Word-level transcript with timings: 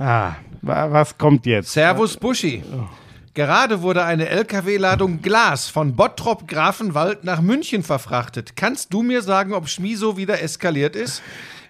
Ah, 0.00 0.32
wa- 0.62 0.90
was 0.90 1.16
kommt 1.18 1.44
jetzt? 1.44 1.72
Servus 1.72 2.16
Buschi. 2.16 2.62
Gerade 3.34 3.82
wurde 3.82 4.02
eine 4.04 4.28
LKW-Ladung 4.28 5.20
Glas 5.22 5.68
von 5.68 5.94
Bottrop 5.94 6.48
Grafenwald 6.48 7.22
nach 7.24 7.40
München 7.42 7.82
verfrachtet. 7.82 8.56
Kannst 8.56 8.92
du 8.94 9.02
mir 9.02 9.20
sagen, 9.22 9.52
ob 9.52 9.68
Schmiso 9.68 10.16
wieder 10.16 10.42
eskaliert 10.42 10.96
ist? 10.96 11.22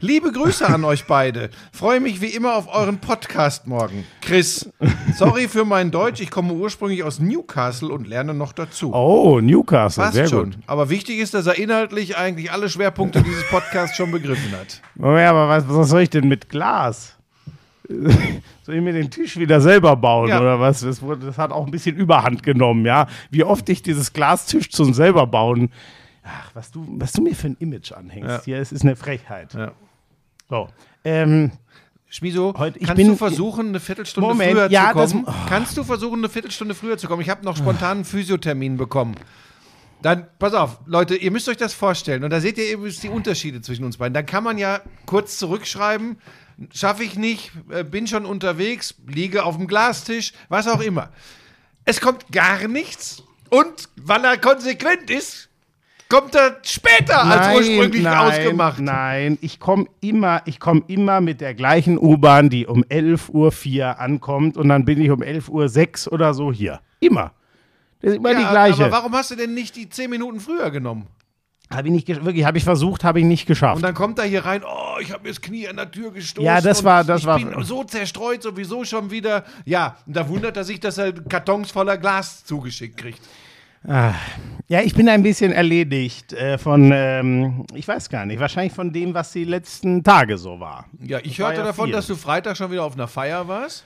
Liebe 0.02 0.32
Grüße 0.32 0.66
an 0.66 0.84
euch 0.84 1.04
beide. 1.06 1.50
Freue 1.72 2.00
mich 2.00 2.22
wie 2.22 2.28
immer 2.28 2.54
auf 2.56 2.72
euren 2.72 2.98
Podcast 3.00 3.66
morgen. 3.66 4.06
Chris, 4.22 4.70
sorry 5.14 5.46
für 5.48 5.66
mein 5.66 5.90
Deutsch. 5.90 6.20
Ich 6.22 6.30
komme 6.30 6.54
ursprünglich 6.54 7.02
aus 7.02 7.18
Newcastle 7.18 7.88
und 7.90 8.06
lerne 8.08 8.32
noch 8.32 8.52
dazu. 8.54 8.94
Oh, 8.94 9.40
Newcastle, 9.42 10.04
Passt 10.04 10.14
sehr 10.14 10.28
schon. 10.28 10.52
gut. 10.52 10.58
Aber 10.66 10.88
wichtig 10.88 11.18
ist, 11.18 11.34
dass 11.34 11.46
er 11.46 11.58
inhaltlich 11.58 12.16
eigentlich 12.16 12.50
alle 12.52 12.70
Schwerpunkte 12.70 13.22
dieses 13.22 13.46
Podcasts 13.50 13.96
schon 13.96 14.10
begriffen 14.12 14.52
hat. 14.52 14.80
Oh 14.98 15.16
ja, 15.18 15.30
aber 15.30 15.48
was, 15.50 15.64
was 15.68 15.90
soll 15.90 16.00
ich 16.02 16.10
denn 16.10 16.28
mit 16.28 16.48
Glas? 16.48 17.16
Soll 18.62 18.76
ich 18.76 18.82
mir 18.82 18.92
den 18.92 19.10
Tisch 19.10 19.36
wieder 19.36 19.60
selber 19.60 19.96
bauen 19.96 20.28
Ja. 20.28 20.40
oder 20.40 20.60
was? 20.60 20.80
Das, 20.80 21.02
wurde, 21.02 21.26
das 21.26 21.38
hat 21.38 21.50
auch 21.50 21.64
ein 21.66 21.70
bisschen 21.70 21.96
Überhand 21.96 22.42
genommen, 22.42 22.84
ja. 22.86 23.06
Wie 23.30 23.42
oft 23.44 23.68
ich 23.68 23.82
dieses 23.82 24.12
Glastisch 24.12 24.70
zum 24.70 24.94
selber 24.94 25.26
bauen. 25.26 25.70
Ach, 26.22 26.50
was 26.54 26.70
du, 26.70 26.86
was 26.98 27.12
du 27.12 27.22
mir 27.22 27.34
für 27.34 27.48
ein 27.48 27.56
Image 27.58 27.92
anhängst 27.92 28.28
Ja. 28.28 28.42
hier, 28.44 28.58
es 28.58 28.72
ist 28.72 28.82
eine 28.82 28.94
Frechheit. 28.96 29.54
Ja. 29.54 29.72
So. 30.48 30.68
Ähm, 31.04 31.50
Schmiso, 32.08 32.54
Heute- 32.58 32.78
ich 32.78 32.86
kannst 32.86 32.96
bin- 32.98 33.06
du 33.08 33.16
versuchen, 33.16 33.68
eine 33.68 33.80
Viertelstunde 33.80 34.28
Moment, 34.28 34.52
früher 34.52 34.70
ja, 34.70 34.88
zu 34.88 34.92
kommen? 34.94 35.24
das- 35.26 35.34
oh. 35.34 35.38
Kannst 35.48 35.76
du 35.76 35.84
versuchen, 35.84 36.18
eine 36.20 36.28
Viertelstunde 36.28 36.74
früher 36.74 36.98
zu 36.98 37.06
kommen? 37.08 37.22
Ich 37.22 37.30
habe 37.30 37.44
noch 37.44 37.56
spontan 37.56 37.98
einen 37.98 38.04
Physiothermin 38.04 38.76
bekommen. 38.76 39.14
Dann, 40.02 40.26
pass 40.38 40.54
auf, 40.54 40.80
Leute, 40.86 41.14
ihr 41.14 41.30
müsst 41.30 41.48
euch 41.48 41.56
das 41.58 41.74
vorstellen. 41.74 42.24
Und 42.24 42.30
da 42.30 42.40
seht 42.40 42.56
ihr 42.58 42.64
eben 42.64 42.84
die 43.02 43.08
Unterschiede 43.10 43.60
zwischen 43.60 43.84
uns 43.84 43.98
beiden. 43.98 44.14
Dann 44.14 44.26
kann 44.26 44.42
man 44.42 44.56
ja 44.58 44.80
kurz 45.06 45.36
zurückschreiben, 45.38 46.16
schaffe 46.72 47.04
ich 47.04 47.16
nicht, 47.16 47.52
äh, 47.70 47.84
bin 47.84 48.06
schon 48.06 48.26
unterwegs, 48.26 48.94
liege 49.06 49.44
auf 49.44 49.56
dem 49.56 49.66
Glastisch, 49.66 50.32
was 50.48 50.68
auch 50.68 50.80
immer. 50.80 51.10
Es 51.84 52.00
kommt 52.00 52.30
gar 52.30 52.68
nichts. 52.68 53.22
Und 53.48 53.88
weil 53.96 54.24
er 54.24 54.38
konsequent 54.38 55.10
ist, 55.10 55.48
kommt 56.08 56.34
er 56.34 56.58
später 56.62 57.22
als 57.24 57.56
ursprünglich 57.56 58.02
nein, 58.02 58.18
ausgemacht. 58.18 58.80
Nein, 58.80 59.38
ich 59.40 59.58
komme 59.58 59.86
immer, 60.00 60.42
ich 60.44 60.60
komme 60.60 60.82
immer 60.86 61.20
mit 61.20 61.40
der 61.40 61.54
gleichen 61.54 61.98
U-Bahn, 61.98 62.50
die 62.50 62.66
um 62.66 62.84
11.04 62.84 63.80
Uhr 63.80 63.98
ankommt 63.98 64.56
und 64.56 64.68
dann 64.68 64.84
bin 64.84 65.00
ich 65.00 65.10
um 65.10 65.22
11.06 65.22 66.06
Uhr 66.06 66.12
oder 66.12 66.34
so 66.34 66.52
hier. 66.52 66.80
Immer. 67.00 67.32
Das 68.02 68.12
ist 68.12 68.16
immer 68.16 68.34
die 68.34 68.42
Ja, 68.42 68.50
gleiche. 68.50 68.84
Aber 68.84 68.92
warum 68.92 69.12
hast 69.12 69.30
du 69.30 69.36
denn 69.36 69.54
nicht 69.54 69.76
die 69.76 69.88
zehn 69.88 70.10
Minuten 70.10 70.40
früher 70.40 70.70
genommen? 70.70 71.06
Habe 71.72 71.86
ich 71.88 71.94
nicht, 71.94 72.08
wirklich, 72.24 72.44
habe 72.44 72.58
ich 72.58 72.64
versucht, 72.64 73.04
habe 73.04 73.20
ich 73.20 73.24
nicht 73.24 73.46
geschafft. 73.46 73.76
Und 73.76 73.82
dann 73.82 73.94
kommt 73.94 74.18
er 74.18 74.24
hier 74.24 74.44
rein, 74.44 74.62
oh, 74.64 74.98
ich 75.00 75.12
habe 75.12 75.22
mir 75.22 75.28
das 75.28 75.40
Knie 75.40 75.68
an 75.68 75.76
der 75.76 75.88
Tür 75.90 76.10
gestoßen. 76.12 76.44
Ja, 76.44 76.60
das 76.60 76.82
war- 76.82 77.04
das 77.04 77.20
ich 77.20 77.26
war- 77.26 77.38
bin 77.38 77.62
so 77.62 77.84
zerstreut 77.84 78.42
sowieso 78.42 78.84
schon 78.84 79.10
wieder. 79.10 79.44
Ja, 79.64 79.96
und 80.06 80.16
da 80.16 80.28
wundert 80.28 80.56
er 80.56 80.64
sich, 80.64 80.80
dass 80.80 80.98
er 80.98 81.12
Kartons 81.12 81.70
voller 81.70 81.96
Glas 81.96 82.44
zugeschickt 82.44 82.96
kriegt. 82.96 83.20
ja, 83.86 84.80
ich 84.82 84.94
bin 84.94 85.08
ein 85.08 85.22
bisschen 85.22 85.52
erledigt 85.52 86.32
äh, 86.34 86.58
von, 86.58 86.90
ähm, 86.92 87.64
ich 87.74 87.88
weiß 87.88 88.10
gar 88.10 88.26
nicht, 88.26 88.38
wahrscheinlich 88.38 88.74
von 88.74 88.92
dem, 88.92 89.14
was 89.14 89.32
die 89.32 89.44
letzten 89.44 90.04
Tage 90.04 90.36
so 90.36 90.60
war. 90.60 90.84
Ja, 91.00 91.18
ich 91.22 91.38
war 91.40 91.46
hörte 91.48 91.60
ja 91.60 91.66
davon, 91.68 91.86
viel. 91.86 91.94
dass 91.94 92.06
du 92.06 92.14
Freitag 92.16 92.56
schon 92.58 92.70
wieder 92.70 92.84
auf 92.84 92.92
einer 92.94 93.08
Feier 93.08 93.48
warst. 93.48 93.84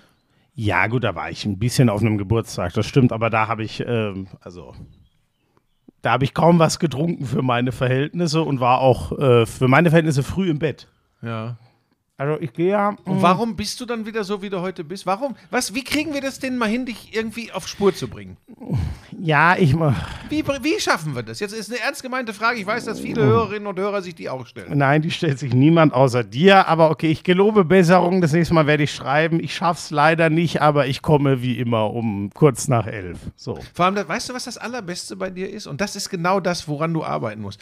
Ja, 0.57 0.87
gut, 0.89 1.05
da 1.05 1.15
war 1.15 1.31
ich 1.31 1.45
ein 1.45 1.59
bisschen 1.59 1.89
auf 1.89 2.01
einem 2.01 2.19
Geburtstag, 2.19 2.73
das 2.73 2.87
stimmt, 2.87 3.13
aber 3.13 3.31
da 3.31 3.47
habe 3.47 3.63
ich, 3.63 3.85
ähm, 3.87 4.27
also, 4.41 4.75
da 6.05 6.13
habe 6.13 6.25
ich 6.25 6.35
kaum 6.35 6.59
was 6.59 6.79
getrunken 6.79 7.25
für 7.25 7.43
meine 7.43 7.73
Verhältnisse 7.73 8.43
und 8.43 8.61
war 8.61 8.81
auch 8.81 9.19
äh, 9.19 9.47
für 9.47 9.69
meine 9.69 9.89
Verhältnisse 9.89 10.23
früh 10.23 10.51
im 10.51 10.59
Bett. 10.59 10.87
Ja. 11.23 11.57
Also 12.17 12.41
ich 12.41 12.53
gehe 12.53 12.71
ja. 12.71 12.97
Und 13.05 13.23
warum 13.23 13.57
bist 13.57 13.81
du 13.81 13.87
dann 13.87 14.07
wieder 14.07 14.23
so, 14.23 14.41
wie 14.41 14.49
du 14.49 14.61
heute 14.61 14.85
bist? 14.85 15.05
Warum? 15.05 15.35
Was, 15.51 15.75
wie 15.75 15.83
kriegen 15.83 16.15
wir 16.15 16.21
das 16.21 16.39
denn 16.39 16.57
mal 16.57 16.69
hin, 16.69 16.87
dich 16.87 17.13
irgendwie 17.13 17.51
auf 17.51 17.67
Spur 17.67 17.93
zu 17.93 18.07
bringen? 18.07 18.37
Ja, 19.19 19.57
ich. 19.57 19.75
Wie, 20.29 20.47
wie 20.47 20.81
schaffen 20.81 21.17
wir 21.17 21.25
das? 21.25 21.41
Jetzt 21.41 21.53
ist 21.53 21.71
eine 21.71 21.81
ernst 21.81 22.05
gemeinte 22.05 22.33
Frage. 22.33 22.61
Ich 22.61 22.67
weiß, 22.67 22.85
dass 22.85 23.01
viele 23.01 23.23
Hörerinnen 23.23 23.67
und 23.67 23.79
Hörer 23.81 24.01
sich 24.01 24.15
die 24.15 24.29
auch 24.29 24.47
stellen. 24.47 24.79
Nein, 24.79 25.03
die 25.03 25.11
stellt 25.11 25.41
sich 25.41 25.55
niemand 25.55 25.93
außer 25.93 26.23
dir. 26.23 26.69
Aber 26.69 26.91
okay, 26.91 27.11
ich 27.11 27.25
gelobe 27.25 27.65
Besserung. 27.65 28.21
Das 28.21 28.33
nächste 28.33 28.55
Mal 28.55 28.69
werde 28.69 28.85
ich 28.85 28.95
schreiben. 28.95 29.41
Ich 29.41 29.57
schaff's 29.57 29.91
leider 29.91 30.31
nicht, 30.31 30.63
aber 30.63 30.87
ich 30.87 31.03
komme 31.03 31.43
wie 31.43 31.59
immer 31.59 31.93
um 31.93 32.31
kurz 32.33 32.69
nach 32.69 32.87
elf. 32.87 33.19
So. 33.35 33.59
Vor 33.75 33.87
allem, 33.87 33.97
weißt 34.07 34.29
du, 34.29 34.35
was 34.35 34.45
das 34.45 34.57
Allerbeste 34.57 35.17
bei 35.17 35.31
dir 35.31 35.51
ist? 35.51 35.67
Und 35.67 35.81
das 35.81 35.97
ist 35.97 36.11
genau 36.11 36.39
das, 36.39 36.69
woran 36.69 36.95
du 36.95 37.03
arbeiten 37.03 37.43
musst. 37.43 37.61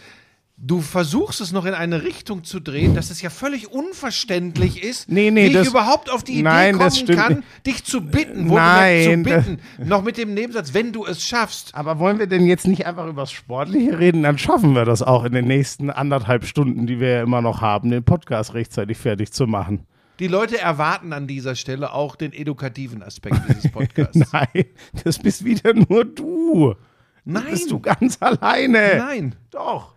Du 0.64 0.80
versuchst 0.80 1.40
es 1.40 1.50
noch 1.50 1.64
in 1.64 1.74
eine 1.74 2.04
Richtung 2.04 2.44
zu 2.44 2.60
drehen, 2.60 2.94
dass 2.94 3.10
es 3.10 3.20
ja 3.20 3.30
völlig 3.30 3.72
unverständlich 3.72 4.80
ist, 4.84 5.08
Nee, 5.10 5.32
nee, 5.32 5.42
wie 5.42 5.46
ich 5.48 5.52
das- 5.54 5.66
überhaupt 5.66 6.08
auf 6.08 6.22
die 6.22 6.34
Idee 6.34 6.42
Nein, 6.42 6.78
das 6.78 7.04
kommen 7.04 7.16
kann, 7.18 7.42
dich 7.66 7.82
zu 7.84 8.00
bitten, 8.00 8.48
wo 8.48 8.54
Nein, 8.54 9.24
zu 9.24 9.30
bitten, 9.30 9.58
noch 9.84 10.04
mit 10.04 10.16
dem 10.16 10.34
Nebensatz, 10.34 10.72
wenn 10.72 10.92
du 10.92 11.04
es 11.04 11.24
schaffst. 11.26 11.74
Aber 11.74 11.98
wollen 11.98 12.20
wir 12.20 12.28
denn 12.28 12.46
jetzt 12.46 12.68
nicht 12.68 12.86
einfach 12.86 13.08
über 13.08 13.22
das 13.22 13.32
Sportliche 13.32 13.98
reden? 13.98 14.22
Dann 14.22 14.38
schaffen 14.38 14.74
wir 14.76 14.84
das 14.84 15.02
auch 15.02 15.24
in 15.24 15.32
den 15.32 15.46
nächsten 15.48 15.90
anderthalb 15.90 16.44
Stunden, 16.44 16.86
die 16.86 17.00
wir 17.00 17.08
ja 17.08 17.22
immer 17.24 17.42
noch 17.42 17.60
haben, 17.60 17.90
den 17.90 18.04
Podcast 18.04 18.54
rechtzeitig 18.54 18.98
fertig 18.98 19.32
zu 19.32 19.48
machen. 19.48 19.84
Die 20.20 20.28
Leute 20.28 20.60
erwarten 20.60 21.12
an 21.12 21.26
dieser 21.26 21.56
Stelle 21.56 21.92
auch 21.92 22.14
den 22.14 22.32
edukativen 22.32 23.02
Aspekt 23.02 23.40
dieses 23.48 23.68
Podcasts. 23.72 24.16
Nein, 24.32 24.66
das 25.02 25.18
bist 25.18 25.44
wieder 25.44 25.74
nur 25.74 26.04
du. 26.04 26.74
Nein, 27.24 27.46
Bist 27.50 27.68
du 27.70 27.80
ganz 27.80 28.18
alleine. 28.20 28.98
nein. 28.98 29.34
Doch. 29.50 29.94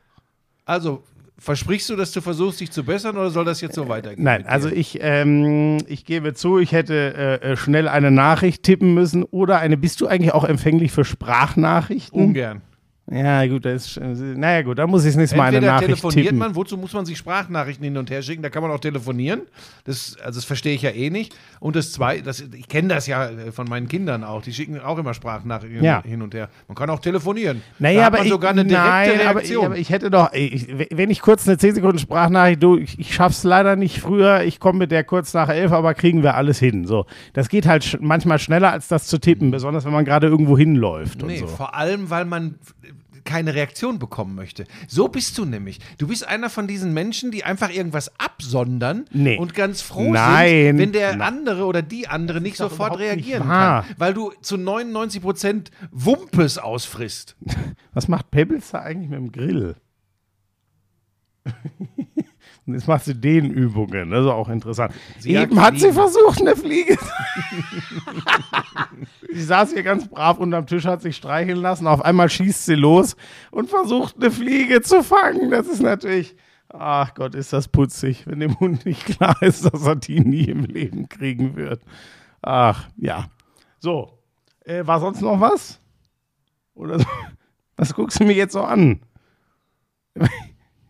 Also, 0.66 1.04
versprichst 1.38 1.90
du, 1.90 1.96
dass 1.96 2.12
du 2.12 2.22
versuchst, 2.22 2.60
dich 2.60 2.72
zu 2.72 2.84
bessern 2.84 3.18
oder 3.18 3.30
soll 3.30 3.46
das 3.46 3.62
jetzt 3.62 3.76
so 3.76 3.88
weitergehen? 3.88 4.24
Nein, 4.24 4.46
also 4.48 4.70
ich, 4.70 5.00
ähm, 5.02 5.78
ich 5.88 6.06
gebe 6.06 6.34
zu, 6.34 6.58
ich 6.58 6.72
hätte 6.72 7.40
äh, 7.44 7.52
äh, 7.52 7.58
schnell 7.58 7.88
eine 7.88 8.12
Nachricht 8.12 8.64
tippen 8.64 8.94
müssen 8.94 9.24
oder 9.24 9.60
eine. 9.60 9.78
Bist 9.78 10.02
du 10.02 10.08
eigentlich 10.08 10.34
auch 10.34 10.44
empfänglich 10.44 10.92
für 10.92 11.06
Sprachnachrichten? 11.06 12.20
ungern. 12.20 12.62
Ja, 13.12 13.46
gut, 13.46 13.66
das 13.66 13.86
ist, 13.86 13.98
äh, 13.98 14.04
naja, 14.36 14.64
gut, 14.64 14.80
dann 14.80 14.90
muss 14.90 15.04
ich 15.04 15.10
das 15.10 15.18
nächste 15.18 15.38
Mal 15.38 15.44
eine 15.46 15.58
Entweder 15.58 15.74
Nachricht 15.74 15.90
telefoniert 15.90 16.26
tippen. 16.26 16.40
man, 16.40 16.56
wozu 16.56 16.76
muss 16.76 16.92
man 16.94 17.06
sich 17.06 17.20
Sprachnachrichten 17.20 17.84
hin 17.84 17.98
und 17.98 18.10
her 18.10 18.24
schicken? 18.24 18.42
Da 18.42 18.50
kann 18.50 18.64
man 18.64 18.72
auch 18.72 18.80
telefonieren. 18.80 19.42
Das, 19.84 20.18
also 20.24 20.40
das 20.40 20.46
verstehe 20.46 20.74
ich 20.74 20.82
ja 20.82 20.90
eh 20.90 21.12
nicht. 21.12 21.36
Und 21.60 21.76
das 21.76 21.92
zwei, 21.92 22.22
das, 22.22 22.40
ich 22.42 22.68
kenne 22.68 22.88
das 22.88 23.06
ja 23.06 23.30
äh, 23.30 23.52
von 23.52 23.68
meinen 23.70 23.88
Kindern 23.88 24.24
auch. 24.24 24.42
Die 24.42 24.52
schicken 24.52 24.80
auch 24.80 24.98
immer 24.98 25.14
Sprachnachrichten 25.14 25.84
Ja. 25.84 26.02
hin 26.04 26.24
und 26.24 26.34
her. 26.34 26.50
Man 26.68 26.74
kann 26.76 26.90
auch 26.90 26.98
telefonieren. 27.00 27.62
Naja, 27.78 28.02
da 28.02 28.08
aber 28.08 28.18
man 28.18 28.26
ich, 28.26 28.32
sogar 28.32 28.50
eine 28.52 28.66
direkte 28.66 28.90
nein, 28.90 29.28
aber 29.28 29.42
ich, 29.44 29.50
Reaktion. 29.50 29.66
aber 29.68 29.78
ich 29.78 29.90
hätte 29.92 30.10
doch, 30.10 30.34
ich, 30.34 30.68
wenn 30.90 31.12
ich 31.12 31.22
kurz 31.22 31.48
eine 31.48 31.60
10 31.60 31.76
Sekunden 31.76 32.00
Sprachnachricht, 32.00 32.64
du, 32.64 32.78
ich, 32.78 32.98
ich 32.98 33.14
schaff's 33.14 33.44
leider 33.44 33.76
nicht 33.76 34.00
früher, 34.00 34.42
ich 34.42 34.60
komme 34.60 34.80
mit 34.80 34.90
der 34.92 35.04
kurz 35.04 35.32
nach 35.36 35.50
elf, 35.50 35.72
aber 35.72 35.94
kriegen 35.94 36.24
wir 36.24 36.34
alles 36.34 36.58
hin. 36.58 36.88
So, 36.88 37.06
das 37.34 37.50
geht 37.50 37.68
halt 37.68 38.00
manchmal 38.02 38.40
schneller 38.40 38.72
als 38.72 38.88
das 38.88 39.06
zu 39.06 39.20
tippen, 39.20 39.52
besonders 39.52 39.86
wenn 39.86 39.94
man 39.94 40.06
gerade 40.06 40.26
irgendwo 40.26 40.58
hinläuft 40.58 41.22
nee, 41.22 41.34
und 41.34 41.40
so. 41.42 41.56
vor 41.56 41.76
allem, 41.76 42.10
weil 42.10 42.26
man 42.26 42.56
keine 43.26 43.54
Reaktion 43.56 44.00
bekommen 44.00 44.36
möchte. 44.36 44.66
So 44.88 45.08
bist 45.10 45.38
du 45.38 45.46
nämlich. 45.46 45.80
Du 45.98 46.08
bist 46.08 46.26
einer 46.28 46.50
von 46.50 46.68
diesen 46.68 46.94
Menschen, 46.94 47.32
die 47.32 47.44
einfach 47.44 47.70
irgendwas 47.72 48.12
absondern 48.20 49.06
Nee. 49.12 49.38
und 49.38 49.54
ganz 49.54 49.82
froh 49.82 50.12
Nein. 50.14 50.68
sind, 50.68 50.78
wenn 50.78 50.92
der 50.94 51.16
Nein. 51.16 51.22
andere 51.36 51.66
oder 51.66 51.82
die 51.82 52.08
andere 52.08 52.40
nicht 52.40 52.56
sofort 52.56 52.92
nicht 52.94 53.02
reagieren 53.02 53.48
wahr. 53.50 53.84
kann. 53.84 53.96
Weil 53.98 54.14
du 54.14 54.32
zu 54.42 54.58
99 54.58 55.22
Prozent 55.22 55.72
Wumpes 55.92 56.58
ausfrisst. 56.58 57.36
Was 57.94 58.08
macht 58.08 58.32
Pebbles 58.32 58.70
da 58.72 58.80
eigentlich 58.80 59.10
mit 59.10 59.20
dem 59.20 59.32
Grill? 59.32 59.76
Und 62.68 62.74
jetzt 62.74 62.88
macht 62.88 63.06
sie 63.06 63.14
den 63.14 63.52
Übungen, 63.52 64.10
das 64.10 64.26
ist 64.26 64.32
auch 64.32 64.50
interessant. 64.50 64.92
Sie 65.20 65.36
Eben 65.36 65.62
hat 65.62 65.76
sie 65.76 65.92
Fliegen. 65.92 65.94
versucht, 65.94 66.42
eine 66.42 66.56
Fliege. 66.56 66.98
sie 69.32 69.44
saß 69.44 69.74
hier 69.74 69.84
ganz 69.84 70.08
brav 70.08 70.40
unterm 70.40 70.66
Tisch, 70.66 70.86
hat 70.86 71.02
sich 71.02 71.16
streicheln 71.16 71.60
lassen. 71.60 71.86
Auf 71.86 72.04
einmal 72.04 72.30
schießt 72.30 72.66
sie 72.66 72.76
los 72.76 73.16
und 73.52 73.70
versucht, 73.70 74.16
eine 74.16 74.32
Fliege 74.32 74.82
zu 74.82 75.04
fangen. 75.04 75.52
Das 75.52 75.68
ist 75.68 75.82
natürlich, 75.82 76.36
ach 76.70 77.14
Gott, 77.14 77.36
ist 77.36 77.54
das 77.54 77.68
putzig, 77.68 78.26
wenn 78.26 78.40
dem 78.40 78.60
Hund 78.60 78.86
nicht 78.86 79.06
klar 79.06 79.36
ist, 79.42 79.66
dass 79.66 79.86
er 79.86 79.96
die 79.96 80.20
nie 80.20 80.46
im 80.46 80.66
Leben 80.66 81.08
kriegen 81.08 81.56
wird. 81.56 81.84
Ach, 82.42 82.88
ja. 82.98 83.28
So, 83.80 84.18
äh, 84.64 84.86
war 84.88 85.00
sonst 85.00 85.22
noch 85.22 85.40
was? 85.40 85.80
Oder 86.74 87.00
so? 87.00 87.06
Was 87.78 87.94
guckst 87.94 88.20
du 88.20 88.24
mir 88.24 88.34
jetzt 88.34 88.54
so 88.54 88.64
an? 88.64 89.02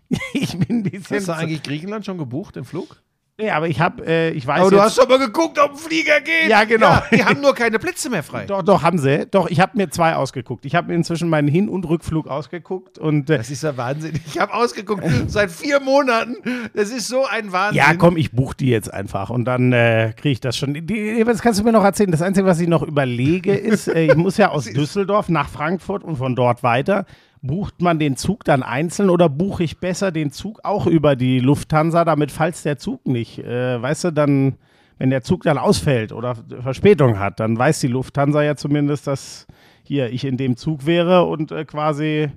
Ich 0.34 0.58
bin 0.58 0.80
ein 0.80 0.84
bisschen. 0.84 1.18
Hast 1.18 1.28
du 1.28 1.34
eigentlich 1.34 1.64
Griechenland 1.64 2.06
schon 2.06 2.18
gebucht, 2.18 2.56
den 2.56 2.66
Flug? 2.66 3.02
Nee, 3.38 3.50
aber 3.50 3.68
ich 3.68 3.82
habe, 3.82 4.06
äh, 4.08 4.30
ich 4.30 4.48
weiß 4.48 4.62
Aber 4.62 4.70
du 4.70 4.76
jetzt, 4.78 4.86
hast 4.86 4.98
doch 4.98 5.10
mal 5.10 5.20
geguckt, 5.20 5.60
ob 5.60 5.72
ein 5.72 5.78
Flieger 5.78 6.22
geht. 6.22 6.48
Ja, 6.48 6.64
genau. 6.64 7.02
die 7.12 7.22
haben 7.26 7.42
nur 7.42 7.54
keine 7.54 7.80
Plätze 7.80 8.10
mehr 8.10 8.24
frei. 8.24 8.46
Doch, 8.48 8.64
doch, 8.64 8.82
haben 8.82 8.98
sie. 8.98 9.26
Doch, 9.30 9.50
ich 9.50 9.60
habe 9.60 9.78
mir 9.78 9.90
zwei 9.90 10.16
ausgeguckt. 10.16 10.64
Ich 10.64 10.74
habe 10.74 10.88
mir 10.88 10.94
inzwischen 10.96 11.28
meinen 11.28 11.50
Hin- 11.50 11.68
und 11.68 11.84
Rückflug 11.84 12.28
ausgeguckt 12.30 12.98
und 12.98 13.30
äh, 13.30 13.38
Das 13.38 13.50
ist 13.50 13.64
ja 13.64 13.76
Wahnsinn. 13.76 14.14
Ich 14.26 14.40
habe 14.40 14.54
ausgeguckt 14.54 15.04
seit 15.28 15.52
vier 15.52 15.82
Monaten. 15.82 16.38
Das 16.74 16.92
ist 16.92 17.10
so 17.10 17.26
ein 17.26 17.52
Wahnsinn. 17.52 17.78
ja, 17.78 17.94
komm, 17.96 18.16
ich 18.16 18.32
buche 18.32 18.56
die 18.56 18.68
jetzt 18.68 18.94
einfach 18.94 19.30
und 19.30 19.44
dann 19.44 19.74
äh, 19.74 20.14
kriege 20.16 20.32
ich 20.32 20.40
das 20.40 20.56
schon. 20.56 20.74
Die, 20.74 21.22
das 21.26 21.42
kannst 21.42 21.60
du 21.60 21.66
mir 21.66 21.74
noch 21.74 21.84
erzählen. 21.84 22.12
Das 22.12 22.22
Einzige, 22.22 22.48
was 22.48 22.62
ich 22.62 22.70
noch 22.70 22.84
überlege, 22.84 23.54
ist, 23.54 23.90
äh, 23.90 24.06
ich 24.06 24.16
muss 24.16 24.38
ja 24.38 24.52
aus 24.52 24.64
Düsseldorf 24.64 25.28
nach 25.28 25.50
Frankfurt 25.50 26.06
und 26.06 26.16
von 26.16 26.38
dort 26.38 26.64
weiter. 26.64 27.06
Bucht 27.48 27.82
man 27.82 28.00
den 28.00 28.18
Zug 28.18 28.44
dann 28.44 28.64
einzeln 28.64 29.10
oder 29.10 29.30
buche 29.30 29.64
ich 29.64 29.80
besser 29.80 30.12
den 30.12 30.32
Zug 30.32 30.60
auch 30.64 30.88
über 30.88 31.16
die 31.16 31.40
Lufthansa, 31.40 32.06
damit 32.06 32.32
falls 32.32 32.64
der 32.64 32.78
Zug 32.78 33.06
nicht, 33.06 33.40
äh, 33.40 33.82
weißt 33.82 34.06
du, 34.06 34.12
dann 34.12 34.58
wenn 34.98 35.10
der 35.10 35.24
Zug 35.24 35.44
dann 35.44 35.58
ausfällt 35.58 36.12
oder 36.12 36.36
Verspätung 36.62 37.20
hat, 37.20 37.40
dann 37.40 37.58
weiß 37.58 37.80
die 37.80 37.88
Lufthansa 37.88 38.44
ja 38.44 38.56
zumindest, 38.56 39.08
dass 39.08 39.46
hier 39.84 40.10
ich 40.10 40.26
in 40.26 40.38
dem 40.38 40.58
Zug 40.58 40.86
wäre 40.86 41.24
und 41.24 41.52
äh, 41.52 41.66
quasi, 41.66 42.30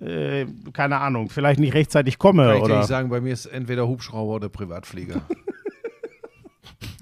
äh, 0.00 0.46
keine 0.72 0.98
Ahnung, 0.98 1.30
vielleicht 1.30 1.60
nicht 1.60 1.74
rechtzeitig 1.74 2.18
komme. 2.18 2.46
Kann 2.46 2.56
ich 2.56 2.62
oder 2.62 2.78
nicht 2.78 2.88
sagen, 2.88 3.08
bei 3.08 3.20
mir 3.20 3.32
ist 3.32 3.46
entweder 3.46 3.88
Hubschrauber 3.88 4.34
oder 4.34 4.48
Privatflieger. 4.48 5.22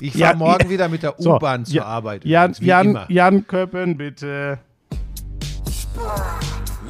Ich 0.00 0.12
fahre 0.12 0.32
Ja, 0.32 0.34
morgen 0.36 0.68
wieder 0.68 0.88
mit 0.88 1.02
der 1.02 1.14
So, 1.18 1.36
U-Bahn 1.36 1.64
zur 1.64 1.76
Ja- 1.76 1.84
Arbeit. 1.84 2.24
Jan, 2.24 2.50
übrigens, 2.50 2.60
wie 2.60 2.66
Jan, 2.66 2.86
immer. 2.90 3.06
Jan 3.10 3.46
Köppen, 3.46 3.96
bitte. 3.96 4.58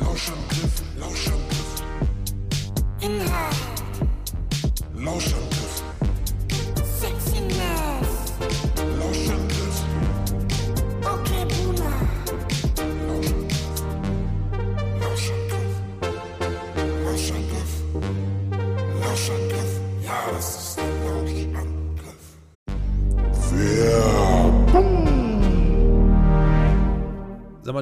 Lauschangriff, 0.00 0.82
Lauschangriff. 0.98 1.82
Inhalt, 3.00 3.56
Lauschangriff, 4.96 5.45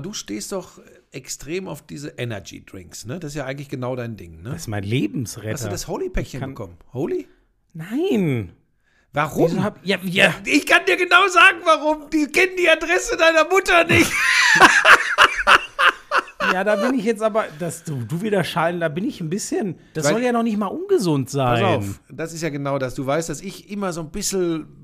du 0.05 0.13
stehst 0.13 0.53
doch 0.53 0.81
extrem 1.13 1.67
auf 1.67 1.83
diese 1.83 2.11
Energy 2.11 2.65
Drinks, 2.65 3.07
ne? 3.07 3.19
Das 3.19 3.33
ist 3.33 3.37
ja 3.37 3.47
eigentlich 3.47 3.69
genau 3.69 3.97
dein 3.97 4.17
Ding, 4.17 4.43
ne? 4.43 4.51
Das 4.51 4.63
ist 4.63 4.69
mein 4.69 4.85
Lebensretter. 4.85 5.55
Hast 5.55 5.65
du 5.65 5.71
das 5.71 5.89
Holy-Päckchen 5.89 6.41
bekommen? 6.41 6.77
Holy? 6.93 7.27
Nein. 7.73 8.53
Warum? 9.13 9.63
Hab, 9.63 9.85
ja, 9.85 9.99
ja. 10.03 10.35
ich 10.45 10.67
kann 10.67 10.85
dir 10.87 10.97
genau 10.97 11.27
sagen, 11.29 11.59
warum. 11.65 12.11
Die 12.11 12.27
kennen 12.27 12.57
die 12.59 12.69
Adresse 12.69 13.17
deiner 13.17 13.49
Mutter 13.49 13.85
nicht. 13.85 14.11
ja, 16.53 16.65
da 16.65 16.77
bin 16.77 16.99
ich 16.99 17.05
jetzt 17.05 17.23
aber, 17.23 17.47
dass 17.59 17.85
du, 17.85 18.05
du 18.05 18.23
wieder 18.23 18.45
schallen, 18.45 18.81
da 18.81 18.89
bin 18.89 19.05
ich 19.05 19.21
ein 19.21 19.31
bisschen, 19.31 19.79
das 19.95 20.05
Weil- 20.05 20.15
soll 20.15 20.23
ja 20.23 20.33
noch 20.33 20.43
nicht 20.43 20.57
mal 20.57 20.67
ungesund 20.67 21.31
sein. 21.31 21.63
Pass 21.63 21.79
auf, 21.79 22.01
das 22.11 22.35
ist 22.35 22.43
ja 22.43 22.51
genau 22.51 22.79
das. 22.79 22.95
Du 22.95 23.07
weißt, 23.07 23.29
dass 23.29 23.41
ich 23.41 23.71
immer 23.71 23.93
so 23.93 24.01
ein 24.01 24.11
bisschen, 24.11 24.84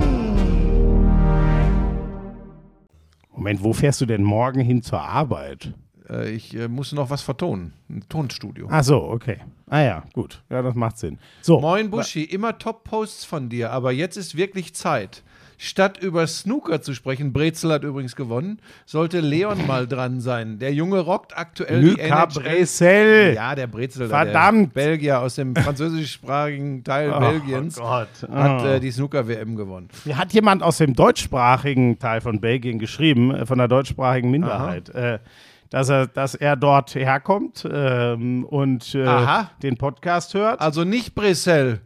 Moment, 3.41 3.63
wo 3.63 3.73
fährst 3.73 3.99
du 3.99 4.05
denn 4.05 4.21
morgen 4.21 4.59
hin 4.59 4.83
zur 4.83 5.01
Arbeit? 5.01 5.73
Äh, 6.07 6.29
ich 6.29 6.55
äh, 6.55 6.67
muss 6.67 6.91
noch 6.91 7.09
was 7.09 7.23
vertonen, 7.23 7.73
ein 7.89 8.03
Tonstudio. 8.07 8.67
Ach 8.69 8.83
so, 8.83 9.01
okay. 9.01 9.37
Ah 9.67 9.81
ja, 9.81 10.03
gut. 10.13 10.43
Ja, 10.51 10.61
das 10.61 10.75
macht 10.75 10.99
Sinn. 10.99 11.17
So. 11.41 11.59
Moin 11.59 11.89
Buschi, 11.89 12.23
immer 12.23 12.59
Top-Posts 12.59 13.25
von 13.25 13.49
dir, 13.49 13.71
aber 13.71 13.91
jetzt 13.93 14.15
ist 14.15 14.37
wirklich 14.37 14.75
Zeit. 14.75 15.23
Statt 15.63 15.99
über 16.01 16.25
Snooker 16.25 16.81
zu 16.81 16.95
sprechen, 16.95 17.33
Brezel 17.33 17.71
hat 17.71 17.83
übrigens 17.83 18.15
gewonnen, 18.15 18.57
sollte 18.87 19.19
Leon 19.19 19.67
mal 19.67 19.85
dran 19.87 20.19
sein. 20.19 20.57
Der 20.57 20.73
Junge 20.73 21.01
rockt 21.01 21.37
aktuell 21.37 21.81
die 21.81 21.89
Luca 21.91 22.01
NHL. 22.01 22.41
Bressel. 22.41 23.33
Ja, 23.35 23.53
der 23.53 23.67
Brezel, 23.67 24.07
da, 24.07 24.23
Verdammt. 24.23 24.75
der 24.75 24.81
Belgier 24.81 25.19
aus 25.19 25.35
dem 25.35 25.55
französischsprachigen 25.55 26.83
Teil 26.83 27.11
Belgiens, 27.19 27.79
Oh 27.79 27.87
hat 27.87 28.07
Oh. 28.27 28.65
äh, 28.65 28.79
die 28.79 28.89
Snooker-WM 28.89 29.55
gewonnen. 29.55 29.89
Hat 30.13 30.33
jemand 30.33 30.63
aus 30.63 30.79
dem 30.79 30.95
deutschsprachigen 30.95 31.99
Teil 31.99 32.21
von 32.21 32.41
Belgien 32.41 32.79
geschrieben, 32.79 33.29
äh, 33.29 33.45
von 33.45 33.59
der 33.59 33.67
deutschsprachigen 33.67 34.31
Minderheit, 34.31 34.89
äh, 34.89 35.19
dass, 35.69 35.89
er, 35.89 36.07
dass 36.07 36.33
er 36.33 36.55
dort 36.55 36.95
herkommt 36.95 37.67
ähm, 37.71 38.45
und 38.45 38.95
äh, 38.95 39.43
den 39.61 39.77
Podcast 39.77 40.33
hört. 40.33 40.59
Also 40.59 40.85
nicht 40.85 41.13
Brezel, 41.13 41.81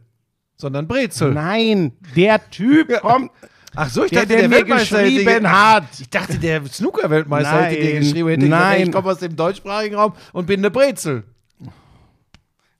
sondern 0.56 0.88
Brezel. 0.88 1.34
Nein, 1.34 1.92
der 2.16 2.40
Typ 2.50 3.00
kommt, 3.02 3.30
Ach 3.76 3.88
so, 3.90 4.04
ich 4.04 4.10
der, 4.10 4.22
dachte, 4.22 4.36
der, 4.36 4.48
mir 4.48 4.56
Weltmeister 4.56 4.98
hätte 4.98 5.10
geschrieben 5.10 5.40
ge- 5.42 5.48
hat. 5.48 5.84
Ich 6.00 6.08
dachte, 6.10 6.38
der 6.38 6.66
Snooker-Weltmeister 6.66 7.62
hätte 7.64 7.80
dir 7.82 7.98
geschrieben, 8.00 8.28
hätte 8.30 8.46
nein. 8.46 8.82
ich 8.86 8.92
komme 8.92 9.10
aus 9.10 9.18
dem 9.18 9.36
deutschsprachigen 9.36 9.94
Raum 9.96 10.14
und 10.32 10.46
bin 10.46 10.60
eine 10.60 10.70
Brezel. 10.70 11.24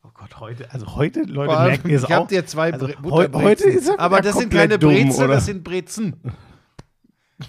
Oh 0.02 0.08
Gott, 0.14 0.40
heute, 0.40 0.66
also 0.72 0.96
heute, 0.96 1.22
Leute, 1.22 1.52
merkt 1.52 1.86
ihr 1.86 1.96
es 1.96 2.02
ich 2.04 2.06
auch. 2.08 2.10
habe 2.20 2.28
dir 2.28 2.46
zwei 2.46 2.72
also, 2.72 2.86
Bre 2.86 2.96
Butterbrezen. 3.02 3.44
heute 3.44 3.64
ist 3.64 3.88
er 3.88 4.00
Aber 4.00 4.20
das 4.22 4.36
sind 4.36 4.50
keine 4.52 4.78
Brezel, 4.78 5.28
das 5.28 5.46
sind 5.46 5.62
Brezen. 5.62 6.14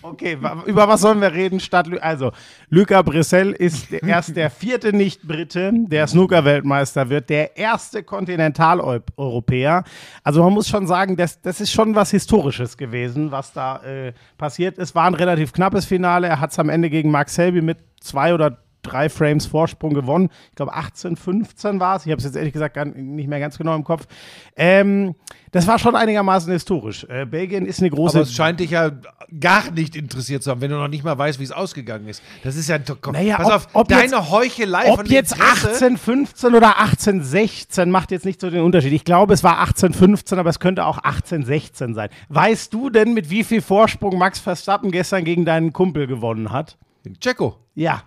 Okay, 0.02 0.38
über 0.66 0.88
was 0.90 1.00
sollen 1.02 1.22
wir 1.22 1.32
reden 1.32 1.62
statt 1.62 1.88
Lü 1.88 1.98
Also, 2.00 2.34
Luca 2.70 3.02
Brissell 3.02 3.54
ist 3.54 3.92
erst 3.94 4.36
der 4.36 4.50
vierte 4.50 4.92
Nicht-Brite, 4.94 5.72
der 5.74 6.08
Snooker-Weltmeister 6.08 7.10
wird, 7.10 7.30
der 7.30 7.56
erste 7.56 8.04
Kontinentaleuropäer. 8.04 9.86
Also 10.24 10.44
man 10.44 10.52
muss 10.52 10.68
schon 10.68 10.88
sagen, 10.88 11.16
das, 11.16 11.42
das 11.42 11.62
ist 11.62 11.72
schon 11.72 11.96
was 11.96 12.12
Historisches 12.12 12.76
gewesen, 12.76 13.32
was 13.32 13.54
da 13.54 13.82
äh, 13.84 14.14
passiert 14.38 14.78
ist. 14.78 14.94
War 14.94 15.06
ein 15.06 15.14
relativ 15.14 15.54
knappes 15.54 15.86
Finale. 15.86 16.28
Er 16.28 16.42
hat 16.42 16.52
es 16.52 16.60
am 16.60 16.68
Ende 16.68 16.90
gegen 16.90 17.10
Mark 17.10 17.30
Selby 17.30 17.62
mit 17.62 17.78
zwei 18.02 18.34
oder 18.34 18.58
drei 18.84 19.10
Frames 19.10 19.46
Vorsprung 19.46 19.94
gewonnen. 19.94 20.30
Ich 20.50 20.56
glaube 20.56 20.74
18, 20.74 21.16
15 21.18 21.80
war 21.80 21.98
es. 21.98 22.06
Ich 22.06 22.12
habe 22.12 22.20
es 22.20 22.24
jetzt 22.26 22.36
ehrlich 22.36 22.54
gesagt 22.54 22.76
gar 22.76 22.86
nicht 22.86 23.28
mehr 23.28 23.40
ganz 23.40 23.58
genau 23.58 23.76
im 23.76 23.84
Kopf. 23.84 24.08
Ähm, 24.56 25.16
das 25.52 25.66
war 25.68 25.80
schon 25.80 25.96
einigermaßen 25.96 26.52
historisch. 26.52 27.06
Äh, 27.10 27.26
Belgien 27.26 27.66
ist 27.66 27.80
eine 27.80 27.90
große. 27.90 28.18
Aber 28.18 28.24
es 28.24 28.34
scheint 28.34 28.60
dich 28.60 28.72
ja 28.72 28.92
gar 29.40 29.72
nicht 29.72 29.96
interessiert 29.96 30.44
zu 30.44 30.52
haben, 30.52 30.62
wenn 30.62 30.72
du 30.72 30.78
noch 30.78 30.88
nicht 30.88 31.04
mal 31.04 31.18
weißt, 31.18 31.40
wie 31.40 31.44
es 31.44 31.52
ausgegangen 31.52 32.08
ist. 32.08 32.22
Das 32.44 32.56
ist 32.56 32.68
ja. 32.70 32.78
Naja, 33.12 33.38
pass 33.38 33.48
ob- 33.48 33.54
auf, 33.54 33.68
ob 33.74 33.88
deine 33.88 34.04
jetzt- 34.04 34.32
Heuchelei 34.32 34.92
Ob 34.92 35.08
jetzt 35.10 35.34
Interesse- 35.34 35.68
1815 35.70 36.56
oder 36.56 36.80
1816 36.80 37.90
macht 37.92 38.12
jetzt 38.12 38.26
nicht 38.26 38.40
so 38.42 38.50
den 38.50 38.62
Unterschied. 38.62 38.94
Ich 38.94 39.06
glaube, 39.06 39.34
es 39.34 39.44
war 39.44 39.60
1815, 39.60 40.40
aber 40.40 40.50
es 40.50 40.60
könnte 40.60 40.86
auch 40.86 40.98
1816 41.00 41.94
sein. 41.94 42.10
Weißt 42.30 42.74
du 42.74 42.90
denn, 42.90 43.14
mit 43.14 43.30
wie 43.30 43.44
viel 43.44 43.62
Vorsprung 43.62 44.18
Max 44.18 44.40
Verstappen 44.40 44.92
gestern 44.92 45.24
gegen 45.24 45.46
deinen 45.46 45.74
Kumpel 45.74 46.08
gewonnen 46.08 46.52
hat? 46.52 46.78
Checo. 47.22 47.58
Ja. 47.74 48.04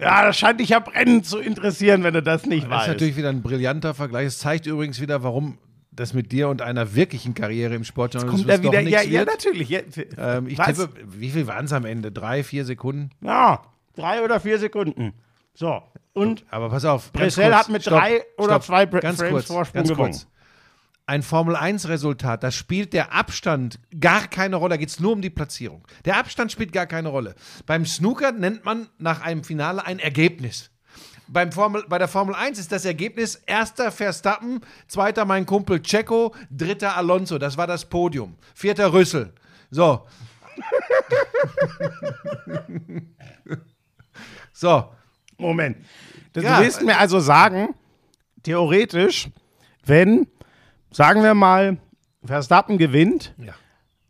Ja, 0.00 0.24
das 0.24 0.38
scheint 0.38 0.60
dich 0.60 0.70
ja 0.70 0.78
brennend 0.80 1.26
zu 1.26 1.38
interessieren, 1.38 2.02
wenn 2.04 2.14
du 2.14 2.22
das 2.22 2.46
nicht 2.46 2.64
Das 2.64 2.70
weißt. 2.70 2.82
ist 2.82 2.88
natürlich 2.94 3.16
wieder 3.16 3.28
ein 3.28 3.42
brillanter 3.42 3.94
Vergleich. 3.94 4.26
Es 4.26 4.38
zeigt 4.38 4.66
übrigens 4.66 5.00
wieder, 5.00 5.22
warum 5.22 5.58
das 5.92 6.14
mit 6.14 6.32
dir 6.32 6.48
und 6.48 6.62
einer 6.62 6.94
wirklichen 6.94 7.34
Karriere 7.34 7.74
im 7.74 7.84
Sportjournalismus 7.84 8.40
Kommt 8.46 8.50
er 8.50 8.58
doch 8.58 8.72
wieder? 8.72 8.82
nichts 8.82 9.04
Ja, 9.04 9.10
ja, 9.10 9.24
natürlich. 9.26 9.68
Ja, 9.68 9.80
Ähm, 10.16 10.46
ich 10.46 10.56
Was? 10.58 10.68
tippe, 10.78 10.88
wie 11.06 11.30
viel 11.30 11.46
waren 11.46 11.66
es 11.66 11.72
am 11.72 11.84
Ende? 11.84 12.10
Drei, 12.12 12.42
vier 12.44 12.64
Sekunden? 12.64 13.10
Ja, 13.20 13.62
drei 13.96 14.22
oder 14.22 14.40
vier 14.40 14.58
Sekunden. 14.58 15.12
So, 15.52 15.82
und 16.14 16.44
Aber 16.50 16.70
pass 16.70 16.84
auf. 16.84 17.12
Brissell 17.12 17.52
hat 17.54 17.68
mit 17.68 17.86
drei 17.86 18.22
oder 18.38 18.60
zwei 18.60 18.86
Bra- 18.86 19.00
ganz 19.00 19.18
Frames 19.18 19.32
kurz, 19.32 19.46
Vorsprung 19.46 19.74
ganz 19.80 19.88
gewonnen. 19.90 20.12
kurz. 20.12 20.26
Ein 21.10 21.24
Formel-1-Resultat, 21.24 22.44
da 22.44 22.52
spielt 22.52 22.92
der 22.92 23.12
Abstand 23.12 23.80
gar 23.98 24.28
keine 24.28 24.54
Rolle. 24.54 24.70
Da 24.70 24.76
geht 24.76 24.90
es 24.90 25.00
nur 25.00 25.10
um 25.10 25.20
die 25.20 25.28
Platzierung. 25.28 25.84
Der 26.04 26.16
Abstand 26.16 26.52
spielt 26.52 26.72
gar 26.72 26.86
keine 26.86 27.08
Rolle. 27.08 27.34
Beim 27.66 27.84
Snooker 27.84 28.30
nennt 28.30 28.64
man 28.64 28.88
nach 28.96 29.20
einem 29.20 29.42
Finale 29.42 29.84
ein 29.84 29.98
Ergebnis. 29.98 30.70
Beim 31.26 31.50
Formel, 31.50 31.84
bei 31.88 31.98
der 31.98 32.06
Formel 32.06 32.36
1 32.36 32.60
ist 32.60 32.70
das 32.70 32.84
Ergebnis 32.84 33.34
erster 33.34 33.90
Verstappen, 33.90 34.60
zweiter 34.86 35.24
mein 35.24 35.46
Kumpel 35.46 35.82
Checo, 35.82 36.32
dritter 36.48 36.96
Alonso. 36.96 37.38
Das 37.38 37.56
war 37.56 37.66
das 37.66 37.86
Podium. 37.86 38.36
Vierter 38.54 38.92
Rüssel. 38.92 39.32
So. 39.72 40.06
so. 44.52 44.92
Moment. 45.38 45.78
Das, 46.34 46.44
Ja, 46.44 46.58
du 46.58 46.62
willst 46.62 46.82
mir 46.82 46.98
also 46.98 47.18
sagen, 47.18 47.74
theoretisch, 48.44 49.28
wenn, 49.84 50.28
sagen 50.90 51.22
wir 51.22 51.34
mal, 51.34 51.78
Verstappen 52.24 52.78
gewinnt, 52.78 53.34
Ja. 53.38 53.52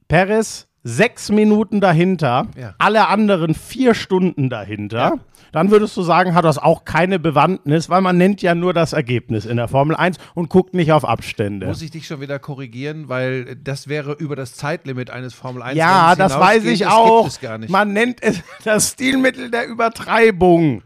Perez 0.09 0.67
sechs 0.83 1.31
Minuten 1.31 1.81
dahinter, 1.81 2.47
Ja. 2.59 2.75
alle 2.79 3.09
anderen 3.09 3.55
vier 3.55 3.95
Stunden 3.95 4.49
dahinter, 4.49 4.99
Ja. 4.99 5.13
dann 5.53 5.71
würdest 5.71 5.95
du 5.97 6.03
sagen, 6.03 6.35
hat 6.35 6.45
das 6.47 6.57
auch 6.59 6.85
keine 6.87 7.19
Bewandtnis, 7.19 7.91
weil 7.91 8.01
man 8.01 8.17
nennt 8.17 8.41
ja 8.41 8.55
nur 8.55 8.73
das 8.73 8.95
Ergebnis 8.95 9.45
in 9.45 9.59
der 9.59 9.69
Formel 9.69 9.95
1 9.95 10.17
und 10.35 10.49
guckt 10.49 10.73
nicht 10.75 10.91
auf 10.93 11.05
Abstände. 11.05 11.67
Muss 11.67 11.83
ich 11.83 11.91
dich 11.91 12.07
schon 12.07 12.21
wieder 12.23 12.39
korrigieren, 12.39 13.09
weil 13.11 13.57
das 13.57 13.89
wäre 13.89 14.13
über 14.15 14.37
das 14.37 14.55
Zeitlimit 14.55 15.11
eines 15.11 15.35
Formel 15.35 15.63
1 15.63 15.77
ja, 15.77 16.17
das 16.17 16.39
weiß 16.39 16.65
ich 16.65 16.81
das 16.81 16.93
auch. 16.93 17.29
Man 17.69 17.93
nennt 17.93 18.23
es 18.23 18.41
das 18.65 18.93
Stilmittel 18.93 19.51
der 19.51 19.67
Übertreibung. 19.69 20.83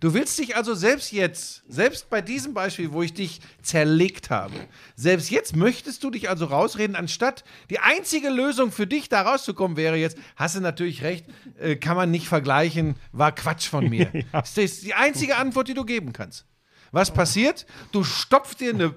Du 0.00 0.14
willst 0.14 0.38
dich 0.38 0.56
also 0.56 0.74
selbst 0.74 1.12
jetzt, 1.12 1.62
selbst 1.68 2.08
bei 2.10 2.20
diesem 2.20 2.54
Beispiel, 2.54 2.92
wo 2.92 3.02
ich 3.02 3.12
dich 3.12 3.40
zerlegt 3.62 4.30
habe, 4.30 4.54
selbst 4.96 5.30
jetzt 5.30 5.56
möchtest 5.56 6.04
du 6.04 6.10
dich 6.10 6.28
also 6.28 6.46
rausreden, 6.46 6.96
anstatt 6.96 7.44
die 7.68 7.80
einzige 7.80 8.28
Lösung 8.28 8.72
für 8.72 8.86
dich 8.86 9.08
da 9.08 9.22
rauszukommen 9.22 9.76
wäre 9.76 9.96
jetzt, 9.96 10.16
hast 10.36 10.56
du 10.56 10.60
natürlich 10.60 11.02
recht, 11.02 11.26
äh, 11.58 11.76
kann 11.76 11.96
man 11.96 12.10
nicht 12.10 12.28
vergleichen, 12.28 12.96
war 13.12 13.32
Quatsch 13.32 13.68
von 13.68 13.88
mir. 13.88 14.10
Das 14.32 14.56
ist 14.56 14.84
die 14.84 14.94
einzige 14.94 15.36
Antwort, 15.36 15.68
die 15.68 15.74
du 15.74 15.84
geben 15.84 16.12
kannst. 16.12 16.46
Was 16.92 17.12
passiert? 17.12 17.66
Du 17.92 18.04
stopfst 18.04 18.56
dir 18.60 18.72
eine 18.72 18.94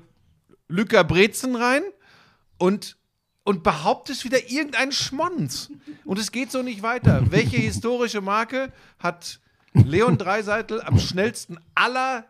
Lücker 0.67 1.03
Brezen 1.03 1.55
rein 1.55 1.83
und 2.57 2.97
und 3.43 3.63
behauptest 3.63 4.23
wieder 4.23 4.49
irgendeinen 4.49 4.93
Schmonz. 4.93 5.69
Und 6.05 6.17
es 6.17 6.31
geht 6.31 6.51
so 6.51 6.61
nicht 6.61 6.81
weiter. 6.81 7.29
Welche 7.29 7.57
historische 7.61 8.21
Marke 8.21 8.71
hat 8.99 9.41
Leon 9.73 10.17
Dreiseitel 10.17 10.81
am 10.81 10.99
schnellsten 10.99 11.57
aller 11.75 12.25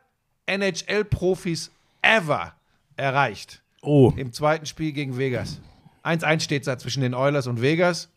NHL-Profis 0.45 1.71
ever 2.01 2.53
erreicht? 2.95 3.61
Oh. 3.81 4.13
Im 4.15 4.31
zweiten 4.33 4.65
Spiel 4.65 4.91
gegen 4.93 5.17
Vegas. 5.17 5.59
1-1 6.03 6.41
steht 6.41 6.67
da 6.67 6.77
zwischen 6.77 7.01
den 7.01 7.13
Oilers 7.13 7.47
und 7.47 7.61
Vegas. 7.61 8.09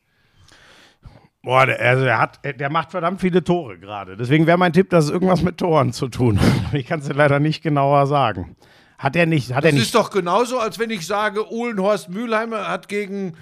Boah, 1.43 1.67
der, 1.67 1.81
also 1.81 2.05
der, 2.05 2.19
hat, 2.19 2.41
der 2.45 2.71
macht 2.71 2.91
verdammt 2.91 3.21
viele 3.21 3.45
Tore 3.45 3.79
gerade. 3.79 4.17
Deswegen 4.17 4.47
wäre 4.47 4.59
mein 4.59 4.73
Tipp, 4.73 4.91
dass 4.91 5.05
es 5.05 5.11
irgendwas 5.11 5.43
mit 5.43 5.59
Toren 5.59 5.93
zu 5.93 6.09
tun 6.09 6.41
hat. 6.41 6.47
Ich 6.73 6.87
kann 6.87 6.99
es 7.01 7.07
dir 7.07 7.15
leider 7.15 7.39
nicht 7.39 7.63
genauer 7.63 8.07
sagen. 8.07 8.57
Hat 8.99 9.15
er 9.15 9.27
nicht, 9.27 9.51
hat 9.55 9.65
er 9.65 9.71
Das 9.71 9.75
nicht. 9.75 9.83
ist 9.85 9.95
doch 9.95 10.11
genauso, 10.11 10.59
als 10.59 10.79
wenn 10.79 10.91
ich 10.91 11.07
sage, 11.07 11.53
Uhlenhorst 11.53 12.09
Mülheimer 12.09 12.67
hat 12.69 12.89
gegen 12.89 13.35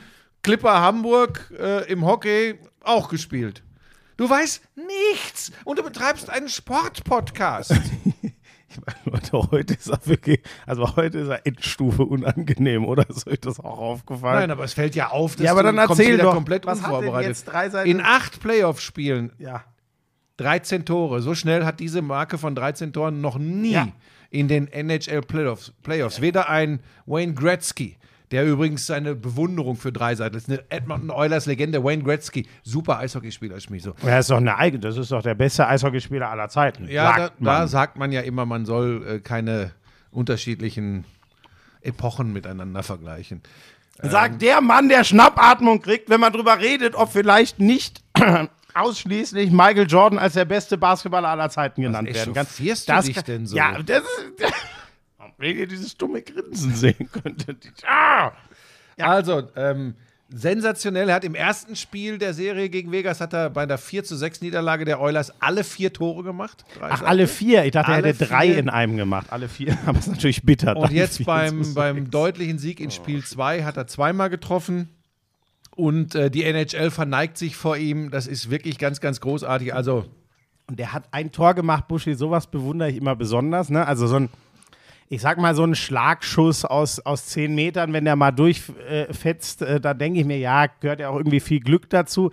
Clipper 0.43 0.81
Hamburg 0.81 1.51
äh, 1.59 1.91
im 1.91 2.05
Hockey 2.05 2.59
auch 2.83 3.09
gespielt. 3.09 3.63
Du 4.17 4.29
weißt 4.31 4.63
nichts 5.13 5.51
und 5.65 5.79
du 5.79 5.83
betreibst 5.83 6.31
einen 6.31 6.49
Sportpodcast. 6.49 7.75
Leute, 9.05 9.33
heute 9.53 9.75
ist 9.75 9.89
er 9.89 10.05
wirklich, 10.07 10.41
also 10.67 10.97
heute 10.97 11.19
ist 11.21 11.29
er 11.29 11.47
Endstufe 11.47 12.05
unangenehm, 12.05 12.85
oder? 12.85 13.09
Ist 13.09 13.27
euch 13.29 13.41
das 13.41 13.61
auch 13.61 13.79
aufgefallen? 13.79 14.41
Nein, 14.41 14.51
aber 14.51 14.65
es 14.65 14.73
fällt 14.75 14.95
ja 14.97 15.11
auf, 15.11 15.37
dass 15.37 15.45
Ja, 15.45 15.53
aber 15.53 15.63
du 15.63 15.73
dann 15.73 15.79
erzähl 15.89 16.19
doch, 16.19 16.35
komplett 16.35 16.67
was 16.67 16.79
unvorbereitet. 16.79 17.29
jetzt 17.29 17.45
drei 17.45 17.71
Seiten- 17.71 17.89
In 17.91 18.01
acht 18.01 18.41
Playoff-Spielen 18.41 19.33
ja. 19.39 19.63
13 20.39 20.85
Tore. 20.85 21.23
So 21.23 21.37
schnell 21.37 21.65
hat 21.65 21.79
diese 21.79 22.03
Marke 22.03 22.37
von 22.39 22.57
13 22.57 22.93
Toren 22.93 23.21
noch 23.21 23.39
nie 23.39 23.71
Ja. 23.73 23.89
in 24.31 24.49
den 24.49 24.67
NHL 24.67 25.21
Playoffs. 25.23 25.73
Playoffs. 25.85 26.21
Weder 26.21 26.49
ein 26.49 26.81
Wayne 27.07 27.35
Gretzky, 27.35 27.97
der 28.35 28.45
übrigens 28.45 28.85
seine 28.85 29.15
Bewunderung 29.15 29.77
für 29.77 29.93
Dreiseitel 29.93 30.37
ist, 30.37 30.49
eine 30.49 30.65
Edmonton 30.69 31.11
Oilers 31.11 31.47
Legende, 31.47 31.85
Wayne 31.85 32.03
Gretzky, 32.03 32.49
super 32.65 32.99
Eishockeyspieler, 32.99 33.61
Schmied 33.61 33.83
so. 33.83 33.95
Er 34.05 34.19
ist 34.19 34.29
doch 34.29 34.39
eine 34.39 34.59
eigene, 34.59 34.81
das 34.81 34.97
ist 34.97 35.13
doch 35.13 35.23
der 35.23 35.37
beste 35.37 35.69
Eishockeyspieler 35.69 36.29
aller 36.29 36.49
Zeiten. 36.49 36.89
Ja, 36.89 37.13
da, 37.13 37.19
sagt 37.19 37.35
da 37.39 37.59
man. 37.61 37.69
sagt 37.69 37.97
man 37.97 38.11
ja 38.11 38.23
immer, 38.23 38.45
man 38.45 38.67
soll 38.67 39.07
äh, 39.07 39.21
keine 39.21 39.71
unterschiedlichen 40.11 41.05
Epochen 41.81 42.33
miteinander 42.33 42.83
vergleichen. 42.83 43.41
Sagt 44.03 44.43
der 44.43 44.61
Mann, 44.61 44.89
der 44.89 45.05
Schnappatmung 45.05 45.81
kriegt, 45.81 46.11
wenn 46.11 46.19
man 46.19 46.33
drüber 46.33 46.59
redet, 46.59 46.97
ob 46.97 47.13
vielleicht 47.13 47.61
nicht 47.61 48.03
ausschließlich 48.75 49.53
Michael 49.53 49.87
Jordan 49.87 50.19
als 50.19 50.33
der 50.33 50.45
beste 50.45 50.77
Basketballer 50.77 51.29
aller 51.29 51.51
Zeiten 51.51 51.83
genannt 51.83 52.13
werden 52.13 52.35
kann. 52.35 52.47
du 53.07 53.13
dich 53.13 53.23
denn 53.23 53.47
so? 53.47 53.57
Ja, 53.57 53.81
das 53.81 54.01
ist. 54.01 54.53
Wenn 55.39 55.57
ihr 55.57 55.67
dieses 55.67 55.97
dumme 55.97 56.23
Grinsen 56.23 56.75
sehen 56.75 57.11
könntet. 57.11 57.73
Ah! 57.87 58.33
Also, 58.99 59.49
ähm, 59.57 59.95
sensationell. 60.29 61.09
Er 61.09 61.17
hat 61.17 61.25
im 61.25 61.35
ersten 61.35 61.77
Spiel 61.77 62.19
der 62.19 62.35
Serie 62.35 62.69
gegen 62.69 62.93
Vegas 62.93 63.21
hat 63.21 63.33
er 63.33 63.51
bei 63.51 63.67
der 63.67 63.79
4 63.79 64.05
zu 64.05 64.17
6 64.17 64.41
Niederlage 64.41 64.85
der 64.85 65.01
Oilers 65.01 65.33
alle 65.41 65.65
vier 65.65 65.93
Tore 65.93 66.23
gemacht. 66.23 66.65
Ach, 66.81 66.99
Seiten. 66.99 67.05
alle 67.07 67.27
vier. 67.27 67.65
Ich 67.65 67.73
dachte, 67.73 67.93
er 67.93 67.99
hätte 67.99 68.27
drei 68.27 68.49
in 68.49 68.69
einem 68.69 68.97
gemacht. 68.97 69.27
Alle 69.31 69.49
vier. 69.49 69.79
Aber 69.87 69.99
es 69.99 70.07
ist 70.07 70.13
natürlich 70.13 70.43
bitter. 70.43 70.77
Und 70.77 70.93
jetzt 70.93 71.25
beim, 71.25 71.75
beim 71.75 72.11
deutlichen 72.11 72.59
Sieg 72.59 72.81
in 72.81 72.91
Spiel 72.91 73.25
2 73.25 73.65
hat 73.65 73.77
er 73.77 73.87
zweimal 73.87 74.31
getroffen. 74.31 74.89
Und 75.77 76.15
äh, 76.15 76.31
die 76.31 76.45
NHL 76.45 76.91
verneigt 76.91 77.37
sich 77.37 77.57
vor 77.57 77.77
ihm. 77.77 78.11
Das 78.11 78.27
ist 78.27 78.51
wirklich 78.51 78.79
ganz, 78.79 79.01
ganz 79.01 79.21
großartig. 79.21 79.75
Also, 79.75 80.07
Und 80.69 80.79
der 80.79 80.93
hat 80.93 81.05
ein 81.11 81.33
Tor 81.33 81.55
gemacht, 81.55 81.89
Buschi. 81.89 82.15
Sowas 82.15 82.47
bewundere 82.49 82.91
ich 82.91 82.97
immer 82.97 83.17
besonders. 83.17 83.71
Ne? 83.71 83.87
Also 83.87 84.07
so 84.07 84.17
ein, 84.17 84.29
ich 85.09 85.21
sag 85.21 85.39
mal, 85.39 85.55
so 85.55 85.65
ein 85.65 85.75
Schlagschuss 85.75 86.65
aus, 86.65 87.01
aus 87.01 87.27
zehn 87.27 87.55
Metern, 87.55 87.93
wenn 87.93 88.05
der 88.05 88.17
mal 88.17 88.33
durchfetzt, 88.33 89.63
äh, 89.63 89.81
da 89.81 89.95
denke 89.95 90.21
ich 90.21 90.27
mir, 90.27 90.39
ja, 90.39 90.67
gehört 90.81 91.01
ja 91.01 91.11
auch 91.11 91.17
irgendwie 91.17 91.41
viel 91.41 91.61
Glück 91.61 91.91
dazu. 91.91 92.31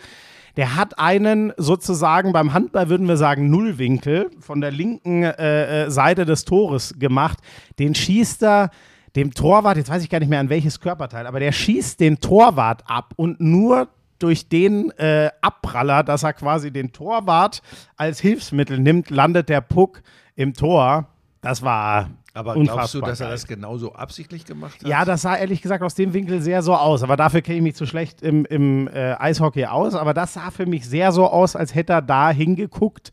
Der 0.57 0.75
hat 0.75 0.99
einen 0.99 1.53
sozusagen 1.57 2.33
beim 2.33 2.53
Handball 2.53 2.89
würden 2.89 3.07
wir 3.07 3.17
sagen 3.17 3.49
Nullwinkel 3.49 4.29
von 4.39 4.59
der 4.59 4.71
linken 4.71 5.23
äh, 5.23 5.85
äh, 5.85 5.89
Seite 5.89 6.25
des 6.25 6.43
Tores 6.43 6.95
gemacht. 6.97 7.39
Den 7.79 7.95
schießt 7.95 8.43
er 8.43 8.69
dem 9.15 9.33
Torwart, 9.33 9.77
jetzt 9.77 9.89
weiß 9.89 10.03
ich 10.03 10.09
gar 10.09 10.19
nicht 10.19 10.29
mehr 10.29 10.39
an 10.39 10.49
welches 10.49 10.79
Körperteil, 10.79 11.27
aber 11.27 11.39
der 11.39 11.51
schießt 11.51 11.99
den 11.99 12.19
Torwart 12.19 12.83
ab 12.87 13.13
und 13.15 13.39
nur 13.41 13.89
durch 14.19 14.47
den 14.47 14.91
äh, 14.91 15.31
Abpraller, 15.41 16.03
dass 16.03 16.23
er 16.23 16.33
quasi 16.33 16.71
den 16.71 16.91
Torwart 16.91 17.61
als 17.97 18.19
Hilfsmittel 18.19 18.77
nimmt, 18.77 19.09
landet 19.09 19.49
der 19.49 19.61
Puck 19.61 20.01
im 20.35 20.53
Tor. 20.53 21.07
Das 21.41 21.63
war 21.63 22.09
aber 22.33 22.55
unfassbar. 22.55 22.75
glaubst 22.75 22.93
du, 22.93 23.01
dass 23.01 23.19
er 23.19 23.29
das 23.29 23.45
genauso 23.45 23.93
absichtlich 23.93 24.45
gemacht 24.45 24.81
hat? 24.81 24.87
Ja, 24.87 25.03
das 25.03 25.23
sah 25.23 25.35
ehrlich 25.35 25.61
gesagt 25.61 25.83
aus 25.83 25.95
dem 25.95 26.13
Winkel 26.13 26.41
sehr 26.41 26.61
so 26.61 26.75
aus. 26.75 27.03
Aber 27.03 27.17
dafür 27.17 27.41
kenne 27.41 27.57
ich 27.57 27.63
mich 27.63 27.75
zu 27.75 27.85
schlecht 27.85 28.21
im, 28.21 28.45
im 28.45 28.87
äh, 28.87 29.15
Eishockey 29.19 29.65
aus. 29.65 29.95
Aber 29.95 30.13
das 30.13 30.33
sah 30.33 30.51
für 30.51 30.65
mich 30.65 30.87
sehr 30.87 31.11
so 31.11 31.27
aus, 31.27 31.55
als 31.55 31.75
hätte 31.75 31.93
er 31.93 32.01
da 32.01 32.31
hingeguckt. 32.31 33.11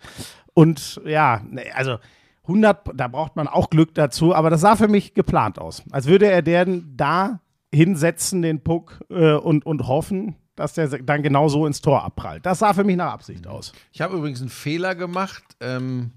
Und 0.55 1.01
ja, 1.05 1.41
ne, 1.49 1.65
also 1.75 1.99
100, 2.45 2.91
da 2.95 3.09
braucht 3.09 3.35
man 3.35 3.49
auch 3.49 3.71
Glück 3.71 3.95
dazu. 3.95 4.35
Aber 4.35 4.51
das 4.51 4.61
sah 4.61 4.77
für 4.77 4.89
mich 4.89 5.15
geplant 5.15 5.59
aus. 5.59 5.83
Als 5.91 6.07
würde 6.07 6.31
er 6.31 6.43
den 6.43 6.95
da 6.97 7.41
hinsetzen, 7.75 8.43
den 8.43 8.63
Puck, 8.63 9.01
äh, 9.11 9.35
und, 9.35 9.67
und 9.67 9.89
hoffen, 9.89 10.37
dass 10.55 10.75
der 10.75 10.89
dann 10.89 11.23
genau 11.23 11.49
so 11.49 11.67
ins 11.67 11.81
Tor 11.81 12.05
abprallt. 12.05 12.47
Das 12.47 12.61
sah 12.61 12.73
für 12.73 12.85
mich 12.85 12.97
nach 12.97 13.13
Absicht 13.13 13.47
aus. 13.47 13.73
Ich 13.93 14.01
habe 14.01 14.17
übrigens 14.17 14.41
einen 14.41 14.51
Fehler 14.51 14.95
gemacht. 14.95 15.45
Ähm, 15.61 16.13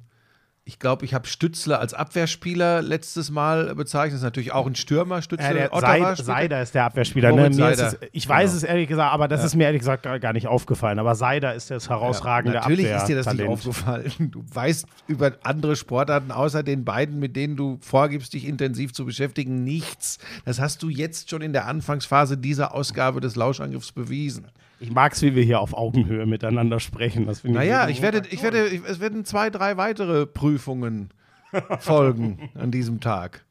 ich 0.64 0.78
glaube, 0.78 1.06
ich 1.06 1.16
habe 1.16 1.28
Stützler 1.28 1.80
als 1.80 1.96
Abwehrspieler 1.96 2.84
letztes 2.84 3.32
Mal 3.32 3.74
bezeichnet. 3.74 4.14
Das 4.14 4.20
ist 4.20 4.24
natürlich 4.24 4.52
auch 4.52 4.68
ein 4.68 4.76
Stürmer. 4.76 5.22
Stützler, 5.24 5.72
Ja, 5.72 5.80
Seid, 5.80 6.18
Seider 6.20 6.62
ist 6.62 6.76
der 6.76 6.86
Abwehrspieler. 6.86 7.32
Ne? 7.32 7.48
Es, 7.48 7.98
ich 8.12 8.30
weiß 8.30 8.52
Genau. 8.52 8.58
es 8.58 8.64
ehrlich 8.64 8.88
gesagt, 8.88 9.12
aber 9.12 9.28
das 9.28 9.44
ist 9.44 9.56
mir 9.56 9.64
ehrlich 9.64 9.80
gesagt 9.80 10.04
gar, 10.04 10.34
nicht 10.34 10.48
aufgefallen. 10.48 11.00
Aber 11.00 11.16
Seider 11.16 11.56
ist 11.56 11.72
das 11.72 11.90
herausragende 11.90 12.58
Natürlich 12.58 12.86
ist 12.86 13.06
dir 13.06 13.16
das 13.16 13.34
nicht 13.34 13.48
aufgefallen. 13.48 14.12
Du 14.32 14.44
weißt 14.54 14.86
über 15.08 15.32
andere 15.44 15.76
Sportarten 15.76 16.32
außer 16.32 16.62
den 16.62 16.86
beiden, 16.86 17.20
mit 17.20 17.36
denen 17.36 17.56
du 17.56 17.80
vorgibst, 17.82 18.34
dich 18.34 18.48
intensiv 18.48 18.94
zu 18.94 19.06
beschäftigen, 19.06 19.64
nichts. 19.64 20.20
Das 20.46 20.60
hast 20.60 20.84
du 20.84 20.90
jetzt 20.90 21.32
schon 21.32 21.42
in 21.42 21.54
der 21.54 21.66
Anfangsphase 21.68 22.38
dieser 22.38 22.76
Ausgabe 22.76 23.20
des 23.20 23.36
Lauschangriffs 23.36 23.92
bewiesen. 23.92 24.48
Ich 24.82 24.92
mag 24.92 25.14
es, 25.14 25.22
wie 25.22 25.36
wir 25.36 25.44
hier 25.44 25.60
auf 25.60 25.76
Augenhöhe 25.76 26.26
miteinander 26.26 26.80
sprechen. 26.80 27.28
Das 27.28 27.44
Naja, 27.44 27.88
ich 27.88 28.02
werde, 28.02 28.24
ich 28.30 28.42
werde, 28.42 28.68
ich, 28.68 28.82
es 28.84 29.00
werden 29.00 29.26
zwei, 29.26 29.52
drei 29.52 29.78
weitere 29.78 30.26
Prüfungen 30.26 31.10
folgen 31.80 32.50
an 32.56 32.72
diesem 32.72 33.00
Tag. 33.00 33.46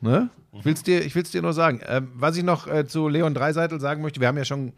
Ne? 0.00 0.30
Ich 0.52 0.64
will 0.64 0.74
es 0.74 0.82
dir, 0.84 1.04
ich 1.04 1.14
will's 1.16 1.32
dir 1.32 1.42
nur 1.42 1.52
sagen. 1.52 1.80
Ähm, 1.86 2.12
was 2.14 2.36
ich 2.36 2.44
noch 2.44 2.68
äh, 2.68 2.86
zu 2.86 3.08
Leon 3.08 3.34
Dreiseitel 3.34 3.80
sagen 3.80 4.02
möchte, 4.02 4.20
wir 4.20 4.28
haben 4.28 4.38
ja 4.38 4.44
schon 4.44 4.72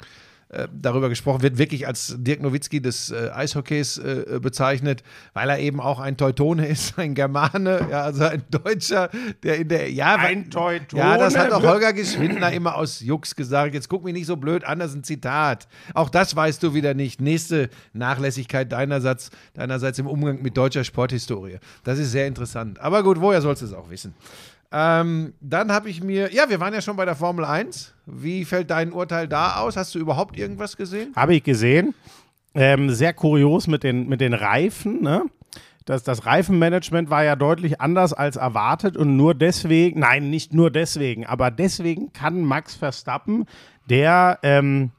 äh, 0.50 0.66
darüber 0.72 1.08
gesprochen, 1.10 1.42
wird 1.42 1.58
wirklich 1.58 1.86
als 1.86 2.14
Dirk 2.18 2.40
Nowitzki 2.40 2.80
des 2.80 3.10
äh, 3.10 3.30
Eishockeys 3.34 3.98
äh, 3.98 4.38
bezeichnet, 4.40 5.02
weil 5.34 5.50
er 5.50 5.58
eben 5.58 5.78
auch 5.78 6.00
ein 6.00 6.16
Teutone 6.16 6.66
ist, 6.68 6.98
ein 6.98 7.14
Germane, 7.14 7.86
ja, 7.90 8.02
also 8.02 8.24
ein 8.24 8.42
Deutscher, 8.50 9.10
der 9.42 9.58
in 9.58 9.68
der 9.68 9.90
ja, 9.92 10.16
Ein 10.16 10.50
Teutone? 10.50 11.02
Ja, 11.02 11.18
das 11.18 11.36
hat 11.36 11.52
auch 11.52 11.62
Holger 11.62 11.92
Geschwindner 11.92 12.50
immer 12.52 12.76
aus 12.76 13.00
Jux 13.00 13.36
gesagt. 13.36 13.74
Jetzt 13.74 13.88
guck 13.88 14.04
mich 14.04 14.14
nicht 14.14 14.26
so 14.26 14.36
blöd 14.36 14.64
an, 14.64 14.78
das 14.78 14.92
ist 14.92 14.96
ein 14.96 15.04
Zitat. 15.04 15.68
Auch 15.94 16.08
das 16.08 16.34
weißt 16.34 16.62
du 16.62 16.72
wieder 16.72 16.94
nicht. 16.94 17.20
Nächste 17.20 17.68
Nachlässigkeit 17.92 18.72
deinerseits, 18.72 19.30
deinerseits 19.54 19.98
im 19.98 20.06
Umgang 20.06 20.40
mit 20.40 20.56
deutscher 20.56 20.84
Sporthistorie. 20.84 21.58
Das 21.84 21.98
ist 21.98 22.12
sehr 22.12 22.26
interessant. 22.26 22.80
Aber 22.80 23.02
gut, 23.02 23.20
woher 23.20 23.42
sollst 23.42 23.62
du 23.62 23.66
es 23.66 23.72
auch 23.72 23.90
wissen? 23.90 24.14
Ähm, 24.70 25.32
dann 25.40 25.72
habe 25.72 25.88
ich 25.88 26.02
mir, 26.02 26.32
ja, 26.32 26.48
wir 26.50 26.60
waren 26.60 26.74
ja 26.74 26.82
schon 26.82 26.96
bei 26.96 27.04
der 27.04 27.16
Formel 27.16 27.44
1. 27.44 27.94
Wie 28.06 28.44
fällt 28.44 28.70
dein 28.70 28.92
Urteil 28.92 29.26
da 29.26 29.56
aus? 29.56 29.76
Hast 29.76 29.94
du 29.94 29.98
überhaupt 29.98 30.36
irgendwas 30.38 30.76
gesehen? 30.76 31.12
Habe 31.16 31.34
ich 31.34 31.42
gesehen. 31.42 31.94
Ähm, 32.54 32.90
sehr 32.90 33.14
kurios 33.14 33.66
mit 33.66 33.82
den, 33.82 34.08
mit 34.08 34.20
den 34.20 34.34
Reifen. 34.34 35.02
Ne? 35.02 35.24
Das, 35.88 36.02
das 36.02 36.26
Reifenmanagement 36.26 37.08
war 37.08 37.24
ja 37.24 37.34
deutlich 37.34 37.80
anders 37.80 38.12
als 38.12 38.36
erwartet 38.36 38.96
und 38.96 39.16
nur 39.16 39.34
deswegen, 39.34 40.00
nein, 40.00 40.28
nicht 40.28 40.52
nur 40.52 40.70
deswegen, 40.70 41.24
aber 41.24 41.50
deswegen 41.50 42.12
kann 42.12 42.42
Max 42.42 42.74
Verstappen, 42.74 43.46
der 43.88 44.38
ähm, 44.42 44.90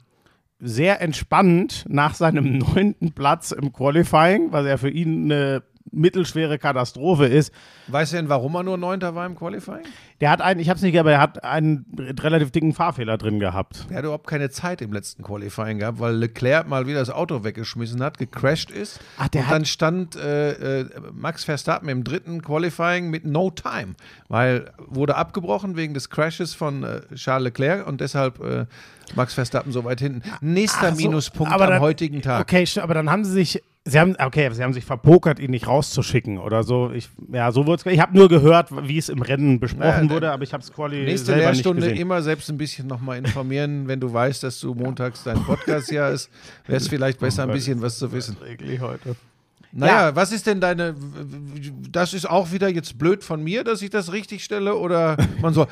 sehr 0.59 0.99
entspannt 0.99 1.85
nach 1.87 2.15
seinem 2.15 2.57
neunten 2.75 3.11
Platz 3.11 3.51
im 3.51 3.71
Qualifying, 3.71 4.51
was 4.51 4.65
ja 4.65 4.77
für 4.77 4.89
ihn 4.89 5.31
eine 5.31 5.61
mittelschwere 5.91 6.57
Katastrophe 6.59 7.25
ist, 7.25 7.53
Weißt 7.87 8.13
du 8.13 8.17
denn, 8.17 8.29
warum 8.29 8.53
er 8.55 8.63
nur 8.63 8.77
Neunter 8.77 9.15
war 9.15 9.25
im 9.25 9.35
Qualifying? 9.35 9.83
der 10.21 10.29
hat 10.31 10.41
einen, 10.41 10.59
ich 10.59 10.67
habe 10.69 10.75
es 10.77 10.83
nicht, 10.83 10.99
aber 10.99 11.13
er 11.13 11.21
hat 11.21 11.43
einen 11.45 11.85
relativ 12.19 12.51
dicken 12.51 12.73
Fahrfehler 12.73 13.17
drin 13.17 13.39
gehabt. 13.39 13.87
Er 13.89 13.97
hat 13.97 14.03
überhaupt 14.03 14.27
keine 14.27 14.49
Zeit 14.49 14.81
im 14.81 14.91
letzten 14.93 15.23
Qualifying 15.23 15.79
gehabt, 15.79 15.99
weil 15.99 16.13
Leclerc 16.15 16.67
mal 16.67 16.85
wieder 16.87 16.99
das 16.99 17.09
Auto 17.09 17.43
weggeschmissen 17.45 18.03
hat, 18.03 18.17
gecrashed 18.17 18.69
ist. 18.69 18.99
Ach, 19.17 19.27
der 19.29 19.41
und 19.41 19.47
hat- 19.47 19.55
dann 19.55 19.65
stand 19.65 20.15
äh, 20.17 20.81
äh, 20.81 20.89
Max 21.13 21.45
Verstappen 21.45 21.87
im 21.89 22.03
dritten 22.03 22.41
Qualifying 22.41 23.09
mit 23.09 23.25
No 23.25 23.49
Time, 23.49 23.95
weil 24.27 24.71
wurde 24.87 25.15
abgebrochen 25.15 25.75
wegen 25.77 25.93
des 25.93 26.09
Crashes 26.09 26.53
von 26.53 26.83
äh, 26.83 27.01
Charles 27.15 27.45
Leclerc 27.45 27.87
und 27.87 28.01
deshalb 28.01 28.39
äh, 28.43 28.65
Max 29.15 29.33
Verstappen 29.33 29.71
so 29.71 29.83
weit 29.85 30.01
hinten. 30.01 30.21
Nächster 30.41 30.91
so, 30.91 30.97
Minuspunkt 30.97 31.51
am 31.53 31.59
dann- 31.59 31.79
heutigen 31.79 32.21
Tag. 32.21 32.41
Okay, 32.41 32.65
aber 32.81 32.93
dann 32.93 33.09
haben 33.09 33.23
sie 33.25 33.31
sich, 33.31 33.63
sie 33.89 33.99
haben, 33.99 34.15
okay, 34.19 34.49
sie 34.53 34.63
haben 34.63 34.73
sich 34.73 34.85
verpokert, 34.85 35.39
ihn 35.39 35.51
nicht 35.51 35.67
rauszuschicken 35.67 36.37
oder 36.37 36.63
so. 36.63 36.91
Ich, 36.91 37.09
ja, 37.31 37.51
so 37.51 37.65
Ich 37.85 37.99
habe 37.99 38.17
nur 38.17 38.29
gehört, 38.29 38.69
wie 38.87 38.97
es 38.97 39.09
im 39.09 39.21
Rennen 39.21 39.59
besprochen 39.59 40.07
Ja, 40.07 40.09
wurde, 40.09 40.31
aber 40.31 40.43
ich 40.43 40.53
habe 40.53 40.63
es 40.63 40.71
Quali 40.71 41.03
Nächste 41.03 41.27
selber 41.27 41.41
nicht 41.47 41.55
Lehrstunde 41.57 41.81
gesehen. 41.81 41.97
immer 41.97 42.21
selbst 42.21 42.49
ein 42.49 42.57
bisschen 42.57 42.87
nochmal 42.87 43.17
informieren, 43.17 43.87
wenn 43.87 43.99
du 43.99 44.11
weißt, 44.11 44.43
dass 44.43 44.59
du 44.59 44.73
montags 44.73 45.23
dein 45.23 45.43
Podcast 45.43 45.91
ja 45.91 46.09
ist, 46.09 46.29
wäre 46.67 46.77
es 46.77 46.87
vielleicht 46.87 47.19
besser, 47.19 47.43
ein 47.43 47.51
bisschen 47.51 47.81
was 47.81 47.97
zu 47.97 48.11
wissen. 48.11 48.37
Heute. 48.79 49.15
Naja, 49.71 50.15
was 50.15 50.31
ist 50.31 50.47
denn 50.47 50.59
deine. 50.59 50.95
Das 51.91 52.13
ist 52.15 52.27
auch 52.27 52.51
wieder 52.51 52.69
jetzt 52.69 52.97
blöd 52.97 53.23
von 53.23 53.43
mir, 53.43 53.63
dass 53.63 53.81
ich 53.83 53.91
das 53.91 54.11
richtig 54.11 54.43
stelle? 54.43 54.75
Oder 54.75 55.15
man 55.41 55.53
soll. 55.53 55.67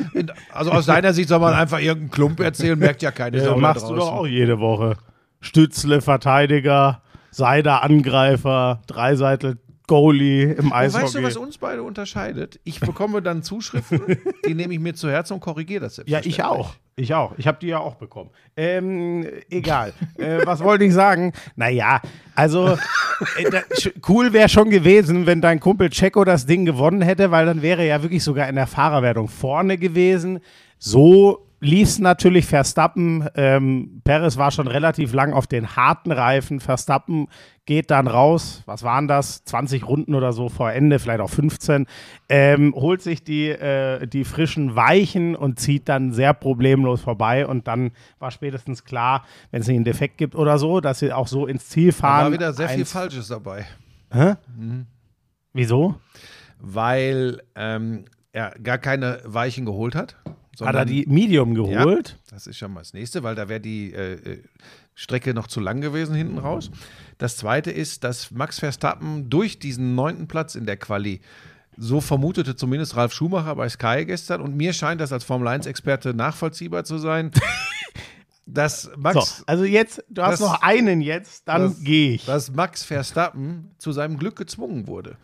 Also 0.54 0.72
aus 0.72 0.86
deiner 0.86 1.14
Sicht 1.14 1.30
soll 1.30 1.40
man 1.40 1.54
einfach 1.56 1.80
irgendeinen 1.80 2.12
Klump 2.12 2.40
erzählen, 2.40 2.78
merkt 2.78 3.02
ja 3.02 3.10
keine 3.12 3.38
Ja, 3.38 3.46
Sau 3.46 3.58
machst 3.58 3.84
du 3.84 3.96
draußen. 3.96 4.00
doch 4.00 4.12
auch 4.12 4.28
jede 4.28 4.60
Woche. 4.60 4.98
Stützle, 5.42 6.02
Verteidiger, 6.02 7.02
Seider, 7.32 7.84
Angreifer, 7.84 8.82
Dreiseitel, 8.88 9.58
Goalie 9.88 10.52
im 10.54 10.74
Eishockey. 10.74 11.06
weißt 11.06 11.16
du, 11.16 11.24
was 11.24 11.38
uns 11.38 11.58
beide 11.58 11.82
unterscheidet? 11.82 12.60
Ich 12.66 12.82
bekomme 12.82 13.22
dann 13.22 13.42
Zuschriften, 13.42 14.02
die 14.46 14.54
nehme 14.54 14.74
ich 14.74 14.80
mir 14.80 14.94
zu 14.94 15.10
Herzen 15.10 15.34
und 15.34 15.40
korrigiere 15.40 15.82
das 15.82 16.02
Ja, 16.06 16.20
ich 16.24 16.44
auch. 16.44 16.76
Ich 17.00 17.14
auch. 17.14 17.34
Ich 17.38 17.48
habe 17.48 17.60
die 17.62 17.68
ja 17.68 17.80
auch 17.80 17.96
bekommen. 17.96 18.32
Ähm, 18.58 19.26
egal. 19.50 19.94
äh, 20.18 20.40
was 20.46 20.64
wollte 20.64 20.84
ich 20.84 20.94
sagen? 20.94 21.32
Naja, 21.56 22.02
also 22.36 22.78
äh, 23.38 23.50
da, 23.52 23.62
cool 24.10 24.34
wäre 24.34 24.50
schon 24.50 24.72
gewesen, 24.72 25.26
wenn 25.26 25.40
dein 25.40 25.60
Kumpel 25.60 25.90
Checo 25.90 26.26
das 26.26 26.48
Ding 26.48 26.66
gewonnen 26.66 27.02
hätte, 27.04 27.30
weil 27.32 27.46
dann 27.46 27.62
wäre 27.62 27.82
er 27.82 27.88
ja 27.88 28.02
wirklich 28.02 28.24
sogar 28.24 28.50
in 28.50 28.56
der 28.56 28.68
Fahrerwertung 28.68 29.28
vorne 29.28 29.78
gewesen. 29.78 30.40
So 30.80 31.47
lief 31.60 31.88
es 31.90 32.00
natürlich 32.00 32.46
Verstappen. 32.46 33.28
Ähm, 33.36 34.02
Perez 34.04 34.38
war 34.38 34.52
schon 34.52 34.68
relativ 34.68 35.14
lang 35.14 35.34
auf 35.34 35.48
den 35.48 35.76
harten 35.76 36.12
Reifen. 36.12 36.60
Verstappen 36.60 37.28
geht 37.66 37.92
dann 37.92 38.08
raus. 38.08 38.64
Was 38.66 38.84
waren 38.84 39.08
das? 39.08 39.44
20 39.44 39.88
Runden 39.88 40.16
oder 40.16 40.34
so 40.34 40.50
vor 40.50 40.72
Ende, 40.72 41.00
vielleicht 41.00 41.20
auch 41.20 41.30
15. 41.30 41.86
Ähm, 42.30 42.74
holt 42.76 43.02
sich 43.02 43.24
die, 43.24 43.50
äh, 43.50 44.08
die 44.08 44.24
frischen 44.24 44.76
Weichen 44.76 45.36
und 45.36 45.60
zieht 45.60 45.90
dann 45.90 46.14
sehr 46.14 46.34
problemlos 46.34 47.02
vorbei. 47.02 47.46
Und 47.46 47.68
dann 47.68 47.92
war 48.20 48.32
spätestens 48.32 48.84
klar, 48.84 49.26
wenn 49.52 49.62
es 49.62 49.68
nicht 49.68 49.76
einen 49.76 49.86
Defekt 49.86 50.18
gibt 50.18 50.36
oder 50.36 50.60
so, 50.60 50.80
dass 50.80 51.00
sie 51.00 51.12
auch 51.12 51.28
so 51.28 51.48
ins 51.48 51.70
Ziel 51.70 51.92
Da 51.92 51.98
fahren. 51.98 52.26
war 52.26 52.32
wieder 52.32 52.54
sehr 52.54 52.70
viel 52.70 52.86
Falsches 52.86 53.28
dabei. 53.28 53.66
Wieso? 55.54 55.96
Weil 56.60 57.42
ähm, 57.56 58.06
er 58.32 58.52
gar 58.62 58.78
keine 58.78 59.20
Weichen 59.26 59.66
geholt 59.66 59.96
hat. 59.96 60.16
Hat 60.66 60.76
er 60.76 60.86
die 60.86 61.06
Medium 61.08 61.54
geholt? 61.54 62.18
Das 62.30 62.48
ist 62.48 62.58
schon 62.58 62.74
mal 62.74 62.82
das 62.82 62.94
nächste, 62.94 63.24
weil 63.24 63.36
da 63.36 63.48
wäre 63.50 63.60
die 63.60 63.94
äh, 63.94 64.14
äh, 64.14 64.44
Strecke 64.96 65.34
noch 65.34 65.48
zu 65.48 65.60
lang 65.60 65.82
gewesen 65.82 66.16
hinten 66.16 66.38
raus. 66.40 66.72
Das 67.20 67.38
zweite 67.38 67.72
ist, 67.72 68.04
dass 68.04 68.32
Max 68.32 68.60
Verstappen 68.60 69.30
durch 69.30 69.60
diesen 69.60 69.94
neunten 69.96 70.28
Platz 70.28 70.56
in 70.56 70.66
der 70.66 70.78
Quali, 70.78 71.22
so 71.78 72.02
vermutete 72.02 72.56
zumindest 72.56 72.96
Ralf 72.96 73.14
Schumacher 73.14 73.56
bei 73.56 73.70
Sky 73.70 74.04
gestern, 74.06 74.42
und 74.42 74.56
mir 74.58 74.74
scheint 74.74 75.00
das 75.02 75.12
als 75.14 75.24
Formel 75.24 75.48
1-Experte 75.48 76.14
nachvollziehbar 76.16 76.84
zu 76.86 76.98
sein, 76.98 77.32
dass 78.46 78.90
Max. 78.98 79.38
So, 79.40 79.44
also 79.46 79.64
jetzt, 79.66 80.04
du 80.10 80.22
hast 80.22 80.40
Das- 80.42 80.50
noch 80.50 80.62
einen 80.62 81.02
jetzt, 81.02 81.48
dann 81.48 81.62
dass- 81.64 81.84
gehe 81.84 82.14
ich. 82.16 82.26
Dass 82.26 82.52
Max 82.52 82.84
Verstappen 82.84 83.72
zu 83.78 83.92
seinem 83.92 84.18
Glück 84.18 84.36
gezwungen 84.38 84.88
wurde. 84.88 85.18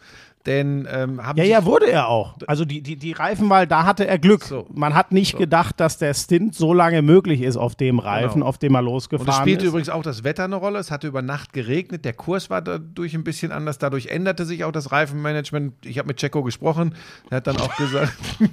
Denn 0.45 0.85
ähm, 0.91 1.25
haben 1.25 1.37
Ja, 1.37 1.45
ja, 1.45 1.63
wurde 1.63 1.89
er 1.89 2.09
auch. 2.09 2.35
Also 2.47 2.65
die, 2.65 2.81
die, 2.81 2.97
die 2.97 3.13
Reifenwahl, 3.13 3.65
da 3.65 3.85
hatte 3.85 4.05
er 4.05 4.19
Glück. 4.19 4.43
So. 4.43 4.67
Man 4.73 4.93
hat 4.93 5.13
nicht 5.13 5.37
gedacht, 5.37 5.79
dass 5.79 5.97
der 5.97 6.13
Stint 6.13 6.53
so 6.53 6.73
lange 6.73 7.01
möglich 7.01 7.41
ist 7.41 7.55
auf 7.55 7.75
dem 7.75 7.99
Reifen, 7.99 8.33
Genau. 8.41 8.47
auf 8.47 8.57
dem 8.57 8.75
er 8.75 8.79
Und 8.79 8.85
losgefahren 8.85 9.29
es 9.29 9.37
spielte 9.37 9.63
ist. 9.63 9.69
übrigens 9.69 9.87
auch 9.89 10.03
das 10.03 10.25
Wetter 10.25 10.43
eine 10.43 10.57
Rolle. 10.57 10.79
Es 10.79 10.91
hatte 10.91 11.07
über 11.07 11.21
Nacht 11.21 11.53
geregnet. 11.53 12.03
Der 12.03 12.11
Kurs 12.13 12.49
war 12.49 12.61
dadurch 12.61 13.13
ein 13.13 13.23
bisschen 13.23 13.53
anders. 13.53 13.77
Dadurch 13.77 14.07
änderte 14.07 14.43
sich 14.45 14.65
auch 14.65 14.73
das 14.73 14.91
Reifenmanagement. 14.91 15.85
Ich 15.85 15.97
habe 15.97 16.07
mit 16.07 16.17
Checo 16.17 16.43
gesprochen. 16.43 16.95
Er 17.29 17.37
hat 17.37 17.47
dann 17.47 17.57
auch 17.57 17.75
gesagt, 17.77 18.11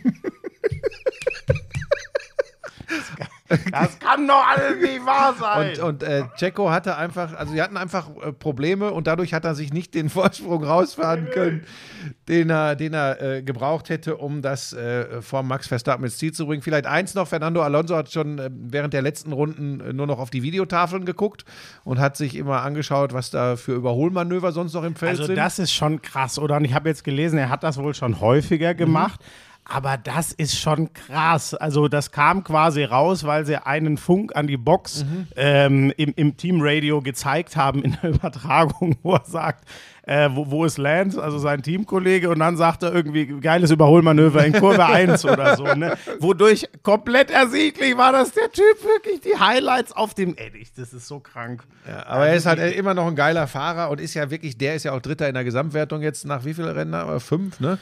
Das 3.72 3.98
kann 3.98 4.26
doch 4.26 4.46
alles 4.46 4.80
nicht 4.80 5.04
wahr 5.04 5.34
sein. 5.40 5.70
und, 5.70 5.78
und 5.80 6.02
äh, 6.02 6.24
Checo 6.36 6.70
hatte 6.70 6.96
einfach, 6.96 7.34
also 7.34 7.52
sie 7.52 7.60
hatten 7.60 7.76
einfach 7.76 8.08
äh, 8.22 8.32
Probleme 8.32 8.92
und 8.92 9.06
dadurch 9.06 9.34
hat 9.34 9.44
er 9.44 9.54
sich 9.54 9.72
nicht 9.72 9.94
den 9.94 10.08
Vorsprung 10.10 10.62
rausfahren 10.62 11.30
können, 11.30 11.64
den 12.28 12.50
er, 12.50 12.76
den 12.76 12.94
er 12.94 13.20
äh, 13.20 13.42
gebraucht 13.42 13.88
hätte, 13.88 14.16
um 14.16 14.42
das 14.42 14.72
äh, 14.72 15.20
vor 15.22 15.42
Max 15.42 15.68
Verstappen 15.68 16.04
ins 16.04 16.18
Ziel 16.18 16.32
zu 16.32 16.46
bringen. 16.46 16.62
Vielleicht 16.62 16.86
eins 16.86 17.14
noch, 17.14 17.28
Fernando 17.28 17.62
Alonso 17.62 17.96
hat 17.96 18.10
schon 18.10 18.38
äh, 18.38 18.50
während 18.52 18.94
der 18.94 19.02
letzten 19.02 19.32
Runden 19.32 19.80
äh, 19.80 19.92
nur 19.92 20.06
noch 20.06 20.18
auf 20.18 20.30
die 20.30 20.42
Videotafeln 20.42 21.04
geguckt 21.04 21.44
und 21.84 21.98
hat 21.98 22.16
sich 22.16 22.36
immer 22.36 22.62
angeschaut, 22.62 23.12
was 23.12 23.30
da 23.30 23.56
für 23.56 23.72
Überholmanöver 23.72 24.52
sonst 24.52 24.74
noch 24.74 24.84
im 24.84 24.94
Feld 24.94 25.12
also 25.12 25.24
sind. 25.24 25.36
das 25.36 25.58
ist 25.58 25.72
schon 25.72 26.02
krass, 26.02 26.38
oder? 26.38 26.56
Und 26.56 26.64
ich 26.64 26.74
habe 26.74 26.88
jetzt 26.88 27.04
gelesen, 27.04 27.38
er 27.38 27.48
hat 27.48 27.62
das 27.62 27.78
wohl 27.78 27.94
schon 27.94 28.20
häufiger 28.20 28.74
gemacht. 28.74 29.20
Aber 29.70 29.96
das 29.96 30.32
ist 30.32 30.58
schon 30.58 30.92
krass. 30.92 31.54
Also 31.54 31.86
das 31.86 32.10
kam 32.10 32.42
quasi 32.42 32.82
raus, 32.82 33.22
weil 33.22 33.46
sie 33.46 33.64
einen 33.64 33.98
Funk 33.98 34.34
an 34.34 34.48
die 34.48 34.56
Box 34.56 35.04
ähm, 35.36 35.92
im, 35.96 36.12
im 36.16 36.36
Teamradio 36.36 37.00
gezeigt 37.00 37.56
haben 37.56 37.84
in 37.84 37.96
der 38.02 38.10
Übertragung, 38.14 38.96
wo 39.02 39.14
er 39.14 39.24
sagt, 39.24 39.68
äh, 40.10 40.28
wo, 40.34 40.50
wo 40.50 40.64
ist 40.64 40.76
Lance, 40.76 41.22
also 41.22 41.38
sein 41.38 41.62
Teamkollege, 41.62 42.30
und 42.30 42.40
dann 42.40 42.56
sagt 42.56 42.82
er 42.82 42.92
irgendwie, 42.92 43.26
geiles 43.26 43.70
Überholmanöver 43.70 44.44
in 44.44 44.52
Kurve 44.54 44.84
1 44.84 45.24
oder 45.24 45.56
so, 45.56 45.62
ne? 45.74 45.96
Wodurch 46.18 46.68
komplett 46.82 47.30
ersichtlich 47.30 47.96
war, 47.96 48.10
dass 48.10 48.32
der 48.32 48.50
Typ 48.50 48.82
wirklich 48.82 49.20
die 49.20 49.38
Highlights 49.38 49.92
auf 49.92 50.12
dem, 50.14 50.34
ey, 50.36 50.66
das 50.76 50.92
ist 50.92 51.06
so 51.06 51.20
krank. 51.20 51.62
Ja, 51.86 52.06
aber 52.08 52.26
er 52.26 52.34
ist 52.34 52.46
halt 52.46 52.58
immer 52.74 52.92
noch 52.92 53.06
ein 53.06 53.14
geiler 53.14 53.46
Fahrer 53.46 53.88
und 53.90 54.00
ist 54.00 54.14
ja 54.14 54.32
wirklich, 54.32 54.58
der 54.58 54.74
ist 54.74 54.82
ja 54.82 54.92
auch 54.92 55.00
Dritter 55.00 55.28
in 55.28 55.34
der 55.34 55.44
Gesamtwertung 55.44 56.02
jetzt 56.02 56.26
nach 56.26 56.44
wie 56.44 56.54
vielen 56.54 56.70
Rennen? 56.70 56.92
Äh, 56.92 57.20
Fünf, 57.20 57.60
ne? 57.60 57.78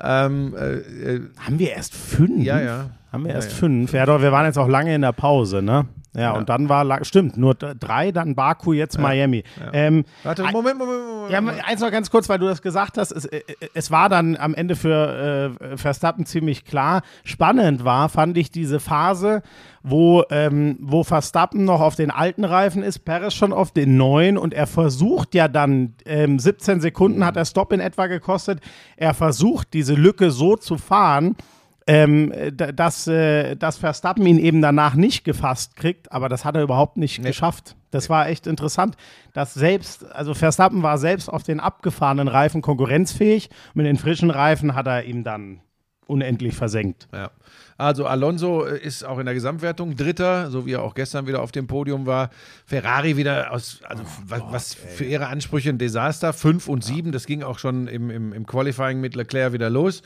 Ähm, 0.00 0.54
äh, 0.56 0.76
äh, 0.76 1.20
Haben 1.38 1.58
wir 1.58 1.72
erst 1.72 1.94
fünf? 1.94 2.42
ja, 2.42 2.58
ja. 2.60 2.90
Haben 3.16 3.24
wir 3.24 3.32
erst 3.32 3.52
ja. 3.52 3.56
fünf. 3.56 3.94
Ja, 3.94 4.04
doch, 4.04 4.20
wir 4.20 4.30
waren 4.30 4.44
jetzt 4.44 4.58
auch 4.58 4.68
lange 4.68 4.94
in 4.94 5.00
der 5.00 5.12
Pause, 5.12 5.62
ne? 5.62 5.86
Ja, 6.14 6.32
und 6.32 6.50
dann 6.50 6.68
war, 6.68 7.02
stimmt, 7.04 7.38
nur 7.38 7.54
drei, 7.54 8.12
dann 8.12 8.34
Baku, 8.34 8.74
jetzt 8.74 8.98
Miami. 8.98 9.42
Ähm, 9.72 10.04
Warte, 10.22 10.42
Moment, 10.44 10.78
Moment, 10.78 11.00
Moment. 11.06 11.30
ja, 11.30 11.64
eins 11.64 11.80
noch 11.80 11.90
ganz 11.90 12.10
kurz, 12.10 12.28
weil 12.28 12.38
du 12.38 12.46
das 12.46 12.60
gesagt 12.60 12.98
hast. 12.98 13.10
Es, 13.10 13.24
äh, 13.26 13.42
es 13.72 13.90
war 13.90 14.10
dann 14.10 14.36
am 14.36 14.54
Ende 14.54 14.76
für 14.76 15.50
äh, 15.62 15.76
Verstappen 15.78 16.26
ziemlich 16.26 16.66
klar. 16.66 17.02
Spannend 17.24 17.84
war, 17.84 18.10
fand 18.10 18.36
ich 18.36 18.50
diese 18.50 18.80
Phase, 18.80 19.42
wo, 19.82 20.24
ähm, 20.30 20.76
wo 20.80 21.04
Verstappen 21.04 21.64
noch 21.64 21.80
auf 21.80 21.96
den 21.96 22.10
alten 22.10 22.44
Reifen 22.44 22.82
ist, 22.82 23.00
Perez 23.00 23.32
schon 23.32 23.52
auf 23.54 23.72
den 23.72 23.96
neuen 23.96 24.36
und 24.36 24.52
er 24.52 24.66
versucht 24.66 25.34
ja 25.34 25.48
dann, 25.48 25.94
ähm, 26.04 26.38
17 26.38 26.80
Sekunden 26.80 27.24
hat 27.24 27.36
der 27.36 27.46
Stopp 27.46 27.72
in 27.72 27.80
etwa 27.80 28.08
gekostet, 28.08 28.60
er 28.96 29.14
versucht 29.14 29.72
diese 29.72 29.94
Lücke 29.94 30.30
so 30.30 30.56
zu 30.56 30.76
fahren, 30.78 31.36
ähm, 31.86 32.32
dass, 32.52 33.06
äh, 33.06 33.54
dass 33.54 33.78
Verstappen 33.78 34.26
ihn 34.26 34.38
eben 34.38 34.60
danach 34.60 34.94
nicht 34.94 35.24
gefasst 35.24 35.76
kriegt, 35.76 36.10
aber 36.10 36.28
das 36.28 36.44
hat 36.44 36.56
er 36.56 36.62
überhaupt 36.62 36.96
nicht 36.96 37.22
geschafft. 37.22 37.76
Das 37.90 38.10
war 38.10 38.28
echt 38.28 38.46
interessant, 38.46 38.96
dass 39.32 39.54
selbst, 39.54 40.04
also 40.12 40.34
Verstappen 40.34 40.82
war 40.82 40.98
selbst 40.98 41.28
auf 41.28 41.44
den 41.44 41.60
abgefahrenen 41.60 42.28
Reifen 42.28 42.60
konkurrenzfähig, 42.60 43.50
mit 43.74 43.86
den 43.86 43.96
frischen 43.96 44.30
Reifen 44.30 44.74
hat 44.74 44.86
er 44.86 45.04
ihm 45.04 45.22
dann 45.22 45.60
unendlich 46.06 46.54
versenkt. 46.54 47.08
Ja. 47.12 47.30
Also 47.78 48.06
Alonso 48.06 48.64
äh, 48.64 48.78
ist 48.78 49.04
auch 49.04 49.18
in 49.18 49.26
der 49.26 49.34
Gesamtwertung 49.34 49.96
Dritter, 49.96 50.50
so 50.50 50.66
wie 50.66 50.72
er 50.72 50.82
auch 50.82 50.94
gestern 50.94 51.26
wieder 51.26 51.42
auf 51.42 51.52
dem 51.52 51.66
Podium 51.66 52.06
war. 52.06 52.30
Ferrari 52.64 53.16
wieder 53.16 53.52
aus, 53.52 53.80
also 53.84 54.04
was, 54.26 54.42
was 54.50 54.74
für 54.74 55.04
ihre 55.04 55.26
Ansprüche 55.26 55.70
ein 55.70 55.78
Desaster. 55.78 56.32
Fünf 56.32 56.68
und 56.68 56.84
sieben, 56.84 57.12
das 57.12 57.26
ging 57.26 57.42
auch 57.42 57.58
schon 57.58 57.86
im, 57.88 58.10
im, 58.10 58.32
im 58.32 58.46
Qualifying 58.46 59.00
mit 59.00 59.14
Leclerc 59.14 59.52
wieder 59.52 59.68
los. 59.68 60.02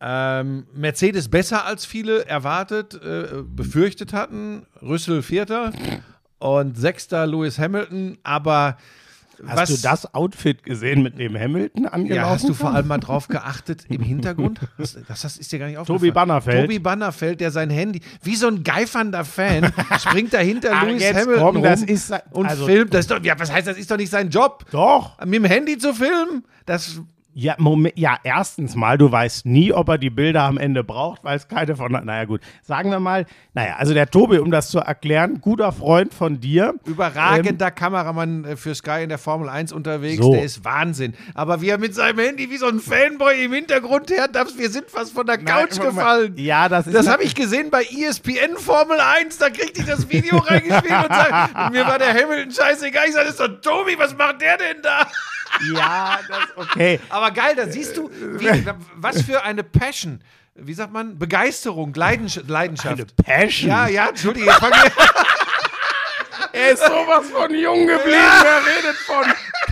Ähm, 0.00 0.66
Mercedes 0.74 1.28
besser 1.28 1.66
als 1.66 1.84
viele 1.84 2.24
erwartet, 2.26 2.94
äh, 2.94 3.42
befürchtet 3.44 4.12
hatten. 4.12 4.66
Rüssel 4.82 5.22
Vierter 5.22 5.72
und 6.38 6.78
Sechster 6.78 7.26
Lewis 7.26 7.58
Hamilton, 7.58 8.18
aber 8.22 8.76
Hast 9.46 9.56
was, 9.56 9.68
du 9.70 9.88
das 9.88 10.14
Outfit 10.14 10.62
gesehen 10.64 11.02
mit 11.02 11.18
dem 11.18 11.34
Hamilton 11.34 11.86
angelaufen? 11.86 12.14
ja, 12.14 12.28
hast 12.28 12.46
du 12.48 12.52
vor 12.52 12.74
allem 12.74 12.86
mal 12.88 12.98
drauf 12.98 13.26
geachtet 13.28 13.84
im 13.88 14.02
Hintergrund? 14.02 14.60
Das, 14.76 14.98
das, 15.08 15.22
das 15.22 15.36
ist 15.38 15.50
dir 15.50 15.58
gar 15.58 15.66
nicht 15.66 15.78
aufgefallen. 15.78 15.98
Tobi 15.98 16.10
Bannerfeld. 16.10 16.60
Tobi 16.62 16.78
Bannerfeld, 16.78 17.40
der 17.40 17.50
sein 17.50 17.70
Handy, 17.70 18.00
wie 18.22 18.36
so 18.36 18.48
ein 18.48 18.62
geifernder 18.62 19.24
Fan, 19.24 19.72
springt 19.98 20.34
dahinter 20.34 20.70
Ach, 20.74 20.82
Lewis 20.86 21.04
Hamilton 21.08 21.34
komm, 21.42 21.56
rum 21.56 21.62
das 21.62 21.82
ist 21.82 22.12
und 22.32 22.46
also- 22.46 22.66
filmt. 22.66 22.92
Das 22.92 23.00
ist 23.00 23.10
doch, 23.10 23.22
ja, 23.22 23.38
was 23.38 23.50
heißt, 23.50 23.66
das 23.66 23.78
ist 23.78 23.90
doch 23.90 23.96
nicht 23.96 24.10
sein 24.10 24.28
Job? 24.28 24.66
Doch. 24.72 25.18
Mit 25.24 25.34
dem 25.34 25.44
Handy 25.46 25.78
zu 25.78 25.94
filmen? 25.94 26.44
Das, 26.66 27.00
Ja, 27.40 27.54
Moment, 27.56 27.98
ja, 27.98 28.18
erstens 28.22 28.76
mal, 28.76 28.98
du 28.98 29.10
weißt 29.10 29.46
nie, 29.46 29.72
ob 29.72 29.88
er 29.88 29.96
die 29.96 30.10
Bilder 30.10 30.42
am 30.42 30.58
Ende 30.58 30.84
braucht, 30.84 31.24
weil 31.24 31.38
es 31.38 31.48
keine 31.48 31.74
von. 31.74 31.90
Naja, 31.90 32.26
gut. 32.26 32.42
Sagen 32.60 32.90
wir 32.90 33.00
mal, 33.00 33.24
naja, 33.54 33.76
also 33.78 33.94
der 33.94 34.10
Tobi, 34.10 34.38
um 34.40 34.50
das 34.50 34.68
zu 34.68 34.78
erklären, 34.80 35.40
guter 35.40 35.72
Freund 35.72 36.12
von 36.12 36.38
dir. 36.38 36.74
überragender 36.84 37.70
Kameramann 37.70 38.44
äh, 38.44 38.56
für 38.56 38.74
Sky 38.74 39.04
in 39.04 39.08
der 39.08 39.16
Formel 39.16 39.48
1 39.48 39.72
unterwegs, 39.72 40.22
So. 40.22 40.32
der 40.34 40.42
ist 40.42 40.66
Wahnsinn. 40.66 41.14
Aber 41.32 41.62
wie 41.62 41.70
er 41.70 41.78
mit 41.78 41.94
seinem 41.94 42.18
Handy 42.18 42.50
wie 42.50 42.58
so 42.58 42.66
ein 42.66 42.78
Fanboy 42.78 43.42
im 43.42 43.54
Hintergrund 43.54 44.10
her 44.10 44.28
darf, 44.28 44.48
wir 44.58 44.68
sind 44.68 44.90
fast 44.90 45.14
von 45.14 45.24
der 45.24 45.38
Couch 45.38 45.78
Nein, 45.78 45.86
gefallen. 45.86 46.34
Ja, 46.36 46.68
das 46.68 46.88
ist. 46.88 46.94
Das 46.94 47.08
habe 47.08 47.22
ich 47.22 47.34
gesehen 47.34 47.70
bei 47.70 47.84
ESPN 47.84 48.58
Formel 48.58 48.98
1. 49.00 49.38
Da 49.38 49.48
kriegte 49.48 49.80
ich 49.80 49.86
das 49.86 50.10
Video 50.10 50.36
reingespielt 50.46 51.08
und, 51.08 51.14
sag, 51.14 51.48
und 51.68 51.72
mir 51.72 51.86
war 51.86 51.98
der 51.98 52.12
Hamilton 52.12 52.50
scheißegal. 52.52 53.04
Ich 53.06 53.14
sage, 53.14 53.30
das 53.30 53.40
ist 53.40 53.40
doch 53.40 53.60
Tobi, 53.62 53.94
was 53.96 54.14
macht 54.14 54.42
der 54.42 54.58
denn 54.58 54.82
da? 54.82 55.06
Ja, 55.74 56.18
das 56.28 56.38
okay. 56.56 57.00
Aber 57.08 57.29
geil, 57.30 57.54
da 57.56 57.66
siehst 57.68 57.96
du, 57.96 58.10
wie, 58.10 58.64
was 58.96 59.22
für 59.22 59.42
eine 59.42 59.62
Passion. 59.64 60.22
Wie 60.54 60.74
sagt 60.74 60.92
man? 60.92 61.18
Begeisterung, 61.18 61.94
Leidenschaft. 61.94 62.48
Leidenschaft. 62.48 62.94
Eine 62.94 63.06
Passion. 63.06 63.70
ja, 63.70 63.86
ja, 63.88 64.10
ich- 64.14 64.24
Er 66.52 66.70
ist 66.72 66.84
sowas 66.84 67.30
von 67.30 67.54
jung 67.54 67.86
geblieben. 67.86 68.10
Er 68.18 68.66
redet 68.66 68.96
von 69.06 69.24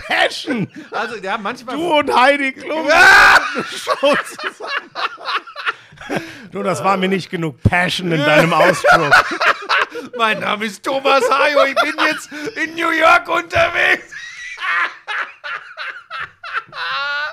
Passion. 0.07 0.67
Also, 0.91 1.17
ja, 1.17 1.37
manchmal. 1.37 1.75
Du 1.75 1.93
und 1.93 2.15
Heidi 2.15 2.53
Klum. 2.53 2.87
Show 3.69 4.15
zusammen. 4.25 4.71
Du, 6.51 6.63
das 6.63 6.83
war 6.83 6.95
mir 6.97 7.09
nicht 7.09 7.29
genug 7.29 7.61
Passion 7.61 8.11
in 8.11 8.19
deinem 8.23 8.53
Ausdruck. 8.53 9.13
Mein 10.17 10.39
Name 10.39 10.65
ist 10.65 10.83
Thomas 10.83 11.23
Hayo. 11.29 11.65
Ich 11.65 11.75
bin 11.75 11.93
jetzt 12.07 12.29
in 12.55 12.75
New 12.75 12.89
York 12.91 13.27
unterwegs. 13.29 14.05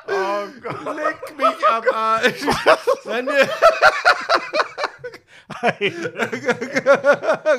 Oh 0.09 0.36
Gott. 0.63 0.97
Leck 0.97 1.37
mich 1.37 1.69
am 1.69 1.85
Arsch. 1.93 2.43
Meine- 3.05 3.49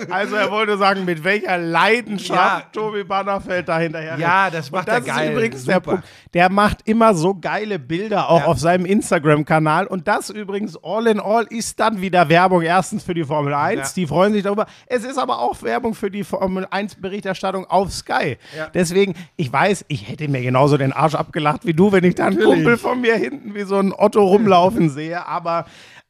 Also 0.10 0.36
er 0.36 0.52
wollte 0.52 0.78
sagen, 0.78 1.06
mit 1.06 1.23
welcher 1.23 1.58
Leidenschaft 1.58 2.76
Ja. 2.76 2.82
Tobi 2.82 3.04
Bannerfeld 3.04 3.67
da 3.67 3.80
hinterher 3.80 4.17
Ja, 4.17 4.50
das 4.50 4.71
macht 4.71 4.88
und 4.88 4.97
das 4.97 5.08
er 5.08 5.13
geil. 5.13 5.26
ist 5.28 5.32
übrigens 5.34 5.65
der 5.65 5.76
Super. 5.76 5.91
Punkt. 5.91 6.08
Der 6.34 6.50
macht 6.52 6.80
immer 6.88 7.13
so 7.13 7.36
geile 7.36 7.80
Bilder 7.80 8.30
auch 8.30 8.41
Ja. 8.41 8.45
auf 8.47 8.60
seinem 8.60 8.86
Instagram-Kanal. 8.86 9.88
Und 9.88 10.08
das 10.08 10.30
übrigens 10.30 10.78
all 10.84 11.08
in 11.08 11.19
all 11.19 11.45
ist 11.50 11.80
dann 11.80 12.02
wieder 12.02 12.30
Werbung 12.30 12.62
erstens 12.62 13.04
für 13.04 13.13
die 13.13 13.23
Formel 13.23 13.54
1. 13.54 13.80
Ja. 13.89 13.93
Die 13.95 14.08
freuen 14.08 14.34
sich 14.34 14.43
darüber. 14.43 14.65
Es 14.88 15.04
ist 15.04 15.17
aber 15.17 15.39
auch 15.39 15.62
Werbung 15.63 15.93
für 15.93 16.12
die 16.12 16.23
Formel 16.23 16.65
1-Berichterstattung 16.65 17.65
auf 17.65 17.91
Sky. 17.91 18.38
Deswegen, 18.73 19.15
ich 19.36 19.52
weiß, 19.52 19.86
ich 19.88 20.10
hätte 20.10 20.28
mir 20.28 20.41
genauso 20.41 20.78
den 20.78 20.93
Arsch 20.93 21.15
abgelacht 21.15 21.65
wie 21.65 21.73
du, 21.73 21.91
wenn 21.91 22.04
ich 22.04 22.15
da 22.15 22.28
einen 22.28 22.39
Kumpel 22.41 22.78
von 22.78 23.02
mir 23.02 23.15
hinten 23.15 23.56
wie 23.56 23.63
so 23.63 23.78
ein 23.78 23.93
Otto 23.93 24.23
rumlaufen 24.26 24.89
sehe. 24.89 25.26
Aber 25.28 25.65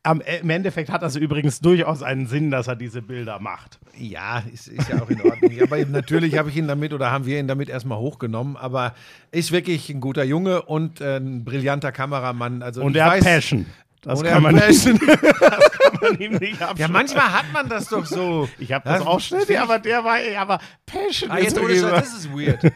am, 0.08 0.22
im 0.22 0.50
Endeffekt 0.50 0.90
hat 0.90 1.02
das 1.04 1.16
übrigens 1.16 1.60
durchaus 1.60 2.02
einen 2.04 2.28
Sinn, 2.28 2.50
dass 2.52 2.68
er 2.68 2.76
diese 2.76 3.02
Bilder 3.02 3.40
macht. 3.40 3.80
Ja, 3.98 4.44
ist, 4.54 4.68
ist 4.68 4.90
ja 4.90 5.02
auch 5.02 5.10
in 5.10 5.22
Ordnung. 5.22 5.52
Aber 5.62 5.78
natürlich 5.86 6.38
habe 6.38 6.50
ich 6.50 6.56
ihn 6.58 6.68
damit 6.68 6.94
oder 6.94 7.12
haben 7.12 7.26
wir 7.26 7.40
ihn 7.40 7.48
damit 7.48 7.70
erstmal 7.70 7.98
hochgenommen. 7.98 8.56
Aber 8.58 8.94
ist 9.32 9.52
wirklich 9.52 9.90
ein 9.90 10.00
guter 10.02 10.24
Junge 10.24 10.62
und 10.64 11.02
äh, 11.02 11.18
ein 11.18 11.44
brillanter 11.46 11.92
Kameramann. 11.92 12.62
Also 12.62 12.82
Und 12.84 12.96
er 12.96 13.06
hat 13.12 13.20
Passion. 13.22 13.66
Das 14.02 14.24
kann 14.24 14.44
man, 14.44 14.56
hat 14.56 14.66
Passion. 14.68 15.00
man 16.02 16.20
ihm 16.20 16.34
nicht 16.34 16.60
Ja, 16.60 16.70
abschreiben. 16.70 16.94
manchmal 16.94 17.32
hat 17.34 17.46
man 17.52 17.68
das 17.68 17.90
doch 17.90 18.06
so. 18.06 18.48
Ich 18.60 18.72
habe 18.72 18.88
das 18.88 19.02
Ja, 19.02 19.08
auch 19.08 19.20
schnell, 19.20 19.44
ja, 19.50 19.64
aber 19.64 19.80
der 19.80 20.04
war, 20.04 20.22
ja, 20.22 20.42
aber 20.42 20.60
Passion 20.86 21.32
Ah, 21.32 21.38
ist 21.38 21.56
jetzt 21.56 21.60
ohne 21.60 21.74
das 21.82 22.14
ist 22.14 22.32
weird. 22.32 22.62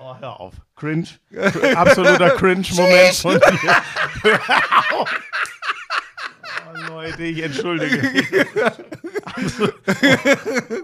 Oh, 0.00 0.14
hör 0.20 0.40
auf. 0.40 0.54
Cringe. 0.76 1.06
Absoluter 1.74 2.30
Cringe-Moment 2.30 3.14
von 3.14 3.32
dir. 3.40 3.76
Hör 4.22 5.00
auf. 5.00 5.14
Oh, 6.70 6.92
Leute, 6.92 7.22
ich 7.24 7.42
entschuldige. 7.42 8.46
Also, 9.24 9.68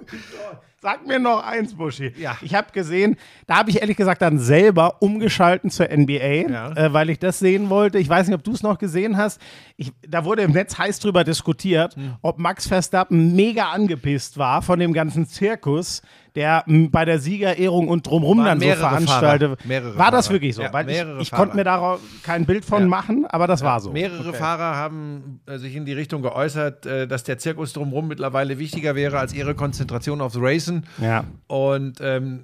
Sag 0.81 1.07
mir 1.07 1.18
noch 1.18 1.42
eins, 1.42 1.74
Buschi. 1.74 2.12
Ja. 2.18 2.37
Ich 2.42 2.55
habe 2.55 2.70
gesehen, 2.72 3.16
da 3.46 3.57
habe 3.57 3.70
ich 3.70 3.81
ehrlich 3.81 3.96
gesagt 3.96 4.20
dann 4.20 4.38
selber 4.38 5.00
umgeschalten 5.00 5.70
zur 5.70 5.87
NBA, 5.90 6.50
Ja. 6.50 6.72
äh, 6.77 6.92
weil 6.92 7.09
ich 7.09 7.18
das 7.18 7.38
sehen 7.38 7.70
wollte. 7.70 7.98
Ich 7.98 8.09
weiß 8.09 8.27
nicht, 8.27 8.35
ob 8.37 8.44
du 8.44 8.53
es 8.53 8.62
noch 8.62 8.79
gesehen 8.79 9.16
hast. 9.16 9.40
Ich, 9.79 9.92
da 10.07 10.24
wurde 10.27 10.42
im 10.42 10.53
Netz 10.53 10.77
heiß 10.77 10.98
drüber 11.00 11.24
diskutiert, 11.24 11.96
Hm. 11.96 12.16
ob 12.20 12.38
Max 12.38 12.66
Verstappen 12.66 13.35
mega 13.35 13.70
angepisst 13.70 14.37
war 14.37 14.61
von 14.61 14.79
dem 14.79 14.92
ganzen 14.92 15.27
Zirkus, 15.27 16.03
der 16.35 16.64
bei 16.66 17.05
der 17.05 17.18
Siegerehrung 17.20 17.88
und 17.88 18.07
drumrum 18.07 18.38
Waren 18.38 18.47
dann 18.47 18.61
so 18.61 18.66
mehrere 18.66 18.81
veranstaltet. 18.81 19.59
War 19.97 20.11
das 20.11 20.31
wirklich 20.31 20.55
so? 20.55 20.62
Ja, 20.62 20.73
weil 20.73 20.90
ich, 20.90 21.05
ich 21.20 21.31
konnte 21.31 21.55
mir 21.57 21.64
darauf 21.64 22.01
kein 22.23 22.44
Bild 22.44 22.64
von 22.64 22.83
Ja. 22.83 22.88
machen, 22.88 23.27
aber 23.29 23.47
das 23.47 23.62
war 23.62 23.81
so. 23.81 23.92
Mehrere 23.92 24.29
Okay. 24.29 24.38
Fahrer 24.38 24.75
haben 24.77 25.40
äh, 25.47 25.59
sich 25.59 25.77
in 25.77 25.85
die 25.85 25.92
Richtung 25.92 26.23
geäußert, 26.23 26.87
äh, 26.87 27.07
dass 27.07 27.23
der 27.25 27.38
Zirkus 27.38 27.73
drumherum 27.73 28.09
mittlerweile 28.09 28.59
wichtiger 28.59 28.94
wäre 28.94 29.18
als 29.18 29.33
ihre 29.35 29.55
Konzentration 29.55 30.20
aufs 30.20 30.37
Racen. 30.38 30.87
Ja. 31.01 31.25
Und 31.47 31.99
ähm, 32.01 32.40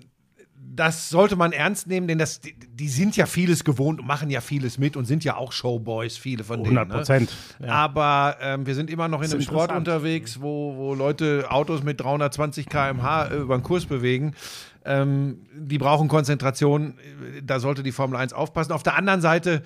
das 0.81 1.11
sollte 1.11 1.37
man 1.37 1.53
ernst 1.53 1.89
nehmen, 1.89 2.07
denn 2.09 2.19
das, 2.19 2.41
die, 2.41 2.55
die 2.55 2.89
sind 2.89 3.17
ja 3.17 3.27
vieles 3.27 3.65
gewohnt 3.65 4.01
und 4.01 4.07
machen 4.07 4.31
ja 4.31 4.41
vieles 4.41 4.79
mit 4.79 4.97
und 4.97 5.05
sind 5.05 5.25
ja 5.25 5.37
auch 5.37 5.53
Showboys, 5.53 6.17
viele 6.17 6.45
von 6.45 6.63
denen. 6.63 6.79
100 6.79 6.97
Prozent. 6.97 7.37
Ne? 7.59 7.67
Ja. 7.67 7.73
Aber 7.75 8.37
ähm, 8.41 8.67
wir 8.67 8.75
sind 8.75 8.89
immer 8.89 9.09
noch 9.09 9.23
in 9.23 9.31
einem 9.31 9.43
Sport 9.43 9.73
unterwegs, 9.73 10.41
wo, 10.41 10.77
wo 10.77 10.95
Leute 10.95 11.47
Autos 11.51 11.83
mit 11.83 12.01
320 12.01 12.67
km/h 12.69 13.27
äh, 13.27 13.37
über 13.37 13.59
den 13.59 13.63
Kurs 13.63 13.87
bewegen. 13.87 14.35
Ähm, 14.85 15.41
die 15.55 15.79
brauchen 15.79 16.09
Konzentration. 16.09 16.95
Äh, 17.37 17.43
Da 17.43 17.61
sollte 17.61 17.83
die 17.83 17.93
Formel 17.93 18.19
1 18.19 18.33
aufpassen. 18.33 18.73
Auf 18.73 18.83
der 18.83 18.97
anderen 18.97 19.21
Seite, 19.21 19.63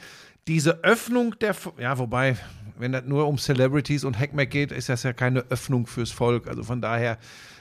diese 0.48 0.82
Öffnung 0.82 1.38
der. 1.38 1.54
Ja, 1.78 1.98
wobei, 1.98 2.36
wenn 2.78 2.92
das 2.92 3.04
nur 3.04 3.28
um 3.28 3.38
Celebrities 3.38 4.04
und 4.04 4.18
Hackmack 4.18 4.50
geht, 4.50 4.72
ist 4.72 4.88
das 4.88 5.02
ja 5.02 5.12
keine 5.12 5.44
Öffnung 5.50 5.86
fürs 5.86 6.10
Volk. 6.10 6.48
Also 6.48 6.62
von 6.62 6.80
daher. 6.80 7.18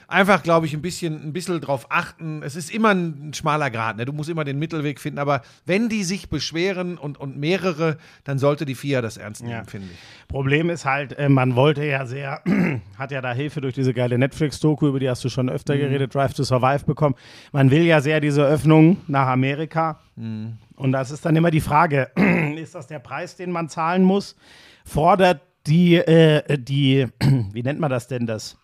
Einfach, 0.08 0.42
glaube 0.42 0.66
ich, 0.66 0.74
ein 0.74 0.82
bisschen, 0.82 1.22
ein 1.28 1.32
bisschen 1.32 1.60
drauf 1.60 1.86
achten. 1.90 2.42
Es 2.42 2.56
ist 2.56 2.72
immer 2.72 2.90
ein, 2.94 3.32
schmaler 3.34 3.70
Grad, 3.70 3.96
ne? 3.96 4.04
Du 4.04 4.12
musst 4.12 4.28
immer 4.30 4.44
den 4.44 4.58
Mittelweg 4.58 5.00
finden. 5.00 5.18
Aber 5.18 5.42
wenn 5.66 5.88
die 5.88 6.04
sich 6.04 6.28
beschweren 6.28 6.98
und, 6.98 7.18
und 7.18 7.36
mehrere, 7.36 7.98
dann 8.24 8.38
sollte 8.38 8.64
die 8.64 8.74
FIA 8.74 9.02
das 9.02 9.16
ernst 9.16 9.42
nehmen, 9.42 9.52
Ja. 9.54 9.64
finde 9.64 9.88
ich. 9.92 10.28
Problem 10.28 10.70
ist 10.70 10.84
halt, 10.84 11.18
äh, 11.18 11.28
man 11.28 11.56
wollte 11.56 11.84
ja 11.84 12.06
sehr, 12.06 12.42
hat 12.98 13.10
ja 13.10 13.20
da 13.20 13.32
Hilfe 13.32 13.60
durch 13.60 13.74
diese 13.74 13.94
geile 13.94 14.18
Netflix-Doku, 14.18 14.88
über 14.88 15.00
die 15.00 15.08
hast 15.08 15.24
du 15.24 15.28
schon 15.28 15.48
öfter 15.48 15.76
geredet, 15.76 16.14
Drive 16.14 16.34
to 16.34 16.44
Survive 16.44 16.84
bekommen. 16.84 17.14
Man 17.52 17.70
will 17.70 17.82
ja 17.82 18.00
sehr 18.00 18.20
diese 18.20 18.44
Öffnung 18.44 18.98
nach 19.06 19.28
Amerika. 19.28 20.00
Und 20.16 20.92
das 20.92 21.10
ist 21.10 21.24
dann 21.24 21.34
immer 21.36 21.50
die 21.50 21.60
Frage, 21.60 22.10
ist 22.56 22.74
das 22.74 22.86
der 22.86 22.98
Preis, 23.00 23.36
den 23.36 23.50
man 23.50 23.68
zahlen 23.68 24.02
muss? 24.04 24.36
Fordert 24.84 25.40
die, 25.66 25.96
äh, 25.96 26.58
die, 26.58 27.06
wie 27.52 27.62
nennt 27.62 27.80
man 27.80 27.90
das 27.90 28.06
denn, 28.06 28.26
das 28.26 28.58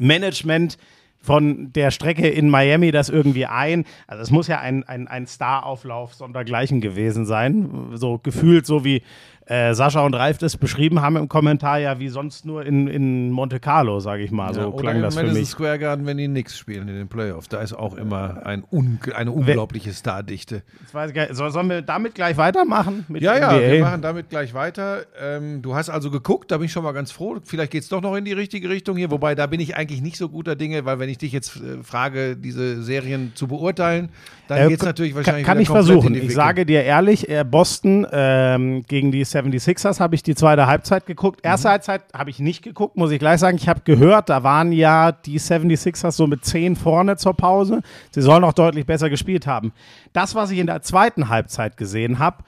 Management 0.00 0.78
von 1.20 1.72
der 1.72 1.90
Strecke 1.90 2.28
in 2.28 2.48
Miami 2.48 2.90
das 2.90 3.08
irgendwie 3.08 3.46
ein. 3.46 3.84
Also 4.06 4.22
es 4.22 4.30
muss 4.30 4.46
ja 4.46 4.60
ein, 4.60 4.84
ein, 4.84 5.08
ein 5.08 5.26
Star-Auflauf 5.26 6.14
sondergleichen 6.14 6.80
gewesen 6.80 7.26
sein. 7.26 7.90
So 7.94 8.18
gefühlt, 8.18 8.66
so 8.66 8.84
wie 8.84 9.02
äh, 9.50 9.72
Sascha 9.72 10.00
und 10.04 10.14
Ralf 10.14 10.36
das 10.38 10.58
beschrieben 10.58 11.00
haben 11.00 11.16
im 11.16 11.28
Kommentar, 11.28 11.78
ja 11.78 11.98
wie 11.98 12.08
sonst 12.08 12.44
nur 12.44 12.66
in, 12.66 12.86
in 12.86 13.30
Monte 13.30 13.60
Carlo, 13.60 13.98
sage 13.98 14.22
ich 14.22 14.30
mal. 14.30 14.52
So 14.52 14.60
Ja, 14.60 14.70
klang 14.72 15.00
das 15.00 15.16
für 15.16 15.24
mich. 15.24 15.48
Square 15.48 15.78
Garden, 15.78 16.04
wenn 16.04 16.18
die 16.18 16.28
nix 16.28 16.58
spielen 16.58 16.86
in 16.88 16.94
den 16.96 17.08
Playoffs. 17.08 17.48
Da 17.48 17.62
ist 17.62 17.72
auch 17.72 17.96
immer 17.96 18.44
ein 18.44 18.62
un 18.70 18.98
eine 19.14 19.32
unglaubliche 19.32 19.92
Stardichte. 19.94 20.62
Soll, 21.30 21.50
sollen 21.50 21.70
wir 21.70 21.80
damit 21.82 22.14
gleich 22.14 22.36
weitermachen? 22.36 23.06
Ja, 23.18 23.38
ja, 23.38 23.52
NBA? 23.52 23.60
wir 23.72 23.80
machen 23.84 24.02
damit 24.02 24.28
gleich 24.28 24.52
weiter. 24.52 25.06
Ähm, 25.20 25.62
du 25.62 25.74
hast 25.74 25.88
also 25.88 26.10
geguckt, 26.10 26.50
da 26.50 26.58
bin 26.58 26.66
ich 26.66 26.72
schon 26.72 26.84
mal 26.84 26.92
ganz 26.92 27.10
froh. 27.10 27.36
Vielleicht 27.42 27.72
geht 27.72 27.84
es 27.84 27.88
doch 27.88 28.02
noch 28.02 28.14
in 28.16 28.24
die 28.26 28.32
richtige 28.34 28.68
Richtung 28.68 28.96
hier. 28.98 29.10
Wobei, 29.10 29.34
da 29.34 29.46
bin 29.46 29.60
ich 29.60 29.76
eigentlich 29.76 30.02
nicht 30.02 30.18
so 30.18 30.28
guter 30.28 30.56
Dinge, 30.56 30.84
weil 30.84 30.98
wenn 30.98 31.08
ich 31.08 31.18
dich 31.18 31.32
jetzt 31.32 31.56
äh, 31.56 31.82
frage, 31.82 32.36
diese 32.36 32.82
Serien 32.82 33.32
zu 33.34 33.46
beurteilen, 33.48 34.10
dann 34.46 34.58
Äh, 34.58 34.68
geht 34.68 34.80
es 34.80 34.84
natürlich 34.84 35.14
wahrscheinlich 35.14 35.46
Kann, 35.46 35.54
kann 35.56 35.62
ich 35.62 35.68
versuchen. 35.68 36.08
in 36.14 36.20
die 36.20 36.26
Ich 36.26 36.34
sage 36.34 36.66
dir 36.66 36.82
ehrlich, 36.84 37.28
äh, 37.28 37.44
Boston 37.44 38.06
ähm, 38.12 38.82
gegen 38.88 39.10
die 39.12 39.24
76ers 39.40 40.00
habe 40.00 40.14
ich 40.14 40.22
die 40.22 40.34
zweite 40.34 40.66
Halbzeit 40.66 41.06
geguckt. 41.06 41.40
Erste 41.42 41.70
Halbzeit 41.70 42.02
habe 42.12 42.30
ich 42.30 42.38
nicht 42.38 42.62
geguckt, 42.62 42.96
muss 42.96 43.10
ich 43.10 43.18
gleich 43.18 43.40
sagen. 43.40 43.56
Ich 43.56 43.68
habe 43.68 43.80
gehört, 43.84 44.28
da 44.28 44.42
waren 44.42 44.72
ja 44.72 45.12
die 45.12 45.38
76ers 45.38 46.12
so 46.12 46.26
mit 46.26 46.44
10 46.44 46.76
vorne 46.76 47.16
zur 47.16 47.34
Pause. 47.34 47.82
Sie 48.10 48.22
sollen 48.22 48.44
auch 48.44 48.52
deutlich 48.52 48.86
besser 48.86 49.10
gespielt 49.10 49.46
haben. 49.46 49.72
Das, 50.12 50.34
was 50.34 50.50
ich 50.50 50.58
in 50.58 50.66
der 50.66 50.82
zweiten 50.82 51.28
Halbzeit 51.28 51.76
gesehen 51.76 52.18
habe, 52.18 52.44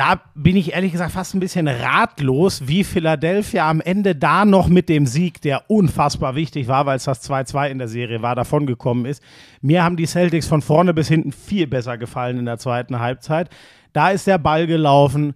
da 0.00 0.20
bin 0.34 0.56
ich 0.56 0.72
ehrlich 0.72 0.92
gesagt 0.92 1.12
fast 1.12 1.34
ein 1.34 1.40
bisschen 1.40 1.68
ratlos, 1.68 2.66
wie 2.66 2.84
Philadelphia 2.84 3.68
am 3.68 3.82
Ende 3.82 4.14
da 4.14 4.44
noch 4.44 4.68
mit 4.68 4.88
dem 4.88 5.04
Sieg, 5.04 5.42
der 5.42 5.68
unfassbar 5.68 6.34
wichtig 6.36 6.68
war, 6.68 6.86
weil 6.86 6.96
es 6.96 7.04
das 7.04 7.28
2-2 7.28 7.68
in 7.68 7.78
der 7.78 7.88
Serie 7.88 8.22
war, 8.22 8.34
davongekommen 8.34 9.04
ist. 9.04 9.22
Mir 9.60 9.84
haben 9.84 9.96
die 9.96 10.06
Celtics 10.06 10.46
von 10.46 10.62
vorne 10.62 10.94
bis 10.94 11.08
hinten 11.08 11.32
viel 11.32 11.66
besser 11.66 11.98
gefallen 11.98 12.38
in 12.38 12.46
der 12.46 12.58
zweiten 12.58 12.98
Halbzeit. 12.98 13.50
Da 13.92 14.10
ist 14.10 14.26
der 14.26 14.38
Ball 14.38 14.66
gelaufen. 14.66 15.34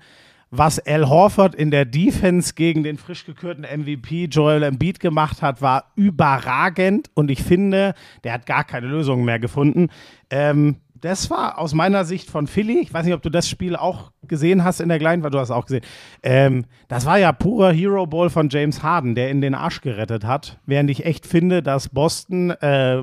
Was 0.56 0.78
Al 0.78 1.08
Horford 1.08 1.56
in 1.56 1.72
der 1.72 1.84
Defense 1.84 2.54
gegen 2.54 2.84
den 2.84 2.96
frisch 2.96 3.26
gekürten 3.26 3.64
MVP 3.64 4.26
Joel 4.26 4.62
Embiid 4.62 5.00
gemacht 5.00 5.42
hat, 5.42 5.60
war 5.60 5.90
überragend 5.96 7.10
und 7.14 7.28
ich 7.28 7.42
finde, 7.42 7.94
der 8.22 8.34
hat 8.34 8.46
gar 8.46 8.62
keine 8.62 8.86
Lösung 8.86 9.24
mehr 9.24 9.40
gefunden. 9.40 9.88
Ähm, 10.30 10.76
das 11.00 11.28
war 11.28 11.58
aus 11.58 11.74
meiner 11.74 12.04
Sicht 12.04 12.30
von 12.30 12.46
Philly. 12.46 12.78
Ich 12.78 12.94
weiß 12.94 13.04
nicht, 13.04 13.14
ob 13.14 13.22
du 13.22 13.30
das 13.30 13.48
Spiel 13.48 13.74
auch 13.74 14.12
gesehen 14.28 14.62
hast 14.62 14.78
in 14.78 14.88
der 14.88 15.00
Kleinen, 15.00 15.24
weil 15.24 15.30
du 15.30 15.40
hast 15.40 15.50
auch 15.50 15.66
gesehen. 15.66 15.84
Ähm, 16.22 16.66
das 16.86 17.04
war 17.04 17.18
ja 17.18 17.32
purer 17.32 17.72
Hero 17.72 18.06
Ball 18.06 18.30
von 18.30 18.48
James 18.48 18.84
Harden, 18.84 19.16
der 19.16 19.30
in 19.30 19.40
den 19.40 19.56
Arsch 19.56 19.80
gerettet 19.80 20.24
hat. 20.24 20.60
Während 20.66 20.88
ich 20.88 21.04
echt 21.04 21.26
finde, 21.26 21.64
dass 21.64 21.88
Boston 21.88 22.50
äh, 22.50 23.02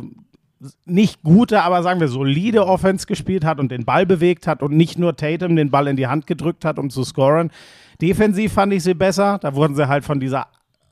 nicht 0.86 1.24
gute, 1.24 1.64
aber 1.64 1.84
sagen 1.84 2.00
wir 2.00 2.08
solide 2.08 2.68
Offense 2.68 3.08
gespielt 3.08 3.44
hat 3.44 3.60
und 3.60 3.72
den 3.72 3.86
Ball 3.86 4.06
bewegt 4.06 4.48
hat 4.48 4.62
und 4.62 4.76
nicht 4.76 4.98
nur 4.98 5.16
Tatum 5.16 5.56
den 5.56 5.72
Ball 5.72 5.88
in 5.88 5.96
die 5.96 6.08
Hand 6.08 6.28
gedrückt 6.28 6.66
hat, 6.66 6.78
um 6.78 6.90
zu 6.90 7.04
scoren. 7.04 7.52
Defensiv 8.02 8.54
fand 8.54 8.74
ich 8.74 8.84
sie 8.84 8.94
besser. 8.94 9.40
Da 9.42 9.56
wurden 9.56 9.76
sie 9.76 9.88
halt 9.88 10.06
von 10.06 10.20
dieser 10.20 10.48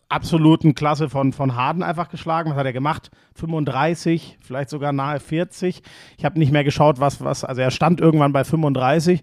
absoluten 0.09 0.73
Klasse 0.73 1.07
von, 1.07 1.33
von 1.33 1.55
Harden 1.55 1.83
einfach 1.83 2.09
geschlagen. 2.09 2.49
Was 2.49 2.57
hat 2.57 2.65
er 2.65 2.73
gemacht? 2.73 3.11
35, 3.35 4.37
vielleicht 4.41 4.69
sogar 4.69 4.91
nahe 4.91 5.19
40. 5.19 5.81
Ich 6.17 6.25
habe 6.25 6.39
nicht 6.39 6.51
mehr 6.51 6.63
geschaut, 6.63 6.99
was, 6.99 7.23
was, 7.23 7.43
also 7.43 7.61
er 7.61 7.71
stand 7.71 8.01
irgendwann 8.01 8.33
bei 8.33 8.43
35. 8.43 9.21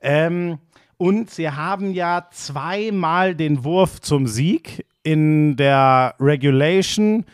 Ähm, 0.00 0.58
und 0.96 1.30
sie 1.30 1.50
haben 1.50 1.92
ja 1.92 2.26
zweimal 2.30 3.34
den 3.34 3.64
Wurf 3.64 4.00
zum 4.00 4.26
Sieg 4.26 4.84
in 5.02 5.56
der 5.56 6.14
Regulation 6.20 7.24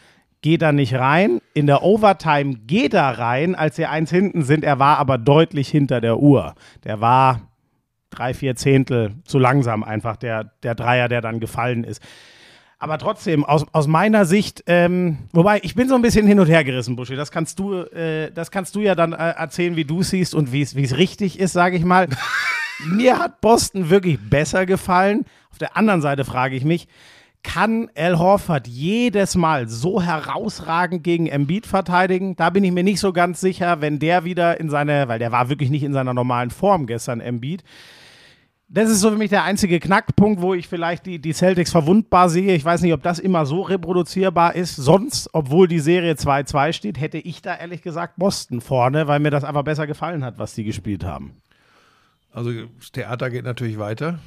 geht 0.44 0.60
er 0.60 0.72
nicht 0.72 0.92
rein. 0.92 1.40
In 1.54 1.66
der 1.66 1.82
Overtime 1.82 2.56
geht 2.66 2.92
er 2.92 3.18
rein, 3.18 3.54
als 3.54 3.76
sie 3.76 3.86
eins 3.86 4.10
hinten 4.10 4.42
sind. 4.42 4.62
Er 4.62 4.78
war 4.78 4.98
aber 4.98 5.16
deutlich 5.16 5.70
hinter 5.70 6.02
der 6.02 6.18
Uhr. 6.18 6.54
Der 6.84 7.00
war 7.00 7.48
drei, 8.10 8.34
vier 8.34 8.54
Zehntel 8.54 9.14
zu 9.24 9.38
langsam 9.38 9.82
einfach, 9.82 10.18
der, 10.18 10.52
der 10.62 10.74
Dreier, 10.74 11.08
der 11.08 11.22
dann 11.22 11.40
gefallen 11.40 11.82
ist. 11.82 12.02
Aber 12.78 12.98
trotzdem, 12.98 13.42
aus, 13.42 13.64
aus 13.72 13.86
meiner 13.86 14.26
Sicht, 14.26 14.64
ähm, 14.66 15.16
wobei 15.32 15.60
ich 15.62 15.74
bin 15.74 15.88
so 15.88 15.94
ein 15.94 16.02
bisschen 16.02 16.26
hin 16.26 16.38
und 16.38 16.48
her 16.48 16.62
gerissen, 16.62 16.94
Buschi. 16.94 17.16
Das 17.16 17.30
kannst 17.30 17.58
du, 17.58 17.78
äh, 17.84 18.30
das 18.30 18.50
kannst 18.50 18.74
du 18.74 18.80
ja 18.80 18.94
dann 18.94 19.14
äh, 19.14 19.30
erzählen, 19.30 19.76
wie 19.76 19.86
du 19.86 20.02
siehst 20.02 20.34
und 20.34 20.52
wie 20.52 20.60
es 20.60 20.76
wie 20.76 20.84
es 20.84 20.98
richtig 20.98 21.40
ist, 21.40 21.54
sage 21.54 21.78
ich 21.78 21.86
mal. 21.86 22.06
Mir 22.84 23.18
hat 23.18 23.40
Boston 23.40 23.88
wirklich 23.88 24.18
besser 24.20 24.66
gefallen. 24.66 25.24
Auf 25.50 25.56
der 25.56 25.74
anderen 25.74 26.02
Seite 26.02 26.26
frage 26.26 26.54
ich 26.54 26.66
mich, 26.66 26.86
kann 27.44 27.88
Al 27.94 28.18
Horford 28.18 28.66
jedes 28.66 29.36
Mal 29.36 29.68
so 29.68 30.02
herausragend 30.02 31.04
gegen 31.04 31.28
Embiid 31.28 31.66
verteidigen? 31.66 32.34
Da 32.34 32.50
bin 32.50 32.64
ich 32.64 32.72
mir 32.72 32.82
nicht 32.82 32.98
so 32.98 33.12
ganz 33.12 33.40
sicher, 33.40 33.80
wenn 33.80 34.00
der 34.00 34.24
wieder 34.24 34.58
in 34.58 34.70
seine, 34.70 35.06
weil 35.06 35.20
der 35.20 35.30
war 35.30 35.48
wirklich 35.48 35.70
nicht 35.70 35.84
in 35.84 35.92
seiner 35.92 36.14
normalen 36.14 36.50
Form 36.50 36.86
gestern, 36.86 37.20
Embiid. 37.20 37.62
Das 38.68 38.90
ist 38.90 39.00
so 39.00 39.10
für 39.10 39.16
mich 39.16 39.30
der 39.30 39.44
einzige 39.44 39.78
Knackpunkt, 39.78 40.40
wo 40.40 40.54
ich 40.54 40.66
vielleicht 40.66 41.06
die, 41.06 41.20
die 41.20 41.32
Celtics 41.32 41.70
verwundbar 41.70 42.28
sehe. 42.28 42.56
Ich 42.56 42.64
weiß 42.64 42.80
nicht, 42.80 42.94
ob 42.94 43.02
das 43.02 43.20
immer 43.20 43.46
so 43.46 43.62
reproduzierbar 43.62 44.56
ist. 44.56 44.74
Sonst, 44.74 45.28
obwohl 45.32 45.68
die 45.68 45.78
Serie 45.78 46.14
2-2 46.14 46.72
steht, 46.72 47.00
hätte 47.00 47.18
ich 47.18 47.40
da 47.40 47.54
ehrlich 47.54 47.82
gesagt 47.82 48.14
Boston 48.16 48.60
vorne, 48.60 49.06
weil 49.06 49.20
mir 49.20 49.30
das 49.30 49.44
einfach 49.44 49.62
besser 49.62 49.86
gefallen 49.86 50.24
hat, 50.24 50.38
was 50.38 50.54
die 50.54 50.64
gespielt 50.64 51.04
haben. 51.04 51.36
Also 52.32 52.50
das 52.78 52.90
Theater 52.90 53.30
geht 53.30 53.44
natürlich 53.44 53.78
weiter. 53.78 54.18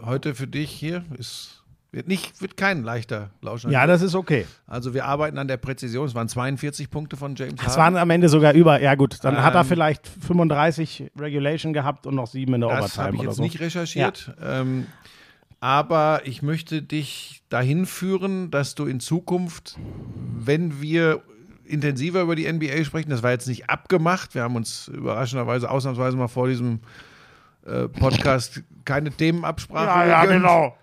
Heute 0.00 0.34
für 0.34 0.46
dich 0.46 0.70
hier 0.70 1.04
ist 1.18 1.59
wird 1.92 2.06
nicht 2.08 2.40
wird 2.40 2.56
kein 2.56 2.82
leichter 2.84 3.30
Lauschangriff. 3.42 3.72
Ja, 3.74 3.86
das 3.86 4.02
ist 4.02 4.14
okay. 4.14 4.46
Also 4.66 4.94
wir 4.94 5.06
arbeiten 5.06 5.38
an 5.38 5.48
der 5.48 5.56
Präzision. 5.56 6.06
Es 6.06 6.14
waren 6.14 6.28
42 6.28 6.90
Punkte 6.90 7.16
von 7.16 7.34
James 7.34 7.54
Es 7.54 7.60
Harden. 7.62 7.76
waren 7.78 7.96
am 7.96 8.10
Ende 8.10 8.28
sogar 8.28 8.52
über, 8.54 8.80
ja 8.80 8.94
gut, 8.94 9.18
dann 9.22 9.42
hat 9.42 9.54
er 9.54 9.60
Ähm, 9.62 9.66
vielleicht 9.66 10.06
35 10.08 11.10
Regulation 11.18 11.72
gehabt 11.72 12.06
und 12.06 12.14
noch 12.14 12.26
sieben 12.28 12.54
in 12.54 12.60
der 12.60 12.70
Das 12.70 12.96
habe 12.96 13.08
Overtime 13.08 13.16
ich 13.16 13.22
jetzt 13.28 13.36
so. 13.36 13.42
nicht 13.42 13.60
recherchiert. 13.60 14.32
Ähm, 14.42 14.86
aber 15.60 16.22
ich 16.24 16.42
möchte 16.42 16.80
dich 16.82 17.42
dahin 17.50 17.84
führen, 17.86 18.50
dass 18.50 18.74
du 18.74 18.86
in 18.86 19.00
Zukunft, 19.00 19.76
wenn 20.38 20.80
wir 20.80 21.22
intensiver 21.64 22.22
über 22.22 22.34
die 22.34 22.50
NBA 22.50 22.84
sprechen, 22.84 23.10
das 23.10 23.22
war 23.22 23.30
jetzt 23.30 23.46
nicht 23.46 23.68
abgemacht, 23.68 24.34
wir 24.34 24.42
haben 24.42 24.56
uns 24.56 24.88
überraschenderweise 24.88 25.70
ausnahmsweise 25.70 26.16
mal 26.16 26.28
vor 26.28 26.48
diesem 26.48 26.80
äh, 27.66 27.88
Podcast 27.88 28.62
keine 28.84 29.10
Themenabsprache 29.10 29.86
ja, 29.86 30.06
ja, 30.06 30.22
gegönnt. 30.22 30.42
genau. 30.42 30.76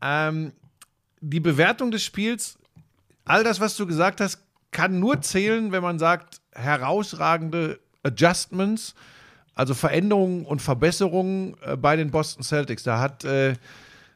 Ähm, 0.00 0.52
die 1.20 1.40
Bewertung 1.40 1.90
des 1.90 2.04
Spiels, 2.04 2.58
all 3.24 3.44
das, 3.44 3.60
was 3.60 3.76
du 3.76 3.86
gesagt 3.86 4.20
hast, 4.20 4.42
kann 4.70 5.00
nur 5.00 5.20
zählen, 5.20 5.72
wenn 5.72 5.82
man 5.82 5.98
sagt, 5.98 6.40
herausragende 6.52 7.80
Adjustments, 8.02 8.94
also 9.54 9.74
Veränderungen 9.74 10.44
und 10.44 10.62
Verbesserungen 10.62 11.56
äh, 11.62 11.76
bei 11.76 11.96
den 11.96 12.10
Boston 12.10 12.42
Celtics. 12.42 12.82
Da 12.82 13.00
hat 13.00 13.24
äh, 13.24 13.50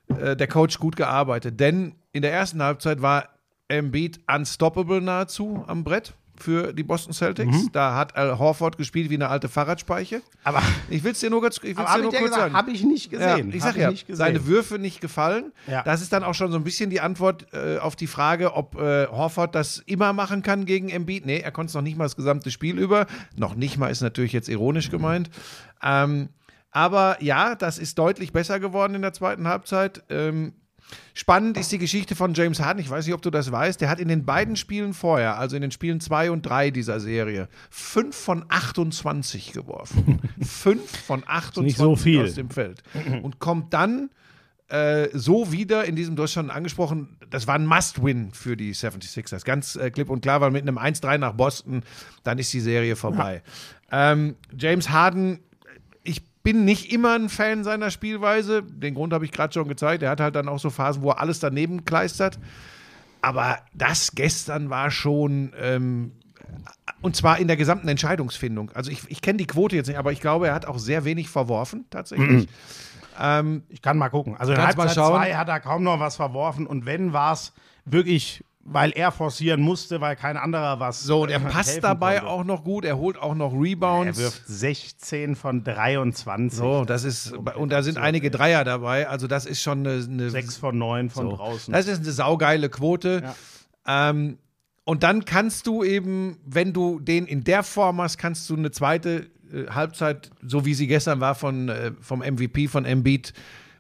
äh, 0.09 0.37
der 0.37 0.47
Coach 0.47 0.79
gut 0.79 0.97
gearbeitet, 0.97 1.59
denn 1.59 1.95
in 2.13 2.23
der 2.23 2.33
ersten 2.33 2.63
Halbzeit 2.63 3.03
war 3.03 3.29
Embiid 3.69 4.21
unstoppable 4.33 5.01
nahezu 5.01 5.65
am 5.67 5.83
Brett 5.83 6.15
für 6.43 6.73
die 6.73 6.83
Boston 6.83 7.13
Celtics. 7.15 7.69
Da 7.73 7.95
hat 7.95 8.17
Al 8.17 8.39
Horford 8.39 8.77
gespielt 8.77 9.09
wie 9.11 9.15
eine 9.15 9.29
alte 9.29 9.49
Fahrradspeiche. 9.49 10.21
Aber, 10.45 10.61
Ich 10.91 11.03
will 11.05 11.13
es 11.13 11.21
dir 11.21 11.31
nur, 11.31 11.41
ganz, 11.41 11.57
ich 11.59 11.77
will's 11.77 11.77
dir 11.93 12.03
nur 12.03 12.11
kurz 12.11 12.23
gesagt, 12.25 12.35
sagen. 12.35 12.55
habe 12.55 12.71
ich 12.73 12.85
nicht 12.85 13.11
gesehen. 13.11 13.51
Ja, 13.51 13.55
ich 13.57 13.63
Hab 13.63 13.73
sag 13.73 13.77
ja, 13.81 13.91
nicht 13.91 14.07
gesehen. 14.07 14.19
seine 14.19 14.47
Würfe 14.47 14.79
nicht 14.79 15.01
gefallen. 15.01 15.53
Ja. 15.67 15.83
Das 15.83 16.03
ist 16.03 16.13
dann 16.13 16.25
auch 16.25 16.35
schon 16.35 16.51
so 16.53 16.59
ein 16.59 16.65
bisschen 16.65 16.91
die 16.91 17.01
Antwort 17.01 17.47
äh, 17.55 17.79
auf 17.79 17.97
die 17.97 18.07
Frage, 18.07 18.55
ob 18.55 18.75
äh, 18.75 19.07
Horford 19.07 19.55
das 19.55 19.79
immer 19.87 20.13
machen 20.13 20.43
kann 20.43 20.67
gegen 20.67 20.89
Embiid. 20.89 21.25
Nee, 21.25 21.39
er 21.41 21.53
konnte 21.53 21.71
es 21.71 21.75
noch 21.75 21.83
nicht 21.83 21.97
mal 21.97 22.05
das 22.05 22.17
gesamte 22.17 22.51
Spiel 22.51 22.79
über. 22.79 23.07
Noch 23.37 23.55
nicht 23.55 23.79
mal 23.79 23.89
ist 23.89 24.01
natürlich 24.03 24.33
jetzt 24.33 24.49
ironisch 24.49 24.91
gemeint. 24.91 25.31
Ähm, 25.83 26.29
aber 26.71 27.19
ja, 27.23 27.55
das 27.55 27.79
ist 27.79 27.99
deutlich 27.99 28.33
besser 28.33 28.59
geworden 28.59 28.95
in 28.95 29.03
der 29.03 29.13
zweiten 29.13 29.47
Halbzeit. 29.47 30.03
Ähm, 30.09 30.55
Spannend 31.15 31.57
ist 31.57 31.73
die 31.73 31.79
Geschichte 31.79 32.15
von 32.17 32.35
James 32.35 32.61
Harden. 32.61 32.81
Ich 32.81 32.91
weiß 32.91 33.07
nicht, 33.07 33.15
ob 33.15 33.23
du 33.23 33.31
das 33.31 33.53
weißt. 33.53 33.81
Der 33.81 33.89
hat 33.89 34.01
in 34.01 34.09
den 34.09 34.25
beiden 34.25 34.57
Spielen 34.57 34.95
vorher, 34.95 35.39
also 35.39 35.57
in 35.57 35.63
den 35.63 35.71
Spielen 35.71 36.01
2 36.01 36.31
und 36.31 36.43
3 36.43 36.71
dieser 36.71 37.01
Serie, 37.01 37.49
5 37.71 38.17
von 38.17 38.45
28 38.49 39.53
geworfen. 39.53 40.21
5 40.41 41.05
von 41.05 41.23
28 41.27 41.63
nicht 41.63 41.77
so 41.79 41.93
aus 41.93 42.35
dem 42.35 42.51
Feld. 42.51 42.83
Und 43.23 43.39
kommt 43.39 43.73
dann 43.75 44.11
äh, 44.73 45.11
so 45.13 45.53
wieder 45.53 45.85
in 45.85 45.97
diesem, 45.97 46.17
du 46.17 46.23
hast 46.23 46.33
schon 46.33 46.51
angesprochen, 46.51 47.19
das 47.29 47.47
war 47.47 47.57
ein 47.57 47.67
Must-Win 47.67 48.31
für 48.33 48.57
die 48.57 48.75
76ers. 48.75 49.45
Ganz 49.45 49.77
äh, 49.77 49.91
klipp 49.91 50.09
und 50.09 50.23
klar, 50.23 50.41
weil 50.41 50.51
mit 50.51 50.63
einem 50.63 50.79
1-3 50.79 51.19
nach 51.19 51.35
Boston, 51.35 51.83
dann 52.25 52.39
ist 52.39 52.53
die 52.55 52.61
Serie 52.61 52.97
vorbei. 52.97 53.43
Ähm, 53.91 54.37
James 54.57 54.89
Harden, 54.89 55.41
bin 56.43 56.65
nicht 56.65 56.93
immer 56.93 57.15
ein 57.15 57.29
Fan 57.29 57.65
seiner 57.65 57.91
Spielweise. 57.91 58.63
Den 58.63 58.95
Grund 58.95 59.13
habe 59.13 59.25
ich 59.25 59.33
gerade 59.33 59.53
schon 59.53 59.69
gezeigt. 59.69 60.03
Er 60.03 60.11
hat 60.11 60.21
halt 60.21 60.35
dann 60.35 60.49
auch 60.49 60.59
so 60.59 60.71
Phasen, 60.71 61.03
wo 61.03 61.11
er 61.11 61.21
alles 61.21 61.41
daneben 61.41 61.85
kleistert. 61.85 62.39
Aber 63.21 63.59
das 63.73 64.15
gestern 64.15 64.69
war 64.71 64.91
schon, 64.91 65.53
ähm, 65.61 66.13
und 67.01 67.15
zwar 67.15 67.39
in 67.39 67.47
der 67.47 67.57
gesamten 67.57 67.87
Entscheidungsfindung. 67.89 68.71
Also 68.75 68.91
ich, 68.91 69.03
ich 69.09 69.23
kenne 69.23 69.37
die 69.39 69.47
Quote 69.47 69.77
jetzt 69.77 69.87
nicht, 69.87 69.99
aber 69.99 70.11
ich 70.13 70.21
glaube, 70.21 70.49
er 70.49 70.55
hat 70.55 70.67
auch 70.67 70.79
sehr 70.79 71.05
wenig 71.05 71.29
verworfen, 71.29 71.85
tatsächlich. 71.91 72.49
Ähm, 73.21 73.63
Ich 73.69 73.83
kann 73.83 73.99
mal 73.99 74.09
gucken. 74.09 74.37
Also 74.37 74.53
in 74.53 74.59
Halbzeit 74.61 74.95
schauen. 74.95 75.21
2 75.21 75.35
hat 75.35 75.49
er 75.49 75.61
kaum 75.61 75.83
noch 75.85 76.01
was 76.01 76.17
verworfen 76.17 76.67
und 76.67 76.87
wenn 76.87 77.13
war 77.13 77.33
es 77.35 77.53
wirklich, 77.85 78.45
weil 78.65 78.93
er 78.93 79.11
forcieren 79.11 79.61
musste, 79.61 80.01
weil 80.01 80.15
kein 80.17 80.37
anderer 80.37 80.79
was 80.79 81.03
so, 81.03 81.23
und 81.23 81.31
er 81.31 81.39
äh, 81.45 81.51
passt 81.51 81.83
dabei 81.83 82.17
konnte. 82.19 82.31
auch 82.31 82.45
noch 82.45 82.63
gut, 82.65 82.85
er 82.85 82.97
holt 82.97 83.19
auch 83.19 83.35
noch 83.35 83.53
Er 83.53 83.61
Rebounds. 83.61 84.19
wirft 84.19 84.43
16 84.47 85.35
von 85.37 85.65
23. 85.65 86.59
so, 86.59 86.85
das 86.85 87.05
ist, 87.05 87.33
und 87.33 87.71
da 87.73 87.83
sind 87.83 87.99
einige 87.99 88.31
Dreier 88.31 88.63
dabei, 88.65 89.09
also 89.09 89.27
das 89.27 89.47
ist 89.47 89.63
schon 89.63 89.87
eine, 89.87 90.05
eine 90.05 90.31
6 90.31 90.57
von 90.59 90.79
9 90.79 91.11
von 91.11 91.31
So. 91.31 91.37
draußen. 91.37 91.73
Das 91.73 91.87
ist 91.89 92.01
eine 92.03 92.13
saugeile 92.13 92.69
Quote. 92.69 93.23
Ähm, 93.87 94.39
und 94.85 95.03
dann 95.03 95.25
kannst 95.25 95.67
du 95.67 95.85
eben, 95.85 96.39
wenn 96.45 96.73
du 96.73 96.99
den 97.01 97.27
in 97.27 97.45
der 97.45 97.63
Form 97.63 98.01
hast, 98.01 98.19
kannst 98.19 98.49
du 98.51 98.57
eine 98.57 98.71
zweite 98.71 99.29
äh, 99.53 99.67
Halbzeit, 99.71 100.31
so 100.47 100.65
wie 100.65 100.75
sie 100.75 100.87
gestern 100.87 101.21
war, 101.21 101.35
von, 101.35 101.69
äh, 101.69 101.93
vom 102.01 102.21
MVP 102.21 102.69
von 102.69 102.85
Embiid 102.85 103.33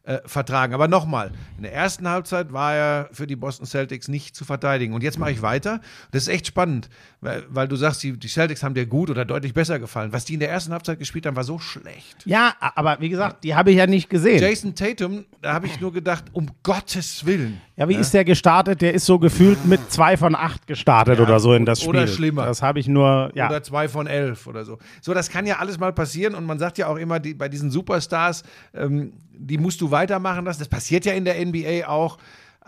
äh, 0.04 0.18
vertragen. 0.26 0.74
Aber 0.74 0.88
nochmal, 0.88 1.32
in 1.56 1.62
der 1.62 1.72
ersten 1.72 2.08
Halbzeit 2.08 2.52
war 2.52 2.74
er 2.74 3.08
für 3.12 3.26
die 3.26 3.36
Boston 3.36 3.66
Celtics 3.66 4.08
nicht 4.08 4.34
zu 4.34 4.44
verteidigen. 4.44 4.94
Und 4.94 5.02
jetzt 5.02 5.18
mache 5.18 5.30
ich 5.30 5.42
weiter. 5.42 5.80
Das 6.10 6.24
ist 6.24 6.28
echt 6.28 6.46
spannend, 6.46 6.88
weil, 7.22 7.44
weil 7.48 7.68
du 7.68 7.76
sagst, 7.76 8.02
die, 8.02 8.18
die 8.18 8.26
Celtics 8.26 8.64
haben 8.64 8.74
dir 8.74 8.84
gut 8.84 9.08
oder 9.08 9.24
deutlich 9.24 9.54
besser 9.54 9.78
gefallen. 9.78 10.12
Was 10.12 10.24
die 10.24 10.34
in 10.34 10.40
der 10.40 10.50
ersten 10.50 10.72
Halbzeit 10.72 10.98
gespielt 10.98 11.24
haben, 11.24 11.36
war 11.36 11.44
so 11.44 11.60
schlecht. 11.60 12.16
ja, 12.24 12.52
aber 12.58 12.96
wie 12.98 13.08
gesagt, 13.08 13.44
die 13.44 13.54
habe 13.54 13.70
ich 13.70 13.76
ja 13.76 13.86
nicht 13.86 14.10
gesehen. 14.10 14.42
Jason 14.42 14.74
Tatum, 14.74 15.24
da 15.40 15.54
habe 15.54 15.66
ich 15.66 15.80
nur 15.80 15.92
gedacht, 15.92 16.24
um 16.32 16.50
Gottes 16.64 17.24
Willen. 17.24 17.60
ja, 17.76 17.88
wie 17.88 17.94
ist 17.94 18.12
der 18.12 18.24
gestartet? 18.24 18.82
Der 18.82 18.92
ist 18.92 19.06
so 19.06 19.20
gefühlt 19.20 19.64
mit 19.66 19.92
2 19.92 20.16
von 20.16 20.34
8 20.34 20.66
gestartet 20.66 21.20
oder 21.20 21.38
so 21.38 21.54
in 21.54 21.64
das 21.64 21.78
Spiel. 21.80 21.90
oder 21.90 22.08
schlimmer. 22.08 22.44
Das 22.44 22.60
habe 22.60 22.80
ich 22.80 22.88
nur, 22.88 23.30
ja. 23.34 23.48
oder 23.48 23.62
zwei 23.62 23.88
von 23.88 24.08
elf 24.08 24.48
oder 24.48 24.64
so. 24.64 24.78
So, 25.00 25.14
das 25.14 25.30
kann 25.30 25.46
ja 25.46 25.58
alles 25.58 25.78
mal 25.78 25.92
passieren 25.92 26.34
und 26.34 26.44
man 26.44 26.58
sagt 26.58 26.76
ja 26.78 26.88
auch 26.88 26.96
immer, 26.96 27.20
die, 27.20 27.34
bei 27.34 27.48
diesen 27.48 27.70
Superstars, 27.70 28.42
ähm, 28.74 29.12
die 29.32 29.58
musst 29.58 29.80
du 29.80 29.92
weitermachen 29.92 30.44
lassen. 30.44 30.58
Das 30.58 30.68
passiert 30.68 31.04
ja 31.04 31.12
in 31.12 31.24
der 31.24 31.44
NBA 31.44 31.86
auch. 31.86 32.18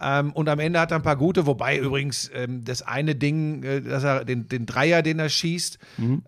Ähm, 0.00 0.32
und 0.32 0.48
am 0.48 0.58
Ende 0.58 0.80
hat 0.80 0.90
er 0.90 0.96
ein 0.96 1.02
paar 1.02 1.16
gute, 1.16 1.46
wobei 1.46 1.78
übrigens 1.78 2.30
ähm, 2.34 2.64
das 2.64 2.82
eine 2.82 3.14
Ding, 3.14 3.62
äh, 3.62 3.80
dass 3.80 4.04
er 4.04 4.24
den, 4.24 4.48
den 4.48 4.66
Dreier, 4.66 5.02
den 5.02 5.18
er 5.18 5.28
schießt, 5.28 5.78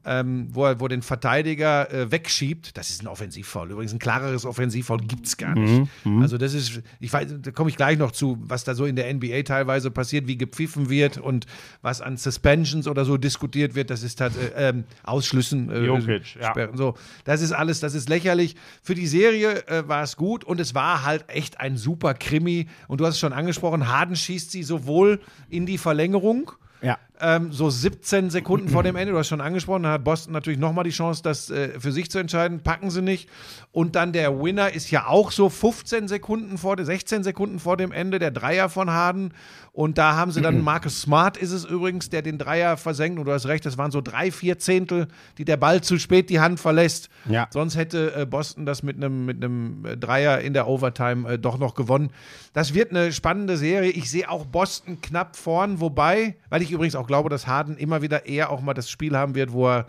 ähm, 0.05 0.49
wo 0.51 0.67
er 0.67 0.81
wo 0.81 0.89
den 0.89 1.03
Verteidiger 1.03 1.93
äh, 1.93 2.11
wegschiebt, 2.11 2.77
das 2.77 2.91
ist 2.91 3.03
ein 3.03 3.09
Offensivfoul. 3.09 3.71
Übrigens 3.71 3.93
ein 3.93 3.99
klareres 3.99 4.45
Offensivfoul 4.45 4.99
gibt 4.99 5.27
es 5.27 5.37
gar 5.37 5.55
nicht. 5.55 5.91
Also 6.21 6.39
das 6.39 6.55
ist, 6.55 6.83
ich 7.01 7.13
weiß, 7.13 7.35
da 7.43 7.51
komme 7.51 7.71
ich 7.71 7.77
gleich 7.77 7.99
noch 7.99 8.13
zu, 8.13 8.39
was 8.41 8.65
da 8.65 8.75
so 8.75 8.85
in 8.85 8.97
der 8.97 9.13
NBA 9.13 9.43
teilweise 9.43 9.91
passiert, 9.91 10.27
wie 10.27 10.39
gepfiffen 10.39 10.89
wird 10.89 11.19
und 11.19 11.47
was 11.83 12.01
an 12.01 12.17
Suspensions 12.17 12.87
oder 12.87 13.05
so 13.05 13.17
diskutiert 13.17 13.75
wird. 13.75 13.91
Das 13.91 14.03
ist 14.03 14.21
halt 14.21 14.35
äh, 14.37 14.69
ähm, 14.69 14.85
Ausschlüssen. 15.03 15.71
Äh, 15.71 15.81
Jokic, 15.81 16.37
ja. 16.41 16.55
So, 16.75 16.95
das 17.25 17.43
ist 17.43 17.53
alles, 17.53 17.81
das 17.81 17.95
ist 17.95 18.09
lächerlich. 18.09 18.57
Für 18.83 18.95
die 18.95 19.07
Serie 19.07 19.67
äh, 19.67 19.89
war 19.89 20.03
es 20.03 20.17
gut 20.17 20.45
und 20.45 20.61
es 20.61 20.75
war 20.75 21.05
halt 21.05 21.25
echt 21.29 21.61
ein 21.61 21.77
super 21.77 22.15
Krimi. 22.15 22.69
Und 22.89 23.01
du 23.01 23.07
hast 23.07 23.15
es 23.15 23.21
schon 23.21 23.33
angesprochen, 23.33 23.56
Harden 23.89 24.17
schießt 24.17 24.51
sie 24.51 24.63
sowohl 24.63 25.21
in 25.49 25.67
die 25.67 25.79
Verlängerung, 25.79 26.53
ja. 26.83 26.99
Ähm, 27.21 27.53
so 27.53 27.71
17 27.71 28.31
Sekunden 28.31 28.69
vor 28.69 28.83
dem 28.83 28.97
Ende, 28.97 29.13
du 29.13 29.19
hast 29.19 29.29
schon 29.29 29.41
angesprochen, 29.41 29.87
hat 29.87 30.05
Boston 30.05 30.33
natürlich 30.33 30.59
nochmal 30.59 30.85
die 30.85 30.91
Chance, 30.91 31.23
das 31.23 31.51
äh, 31.51 31.79
für 31.79 31.93
sich 31.93 32.11
zu 32.11 32.19
entscheiden, 32.19 32.61
packen 32.61 32.91
sie 32.91 33.03
nicht. 33.03 33.29
Und 33.73 33.95
dann 33.95 34.13
der 34.13 34.41
Winner 34.41 34.73
ist 34.73 34.91
ja 34.91 35.07
auch 35.07 35.31
so 35.31 35.49
15 35.49 36.09
Sekunden 36.09 36.59
vor, 36.59 36.77
16 36.83 37.25
Sekunden 37.25 37.59
vor 37.59 37.77
dem 37.77 37.93
Ende, 37.93 38.19
der 38.19 38.31
Dreier 38.31 38.69
von 38.69 38.91
Harden. 38.91 39.33
Und 39.73 39.99
da 39.99 40.17
haben 40.17 40.31
sie 40.31 40.41
dann, 40.41 40.61
Marcus 40.63 41.03
Smart 41.03 41.37
ist 41.37 41.53
es 41.53 41.67
übrigens, 41.67 42.09
der 42.09 42.23
den 42.23 42.39
Dreier 42.39 42.79
versenkt. 42.79 43.19
Und 43.19 43.27
du 43.27 43.33
hast 43.33 43.47
recht, 43.47 43.67
das 43.67 43.77
waren 43.77 43.91
so 43.91 44.01
drei, 44.01 44.33
vier 44.33 44.59
Zehntel, 44.59 45.09
die 45.37 45.45
der 45.45 45.59
Ball 45.59 45.83
zu 45.83 45.99
spät 45.99 46.31
die 46.31 46.41
Hand 46.41 46.59
verlässt. 46.59 47.11
Ja. 47.29 47.49
Sonst 47.51 47.77
hätte 47.77 48.15
äh, 48.15 48.25
Boston 48.25 48.65
das 48.65 48.83
mit 48.83 48.97
einem 48.97 49.27
mit 49.27 49.45
äh, 49.45 49.97
Dreier 49.99 50.41
in 50.41 50.55
der 50.55 50.67
Overtime 50.67 51.29
äh, 51.35 51.39
doch 51.39 51.59
noch 51.59 51.75
gewonnen. 51.75 52.11
Das 52.55 52.73
wird 52.73 52.91
eine 52.91 53.13
spannende 53.13 53.59
Serie. 53.59 53.91
Ich 53.91 54.11
sehe 54.11 54.31
auch 54.31 54.47
Boston 54.47 55.03
knapp 55.03 55.37
vorn, 55.37 55.81
wobei, 55.81 56.37
weil 56.49 56.63
ich 56.63 56.71
übrigens 56.71 56.95
auch 56.95 57.06
glaube, 57.07 57.29
dass 57.29 57.47
Harden 57.47 57.77
immer 57.77 58.03
wieder 58.03 58.27
eher 58.27 58.51
auch 58.51 58.61
mal 58.61 58.75
das 58.75 58.91
Spiel 58.91 59.17
haben 59.17 59.35
wird, 59.35 59.53
wo 59.53 59.69
er 59.69 59.87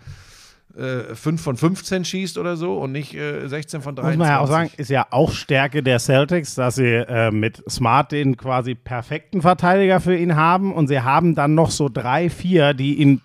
äh, 0.76 1.14
5 1.14 1.40
von 1.40 1.56
15 1.56 2.04
schießt 2.04 2.38
oder 2.38 2.56
so 2.56 2.78
und 2.78 2.92
nicht 2.92 3.14
äh, 3.14 3.48
16 3.48 3.80
von 3.80 3.96
23. 3.96 4.18
Muss 4.18 4.26
man 4.26 4.34
ja 4.34 4.40
auch 4.40 4.48
sagen, 4.48 4.70
ist 4.76 4.90
ja 4.90 5.06
auch 5.10 5.32
Stärke 5.32 5.82
der 5.82 5.98
Celtics, 5.98 6.54
dass 6.54 6.76
sie 6.76 6.84
äh, 6.84 7.30
mit 7.30 7.62
Smart 7.68 8.12
den 8.12 8.36
quasi 8.36 8.74
perfekten 8.74 9.42
Verteidiger 9.42 10.00
für 10.00 10.16
ihn 10.16 10.36
haben 10.36 10.72
und 10.72 10.88
sie 10.88 11.00
haben 11.00 11.34
dann 11.34 11.54
noch 11.54 11.70
so 11.70 11.88
drei, 11.88 12.28
vier, 12.30 12.74
die 12.74 12.94
ihn 12.94 13.22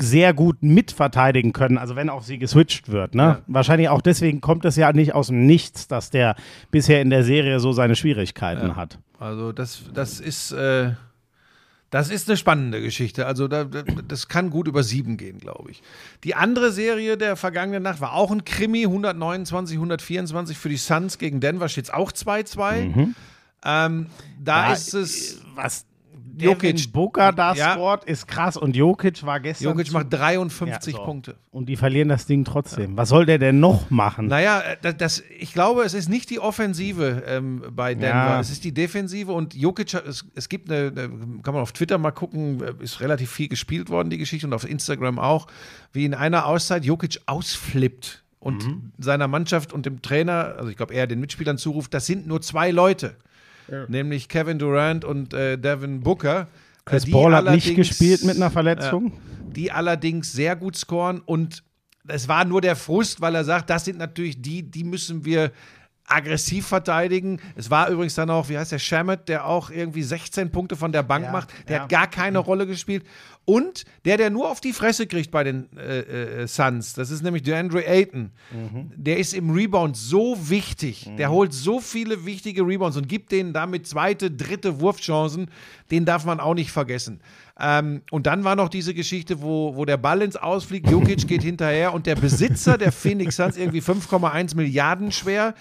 sehr 0.00 0.34
gut 0.34 0.62
mitverteidigen 0.62 1.52
können, 1.52 1.78
also 1.78 1.96
wenn 1.96 2.10
auf 2.10 2.24
sie 2.24 2.38
geswitcht 2.38 2.90
wird. 2.90 3.14
Ne? 3.14 3.22
Ja. 3.22 3.38
Wahrscheinlich 3.46 3.88
auch 3.88 4.02
deswegen 4.02 4.40
kommt 4.40 4.64
es 4.64 4.76
ja 4.76 4.92
nicht 4.92 5.14
aus 5.14 5.28
dem 5.28 5.46
Nichts, 5.46 5.88
dass 5.88 6.10
der 6.10 6.36
bisher 6.70 7.00
in 7.00 7.10
der 7.10 7.24
Serie 7.24 7.60
so 7.60 7.72
seine 7.72 7.96
Schwierigkeiten 7.96 8.76
hat. 8.76 8.98
Also 9.18 9.52
das, 9.52 9.82
das 9.94 10.20
ist, 10.20 10.52
äh, 10.52 10.92
das 11.90 12.10
ist 12.10 12.28
eine 12.28 12.36
spannende 12.36 12.80
Geschichte. 12.82 13.26
Also 13.26 13.46
da, 13.46 13.64
da, 13.64 13.82
das 13.82 14.28
kann 14.28 14.50
gut 14.50 14.66
über 14.66 14.82
sieben 14.82 15.16
gehen, 15.16 15.38
glaube 15.38 15.70
ich. 15.70 15.82
Die 16.24 16.34
andere 16.34 16.72
Serie 16.72 17.16
der 17.16 17.36
vergangenen 17.36 17.82
Nacht 17.82 18.00
war 18.00 18.14
auch 18.14 18.30
ein 18.32 18.44
Krimi, 18.44 18.84
129, 18.84 19.76
124 19.76 20.58
für 20.58 20.68
die 20.68 20.76
Suns 20.76 21.18
gegen 21.18 21.40
Denver 21.40 21.68
steht 21.68 21.84
es 21.84 21.90
auch 21.90 22.10
2-2. 22.10 23.12
Ähm, 23.66 24.06
da 24.42 24.66
Ja, 24.68 24.72
ist 24.72 24.92
es, 24.94 25.40
Was 25.54 25.86
Jokic. 26.38 26.92
Booker 26.92 27.32
da 27.32 27.54
Ja. 27.54 27.72
scored, 27.74 28.04
ist 28.04 28.26
krass 28.26 28.56
und 28.56 28.74
Jokic 28.76 29.24
war 29.24 29.40
gestern 29.40 29.68
Jokic 29.76 29.92
macht 29.92 30.06
53 30.12 30.92
Ja, 30.94 30.98
so. 31.00 31.04
Punkte. 31.04 31.36
und 31.50 31.68
die 31.68 31.76
verlieren 31.76 32.08
das 32.08 32.26
Ding 32.26 32.44
trotzdem. 32.44 32.96
Was 32.96 33.08
soll 33.10 33.26
der 33.26 33.38
denn 33.38 33.60
noch 33.60 33.90
machen? 33.90 34.26
Naja, 34.26 34.60
äh, 34.60 34.76
das, 34.82 34.96
das, 34.96 35.22
ich 35.38 35.52
glaube, 35.52 35.82
es 35.82 35.94
ist 35.94 36.08
nicht 36.08 36.30
die 36.30 36.40
Offensive 36.40 37.22
ähm, 37.26 37.62
bei 37.70 37.94
Denver, 37.94 38.06
Ja. 38.08 38.40
es 38.40 38.50
ist 38.50 38.64
die 38.64 38.72
Defensive 38.72 39.32
und 39.32 39.54
Jokic, 39.54 39.94
es, 39.94 40.24
es 40.34 40.48
gibt 40.48 40.70
eine, 40.70 40.88
eine, 40.88 41.08
kann 41.42 41.54
man 41.54 41.62
auf 41.62 41.72
Twitter 41.72 41.98
mal 41.98 42.10
gucken, 42.12 42.62
äh, 42.62 42.72
ist 42.82 43.00
relativ 43.00 43.30
viel 43.30 43.48
gespielt 43.48 43.88
worden, 43.90 44.10
die 44.10 44.18
Geschichte, 44.18 44.46
und 44.46 44.52
auf 44.54 44.68
Instagram 44.68 45.18
auch, 45.18 45.46
wie 45.92 46.04
in 46.04 46.14
einer 46.14 46.46
Auszeit 46.46 46.84
Jokic 46.84 47.20
ausflippt 47.26 48.22
und 48.40 48.66
Mhm. 48.66 48.92
seiner 48.98 49.28
Mannschaft 49.28 49.72
und 49.72 49.86
dem 49.86 50.02
Trainer, 50.02 50.54
also 50.58 50.68
ich 50.70 50.76
glaube, 50.76 50.92
er 50.94 51.06
den 51.06 51.20
Mitspielern 51.20 51.56
zuruft, 51.58 51.94
das 51.94 52.06
sind 52.06 52.26
nur 52.26 52.42
zwei 52.42 52.70
Leute, 52.70 53.16
nämlich 53.88 54.28
Kevin 54.28 54.58
Durant 54.58 55.04
und 55.04 55.34
äh, 55.34 55.58
Devin 55.58 56.00
Booker. 56.00 56.48
Chris 56.84 57.02
äh, 57.02 57.06
die 57.06 57.12
Paul 57.12 57.34
hat 57.34 57.46
nicht 57.46 57.74
gespielt 57.74 58.24
mit 58.24 58.36
einer 58.36 58.50
Verletzung. 58.50 59.12
die 59.54 59.70
allerdings 59.70 60.32
sehr 60.32 60.56
gut 60.56 60.76
scoren 60.76 61.20
und 61.20 61.62
es 62.06 62.28
war 62.28 62.44
nur 62.44 62.60
der 62.60 62.76
Frust, 62.76 63.20
weil 63.20 63.34
er 63.34 63.44
sagt, 63.44 63.70
das 63.70 63.84
sind 63.84 63.98
natürlich 63.98 64.42
die, 64.42 64.62
die 64.62 64.84
müssen 64.84 65.24
wir 65.24 65.52
aggressiv 66.06 66.66
verteidigen. 66.66 67.40
Es 67.56 67.70
war 67.70 67.88
übrigens 67.88 68.14
dann 68.14 68.30
auch, 68.30 68.48
wie 68.48 68.58
heißt 68.58 68.72
der, 68.72 68.78
Shamet, 68.78 69.28
der 69.28 69.46
auch 69.46 69.70
irgendwie 69.70 70.02
16 70.02 70.50
Punkte 70.50 70.76
von 70.76 70.92
der 70.92 71.02
Bank 71.02 71.26
Ja, 71.26 71.32
macht. 71.32 71.50
Der 71.68 71.76
ja. 71.76 71.82
hat 71.82 71.88
gar 71.88 72.06
keine 72.06 72.38
Rolle 72.38 72.66
gespielt. 72.66 73.04
Und 73.46 73.84
der, 74.06 74.16
der 74.16 74.30
nur 74.30 74.50
auf 74.50 74.60
die 74.60 74.72
Fresse 74.72 75.06
kriegt 75.06 75.30
bei 75.30 75.44
den 75.44 75.68
äh, 75.76 76.42
äh, 76.42 76.46
Suns, 76.46 76.94
das 76.94 77.10
ist 77.10 77.22
nämlich 77.22 77.42
DeAndre 77.42 77.86
Ayton. 77.86 78.30
Der 78.96 79.18
ist 79.18 79.34
im 79.34 79.50
Rebound 79.50 79.96
so 79.96 80.48
wichtig. 80.48 81.10
Der 81.18 81.30
holt 81.30 81.52
so 81.52 81.80
viele 81.80 82.24
wichtige 82.24 82.62
Rebounds 82.62 82.96
und 82.96 83.06
gibt 83.06 83.32
denen 83.32 83.52
damit 83.52 83.86
zweite, 83.86 84.30
dritte 84.30 84.80
Wurfchancen. 84.80 85.50
Den 85.90 86.06
darf 86.06 86.24
man 86.24 86.40
auch 86.40 86.54
nicht 86.54 86.70
vergessen. 86.70 87.20
Ähm, 87.60 88.02
und 88.10 88.26
dann 88.26 88.44
war 88.44 88.56
noch 88.56 88.68
diese 88.68 88.94
Geschichte, 88.94 89.42
wo, 89.42 89.76
wo 89.76 89.84
der 89.84 89.96
Ball 89.96 90.22
ins 90.22 90.36
Ausfliegt, 90.36 90.90
Jokic 90.90 91.28
geht 91.28 91.42
hinterher 91.42 91.92
und 91.92 92.06
der 92.06 92.16
Besitzer 92.16 92.78
der 92.78 92.92
Phoenix 92.92 93.36
Suns, 93.36 93.56
irgendwie 93.56 93.80
5,1 93.80 94.56
Milliarden 94.56 95.12
schwer, 95.12 95.54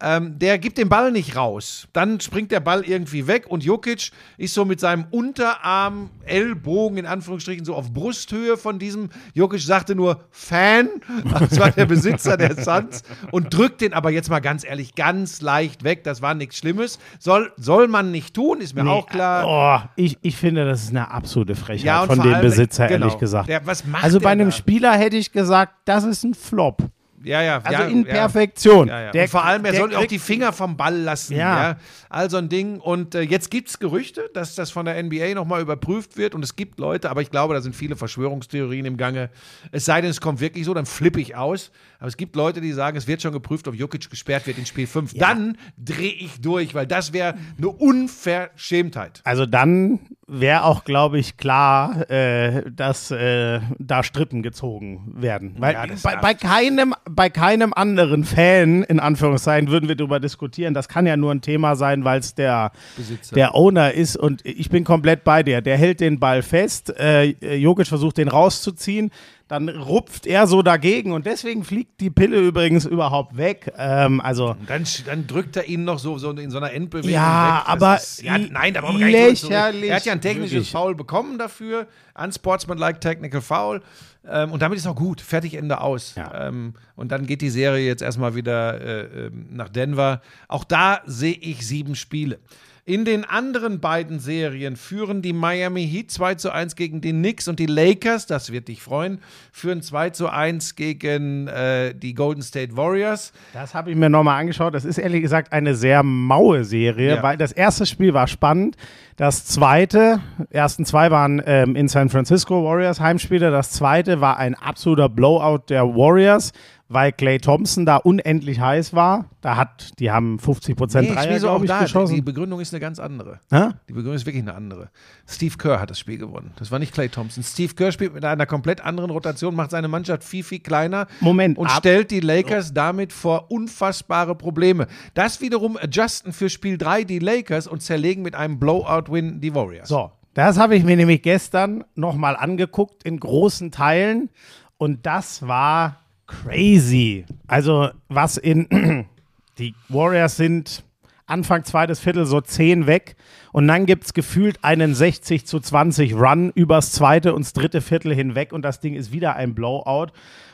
ähm, 0.00 0.38
der 0.38 0.58
gibt 0.58 0.76
den 0.78 0.88
Ball 0.88 1.12
nicht 1.12 1.36
raus. 1.36 1.86
Dann 1.92 2.20
springt 2.20 2.50
der 2.50 2.60
Ball 2.60 2.82
irgendwie 2.82 3.26
weg 3.26 3.46
und 3.48 3.64
Jokic 3.64 4.10
ist 4.36 4.54
so 4.54 4.64
mit 4.64 4.80
seinem 4.80 5.06
Unterarm, 5.10 6.10
Ellbogen 6.24 6.98
in 6.98 7.06
Anführungsstrichen, 7.06 7.64
so 7.64 7.74
auf 7.74 7.92
Brusthöhe 7.92 8.56
von 8.56 8.78
diesem. 8.78 9.10
Jokic 9.34 9.60
sagte 9.60 9.94
nur 9.94 10.24
Fan, 10.30 10.88
das 11.40 11.58
war 11.58 11.70
der 11.70 11.86
Besitzer 11.86 12.36
der 12.36 12.54
Suns 12.62 13.02
und 13.30 13.52
drückt 13.54 13.80
den 13.80 13.92
aber 13.92 14.10
jetzt 14.10 14.30
mal 14.30 14.40
ganz 14.40 14.64
ehrlich 14.64 14.94
ganz 14.94 15.40
leicht 15.40 15.84
weg. 15.84 16.04
Das 16.04 16.20
war 16.22 16.34
nichts 16.34 16.58
Schlimmes. 16.58 16.98
Soll, 17.18 17.52
soll 17.56 17.88
man 17.88 18.10
nicht 18.10 18.34
tun, 18.34 18.60
ist 18.60 18.74
mir 18.74 18.88
auch 18.88 19.06
klar. 19.06 19.44
Oh, 19.86 19.88
ich, 19.96 20.18
ich 20.22 20.36
finde, 20.36 20.64
das 20.64 20.82
ist 20.84 20.90
eine 20.90 21.10
absolute 21.10 21.54
Frechheit 21.54 21.86
Ja, 21.86 22.06
von 22.06 22.20
dem 22.20 22.32
allem- 22.34 22.42
Besitzer, 22.42 22.86
genau. 22.88 23.06
ehrlich 23.06 23.18
gesagt. 23.20 23.48
Der- 23.48 23.64
was 23.66 23.86
macht 23.86 24.04
also 24.04 24.18
bei 24.20 24.30
einem 24.30 24.48
da? 24.50 24.52
Spieler 24.56 24.92
hätte 24.92 25.16
ich 25.16 25.32
gesagt, 25.32 25.72
das 25.84 26.04
ist 26.04 26.24
ein 26.24 26.34
Flop. 26.34 26.82
Ja, 27.24 27.42
ja. 27.42 27.60
Also 27.62 27.82
ja, 27.82 27.88
in. 27.88 28.04
Perfektion. 28.04 28.88
Ja, 28.88 29.00
ja. 29.00 29.10
Der- 29.10 29.22
und 29.22 29.28
vor 29.28 29.44
allem, 29.44 29.64
er 29.64 29.74
soll 29.74 29.94
auch 29.94 30.06
die 30.06 30.18
Finger 30.18 30.52
vom 30.52 30.76
Ball 30.76 30.96
lassen. 30.96 31.34
Ja. 31.34 31.70
Ja. 31.70 31.76
All 32.08 32.30
so 32.30 32.36
ein 32.36 32.48
Ding. 32.48 32.78
Und 32.78 33.14
äh, 33.14 33.22
jetzt 33.22 33.50
gibt 33.50 33.68
es 33.68 33.78
Gerüchte, 33.78 34.30
dass 34.34 34.54
das 34.54 34.70
von 34.70 34.86
der 34.86 35.02
NBA 35.02 35.34
nochmal 35.34 35.62
überprüft 35.62 36.16
wird. 36.16 36.34
Und 36.34 36.42
es 36.44 36.56
gibt 36.56 36.78
Leute, 36.78 37.10
aber 37.10 37.22
ich 37.22 37.30
glaube, 37.30 37.54
da 37.54 37.60
sind 37.60 37.74
viele 37.74 37.96
Verschwörungstheorien 37.96 38.86
im 38.86 38.96
Gange. 38.96 39.30
Es 39.72 39.84
sei 39.84 40.00
denn, 40.00 40.10
es 40.10 40.20
kommt 40.20 40.40
wirklich 40.40 40.64
so, 40.64 40.74
dann 40.74 40.86
flippe 40.86 41.20
ich 41.20 41.34
aus. 41.34 41.70
Aber 42.04 42.10
es 42.10 42.18
gibt 42.18 42.36
Leute, 42.36 42.60
die 42.60 42.70
sagen, 42.72 42.98
es 42.98 43.06
wird 43.06 43.22
schon 43.22 43.32
geprüft, 43.32 43.66
ob 43.66 43.74
Jokic 43.74 44.10
gesperrt 44.10 44.46
wird 44.46 44.58
in 44.58 44.66
Spiel 44.66 44.86
5. 44.86 45.14
Dann 45.14 45.56
drehe 45.78 46.12
ich 46.12 46.38
durch, 46.38 46.74
weil 46.74 46.86
das 46.86 47.14
wäre 47.14 47.32
eine 47.56 47.70
Unverschämtheit. 47.70 49.22
Also 49.24 49.46
dann 49.46 50.00
wäre 50.26 50.64
auch, 50.64 50.84
glaube 50.84 51.18
ich, 51.18 51.38
klar, 51.38 52.10
äh, 52.10 52.70
dass 52.70 53.10
äh, 53.10 53.60
da 53.78 54.02
Strippen 54.02 54.42
gezogen 54.42 55.14
werden. 55.16 55.54
Weil 55.58 55.72
Ja, 55.72 55.86
bei, 56.02 56.16
bei, 56.16 56.34
keinem, 56.34 56.94
bei 57.08 57.30
keinem 57.30 57.72
anderen 57.72 58.24
Fan, 58.24 58.82
in 58.82 59.00
Anführungszeichen, 59.00 59.70
würden 59.70 59.88
wir 59.88 59.96
darüber 59.96 60.20
diskutieren. 60.20 60.74
Das 60.74 60.88
kann 60.88 61.06
ja 61.06 61.16
nur 61.16 61.32
ein 61.32 61.40
Thema 61.40 61.74
sein, 61.74 62.04
weil 62.04 62.20
es 62.20 62.34
der, 62.34 62.72
Besitzer. 62.98 63.34
der 63.34 63.54
Owner 63.54 63.92
ist. 63.92 64.18
Und 64.18 64.44
ich 64.44 64.68
bin 64.68 64.84
komplett 64.84 65.24
bei 65.24 65.42
dir. 65.42 65.62
Der 65.62 65.78
hält 65.78 66.00
den 66.00 66.20
Ball 66.20 66.42
fest. 66.42 66.94
Äh, 66.98 67.54
Jokic 67.56 67.86
versucht, 67.86 68.18
den 68.18 68.28
rauszuziehen. 68.28 69.10
Dann 69.48 69.68
rupft 69.68 70.26
er 70.26 70.46
so 70.46 70.62
dagegen. 70.62 71.12
Und 71.12 71.26
deswegen 71.26 71.64
fliegt 71.64 72.00
die 72.00 72.10
Pille 72.10 72.38
übrigens 72.38 72.86
überhaupt 72.86 73.36
weg. 73.36 73.72
Ähm, 73.76 74.20
also. 74.20 74.56
Dann, 74.66 74.84
dann 75.06 75.26
drückt 75.26 75.56
er 75.56 75.68
ihn 75.68 75.84
noch 75.84 75.98
so, 75.98 76.16
so 76.18 76.30
in 76.30 76.50
so 76.50 76.56
einer 76.56 76.72
Endbewegung 76.72 77.10
Ja, 77.10 77.58
weg. 77.58 77.68
Aber 77.68 77.96
ist, 77.96 78.22
ja, 78.22 78.38
nein, 78.38 78.72
da 78.72 78.80
brauchen 78.80 79.00
wir 79.00 79.12
gar 79.12 79.72
nicht. 79.72 79.84
Er 79.84 79.96
hat 79.96 80.06
ja 80.06 80.12
ein 80.12 80.20
technisches 80.20 80.52
Wirklich. 80.52 80.70
Foul 80.70 80.94
bekommen 80.94 81.38
dafür, 81.38 81.86
unsportsmanlike 82.14 83.00
technical 83.00 83.42
foul. 83.42 83.82
Ähm, 84.26 84.52
und 84.52 84.62
damit 84.62 84.78
ist 84.78 84.86
auch 84.86 84.96
gut. 84.96 85.20
Fertig, 85.20 85.54
Ende 85.54 85.80
aus. 85.80 86.14
Ja. 86.14 86.48
Ähm, 86.48 86.74
und 86.96 87.12
dann 87.12 87.26
geht 87.26 87.42
die 87.42 87.50
Serie 87.50 87.86
jetzt 87.86 88.02
erstmal 88.02 88.34
wieder 88.34 88.80
äh, 88.80 89.26
ähm, 89.26 89.46
nach 89.50 89.68
Denver. 89.68 90.22
Auch 90.48 90.64
da 90.64 91.02
sehe 91.04 91.34
ich 91.34 91.66
sieben 91.66 91.94
Spiele. 91.94 92.38
In 92.86 93.06
den 93.06 93.24
anderen 93.24 93.80
beiden 93.80 94.18
Serien 94.20 94.76
führen 94.76 95.22
die 95.22 95.32
Miami 95.32 95.88
Heat 95.88 96.10
2 96.10 96.34
zu 96.34 96.50
1 96.52 96.76
gegen 96.76 97.00
die 97.00 97.12
Knicks 97.12 97.48
und 97.48 97.58
die 97.58 97.64
Lakers, 97.64 98.26
das 98.26 98.52
wird 98.52 98.68
dich 98.68 98.82
freuen, 98.82 99.22
führen 99.52 99.80
2 99.80 100.10
zu 100.10 100.28
1 100.28 100.76
gegen 100.76 101.48
äh, 101.48 101.94
die 101.94 102.12
Golden 102.12 102.42
State 102.42 102.76
Warriors. 102.76 103.32
Das 103.54 103.72
habe 103.72 103.90
ich 103.90 103.96
mir 103.96 104.10
nochmal 104.10 104.38
angeschaut. 104.38 104.74
Das 104.74 104.84
ist 104.84 104.98
ehrlich 104.98 105.22
gesagt 105.22 105.50
eine 105.54 105.74
sehr 105.74 106.02
maue 106.02 106.64
Serie, 106.64 107.16
Ja. 107.16 107.22
weil 107.22 107.38
das 107.38 107.52
erste 107.52 107.86
Spiel 107.86 108.12
war 108.12 108.26
spannend. 108.26 108.76
Das 109.16 109.46
zweite, 109.46 110.20
ersten 110.50 110.84
zwei 110.84 111.10
waren 111.10 111.40
ähm, 111.46 111.76
in 111.76 111.88
San 111.88 112.10
Francisco 112.10 112.64
Warriors 112.64 113.00
Heimspiele. 113.00 113.50
Das 113.50 113.70
zweite 113.70 114.20
war 114.20 114.36
ein 114.36 114.54
absoluter 114.54 115.08
Blowout 115.08 115.62
der 115.70 115.84
Warriors, 115.86 116.52
weil 116.88 117.12
Clay 117.12 117.38
Thompson 117.38 117.86
da 117.86 117.96
unendlich 117.96 118.60
heiß 118.60 118.92
war. 118.94 119.30
Da 119.40 119.56
hat, 119.56 119.92
die 119.98 120.10
haben 120.10 120.38
50 120.38 120.76
Prozent 120.76 121.08
Nee, 121.08 121.14
Dreier, 121.14 121.38
glaube 121.38 121.64
ich, 121.64 121.68
da, 121.70 121.78
die 121.78 121.84
geschossen. 121.84 122.24
Begründung 122.24 122.60
ist 122.60 122.72
eine 122.74 122.80
ganz 122.80 122.98
andere. 122.98 123.40
Hä? 123.50 123.68
Die 123.88 123.92
Begründung 123.92 124.14
ist 124.14 124.26
wirklich 124.26 124.42
eine 124.42 124.54
andere. 124.54 124.90
Steve 125.26 125.56
Kerr 125.56 125.80
hat 125.80 125.90
das 125.90 125.98
Spiel 125.98 126.18
gewonnen. 126.18 126.52
Das 126.56 126.70
war 126.70 126.78
nicht 126.78 126.92
Clay 126.92 127.08
Thompson. 127.08 127.42
Steve 127.42 127.74
Kerr 127.74 127.90
spielt 127.90 128.14
mit 128.14 128.24
einer 128.24 128.46
komplett 128.46 128.80
anderen 128.82 129.10
Rotation, 129.10 129.54
macht 129.54 129.70
seine 129.70 129.88
Mannschaft 129.88 130.24
viel, 130.24 130.44
viel 130.44 130.60
kleiner 130.60 131.06
Moment, 131.20 131.56
und 131.58 131.66
ab- 131.66 131.78
stellt 131.78 132.10
die 132.10 132.20
Lakers 132.20 132.74
damit 132.74 133.12
vor 133.12 133.50
unfassbare 133.50 134.34
Probleme. 134.34 134.86
Das 135.14 135.40
wiederum 135.40 135.76
adjusten 135.76 136.32
für 136.32 136.50
Spiel 136.50 136.76
3 136.78 137.04
die 137.04 137.18
Lakers 137.18 137.66
und 137.66 137.82
zerlegen 137.82 138.22
mit 138.22 138.34
einem 138.34 138.58
Blowout-Win 138.58 139.40
die 139.40 139.54
Warriors. 139.54 139.88
So, 139.88 140.10
das 140.34 140.58
habe 140.58 140.76
ich 140.76 140.84
mir 140.84 140.96
nämlich 140.96 141.22
gestern 141.22 141.84
nochmal 141.94 142.36
angeguckt 142.36 143.04
in 143.04 143.18
großen 143.20 143.70
Teilen 143.70 144.30
und 144.76 145.06
das 145.06 145.46
war 145.46 146.00
crazy. 146.26 147.24
Also, 147.46 147.90
was 148.08 148.36
in 148.36 149.06
die 149.58 149.74
Warriors 149.88 150.36
sind 150.36 150.84
Anfang 151.26 151.64
zweites 151.64 152.00
Viertel 152.00 152.26
so 152.26 152.40
10 152.40 152.86
weg 152.86 153.16
und 153.52 153.66
dann 153.66 153.86
gibt 153.86 154.04
es 154.04 154.12
gefühlt 154.12 154.62
einen 154.62 154.94
60 154.94 155.46
zu 155.46 155.58
20 155.58 156.14
Run 156.14 156.50
übers 156.54 156.92
zweite 156.92 157.34
und 157.34 157.44
das 157.44 157.54
dritte 157.54 157.80
Viertel 157.80 158.14
hinweg 158.14 158.52
und 158.52 158.62
das 158.62 158.80
Ding 158.80 158.94
ist 158.94 159.10
wieder 159.10 159.34
ein 159.36 159.54
Blowout. 159.54 160.08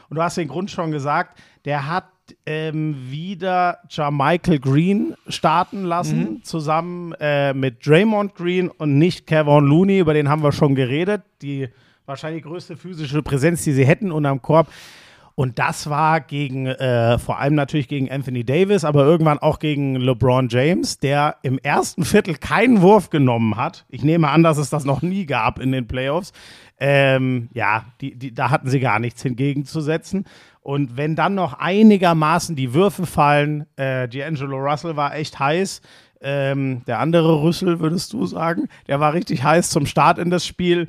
Und 0.08 0.16
du 0.16 0.22
hast 0.22 0.36
den 0.36 0.48
Grund 0.48 0.70
schon 0.70 0.92
gesagt, 0.92 1.40
der 1.64 1.88
hat 1.88 2.06
ähm, 2.46 3.10
wieder 3.10 3.78
Jermichael 3.88 4.60
Green 4.60 5.14
starten 5.26 5.84
lassen, 5.84 6.42
zusammen 6.44 7.14
äh, 7.20 7.52
mit 7.52 7.84
Draymond 7.84 8.34
Green 8.34 8.68
und 8.68 8.98
nicht 8.98 9.26
Kevin 9.26 9.64
Looney, 9.64 9.98
über 9.98 10.14
den 10.14 10.28
haben 10.28 10.42
wir 10.42 10.52
schon 10.52 10.74
geredet. 10.74 11.22
Die 11.42 11.68
wahrscheinlich 12.06 12.44
größte 12.44 12.76
physische 12.76 13.22
Präsenz, 13.22 13.64
die 13.64 13.72
sie 13.72 13.84
hätten 13.84 14.12
unterm 14.12 14.42
Korb. 14.42 14.68
Und 15.34 15.58
das 15.58 15.88
war 15.88 16.20
gegen, 16.20 16.66
äh, 16.66 17.18
vor 17.18 17.38
allem 17.38 17.54
natürlich 17.54 17.88
gegen 17.88 18.10
Anthony 18.10 18.44
Davis, 18.44 18.84
aber 18.84 19.04
irgendwann 19.04 19.38
auch 19.38 19.58
gegen 19.58 19.96
LeBron 19.96 20.48
James, 20.48 20.98
der 20.98 21.36
im 21.42 21.58
ersten 21.58 22.04
Viertel 22.04 22.34
keinen 22.34 22.82
Wurf 22.82 23.10
genommen 23.10 23.56
hat. 23.56 23.86
Ich 23.88 24.02
nehme 24.02 24.28
an, 24.28 24.42
dass 24.42 24.58
es 24.58 24.70
das 24.70 24.84
noch 24.84 25.02
nie 25.02 25.26
gab 25.26 25.58
in 25.58 25.72
den 25.72 25.86
Playoffs. 25.86 26.32
Ähm, 26.78 27.48
ja, 27.52 27.84
die, 28.00 28.16
die, 28.16 28.34
da 28.34 28.50
hatten 28.50 28.68
sie 28.68 28.80
gar 28.80 28.98
nichts 28.98 29.22
hingegenzusetzen. 29.22 30.24
Und 30.62 30.96
wenn 30.96 31.16
dann 31.16 31.34
noch 31.34 31.54
einigermaßen 31.54 32.56
die 32.56 32.74
Würfe 32.74 33.06
fallen, 33.06 33.66
äh, 33.76 34.04
D'Angelo 34.04 34.56
Russell 34.56 34.96
war 34.96 35.14
echt 35.14 35.38
heiß. 35.38 35.80
Ähm, 36.22 36.82
der 36.86 36.98
andere 36.98 37.42
Rüssel, 37.42 37.80
würdest 37.80 38.12
du 38.12 38.26
sagen, 38.26 38.68
der 38.88 39.00
war 39.00 39.14
richtig 39.14 39.42
heiß 39.42 39.70
zum 39.70 39.86
Start 39.86 40.18
in 40.18 40.30
das 40.30 40.46
Spiel. 40.46 40.88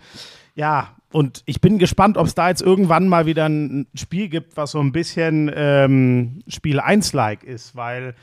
Ja, 0.55 0.89
und 1.11 1.43
ich 1.45 1.61
bin 1.61 1.77
gespannt, 1.77 2.17
ob 2.17 2.27
es 2.27 2.35
da 2.35 2.49
jetzt 2.49 2.61
irgendwann 2.61 3.07
mal 3.07 3.25
wieder 3.25 3.47
ein 3.47 3.87
Spiel 3.95 4.29
gibt, 4.29 4.57
was 4.57 4.71
so 4.71 4.79
ein 4.79 4.91
bisschen 4.91 5.51
ähm, 5.53 6.41
Spiel 6.47 6.79
1-like 6.79 7.43
ist, 7.43 7.75
weil 7.75 8.15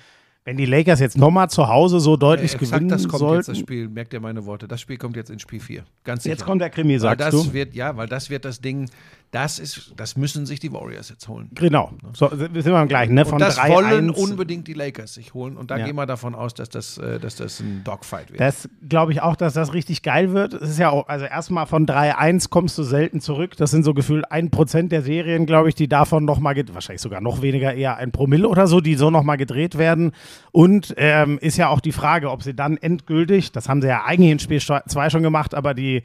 wenn 0.49 0.57
die 0.57 0.65
Lakers 0.65 0.99
jetzt 1.01 1.19
nochmal 1.19 1.51
zu 1.51 1.69
Hause 1.69 2.01
so 2.01 2.17
deutlich 2.17 2.55
Exakt, 2.55 2.73
gewinnen 2.73 2.89
das 2.89 3.07
kommt 3.07 3.19
sollten. 3.19 3.37
jetzt 3.37 3.49
das 3.49 3.59
Spiel, 3.59 3.87
merkt 3.89 4.15
ihr 4.15 4.21
meine 4.21 4.47
Worte. 4.47 4.67
Das 4.67 4.81
Spiel 4.81 4.97
kommt 4.97 5.15
jetzt 5.15 5.29
in 5.29 5.39
Spiel 5.39 5.61
4. 5.61 5.85
Ganz 6.05 6.23
sicher. 6.23 6.33
Jetzt 6.35 6.47
kommt 6.47 6.63
der 6.63 6.71
Krimi, 6.71 6.95
weil 6.95 7.01
sagst 7.01 7.21
das 7.21 7.35
du. 7.35 7.53
wird, 7.53 7.75
ja, 7.75 7.95
weil 7.99 8.09
das 8.09 8.31
wird 8.31 8.47
das 8.47 8.63
Ding, 8.63 8.89
das 9.31 9.59
ist, 9.59 9.93
das 9.97 10.17
müssen 10.17 10.47
sich 10.47 10.59
die 10.59 10.73
Warriors 10.73 11.11
jetzt 11.11 11.29
holen. 11.29 11.51
Genau. 11.55 11.91
So, 12.15 12.29
sind 12.31 12.55
wir 12.65 12.75
am 12.77 12.89
gleichen, 12.89 13.13
ne? 13.15 13.25
Von 13.27 13.35
und 13.35 13.41
das 13.41 13.59
3-1. 13.59 13.69
wollen 13.75 14.11
unbedingt 14.11 14.67
die 14.67 14.73
Lakers 14.73 15.15
sich 15.15 15.35
holen. 15.35 15.57
Und 15.59 15.71
da 15.71 15.77
Ja. 15.77 15.85
gehen 15.85 15.97
wir 15.97 16.07
davon 16.07 16.35
aus, 16.35 16.55
dass 16.55 16.71
das, 16.71 16.97
äh, 16.97 17.21
dass 17.21 17.37
das 17.37 17.61
ein 17.61 17.83
Dogfight 17.85 18.31
wird. 18.31 18.41
Das 18.41 18.69
glaube 18.89 19.13
ich 19.13 19.21
auch, 19.21 19.37
dass 19.37 19.53
das 19.53 19.75
richtig 19.75 20.03
geil 20.03 20.33
wird. 20.33 20.55
Es 20.55 20.71
ist 20.71 20.79
ja 20.79 20.89
auch, 20.91 21.09
also 21.09 21.27
erstmal 21.27 21.67
von 21.67 21.85
3-1 21.87 22.49
kommst 22.49 22.79
du 22.79 22.83
selten 22.85 23.21
zurück. 23.21 23.55
Das 23.59 23.71
sind 23.71 23.85
so 23.85 23.93
gefühlt 23.93 24.31
1% 24.33 24.89
der 24.89 25.03
Serien, 25.03 25.45
glaube 25.45 25.69
ich, 25.69 25.75
die 25.75 25.89
davon 25.89 26.25
nochmal, 26.25 26.55
wahrscheinlich 26.73 27.03
sogar 27.03 27.21
noch 27.21 27.43
weniger, 27.43 27.75
eher 27.75 27.97
ein 27.99 28.13
Promille 28.13 28.49
oder 28.49 28.67
so, 28.67 28.81
die 28.81 28.95
so 28.95 29.11
nochmal 29.11 29.37
gedreht 29.37 29.77
werden. 29.77 30.13
Und 30.53 30.95
ähm, 30.97 31.39
ist 31.39 31.59
ja 31.59 31.69
auch 31.69 31.81
die 31.81 31.93
Frage, 31.93 32.31
ob 32.31 32.43
sie 32.43 32.55
dann 32.55 32.79
endgültig, 32.79 33.53
das 33.53 33.69
haben 33.69 33.83
sie 33.83 33.89
ja 33.89 34.05
eigentlich 34.07 34.31
in 34.31 34.39
Spiel 34.39 34.61
2 34.61 35.11
schon 35.11 35.23
gemacht, 35.23 35.55
aber 35.55 35.75
die 35.75 36.03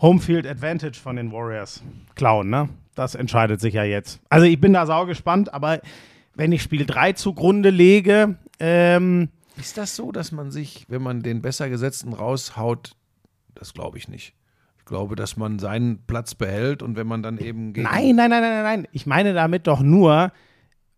Homefield 0.00 0.46
Advantage 0.46 0.98
von 1.00 1.16
den 1.16 1.32
Warriors 1.32 1.82
klauen, 2.14 2.50
ne? 2.50 2.68
Das 2.94 3.14
entscheidet 3.14 3.60
sich 3.60 3.74
ja 3.74 3.84
jetzt. 3.84 4.20
Also 4.28 4.46
ich 4.46 4.60
bin 4.60 4.72
da 4.72 4.86
sau 4.86 5.06
gespannt, 5.06 5.52
aber 5.52 5.80
wenn 6.34 6.52
ich 6.52 6.62
Spiel 6.62 6.86
3 6.86 7.12
zugrunde 7.14 7.70
lege, 7.70 8.36
ähm, 8.60 9.28
Ist 9.56 9.78
das 9.78 9.96
so, 9.96 10.12
dass 10.12 10.32
man 10.32 10.50
sich, 10.50 10.86
wenn 10.88 11.02
man 11.02 11.22
den 11.22 11.42
besser 11.42 11.68
gesetzten 11.68 12.12
raushaut, 12.12 12.92
das 13.54 13.72
glaube 13.74 13.98
ich 13.98 14.08
nicht. 14.08 14.34
Ich 14.78 14.84
glaube, 14.84 15.16
dass 15.16 15.36
man 15.36 15.58
seinen 15.58 16.04
Platz 16.06 16.34
behält 16.34 16.82
und 16.82 16.96
wenn 16.96 17.06
man 17.06 17.22
dann 17.22 17.38
eben 17.38 17.72
gegen 17.72 17.86
Nein, 17.86 18.16
nein, 18.16 18.30
nein, 18.30 18.42
nein, 18.42 18.52
nein, 18.52 18.62
nein. 18.62 18.88
Ich 18.92 19.06
meine 19.06 19.32
damit 19.32 19.66
doch 19.66 19.80
nur, 19.80 20.30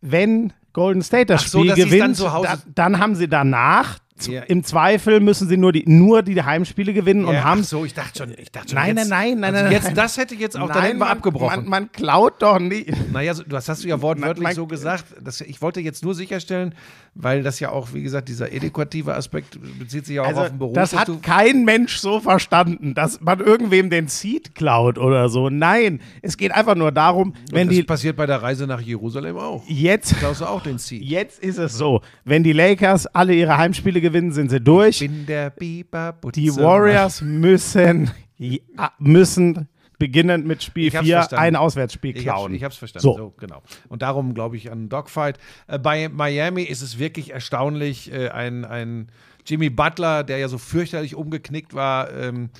wenn 0.00 0.52
Golden 0.72 1.02
State 1.02 1.26
das 1.26 1.50
so, 1.50 1.60
Spiel 1.60 1.74
gewinnt, 1.74 2.20
dann 2.20 2.42
da, 2.42 2.58
dann 2.74 2.98
haben 2.98 3.14
sie 3.14 3.28
danach, 3.28 3.98
Ja. 4.26 4.42
im 4.42 4.64
Zweifel 4.64 5.20
müssen 5.20 5.46
sie 5.48 5.56
nur 5.58 5.72
die, 5.72 5.84
nur 5.86 6.22
die 6.22 6.42
Heimspiele 6.42 6.94
gewinnen 6.94 7.24
und 7.26 7.34
Ja, 7.34 7.44
haben. 7.44 7.60
ach 7.62 7.64
so, 7.66 7.84
ich 7.84 7.92
dachte 7.92 8.18
schon, 8.18 8.32
ich 8.38 8.50
dachte 8.50 8.70
schon 8.70 8.76
Nein, 8.78 8.96
jetzt, 8.96 9.08
nein, 9.10 9.38
nein, 9.38 9.40
nein, 9.40 9.54
also 9.54 9.64
nein, 9.64 9.72
jetzt, 9.72 9.84
nein. 9.84 9.94
Das 9.94 10.16
hätte 10.16 10.34
jetzt 10.34 10.58
auch, 10.58 10.68
dann 10.68 10.82
hätten 10.82 10.98
wir 10.98 11.08
abgebrochen. 11.08 11.60
Man, 11.62 11.68
man 11.68 11.92
klaut 11.92 12.40
doch 12.40 12.58
nicht. 12.58 12.90
Naja, 13.12 13.34
so, 13.34 13.42
das 13.42 13.68
hast 13.68 13.84
du 13.84 13.88
ja 13.88 14.00
wortwörtlich 14.00 14.36
Man- 14.42 14.50
man- 14.50 14.54
so 14.54 14.66
gesagt. 14.66 15.04
Das, 15.22 15.40
ich 15.42 15.60
wollte 15.60 15.80
jetzt 15.80 16.02
nur 16.04 16.14
sicherstellen, 16.14 16.74
weil 17.14 17.42
das 17.42 17.60
ja 17.60 17.70
auch, 17.70 17.92
wie 17.94 18.02
gesagt, 18.02 18.28
dieser 18.28 18.52
edukative 18.52 19.14
Aspekt 19.14 19.58
bezieht 19.78 20.06
sich 20.06 20.16
ja 20.16 20.22
auch 20.22 20.26
Also, 20.28 20.40
auf 20.42 20.48
den 20.48 20.58
Beruf. 20.58 20.74
das 20.74 20.96
hat 20.96 21.10
kein 21.22 21.64
Mensch 21.64 21.96
so 21.98 22.20
verstanden, 22.20 22.94
dass 22.94 23.20
man 23.20 23.40
irgendwem 23.40 23.90
den 23.90 24.08
Seed 24.08 24.54
klaut 24.54 24.98
oder 24.98 25.28
so. 25.28 25.50
Nein, 25.50 26.00
es 26.22 26.36
geht 26.36 26.52
einfach 26.52 26.74
nur 26.74 26.90
darum, 26.92 27.34
wenn 27.50 27.68
das 27.68 27.76
die 27.76 27.82
passiert 27.82 28.16
bei 28.16 28.26
der 28.26 28.42
Reise 28.42 28.66
nach 28.66 28.80
Jerusalem 28.80 29.36
auch. 29.36 29.62
jetzt 29.66 30.16
Klaust 30.18 30.40
du 30.40 30.46
auch 30.46 30.62
den 30.62 30.78
Seed. 30.78 31.02
Jetzt 31.16 31.38
ist 31.40 31.58
es 31.58 31.74
so, 31.76 32.00
wenn 32.24 32.42
die 32.42 32.52
Lakers 32.52 33.06
alle 33.06 33.34
ihre 33.34 33.56
Heimspiele 33.56 34.00
gewinnen, 34.08 34.32
sind 34.32 34.50
sie 34.50 34.60
durch. 34.60 35.00
Bin 35.00 35.26
der 35.26 35.50
Biber 35.50 36.16
Die 36.34 36.54
Warriors 36.56 37.20
müssen, 37.22 38.10
ja, 38.38 38.92
müssen 38.98 39.68
beginnend 39.98 40.46
mit 40.46 40.62
Spiel 40.62 40.88
Ich 40.88 40.96
hab's 40.96 41.06
4 41.06 41.16
verstanden. 41.16 41.44
ein 41.44 41.56
Auswärtsspiel 41.56 42.16
Ich 42.16 42.22
klauen. 42.22 42.54
ich 42.54 42.64
hab's 42.64 42.76
verstanden. 42.76 43.02
So. 43.02 43.16
So. 43.16 43.34
genau. 43.38 43.62
Und 43.88 44.02
darum 44.02 44.34
glaube 44.34 44.56
ich 44.56 44.70
an 44.70 44.88
Dogfight. 44.88 45.38
Äh, 45.68 45.78
bei 45.78 46.08
Miami 46.08 46.62
ist 46.62 46.82
es 46.82 46.98
wirklich 46.98 47.32
erstaunlich, 47.32 48.12
äh, 48.12 48.28
ein, 48.28 48.64
ein 48.64 49.08
Jimmy 49.46 49.70
Butler, 49.70 50.24
der 50.24 50.38
ja 50.38 50.48
so 50.48 50.58
fürchterlich 50.58 51.14
umgeknickt 51.14 51.72
war, 51.72 52.12
ähm, 52.12 52.50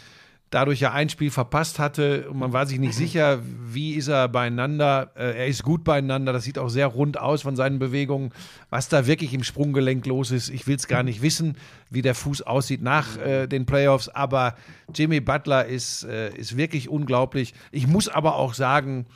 dadurch 0.51 0.81
ja 0.81 0.93
ein 0.93 1.09
Spiel 1.09 1.31
verpasst 1.31 1.79
hatte 1.79 2.31
und 2.31 2.39
man 2.39 2.53
war 2.53 2.67
sich 2.67 2.79
nicht 2.79 2.95
sicher, 2.95 3.41
wie 3.43 3.95
ist 3.95 4.09
er 4.09 4.29
beieinander. 4.29 5.11
Äh, 5.17 5.39
er 5.39 5.47
ist 5.47 5.63
gut 5.63 5.83
beieinander, 5.83 6.33
das 6.33 6.45
sieht 6.45 6.59
auch 6.59 6.69
sehr 6.69 6.87
rund 6.87 7.19
aus 7.19 7.43
von 7.43 7.57
seinen 7.57 7.79
Bewegungen. 7.79 8.33
Was 8.71 8.89
da 8.89 9.07
wirklich 9.07 9.35
im 9.35 9.43
Sprunggelenk 9.43 10.07
los 10.07 10.31
ist, 10.31 10.49
ich 10.49 10.67
will 10.67 10.77
es 10.77 10.87
gar 10.87 11.03
nicht 11.03 11.21
wissen, 11.21 11.57
wie 11.91 12.03
der 12.03 12.15
Fuß 12.15 12.43
aussieht 12.43 12.83
nach 12.83 13.19
äh, 13.19 13.47
den 13.47 13.67
Playoffs, 13.67 14.09
aber 14.09 14.55
Jimmy 14.95 15.21
Butler 15.21 15.67
ist, 15.67 16.05
äh, 16.05 16.35
ist 16.35 16.57
wirklich 16.57 16.89
unglaublich. 16.89 17.53
Ich 17.73 17.87
muss 17.87 18.09
aber 18.09 18.37
auch 18.37 18.55
sagen, 18.55 19.07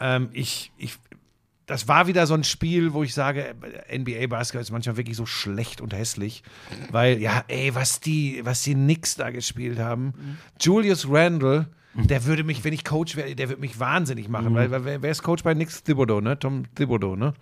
ähm, 0.00 0.28
ich, 0.32 0.70
ich, 0.76 0.98
das 1.68 1.86
war 1.86 2.06
wieder 2.08 2.26
so 2.26 2.34
ein 2.34 2.42
Spiel, 2.44 2.92
wo 2.94 3.04
ich 3.04 3.14
sage, 3.14 3.54
NBA-Basketball 3.94 4.62
ist 4.62 4.72
manchmal 4.72 4.96
wirklich 4.96 5.16
so 5.16 5.26
schlecht 5.26 5.80
und 5.80 5.94
hässlich, 5.94 6.42
weil, 6.90 7.20
ja, 7.20 7.44
ey, 7.46 7.74
was 7.74 8.00
die, 8.00 8.40
was 8.44 8.62
die 8.62 8.74
Knicks 8.74 9.14
da 9.14 9.30
gespielt 9.30 9.78
haben. 9.78 10.12
Julius 10.60 11.06
Randle, 11.08 11.68
der 11.94 12.24
würde 12.24 12.42
mich, 12.42 12.64
wenn 12.64 12.72
ich 12.72 12.84
Coach 12.84 13.14
wäre, 13.16 13.34
der 13.36 13.48
würde 13.48 13.60
mich 13.60 13.78
wahnsinnig 13.78 14.28
machen, 14.28 14.54
weil, 14.54 14.70
weil 14.70 14.84
wer 14.84 15.02
wer 15.02 15.10
ist 15.10 15.22
Coach 15.22 15.42
bei 15.44 15.54
Knicks? 15.54 15.82
Thibodeau, 15.84 16.20
ne? 16.20 16.38
Tom 16.38 16.64
Thibodeau, 16.74 17.16
ne? 17.16 17.34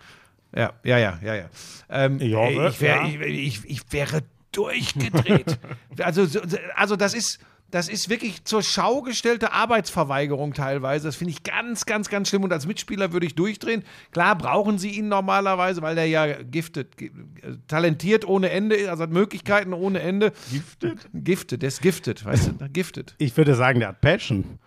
Ja, 0.55 0.73
ja, 0.85 0.99
ja, 0.99 1.19
ja, 1.23 1.35
ja. 1.35 1.47
Ähm, 1.89 2.19
Ja, 2.21 2.41
ey, 2.41 2.69
ich, 2.69 2.81
wär, 2.81 2.97
ja. 2.97 3.09
ich, 3.09 3.21
ich, 3.21 3.65
ich 3.71 3.93
wäre 3.93 4.23
durchgedreht. 4.53 5.59
also, 5.99 6.25
so- 6.27 6.41
also 6.75 6.97
das 6.97 7.15
ist, 7.15 7.39
das 7.71 7.89
ist 7.89 8.09
wirklich 8.09 8.45
zur 8.45 8.63
Schau 8.63 9.03
gestellte 9.03 9.53
Arbeitsverweigerung 9.53 10.53
teilweise. 10.55 11.09
Das 11.09 11.17
finde 11.17 11.33
ich 11.33 11.43
ganz, 11.43 11.85
ganz, 11.85 12.09
ganz 12.09 12.29
schlimm. 12.29 12.45
Und 12.45 12.53
als 12.53 12.67
Mitspieler 12.67 13.13
würde 13.13 13.27
ich 13.27 13.35
durchdrehen. 13.35 13.83
Klar 14.13 14.37
brauchen 14.39 14.79
sie 14.79 14.91
ihn 14.91 15.09
normalerweise, 15.09 15.83
weil 15.83 15.95
der 15.97 16.07
ja 16.07 16.43
giftet, 16.43 16.97
gi- 16.97 17.07
äh, 17.43 17.57
talentiert 17.69 18.25
ohne 18.27 18.51
Ende 18.51 18.77
ist, 18.77 18.89
also 18.89 19.03
hat 19.03 19.11
Möglichkeiten 19.11 19.73
ohne 19.73 20.01
Ende. 20.01 20.33
Gifted? 20.53 21.09
Giftet, 21.13 21.63
der 21.63 21.69
ist 21.69 21.83
giftet, 21.83 22.25
weißt 22.25 22.53
du? 22.59 22.69
Giftet. 22.69 23.15
Ich 23.19 23.37
würde 23.37 23.55
sagen, 23.55 23.81
der 23.81 23.89
hat 23.91 24.01
Passion. 24.01 24.59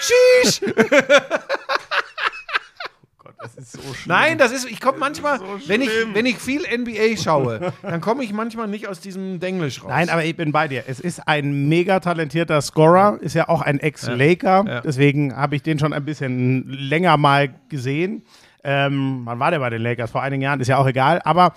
Sheesh! 0.00 0.60
Das 3.42 3.54
ist 3.56 3.72
so 3.72 3.80
schlimm. 3.94 4.16
Nein, 4.16 4.38
das 4.38 4.52
ist, 4.52 4.70
ich 4.70 4.80
komme 4.80 4.98
manchmal, 4.98 5.38
so 5.38 5.44
wenn, 5.66 5.82
ich, 5.82 5.90
wenn 6.12 6.26
ich 6.26 6.38
viel 6.38 6.60
NBA 6.60 7.16
schaue, 7.20 7.72
dann 7.82 8.00
komme 8.00 8.22
ich 8.24 8.32
manchmal 8.32 8.68
nicht 8.68 8.88
aus 8.88 9.00
diesem 9.00 9.40
Denglisch 9.40 9.82
raus. 9.82 9.90
Nein, 9.90 10.08
aber 10.08 10.24
ich 10.24 10.36
bin 10.36 10.52
bei 10.52 10.68
dir. 10.68 10.84
Es 10.86 11.00
ist 11.00 11.26
ein 11.26 11.68
mega 11.68 12.00
talentierter 12.00 12.60
Scorer, 12.60 13.18
ist 13.20 13.34
ja 13.34 13.48
auch 13.48 13.62
ein 13.62 13.80
Ex-Laker. 13.80 14.64
Ja. 14.66 14.80
Deswegen 14.80 15.36
habe 15.36 15.56
ich 15.56 15.62
den 15.62 15.78
schon 15.78 15.92
ein 15.92 16.04
bisschen 16.04 16.68
länger 16.68 17.16
mal 17.16 17.54
gesehen. 17.68 18.24
Ähm, 18.64 19.22
wann 19.24 19.40
war 19.40 19.50
der 19.50 19.58
bei 19.58 19.70
den 19.70 19.82
Lakers? 19.82 20.10
Vor 20.10 20.22
einigen 20.22 20.42
Jahren, 20.42 20.60
ist 20.60 20.68
ja 20.68 20.78
auch 20.78 20.86
egal. 20.86 21.20
Aber 21.24 21.54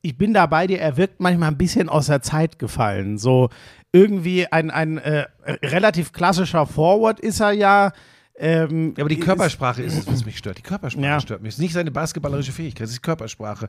ich 0.00 0.16
bin 0.16 0.32
da 0.32 0.46
bei 0.46 0.66
dir, 0.66 0.80
er 0.80 0.96
wirkt 0.96 1.20
manchmal 1.20 1.50
ein 1.50 1.58
bisschen 1.58 1.88
aus 1.88 2.06
der 2.06 2.22
Zeit 2.22 2.58
gefallen. 2.58 3.18
So 3.18 3.50
irgendwie 3.92 4.46
ein, 4.50 4.70
ein 4.70 4.98
äh, 4.98 5.26
relativ 5.62 6.12
klassischer 6.12 6.66
Forward 6.66 7.20
ist 7.20 7.40
er 7.40 7.52
ja. 7.52 7.92
Ähm, 8.38 8.92
Ja, 8.96 9.02
aber 9.02 9.08
die 9.08 9.18
ist- 9.18 9.24
Körpersprache 9.24 9.82
ist 9.82 9.96
es, 9.96 10.06
was 10.06 10.26
mich 10.26 10.36
stört. 10.36 10.58
Die 10.58 10.62
Körpersprache 10.62 11.04
Ja. 11.06 11.20
stört 11.20 11.40
mich. 11.42 11.50
Es 11.50 11.54
ist 11.54 11.62
nicht 11.62 11.72
seine 11.72 11.90
basketballerische 11.90 12.52
Fähigkeit, 12.52 12.84
es 12.84 12.90
ist 12.90 12.98
die 12.98 13.02
Körpersprache. 13.02 13.68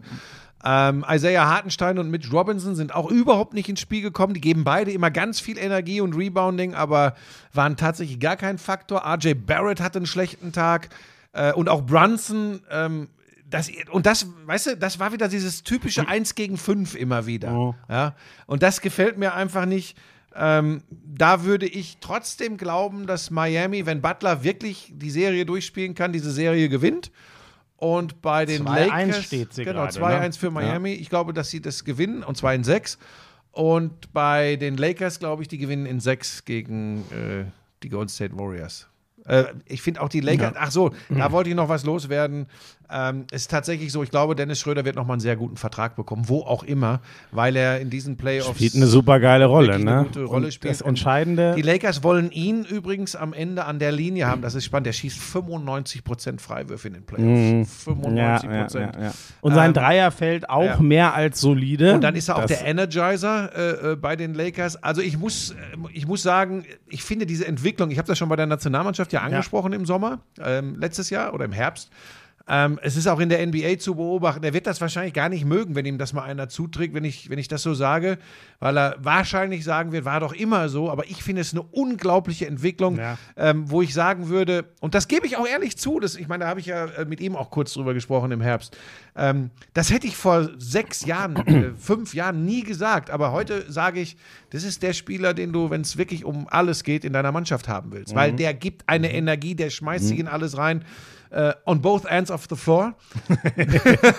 Ähm, 0.63 1.05
Isaiah 1.09 1.45
Hartenstein 1.47 1.97
und 1.99 2.09
Mitch 2.11 2.29
Robinson 2.31 2.75
sind 2.75 2.93
auch 2.93 3.09
überhaupt 3.09 3.53
nicht 3.53 3.69
ins 3.69 3.79
Spiel 3.79 4.01
gekommen. 4.01 4.33
Die 4.33 4.41
geben 4.41 4.63
beide 4.65 4.91
immer 4.91 5.09
ganz 5.11 5.39
viel 5.39 5.57
Energie 5.57 6.01
und 6.01 6.13
Rebounding, 6.15 6.73
aber 6.73 7.15
waren 7.53 7.77
tatsächlich 7.77 8.19
gar 8.19 8.35
kein 8.35 8.57
Faktor. 8.57 9.03
RJ 9.05 9.35
Barrett 9.35 9.79
hatte 9.79 9.99
einen 9.99 10.05
schlechten 10.05 10.51
Tag 10.51 10.89
äh, 11.33 11.53
und 11.53 11.69
auch 11.69 11.83
Brunson. 11.85 12.59
Ähm, 12.69 13.07
das, 13.49 13.71
und 13.91 14.05
das, 14.05 14.27
weißt 14.45 14.65
du, 14.67 14.77
das 14.77 14.99
war 14.99 15.13
wieder 15.13 15.29
dieses 15.29 15.63
typische 15.63 16.05
1 16.09 16.35
gegen 16.35 16.57
5 16.57 16.95
immer 16.95 17.25
wieder. 17.25 17.75
Ja? 17.87 18.15
Und 18.47 18.63
das 18.63 18.81
gefällt 18.81 19.17
mir 19.17 19.33
einfach 19.33 19.65
nicht. 19.65 19.97
Ähm, 20.37 20.83
da 20.89 21.43
würde 21.43 21.65
ich 21.65 21.97
trotzdem 21.99 22.57
glauben, 22.57 23.07
dass 23.07 23.31
Miami, 23.31 23.85
wenn 23.85 24.01
Butler 24.01 24.43
wirklich 24.43 24.93
die 24.95 25.09
Serie 25.09 25.45
durchspielen 25.45 25.95
kann, 25.95 26.13
diese 26.13 26.31
Serie 26.31 26.69
gewinnt. 26.69 27.11
Und 27.77 28.21
bei 28.21 28.45
den 28.45 28.65
2-1 28.65 28.87
Lakers 28.87 29.23
steht 29.23 29.53
sie 29.53 29.63
genau, 29.63 29.85
gerade, 29.85 29.99
2-1 29.99 30.19
ne? 30.21 30.33
für 30.33 30.51
Miami. 30.51 30.93
Ich 30.93 31.09
glaube, 31.09 31.33
dass 31.33 31.49
sie 31.49 31.61
das 31.61 31.83
gewinnen 31.83 32.23
und 32.23 32.37
zwar 32.37 32.53
in 32.53 32.63
6. 32.63 32.97
Und 33.51 34.13
bei 34.13 34.55
den 34.55 34.77
Lakers 34.77 35.19
glaube 35.19 35.41
ich, 35.41 35.47
die 35.47 35.57
gewinnen 35.57 35.85
in 35.85 35.99
6 35.99 36.45
gegen 36.45 36.99
äh, 37.11 37.45
die 37.83 37.89
Golden 37.89 38.09
State 38.09 38.37
Warriors. 38.37 38.87
Äh, 39.25 39.45
ich 39.65 39.81
finde 39.81 40.01
auch 40.01 40.09
die 40.09 40.21
Lakers, 40.21 40.53
ach 40.55 40.71
so, 40.71 40.91
da 41.09 41.31
wollte 41.31 41.49
ich 41.49 41.55
noch 41.55 41.69
was 41.69 41.83
loswerden. 41.83 42.47
Ähm, 42.89 43.25
es 43.31 43.41
ist 43.43 43.51
tatsächlich 43.51 43.91
so, 43.91 44.03
ich 44.03 44.11
glaube, 44.11 44.35
Dennis 44.35 44.59
Schröder 44.59 44.85
wird 44.85 44.95
nochmal 44.95 45.15
einen 45.15 45.21
sehr 45.21 45.35
guten 45.35 45.57
Vertrag 45.57 45.95
bekommen, 45.95 46.29
wo 46.29 46.41
auch 46.41 46.63
immer, 46.63 47.01
weil 47.31 47.55
er 47.55 47.79
in 47.79 47.89
diesen 47.89 48.17
Playoffs 48.17 48.49
Spielt 48.49 48.75
eine 48.75 48.87
super 48.87 49.19
geile 49.19 49.45
Rolle, 49.45 49.73
eine 49.73 49.83
ne? 49.83 50.03
gute 50.03 50.23
Rolle 50.23 50.45
Und 50.45 50.53
spielt. 50.53 50.73
Das 50.73 50.81
Entscheidende. 50.81 51.55
Die 51.55 51.61
Lakers 51.61 52.03
wollen 52.03 52.31
ihn 52.31 52.63
übrigens 52.63 53.15
am 53.15 53.33
Ende 53.33 53.65
an 53.65 53.79
der 53.79 53.91
Linie 53.91 54.27
haben. 54.27 54.41
Das 54.41 54.55
ist 54.55 54.65
spannend. 54.65 54.87
Der 54.87 54.93
schießt 54.93 55.19
95% 55.19 56.39
Freiwürfe 56.39 56.87
in 56.87 56.93
den 56.93 57.03
Playoffs. 57.03 57.87
95%. 57.87 58.09
Mhm. 58.09 58.17
ja, 58.17 58.41
ja, 58.43 58.67
ja, 58.67 58.79
ja. 58.79 59.13
Und 59.41 59.53
sein 59.53 59.67
Ähm, 59.67 59.73
Dreier 59.73 60.11
fällt 60.11 60.49
auch 60.49 60.79
mehr 60.79 61.13
als 61.13 61.41
solide. 61.41 61.93
Und 61.93 62.01
dann 62.01 62.15
ist 62.15 62.29
er 62.29 62.37
auch 62.37 62.45
der 62.45 62.65
Energizer 62.65 63.51
äh, 63.55 63.91
äh, 63.91 63.95
bei 63.95 64.15
den 64.15 64.33
Lakers. 64.33 64.81
Also 64.81 65.01
ich 65.01 65.17
muss, 65.17 65.51
äh, 65.51 65.55
ich 65.93 66.07
muss 66.07 66.23
sagen, 66.23 66.63
ich 66.87 67.03
finde 67.03 67.25
diese 67.25 67.45
Entwicklung, 67.47 67.91
ich 67.91 67.97
habe 67.97 68.07
das 68.07 68.17
schon 68.17 68.29
bei 68.29 68.35
der 68.35 68.45
Nationalmannschaft 68.45 69.11
ja 69.13 69.21
angesprochen 69.21 69.73
im 69.73 69.85
Sommer, 69.85 70.19
ähm, 70.39 70.75
letztes 70.79 71.09
Jahr 71.09 71.33
oder 71.33 71.45
im 71.45 71.51
Herbst. 71.51 71.89
Ähm, 72.49 72.79
es 72.81 72.95
ist 72.95 73.07
auch 73.07 73.19
in 73.19 73.29
der 73.29 73.45
NBA 73.45 73.77
zu 73.79 73.95
beobachten. 73.95 74.43
Er 74.43 74.53
wird 74.53 74.67
das 74.67 74.79
wahrscheinlich 74.79 75.13
gar 75.13 75.27
nicht 75.29 75.45
mögen, 75.45 75.75
wenn 75.75 75.85
ihm 75.85 75.97
das 75.97 76.13
mal 76.13 76.23
einer 76.23 76.47
zuträgt, 76.49 76.93
wenn 76.93 77.03
ich, 77.03 77.29
wenn 77.29 77.39
ich 77.39 77.47
das 77.47 77.61
so 77.61 77.73
sage, 77.73 78.17
weil 78.59 78.77
er 78.77 78.95
wahrscheinlich 78.99 79.63
sagen 79.65 79.91
wird, 79.91 80.05
war 80.05 80.19
doch 80.21 80.33
immer 80.33 80.69
so. 80.69 80.89
Aber 80.89 81.05
ich 81.09 81.23
finde 81.23 81.41
es 81.41 81.53
eine 81.53 81.61
unglaubliche 81.61 82.47
Entwicklung, 82.47 82.97
Ja. 82.97 83.17
ähm, 83.35 83.69
wo 83.69 83.81
ich 83.81 83.93
sagen 83.93 84.29
würde, 84.29 84.65
und 84.79 84.95
das 84.95 85.07
gebe 85.07 85.27
ich 85.27 85.35
auch 85.37 85.47
ehrlich 85.47 85.77
zu, 85.77 85.99
das, 85.99 86.15
ich 86.15 86.27
meine, 86.27 86.45
da 86.45 86.49
habe 86.49 86.59
ich 86.59 86.65
ja 86.67 86.85
äh, 86.85 87.05
mit 87.05 87.19
ihm 87.19 87.35
auch 87.35 87.49
kurz 87.51 87.73
drüber 87.73 87.93
gesprochen 87.93 88.31
im 88.31 88.41
Herbst. 88.41 88.77
Ähm, 89.15 89.51
das 89.73 89.91
hätte 89.91 90.07
ich 90.07 90.15
vor 90.15 90.49
sechs 90.57 91.05
Jahren, 91.05 91.35
äh, 91.47 91.71
fünf 91.77 92.13
Jahren 92.13 92.45
nie 92.45 92.63
gesagt, 92.63 93.09
aber 93.09 93.31
heute 93.31 93.65
sage 93.71 93.99
ich, 93.99 94.15
das 94.51 94.63
ist 94.63 94.83
der 94.83 94.93
Spieler, 94.93 95.33
den 95.33 95.51
du, 95.51 95.69
wenn 95.69 95.81
es 95.81 95.97
wirklich 95.97 96.23
um 96.23 96.47
alles 96.49 96.83
geht, 96.83 97.03
in 97.03 97.13
deiner 97.13 97.31
Mannschaft 97.31 97.67
haben 97.67 97.91
willst, 97.91 98.15
weil 98.15 98.31
der 98.33 98.53
gibt 98.53 98.87
eine 98.87 99.11
Energie, 99.13 99.55
der 99.55 99.69
schmeißt 99.69 100.07
sich 100.07 100.19
in 100.19 100.27
alles 100.27 100.57
rein. 100.57 100.85
Äh, 101.31 101.53
on 101.65 101.81
both 101.81 102.05
ends 102.05 102.31
of 102.31 102.45
the 102.49 102.55
floor. 102.55 102.93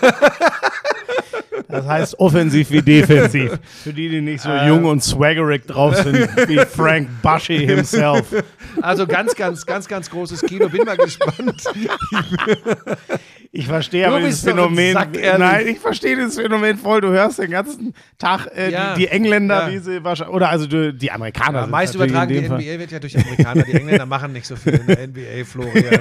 Das 1.70 1.86
heißt 1.86 2.18
offensiv 2.18 2.70
wie 2.70 2.80
defensiv. 2.80 3.58
Für 3.84 3.92
die, 3.92 4.08
die 4.08 4.20
nicht 4.22 4.40
so 4.40 4.50
jung 4.50 4.86
und 4.86 5.02
swaggerig 5.04 5.66
drauf 5.66 5.94
sind, 5.96 6.16
wie 6.48 6.56
Frank 6.66 7.08
Bushy 7.20 7.58
himself. 7.66 8.24
Also 8.80 9.06
ganz, 9.06 9.34
ganz, 9.34 9.66
ganz, 9.66 9.86
ganz 9.86 10.08
großes 10.08 10.40
Kino. 10.42 10.68
Bin 10.70 10.84
mal 10.84 10.96
gespannt. 10.96 11.62
Ich 13.52 13.66
verstehe 13.66 14.04
Du 14.04 14.08
aber 14.08 14.20
dieses 14.20 14.42
Phänomen. 14.44 14.94
Sack. 14.94 15.08
Nein, 15.38 15.66
ich 15.68 15.78
verstehe 15.78 16.16
dieses 16.16 16.36
Phänomen 16.36 16.78
voll. 16.78 17.02
Du 17.02 17.08
hörst 17.08 17.38
den 17.38 17.50
ganzen 17.50 17.92
Tag 18.18 18.46
äh, 18.56 18.70
Ja. 18.70 18.94
die, 18.94 19.00
die 19.00 19.08
Engländer, 19.08 19.66
Ja. 19.68 19.72
wie 19.72 19.78
sie 19.78 20.02
wahrscheinlich, 20.02 20.34
oder 20.36 20.48
also 20.48 20.66
die, 20.66 20.96
die 20.96 21.10
Amerikaner. 21.12 21.60
Ja, 21.62 21.66
meist 21.66 21.94
übertragen 21.94 22.30
in 22.34 22.44
die. 22.44 22.48
NBA 22.48 22.78
wird 22.78 22.92
ja 22.92 22.98
durch 22.98 23.18
Amerikaner. 23.18 23.62
Die 23.64 23.72
Engländer 23.74 24.06
machen 24.06 24.32
nicht 24.32 24.46
so 24.46 24.56
viel 24.56 24.74
in 24.74 24.86
der 24.86 25.06
NBA, 25.08 25.44
Florian. 25.44 26.00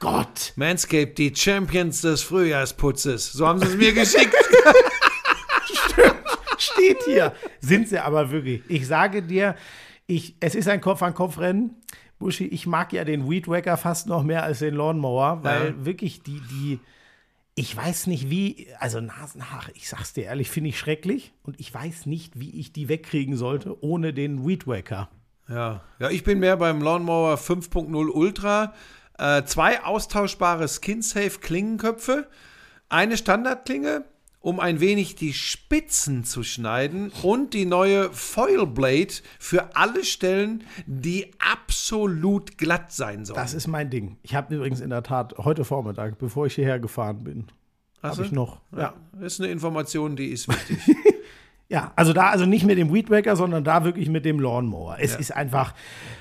Gott. 0.00 0.52
Manscaped, 0.56 1.16
die 1.18 1.32
Champions 1.34 2.00
des 2.00 2.22
Frühjahrsputzes. 2.22 3.32
So 3.32 3.46
haben 3.46 3.60
sie 3.60 3.66
es 3.66 3.76
mir 3.76 3.92
geschickt. 3.92 4.34
Steht 6.58 7.02
hier. 7.04 7.32
Sind 7.60 7.88
sie 7.88 7.98
aber 7.98 8.30
wirklich. 8.30 8.62
Ich 8.68 8.86
sage 8.86 9.22
dir, 9.22 9.54
ich, 10.06 10.36
es 10.40 10.54
ist 10.54 10.68
ein 10.68 10.80
Kopf-an-Kopf-Rennen. 10.80 11.76
Buschi, 12.18 12.46
ich 12.46 12.66
mag 12.66 12.92
ja 12.92 13.04
den 13.04 13.30
Weed 13.30 13.48
Wacker 13.48 13.76
fast 13.76 14.06
noch 14.06 14.22
mehr 14.22 14.42
als 14.42 14.58
den 14.58 14.74
Lawnmower, 14.74 15.40
weil 15.42 15.68
Ja. 15.68 15.84
wirklich 15.86 16.22
die, 16.22 16.40
die, 16.50 16.78
ich 17.54 17.74
weiß 17.74 18.08
nicht 18.08 18.28
wie, 18.28 18.68
also 18.78 19.00
Nasenhaare, 19.00 19.70
ich 19.74 19.88
sag's 19.88 20.12
dir 20.12 20.24
ehrlich, 20.24 20.50
finde 20.50 20.68
ich 20.70 20.78
schrecklich 20.78 21.32
und 21.44 21.58
ich 21.58 21.72
weiß 21.72 22.04
nicht, 22.06 22.38
wie 22.38 22.58
ich 22.60 22.72
die 22.74 22.88
wegkriegen 22.90 23.36
sollte 23.36 23.82
ohne 23.82 24.12
den 24.12 24.46
Weed 24.46 24.66
Wacker. 24.66 25.08
Ja. 25.48 25.82
ja, 25.98 26.10
ich 26.10 26.22
bin 26.22 26.40
mehr 26.40 26.56
beim 26.58 26.82
Lawnmower 26.82 27.36
5.0 27.36 28.08
Ultra. 28.10 28.74
Äh, 29.20 29.44
zwei 29.44 29.84
austauschbare 29.84 30.66
Skin-Safe 30.66 31.38
Klingenköpfe, 31.40 32.26
eine 32.88 33.18
Standardklinge 33.18 34.04
um 34.40 34.58
ein 34.58 34.80
wenig 34.80 35.16
die 35.16 35.34
Spitzen 35.34 36.24
zu 36.24 36.42
schneiden 36.42 37.12
und 37.22 37.52
die 37.52 37.66
neue 37.66 38.10
Foil 38.10 38.66
Blade 38.66 39.12
für 39.38 39.76
alle 39.76 40.02
Stellen, 40.02 40.64
die 40.86 41.30
absolut 41.38 42.56
glatt 42.56 42.90
sein 42.90 43.26
sollen. 43.26 43.36
Das 43.38 43.52
ist 43.52 43.66
mein 43.66 43.90
Ding. 43.90 44.16
Ich 44.22 44.34
habe 44.34 44.54
übrigens 44.54 44.80
in 44.80 44.88
der 44.88 45.02
Tat 45.02 45.34
heute 45.36 45.64
Vormittag, 45.64 46.18
bevor 46.18 46.46
ich 46.46 46.54
hierher 46.54 46.80
gefahren 46.80 47.22
bin, 47.22 47.48
habe 48.02 48.24
ich 48.24 48.32
noch. 48.32 48.60
Ja. 48.74 48.94
Das 49.12 49.34
ist 49.34 49.40
eine 49.40 49.50
Information, 49.50 50.16
die 50.16 50.28
ist 50.28 50.48
wichtig. 50.48 50.78
ja, 51.68 51.92
also 51.94 52.14
da, 52.14 52.30
also 52.30 52.46
nicht 52.46 52.64
mit 52.64 52.78
dem 52.78 52.94
Weed 52.94 53.10
Wacker, 53.10 53.36
sondern 53.36 53.62
da 53.62 53.84
wirklich 53.84 54.08
mit 54.08 54.24
dem 54.24 54.40
Lawnmower. 54.40 54.96
Es 54.98 55.16
ist 55.16 55.36
einfach, 55.36 55.74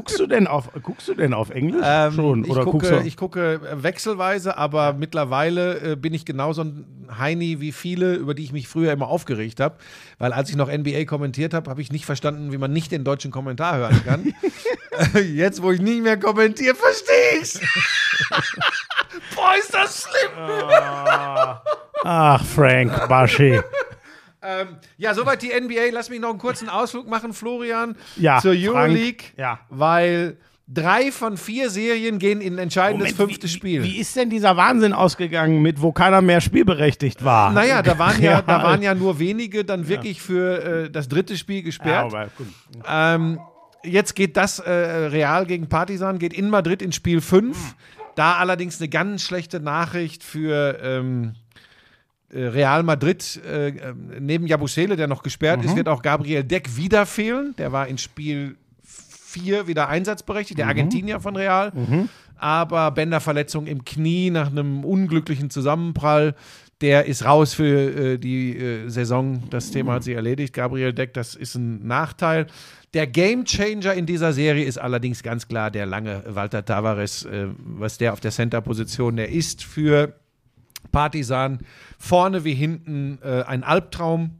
Guckst 0.00 0.18
du 0.18 0.26
denn 0.26 0.46
auf, 0.46 0.70
guckst 0.82 1.08
du 1.08 1.14
denn 1.14 1.34
auf 1.34 1.50
Englisch 1.50 1.84
schon? 2.14 2.38
Ähm, 2.38 2.44
ich, 2.44 2.50
Oder 2.50 2.64
guckst 2.64 2.90
gucke, 2.90 3.06
ich 3.06 3.18
gucke 3.18 3.60
wechselweise, 3.82 4.56
aber 4.56 4.94
mittlerweile 4.94 5.92
äh, 5.92 5.96
bin 5.96 6.14
ich 6.14 6.24
genauso 6.24 6.62
ein 6.62 6.86
Heini 7.18 7.60
wie 7.60 7.70
viele, 7.70 8.14
über 8.14 8.32
die 8.32 8.44
ich 8.44 8.52
mich 8.54 8.66
früher 8.66 8.92
immer 8.92 9.08
aufgeregt 9.08 9.60
habe. 9.60 9.76
Weil 10.18 10.32
als 10.32 10.48
ich 10.48 10.56
noch 10.56 10.72
NBA 10.72 11.04
kommentiert 11.04 11.52
habe, 11.52 11.68
habe 11.68 11.82
ich 11.82 11.92
nicht 11.92 12.06
verstanden, 12.06 12.50
wie 12.50 12.56
man 12.56 12.72
nicht 12.72 12.92
den 12.92 13.04
deutschen 13.04 13.30
Kommentar 13.30 13.76
hören 13.76 14.02
kann. 14.06 14.34
Äh, 15.14 15.20
Jetzt, 15.20 15.62
wo 15.62 15.70
ich 15.70 15.80
nicht 15.80 16.02
mehr 16.02 16.18
kommentiere, 16.18 16.74
verstehe 16.74 17.40
ich's. 17.40 17.58
Boah, 19.34 19.54
ist 19.56 19.72
das 19.72 20.02
schlimm. 20.02 20.32
Ach, 22.02 22.44
Frank 22.44 23.08
Baschi. 23.08 23.60
Ähm, 24.42 24.68
ja, 24.96 25.14
soweit 25.14 25.42
die 25.42 25.48
NBA. 25.48 25.90
Lass 25.92 26.08
mich 26.10 26.20
noch 26.20 26.30
einen 26.30 26.38
kurzen 26.38 26.68
Ausflug 26.68 27.08
machen, 27.08 27.32
Florian, 27.32 27.96
Ja, 28.16 28.38
zur 28.40 28.54
Frank, 28.54 28.66
Euroleague. 28.68 29.24
ja. 29.36 29.60
Weil 29.68 30.36
drei 30.66 31.10
von 31.12 31.36
vier 31.36 31.68
Serien 31.68 32.18
gehen 32.18 32.40
in 32.40 32.54
ein 32.54 32.58
entscheidendes 32.58 33.12
fünfte 33.12 33.46
wie, 33.48 33.50
Spiel. 33.50 33.82
Wie 33.82 33.98
ist 33.98 34.14
denn 34.16 34.30
dieser 34.30 34.56
Wahnsinn 34.56 34.92
ausgegangen, 34.92 35.60
mit 35.62 35.82
wo 35.82 35.90
keiner 35.92 36.22
mehr 36.22 36.40
spielberechtigt 36.40 37.24
war? 37.24 37.50
Naja, 37.52 37.82
da 37.82 37.98
waren 37.98 38.22
ja, 38.22 38.40
da 38.40 38.56
Real. 38.58 38.66
waren 38.66 38.82
ja 38.82 38.94
nur 38.94 39.18
wenige 39.18 39.64
dann 39.64 39.88
wirklich 39.88 40.22
für 40.22 40.84
äh, 40.84 40.90
das 40.90 41.08
dritte 41.08 41.36
Spiel 41.36 41.56
Ja, 41.58 41.62
gesperrt. 41.62 42.04
aber 42.06 42.28
gut. 42.38 42.46
ähm, 42.88 43.40
jetzt 43.82 44.14
geht 44.14 44.36
das 44.36 44.58
äh, 44.60 44.70
Real 44.70 45.44
gegen 45.44 45.68
Partisan, 45.68 46.18
geht 46.18 46.32
in 46.32 46.48
Madrid 46.50 46.82
in 46.82 46.92
Spiel 46.92 47.20
5. 47.20 47.74
Da 48.14 48.34
allerdings 48.34 48.80
eine 48.80 48.88
ganz 48.88 49.22
schlechte 49.22 49.60
Nachricht 49.60 50.22
für 50.24 50.78
ähm, 50.82 51.32
äh, 51.34 51.39
Real 52.32 52.82
Madrid. 52.82 53.40
Äh, 53.44 53.68
äh, 53.68 53.94
neben 54.20 54.46
Jabusele, 54.46 54.96
der 54.96 55.08
noch 55.08 55.22
gesperrt 55.22 55.64
ist, 55.64 55.76
wird 55.76 55.88
auch 55.88 56.02
Gabriel 56.02 56.44
Deck 56.44 56.76
wieder 56.76 57.06
fehlen. 57.06 57.54
Der 57.58 57.72
war 57.72 57.88
in 57.88 57.98
Spiel 57.98 58.56
4 58.84 59.66
wieder 59.66 59.88
einsatzberechtigt, 59.88 60.58
der 60.58 60.66
Argentinier 60.66 61.20
von 61.20 61.36
Real. 61.36 61.72
Aber 62.36 62.90
Bänderverletzung 62.92 63.66
im 63.66 63.84
Knie 63.84 64.30
nach 64.30 64.46
einem 64.46 64.84
unglücklichen 64.84 65.50
Zusammenprall. 65.50 66.34
Der 66.80 67.04
ist 67.04 67.26
raus 67.26 67.52
für 67.52 68.14
äh, 68.14 68.18
die 68.18 68.56
äh, 68.56 68.88
Saison. 68.88 69.42
Das 69.50 69.70
Thema 69.70 69.94
hat 69.94 70.04
sich 70.04 70.14
erledigt. 70.14 70.54
Gabriel 70.54 70.94
Deck, 70.94 71.12
das 71.12 71.34
ist 71.34 71.54
ein 71.54 71.86
Nachteil. 71.86 72.46
Der 72.94 73.06
Gamechanger 73.06 73.92
in 73.92 74.06
dieser 74.06 74.32
Serie 74.32 74.64
ist 74.64 74.78
allerdings 74.78 75.22
ganz 75.22 75.46
klar 75.46 75.70
der 75.70 75.84
lange 75.84 76.24
Walter 76.26 76.64
Tavares, 76.64 77.26
äh, 77.26 77.48
was 77.58 77.98
der 77.98 78.14
auf 78.14 78.20
der 78.20 78.30
Center-Position, 78.30 79.16
der 79.16 79.28
ist 79.28 79.62
für 79.62 80.14
Partisan 80.92 81.58
vorne 81.98 82.44
wie 82.44 82.54
hinten 82.54 83.18
äh, 83.22 83.42
ein 83.42 83.62
Albtraum. 83.64 84.36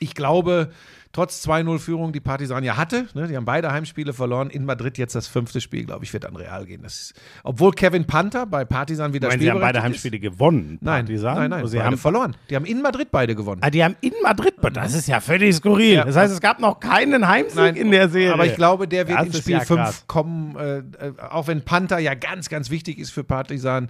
Ich 0.00 0.14
glaube, 0.14 0.70
trotz 1.12 1.46
2-0-Führung, 1.46 2.12
die 2.12 2.18
Partisan 2.20 2.64
ja 2.64 2.76
hatte, 2.76 3.06
ne, 3.14 3.28
die 3.28 3.36
haben 3.36 3.44
beide 3.44 3.70
Heimspiele 3.70 4.12
verloren, 4.12 4.50
in 4.50 4.64
Madrid 4.64 4.98
jetzt 4.98 5.14
das 5.14 5.28
fünfte 5.28 5.60
Spiel, 5.60 5.84
glaube 5.86 6.04
ich, 6.04 6.12
wird 6.12 6.26
an 6.26 6.34
Real 6.34 6.66
gehen. 6.66 6.82
Ist, 6.84 7.14
obwohl 7.44 7.70
Kevin 7.70 8.04
Panther 8.04 8.44
bei 8.44 8.64
Partisan 8.64 9.12
wieder 9.12 9.28
meine, 9.28 9.40
sie 9.40 9.50
haben 9.50 9.60
beide 9.60 9.80
Heimspiele 9.82 10.18
gewonnen. 10.18 10.74
ist. 10.74 10.82
Nein, 10.82 11.04
Partisan. 11.06 11.34
nein, 11.36 11.50
nein, 11.50 11.62
Und 11.62 11.68
sie 11.68 11.76
beide 11.76 11.86
haben, 11.86 11.98
verloren. 11.98 12.36
Die 12.50 12.56
haben 12.56 12.64
in 12.64 12.82
Madrid 12.82 13.08
beide 13.12 13.36
gewonnen. 13.36 13.60
ah, 13.64 13.70
die 13.70 13.84
haben 13.84 13.94
in 14.00 14.12
Madrid, 14.22 14.54
das 14.72 14.94
ist 14.94 15.06
ja 15.06 15.20
völlig 15.20 15.54
skurril. 15.54 15.94
Ja. 15.94 16.04
Das 16.04 16.16
heißt, 16.16 16.34
es 16.34 16.40
gab 16.40 16.58
noch 16.58 16.80
keinen 16.80 17.28
Heimsieg 17.28 17.76
in 17.76 17.92
der 17.92 18.08
Serie. 18.08 18.34
Aber 18.34 18.46
ich 18.46 18.56
glaube, 18.56 18.88
der 18.88 19.06
wird 19.06 19.18
Das 19.20 19.26
in 19.28 19.32
Spiel 19.34 19.52
ja 19.54 19.60
5 19.60 19.80
krass. 19.80 20.04
kommen, 20.08 20.56
äh, 20.56 20.78
äh, 20.78 20.82
auch 21.30 21.46
wenn 21.46 21.62
Panther 21.64 22.00
ja 22.00 22.14
ganz, 22.14 22.48
ganz 22.48 22.68
wichtig 22.70 22.98
ist 22.98 23.12
für 23.12 23.22
Partisan. 23.22 23.88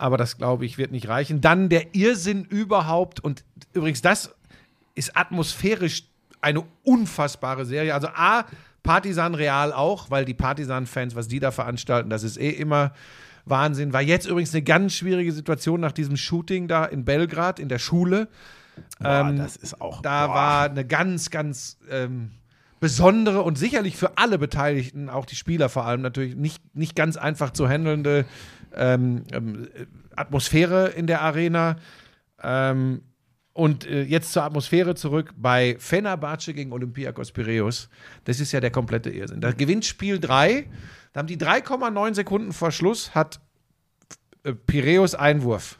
Aber 0.00 0.16
das, 0.16 0.38
glaube 0.38 0.64
ich, 0.64 0.78
wird 0.78 0.92
nicht 0.92 1.08
reichen. 1.08 1.42
Dann 1.42 1.68
der 1.68 1.94
Irrsinn 1.94 2.44
überhaupt. 2.44 3.20
Und 3.20 3.44
übrigens, 3.74 4.00
das 4.00 4.34
ist 4.94 5.14
atmosphärisch 5.14 6.04
eine 6.40 6.64
unfassbare 6.84 7.66
Serie. 7.66 7.92
Also 7.92 8.08
A, 8.08 8.46
Partisan 8.82 9.34
Real 9.34 9.74
auch, 9.74 10.10
weil 10.10 10.24
die 10.24 10.32
Partisan-Fans, 10.32 11.14
was 11.16 11.28
die 11.28 11.38
da 11.38 11.50
veranstalten, 11.50 12.08
das 12.08 12.22
ist 12.22 12.38
eh 12.38 12.48
immer 12.48 12.94
Wahnsinn. 13.44 13.92
War 13.92 14.00
jetzt 14.00 14.26
übrigens 14.26 14.54
eine 14.54 14.62
ganz 14.62 14.94
schwierige 14.94 15.32
Situation 15.32 15.80
nach 15.80 15.92
diesem 15.92 16.16
Shooting 16.16 16.66
da 16.66 16.86
in 16.86 17.04
Belgrad 17.04 17.58
in 17.58 17.68
der 17.68 17.78
Schule. 17.78 18.28
Boah, 19.00 19.28
ähm, 19.28 19.36
das 19.36 19.56
ist 19.56 19.82
auch. 19.82 20.00
Da 20.00 20.28
boah. 20.28 20.34
war 20.34 20.70
eine 20.70 20.86
ganz, 20.86 21.28
ganz 21.28 21.76
ähm, 21.90 22.30
besondere 22.80 23.42
und 23.42 23.58
sicherlich 23.58 23.98
für 23.98 24.16
alle 24.16 24.38
Beteiligten, 24.38 25.10
auch 25.10 25.26
die 25.26 25.36
Spieler 25.36 25.68
vor 25.68 25.84
allem, 25.84 26.00
natürlich 26.00 26.36
nicht, 26.36 26.74
nicht 26.74 26.96
ganz 26.96 27.18
einfach 27.18 27.50
zu 27.50 27.68
handelnde 27.68 28.24
ähm, 28.74 29.24
ähm, 29.32 29.68
äh, 29.74 29.86
Atmosphäre 30.16 30.88
in 30.88 31.06
der 31.06 31.22
Arena. 31.22 31.76
Ähm, 32.42 33.02
und 33.52 33.86
äh, 33.86 34.02
jetzt 34.02 34.32
zur 34.32 34.44
Atmosphäre 34.44 34.94
zurück 34.94 35.34
bei 35.36 35.76
Fenerbahce 35.78 36.54
gegen 36.54 36.72
Olympiakos 36.72 37.32
Piraeus. 37.32 37.88
Das 38.24 38.40
ist 38.40 38.52
ja 38.52 38.60
der 38.60 38.70
komplette 38.70 39.10
Irrsinn. 39.10 39.40
Da 39.40 39.52
gewinnt 39.52 39.84
Spiel 39.84 40.18
3. 40.18 40.68
Da 41.12 41.18
haben 41.18 41.26
die 41.26 41.36
3,9 41.36 42.14
Sekunden 42.14 42.52
vor 42.52 42.70
Schluss, 42.70 43.14
hat 43.14 43.40
äh, 44.44 44.52
Piraeus 44.52 45.14
Einwurf. 45.14 45.78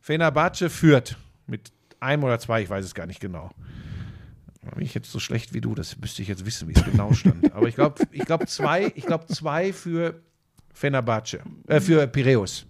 Fenerbahce 0.00 0.70
führt 0.70 1.16
mit 1.46 1.72
einem 2.00 2.24
oder 2.24 2.38
zwei, 2.38 2.62
ich 2.62 2.70
weiß 2.70 2.84
es 2.84 2.94
gar 2.94 3.06
nicht 3.06 3.20
genau. 3.20 3.50
Bin 4.74 4.84
ich 4.84 4.94
jetzt 4.94 5.10
so 5.10 5.20
schlecht 5.20 5.54
wie 5.54 5.60
du, 5.60 5.74
das 5.74 5.96
müsste 5.98 6.22
ich 6.22 6.28
jetzt 6.28 6.44
wissen, 6.44 6.68
wie 6.68 6.74
es 6.74 6.84
genau 6.84 7.12
stand. 7.12 7.52
Aber 7.54 7.68
ich 7.68 7.76
glaube, 7.76 8.04
ich 8.10 8.24
glaube 8.24 8.46
zwei, 8.46 8.92
ich 8.94 9.06
glaube 9.06 9.26
zwei 9.26 9.72
für 9.72 10.20
Fenerbahce, 10.76 11.40
äh, 11.68 11.80
für 11.80 12.06
Piraeus. 12.06 12.66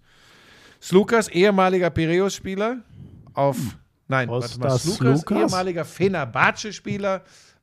Slukas, 0.80 1.28
ehemaliger 1.28 1.90
Piraeus-Spieler 1.90 2.78
auf, 3.34 3.56
nein, 4.06 4.28
warte 4.28 4.58
mal, 4.60 4.68
Kostas 4.68 4.96
Slukas, 4.96 5.20
Slukas? 5.22 5.38
ehemaliger 5.52 5.84
Fenerbahce-Spieler 5.84 7.22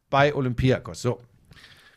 bei 0.10 0.36
Olympiakos. 0.36 1.02
So. 1.02 1.22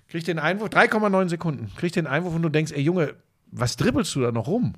Kriegt 0.08 0.28
den 0.28 0.38
Einwurf, 0.38 0.70
3,9 0.70 1.28
Sekunden, 1.28 1.72
kriegt 1.76 1.96
den 1.96 2.06
Einwurf 2.06 2.36
und 2.36 2.42
du 2.42 2.48
denkst, 2.48 2.70
ey 2.70 2.82
Junge, 2.82 3.14
was 3.50 3.76
dribbelst 3.76 4.14
du 4.14 4.20
da 4.20 4.30
noch 4.30 4.46
rum? 4.46 4.74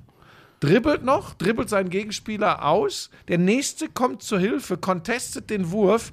dribbelt 0.59 1.05
noch, 1.05 1.35
dribbelt 1.35 1.69
seinen 1.69 1.89
Gegenspieler 1.89 2.65
aus. 2.65 3.09
Der 3.29 3.37
nächste 3.37 3.87
kommt 3.87 4.23
zur 4.23 4.39
Hilfe, 4.39 4.77
contestet 4.77 5.49
den 5.49 5.71
Wurf. 5.71 6.11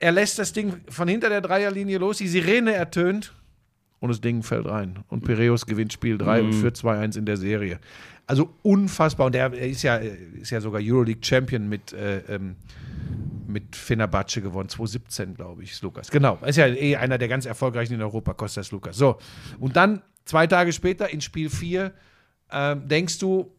Er 0.00 0.12
lässt 0.12 0.38
das 0.38 0.52
Ding 0.52 0.82
von 0.90 1.08
hinter 1.08 1.30
der 1.30 1.40
Dreierlinie 1.40 1.96
los. 1.96 2.18
Die 2.18 2.28
Sirene 2.28 2.74
ertönt 2.74 3.32
und 4.04 4.10
das 4.10 4.20
Ding 4.20 4.42
fällt 4.42 4.66
rein. 4.66 4.98
Und 5.08 5.24
Piraeus 5.24 5.64
gewinnt 5.64 5.90
Spiel 5.90 6.18
3 6.18 6.42
und 6.42 6.52
führt 6.52 6.76
2-1 6.76 7.16
in 7.16 7.24
der 7.24 7.38
Serie. 7.38 7.78
Also 8.26 8.50
unfassbar. 8.60 9.28
Und 9.28 9.34
er 9.34 9.50
ist 9.54 9.82
ja, 9.82 9.96
ist 9.96 10.50
ja 10.50 10.60
sogar 10.60 10.82
Euroleague 10.84 11.24
Champion 11.24 11.70
mit, 11.70 11.94
äh, 11.94 12.18
ähm, 12.28 12.56
mit 13.46 13.74
Fenerbahce 13.74 14.42
gewonnen. 14.42 14.68
2017, 14.68 15.34
glaube 15.36 15.62
ich, 15.62 15.72
ist 15.72 15.82
Lukas. 15.82 16.10
Genau. 16.10 16.38
Ist 16.44 16.56
ja 16.56 16.66
eh 16.66 16.96
einer 16.96 17.16
der 17.16 17.28
ganz 17.28 17.46
erfolgreichen 17.46 17.94
in 17.94 18.02
Europa, 18.02 18.34
Kostas 18.34 18.72
Lukas. 18.72 18.98
So. 18.98 19.16
Und 19.58 19.74
dann 19.74 20.02
zwei 20.26 20.46
Tage 20.46 20.74
später 20.74 21.08
in 21.08 21.22
Spiel 21.22 21.48
4 21.48 21.90
ähm, 22.52 22.86
denkst 22.86 23.18
du, 23.20 23.50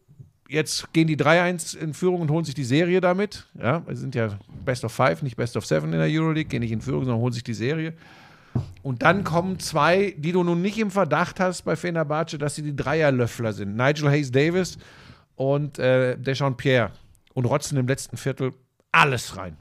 jetzt 0.48 0.92
gehen 0.92 1.08
die 1.08 1.16
3-1 1.16 1.76
in 1.76 1.92
Führung 1.92 2.20
und 2.20 2.30
holen 2.30 2.44
sich 2.44 2.54
die 2.54 2.62
Serie 2.62 3.00
damit. 3.00 3.48
Ja, 3.60 3.84
wir 3.84 3.96
sind 3.96 4.14
ja 4.14 4.38
Best 4.64 4.84
of 4.84 4.92
Five, 4.92 5.22
nicht 5.22 5.36
Best 5.36 5.56
of 5.56 5.66
Seven 5.66 5.92
in 5.92 5.98
der 5.98 6.08
Euroleague, 6.08 6.48
gehen 6.48 6.60
nicht 6.60 6.70
in 6.70 6.80
Führung, 6.80 7.04
sondern 7.04 7.20
holen 7.20 7.32
sich 7.32 7.42
die 7.42 7.52
Serie. 7.52 7.94
Und 8.82 9.02
dann 9.02 9.24
kommen 9.24 9.58
zwei, 9.58 10.14
die 10.16 10.32
du 10.32 10.42
nun 10.42 10.62
nicht 10.62 10.78
im 10.78 10.90
Verdacht 10.90 11.40
hast 11.40 11.62
bei 11.62 11.76
Fenerbahce, 11.76 12.38
dass 12.38 12.54
sie 12.54 12.62
die 12.62 12.76
Dreierlöffler 12.76 13.52
sind. 13.52 13.76
Nigel 13.76 14.10
Hayes 14.10 14.30
Davis 14.30 14.78
und 15.34 15.78
äh, 15.78 16.16
Deschamps 16.16 16.62
Pierre. 16.62 16.92
Und 17.34 17.44
rotzen 17.44 17.76
im 17.76 17.86
letzten 17.86 18.16
Viertel 18.16 18.52
alles 18.92 19.36
rein. 19.36 19.56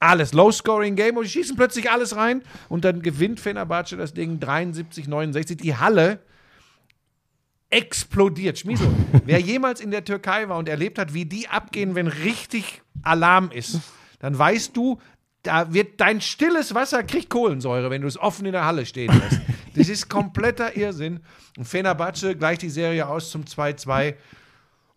Alles. 0.00 0.32
Low-Scoring-Game 0.32 1.16
und 1.16 1.24
die 1.24 1.30
schießen 1.30 1.56
plötzlich 1.56 1.90
alles 1.90 2.16
rein. 2.16 2.42
Und 2.68 2.84
dann 2.84 3.02
gewinnt 3.02 3.40
Fenerbahce 3.40 3.96
das 3.96 4.14
Ding 4.14 4.40
73, 4.40 5.08
69. 5.08 5.56
Die 5.58 5.76
Halle 5.76 6.20
explodiert. 7.70 8.58
Schmieso, 8.58 8.84
wer 9.24 9.40
jemals 9.40 9.80
in 9.80 9.90
der 9.90 10.04
Türkei 10.04 10.48
war 10.48 10.58
und 10.58 10.68
erlebt 10.68 10.98
hat, 10.98 11.14
wie 11.14 11.24
die 11.24 11.48
abgehen, 11.48 11.94
wenn 11.94 12.08
richtig 12.08 12.82
Alarm 13.02 13.50
ist, 13.50 13.80
dann 14.18 14.36
weißt 14.36 14.76
du, 14.76 14.98
da 15.42 15.72
wird 15.72 16.00
dein 16.00 16.20
stilles 16.20 16.74
Wasser 16.74 17.02
kriegt 17.02 17.30
Kohlensäure, 17.30 17.90
wenn 17.90 18.02
du 18.02 18.08
es 18.08 18.18
offen 18.18 18.46
in 18.46 18.52
der 18.52 18.64
Halle 18.64 18.86
stehen 18.86 19.12
lässt. 19.12 19.40
Das 19.76 19.88
ist 19.88 20.08
kompletter 20.08 20.76
Irrsinn. 20.76 21.20
Und 21.56 21.64
Fenerbahce 21.64 22.34
gleicht 22.34 22.62
die 22.62 22.68
Serie 22.68 23.06
aus 23.08 23.30
zum 23.30 23.44
2-2. 23.44 24.14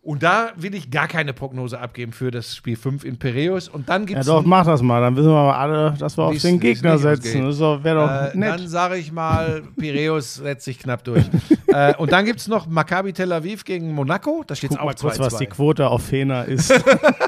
Und 0.02 0.24
da 0.24 0.50
will 0.56 0.74
ich 0.74 0.90
gar 0.90 1.06
keine 1.06 1.32
Prognose 1.32 1.78
abgeben 1.80 2.12
für 2.12 2.32
das 2.32 2.56
Spiel 2.56 2.74
5 2.76 3.04
in 3.04 3.16
Piräus. 3.16 3.68
Und 3.68 3.88
dann 3.88 4.04
gibt 4.04 4.18
Ja, 4.18 4.24
doch, 4.24 4.44
mach 4.44 4.66
das 4.66 4.82
mal. 4.82 5.00
Dann 5.00 5.14
wissen 5.14 5.28
wir 5.28 5.32
mal 5.44 5.54
alle, 5.54 5.94
dass 5.96 6.18
wir 6.18 6.24
auf 6.24 6.36
den 6.38 6.58
Gegner 6.58 6.98
setzen. 6.98 7.44
Das 7.46 7.60
wäre 7.60 7.94
doch 7.94 8.34
Äh, 8.34 8.36
nett. 8.36 8.50
dann 8.50 8.68
sage 8.68 8.96
ich 8.96 9.12
mal, 9.12 9.62
Piräus 9.78 10.34
setzt 10.34 10.64
sich 10.64 10.80
knapp 10.80 11.04
durch. 11.04 11.24
äh, 11.68 11.94
und 11.96 12.10
dann 12.10 12.24
gibt 12.24 12.40
es 12.40 12.48
noch 12.48 12.66
Maccabi 12.66 13.12
Tel 13.12 13.32
Aviv 13.32 13.64
gegen 13.64 13.92
Monaco. 13.92 14.42
Da 14.44 14.56
steht 14.56 14.72
es 14.72 14.76
auch 14.76 14.86
mal 14.86 14.94
kurz, 14.94 15.18
2-2. 15.18 15.20
was 15.20 15.36
die 15.36 15.46
Quote 15.46 15.88
auf 15.88 16.02
Fener 16.04 16.44
ist. 16.46 16.74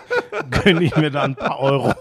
Gönne 0.65 0.83
ich 0.83 0.95
mir 0.97 1.11
da 1.13 1.23
ein 1.23 1.37
paar 1.37 1.61
Euro. 1.61 1.95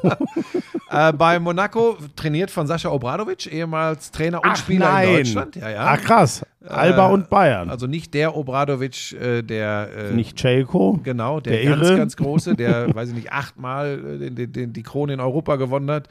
Äh, 0.95 1.13
bei 1.13 1.39
Monaco 1.39 1.97
trainiert 2.15 2.51
von 2.51 2.67
Sascha 2.67 2.89
Obradovic, 2.89 3.51
ehemals 3.51 4.11
Trainer 4.11 4.41
und 4.43 4.57
Spieler 4.57 5.03
in 5.03 5.17
Deutschland. 5.17 5.55
Ja, 5.57 5.69
ja. 5.69 5.85
Ach 5.87 6.01
krass. 6.01 6.45
Alba 6.67 7.07
und 7.07 7.29
Bayern. 7.29 7.69
Also 7.69 7.85
nicht 7.85 8.13
der 8.13 8.35
Obradovic, 8.35 9.13
äh, 9.13 9.41
der 9.43 9.89
äh, 9.95 10.13
Nicht 10.13 10.39
Celko. 10.39 10.99
Genau, 11.03 11.39
der, 11.39 11.53
Der 11.57 11.65
ganz, 11.65 11.87
Irre. 11.87 11.97
ganz 11.97 12.17
große, 12.17 12.55
der, 12.55 12.93
weiß 12.95 13.09
ich 13.09 13.15
nicht, 13.15 13.31
achtmal 13.31 13.99
äh, 13.99 14.17
den, 14.19 14.35
den, 14.35 14.51
den, 14.51 14.73
die 14.73 14.83
Krone 14.83 15.13
in 15.13 15.19
Europa 15.19 15.57
gewonnen 15.57 15.91
hat. 15.91 16.07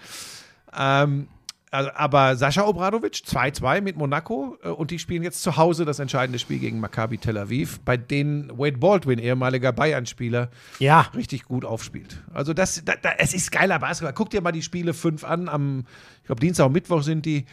Ähm, 0.78 1.28
aber 1.74 2.36
Sascha 2.36 2.62
Obradovic 2.66 3.14
2-2 3.14 3.80
mit 3.80 3.96
Monaco 3.96 4.56
äh, 4.62 4.68
und 4.68 4.90
die 4.90 4.98
spielen 4.98 5.22
jetzt 5.22 5.42
zu 5.42 5.56
Hause 5.56 5.84
das 5.84 5.98
entscheidende 5.98 6.38
Spiel 6.38 6.58
gegen 6.58 6.80
Maccabi 6.80 7.18
Tel 7.18 7.36
Aviv, 7.36 7.80
bei 7.80 7.96
denen 7.96 8.50
Wade 8.56 8.78
Baldwin, 8.78 9.18
ehemaliger 9.18 9.72
Bayern-Spieler, 9.72 10.50
Ja. 10.78 11.02
richtig 11.14 11.44
gut 11.44 11.64
aufspielt. 11.64 12.22
Also 12.32 12.54
das, 12.54 12.82
da, 12.84 12.94
da, 13.00 13.10
es 13.18 13.34
ist 13.34 13.50
geiler 13.50 13.78
Basketball. 13.78 14.14
Guck 14.14 14.30
dir 14.30 14.40
mal 14.40 14.52
die 14.52 14.62
Spiele 14.62 14.94
5 14.94 15.24
an, 15.24 15.48
am, 15.48 15.84
ich 16.20 16.26
glaube 16.26 16.40
Dienstag 16.40 16.66
und 16.66 16.72
Mittwoch 16.72 17.02
sind 17.02 17.26
die. 17.26 17.44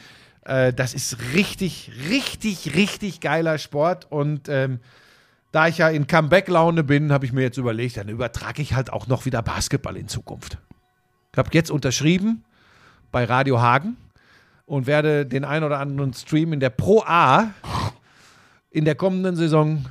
Äh, 0.45 0.72
das 0.74 0.93
ist 0.93 1.17
richtig, 1.34 1.91
richtig, 2.09 2.76
richtig 2.76 3.19
geiler 3.22 3.57
Sport 3.57 4.07
und 4.11 4.49
ähm, 4.49 4.80
da 5.51 5.67
ich 5.67 5.80
ja 5.80 5.89
in 5.89 6.07
Comeback-Laune 6.07 6.84
bin, 6.84 7.11
habe 7.11 7.26
ich 7.26 7.34
mir 7.34 7.41
jetzt 7.41 7.57
überlegt, 7.57 7.97
dann 7.97 8.07
übertrage 8.07 8.61
ich 8.61 8.74
halt 8.74 8.93
auch 8.93 9.07
noch 9.07 9.26
wieder 9.26 9.41
Basketball 9.41 9.97
in 9.97 10.07
Zukunft. 10.07 10.57
Ich 11.34 11.38
habe 11.38 11.49
jetzt 11.53 11.69
unterschrieben 11.72 12.43
bei 13.11 13.26
Radio 13.26 13.59
Hagen 13.61 13.97
und 14.66 14.88
werde 14.88 15.26
den 15.26 15.43
ein 15.43 15.64
oder 15.64 15.80
anderen 15.80 16.14
Stream 16.14 16.53
in 16.53 16.59
der 16.59 16.70
Pro 16.70 17.03
A 17.05 17.53
in 18.72 18.86
der 18.86 18.95
kommenden 18.95 19.36
Saison 19.36 19.86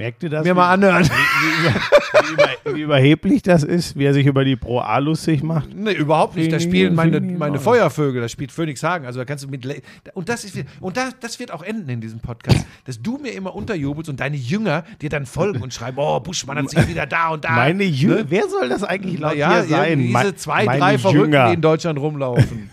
Merkt 0.00 0.22
ihr 0.22 0.30
das? 0.30 0.44
mir 0.44 0.54
mal 0.54 0.72
anhören. 0.72 1.04
Wie, 1.04 2.28
wie, 2.28 2.32
über, 2.32 2.76
wie 2.76 2.80
überheblich 2.80 3.42
das 3.42 3.62
ist, 3.62 3.98
wie 3.98 4.04
er 4.04 4.14
sich 4.14 4.24
über 4.24 4.46
die 4.46 4.56
Pro 4.56 4.78
A 4.78 4.96
lustig 4.96 5.42
macht. 5.42 5.74
Nee, 5.74 5.92
überhaupt 5.92 6.36
nicht. 6.36 6.50
Da 6.50 6.58
spielen 6.58 6.94
meine, 6.94 7.20
meine. 7.20 7.58
Feuervögel, 7.58 8.22
da 8.22 8.28
spielt 8.28 8.50
Phoenix 8.50 8.82
Hagen. 8.82 9.04
Also 9.04 9.18
da 9.18 9.26
kannst 9.26 9.44
du 9.44 9.48
mit. 9.48 9.64
Le 9.66 9.82
und 10.14 10.30
das 10.30 10.44
ist 10.44 10.64
und 10.80 10.96
da, 10.96 11.10
das 11.20 11.38
wird 11.38 11.52
auch 11.52 11.62
enden 11.62 11.90
in 11.90 12.00
diesem 12.00 12.20
Podcast, 12.20 12.64
dass 12.86 13.02
du 13.02 13.18
mir 13.18 13.32
immer 13.32 13.54
unterjubelst 13.54 14.08
und 14.08 14.20
deine 14.20 14.36
Jünger 14.36 14.84
dir 15.02 15.10
dann 15.10 15.26
folgen 15.26 15.60
und 15.60 15.74
schreiben, 15.74 15.98
oh, 16.00 16.18
Buschmann 16.20 16.56
hat 16.56 16.70
sich 16.70 16.88
wieder 16.88 17.04
da 17.06 17.28
und 17.28 17.44
da. 17.44 17.50
Meine 17.50 17.84
Jünger. 17.84 18.16
Ne? 18.16 18.26
Wer 18.28 18.48
soll 18.48 18.70
das 18.70 18.82
eigentlich 18.82 19.18
laut 19.18 19.36
ja, 19.36 19.60
dir 19.60 19.68
sein? 19.68 19.98
diese 19.98 20.34
zwei, 20.34 20.64
drei 20.64 20.96
Verrückten, 20.96 21.24
Jünger. 21.32 21.48
die 21.48 21.54
in 21.54 21.60
Deutschland 21.60 21.98
rumlaufen. 21.98 22.70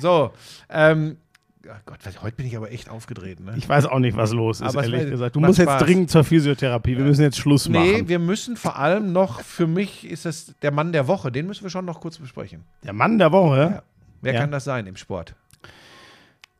So, 0.00 0.30
ähm, 0.70 1.16
ach 1.70 1.80
Gott, 1.86 1.98
heute 2.22 2.36
bin 2.36 2.46
ich 2.46 2.56
aber 2.56 2.70
echt 2.70 2.88
aufgedreht. 2.90 3.40
Ne? 3.40 3.54
Ich 3.56 3.68
weiß 3.68 3.86
auch 3.86 3.98
nicht, 3.98 4.16
was 4.16 4.32
los 4.32 4.60
ist, 4.60 4.66
Aber 4.68 4.82
ehrlich 4.84 5.10
gesagt. 5.10 5.36
Du 5.36 5.40
musst 5.40 5.58
jetzt 5.58 5.68
Spaß. 5.70 5.82
dringend 5.82 6.10
zur 6.10 6.24
Physiotherapie. 6.24 6.96
Wir 6.96 7.04
müssen 7.04 7.22
jetzt 7.22 7.38
Schluss 7.38 7.68
Nee, 7.68 7.78
machen. 7.92 8.08
wir 8.08 8.18
müssen 8.18 8.56
vor 8.56 8.78
allem 8.78 9.12
noch, 9.12 9.40
für 9.40 9.66
mich 9.66 10.08
ist 10.08 10.24
das 10.24 10.54
der 10.62 10.70
Mann 10.72 10.92
der 10.92 11.06
Woche, 11.08 11.30
den 11.32 11.46
müssen 11.46 11.62
wir 11.62 11.70
schon 11.70 11.84
noch 11.84 12.00
kurz 12.00 12.18
besprechen. 12.18 12.64
Der 12.84 12.92
Mann 12.92 13.18
der 13.18 13.32
Woche. 13.32 13.82
Wer 14.20 14.34
Ja. 14.34 14.40
kann 14.40 14.50
das 14.50 14.64
sein 14.64 14.86
im 14.86 14.96
Sport? 14.96 15.34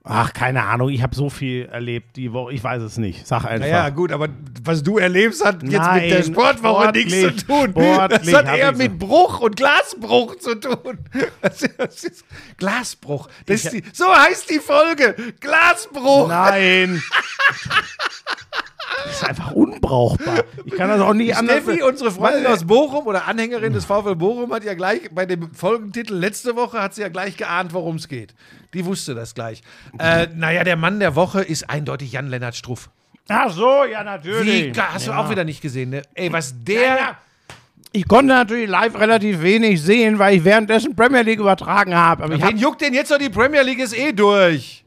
Ach, 0.07 0.35
keine 0.35 0.65
Ahnung. 0.65 0.91
Ich 0.91 1.03
habe 1.03 1.15
so 1.15 1.31
viel 1.31 1.65
erlebt 1.65 2.17
die 2.17 2.31
Woche. 2.35 2.53
Ich 2.53 2.63
weiß 2.63 2.83
es 2.83 2.99
nicht. 2.99 3.27
Sag 3.27 3.47
einfach. 3.47 3.67
Naja, 3.67 3.89
gut, 3.89 4.13
aber 4.13 4.29
was 4.63 4.83
du 4.83 4.99
erlebst, 4.99 5.43
hat 5.43 5.63
jetzt 5.63 5.73
Nein, 5.73 6.03
mit 6.03 6.11
der 6.11 6.23
Sportwoche 6.25 6.93
nichts 6.93 7.21
zu 7.21 7.47
tun. 7.47 7.73
das 7.75 8.35
hat 8.35 8.55
eher 8.55 8.73
mit 8.73 8.99
Bruch 8.99 9.41
und 9.41 9.57
Glasbruch 9.57 10.37
zu 10.37 10.57
tun. 10.61 10.99
Das 11.41 11.63
ist, 11.63 11.79
das 11.79 12.05
ist 12.05 12.25
Glasbruch. 12.59 13.29
Das 13.47 13.65
ist 13.65 13.73
die, 13.73 13.83
so 13.95 14.05
heißt 14.15 14.51
die 14.51 14.59
Folge. 14.59 15.17
Glasbruch. 15.41 16.29
Nein. 16.29 17.03
Das 19.07 19.17
ist 19.17 19.25
einfach 19.25 19.53
unbrauchbar. 19.53 20.45
Ich 20.65 20.75
kann 20.75 20.89
das 20.89 21.01
auch 21.01 21.15
nie 21.15 21.33
anders. 21.33 21.63
Steffi, 21.63 21.83
unsere 21.83 22.11
Freundin 22.11 22.47
aus 22.47 22.65
Bochum 22.65 23.07
oder 23.07 23.27
Anhängerin 23.27 23.73
des 23.73 23.85
VfL 23.85 24.17
Bochum, 24.17 24.53
hat 24.53 24.65
ja 24.65 24.75
gleich 24.75 25.11
bei 25.13 25.27
dem 25.27 25.53
Folgentitel 25.55 26.15
letzte 26.15 26.57
Woche 26.57 26.81
hat 26.81 26.95
sie 26.95 27.03
ja 27.03 27.09
gleich 27.09 27.37
geahnt, 27.37 27.73
worum 27.73 27.97
es 27.97 28.09
geht. 28.09 28.35
Die 28.75 28.85
wusste 28.85 29.14
das 29.14 29.35
gleich. 29.35 29.62
Äh, 29.99 30.27
naja, 30.35 30.64
der 30.64 30.77
Mann 30.77 31.01
der 31.01 31.14
Woche 31.14 31.43
ist 31.43 31.70
eindeutig 31.70 32.12
Jan-Lennart 32.12 32.57
Struff. 32.57 32.91
Ach 33.29 33.51
so, 33.51 33.85
ja, 33.85 34.05
natürlich. 34.05 34.77
Wie, 34.77 34.81
hast 34.81 35.07
du 35.07 35.12
ja. 35.12 35.18
auch 35.18 35.31
wieder 35.31 35.45
nicht 35.45 35.62
gesehen, 35.62 35.91
ne? 35.91 36.03
Ey, 36.14 36.33
was 36.33 36.55
der. 36.62 36.83
Ja, 36.83 36.97
ja. 36.97 37.18
Ich 37.93 38.09
konnte 38.09 38.35
natürlich 38.35 38.68
live 38.68 38.99
relativ 38.99 39.41
wenig 39.41 39.81
sehen, 39.81 40.18
weil 40.18 40.37
ich 40.37 40.45
währenddessen 40.45 40.97
Premier 40.97 41.22
League 41.22 41.39
übertragen 41.39 41.95
habe. 41.95 42.25
Aber 42.25 42.43
Wen 42.43 42.59
juckt 42.59 42.81
denn 42.81 42.93
jetzt 42.93 43.11
noch 43.11 43.18
die 43.18 43.31
Premier 43.31 43.62
League 43.62 43.79
ist 43.79 43.97
eh 43.97 44.12
durch? 44.12 44.85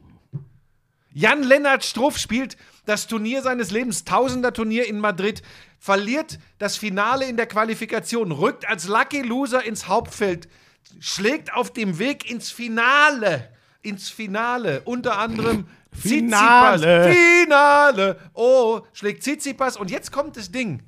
Jan-Lennart 1.14 1.82
Struff 1.82 2.18
spielt 2.18 2.58
das 2.84 3.06
Turnier 3.06 3.42
seines 3.42 3.70
Lebens, 3.70 4.04
Tausender-Turnier 4.04 4.86
in 4.86 5.00
Madrid, 5.00 5.42
verliert 5.78 6.38
das 6.58 6.76
Finale 6.76 7.24
in 7.26 7.36
der 7.36 7.46
Qualifikation, 7.46 8.30
rückt 8.30 8.68
als 8.68 8.88
Lucky 8.88 9.22
Loser 9.22 9.64
ins 9.64 9.88
Hauptfeld, 9.88 10.48
schlägt 11.00 11.52
auf 11.54 11.72
dem 11.72 11.98
Weg 11.98 12.30
ins 12.30 12.50
Finale, 12.50 13.48
ins 13.82 14.08
Finale, 14.08 14.82
unter 14.84 15.18
anderem 15.18 15.66
Finale. 15.92 16.76
Tsitsipas. 16.78 17.16
Finale, 17.44 18.16
oh, 18.34 18.80
schlägt 18.92 19.22
Tsitsipas 19.22 19.76
und 19.76 19.90
jetzt 19.90 20.12
kommt 20.12 20.36
das 20.36 20.50
Ding. 20.50 20.82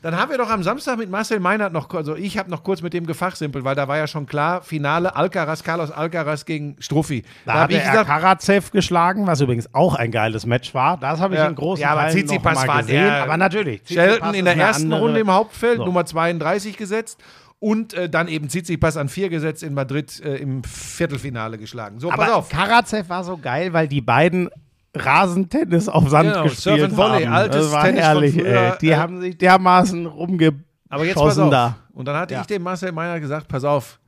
Dann 0.00 0.16
haben 0.18 0.32
wir 0.32 0.38
doch 0.38 0.50
am 0.50 0.64
Samstag 0.64 0.98
mit 0.98 1.10
Marcel 1.10 1.38
Meinert 1.38 1.72
noch, 1.72 1.88
also 1.94 2.16
ich 2.16 2.36
habe 2.36 2.50
noch 2.50 2.64
kurz 2.64 2.82
mit 2.82 2.92
dem 2.92 3.06
gefachsimpelt, 3.06 3.64
weil 3.64 3.76
da 3.76 3.86
war 3.86 3.98
ja 3.98 4.08
schon 4.08 4.26
klar, 4.26 4.60
Finale 4.60 5.14
Alcaraz, 5.14 5.62
Carlos 5.62 5.92
Alcaraz 5.92 6.44
gegen 6.44 6.74
Struffi. 6.80 7.22
da 7.46 7.54
hab 7.54 7.72
hat 7.72 7.94
er 7.94 8.04
Karatsev 8.04 8.72
geschlagen, 8.72 9.28
was 9.28 9.40
übrigens 9.40 9.72
auch 9.72 9.94
ein 9.94 10.10
geiles 10.10 10.44
Match 10.44 10.74
war. 10.74 10.96
Das 10.96 11.20
habe 11.20 11.34
ich 11.34 11.40
Ja. 11.40 11.46
in 11.46 11.54
großen 11.54 11.82
Ja, 11.82 11.90
aber 11.90 12.08
Teilen 12.08 12.26
noch 12.26 12.42
mal 12.42 12.66
war 12.66 12.78
gesehen. 12.80 13.04
der- 13.04 13.22
aber 13.22 13.36
natürlich. 13.36 13.82
Shelton 13.86 14.34
in 14.34 14.44
der 14.44 14.56
ersten 14.56 14.84
andere- 14.86 15.00
Runde 15.02 15.20
im 15.20 15.30
Hauptfeld, 15.30 15.76
So. 15.76 15.84
Nummer 15.84 16.04
32 16.04 16.76
gesetzt 16.76 17.20
und 17.62 17.94
äh, 17.94 18.08
dann 18.10 18.26
eben 18.26 18.48
Tsitsipas 18.48 18.96
an 18.96 19.08
4 19.08 19.28
gesetzt 19.28 19.62
in 19.62 19.72
Madrid 19.72 20.20
äh, 20.24 20.34
im 20.38 20.64
Viertelfinale 20.64 21.58
geschlagen. 21.58 22.00
So, 22.00 22.08
pass 22.08 22.18
Aber 22.18 22.34
auf. 22.34 22.48
Karatsev 22.48 23.08
war 23.08 23.22
so 23.22 23.36
geil, 23.38 23.72
weil 23.72 23.86
die 23.86 24.00
beiden 24.00 24.50
Rasentennis 24.96 25.88
auf 25.88 26.08
Sand 26.10 26.30
Genau, 26.30 26.42
gespielt 26.42 26.60
Surf 26.80 26.82
and 26.82 26.96
Volley, 26.96 27.24
haben. 27.24 27.32
altes 27.32 27.62
das 27.62 27.72
war 27.72 27.84
Tennis 27.84 28.00
von 28.00 28.04
herrlich, 28.12 28.34
früher, 28.34 28.72
ey. 28.72 28.78
Die 28.80 28.88
äh, 28.88 28.96
haben 28.96 29.20
sich 29.20 29.38
dermaßen 29.38 30.06
rumgeschossen 30.06 30.64
Aber 30.88 31.04
jetzt 31.04 31.14
pass 31.16 31.38
auf. 31.38 31.50
da. 31.50 31.76
Und 31.92 32.06
dann 32.08 32.16
hatte 32.16 32.34
Ja. 32.34 32.40
ich 32.40 32.46
dem 32.48 32.62
Marcel 32.62 32.90
Meiner 32.90 33.20
gesagt, 33.20 33.46
pass 33.46 33.62
auf, 33.62 34.00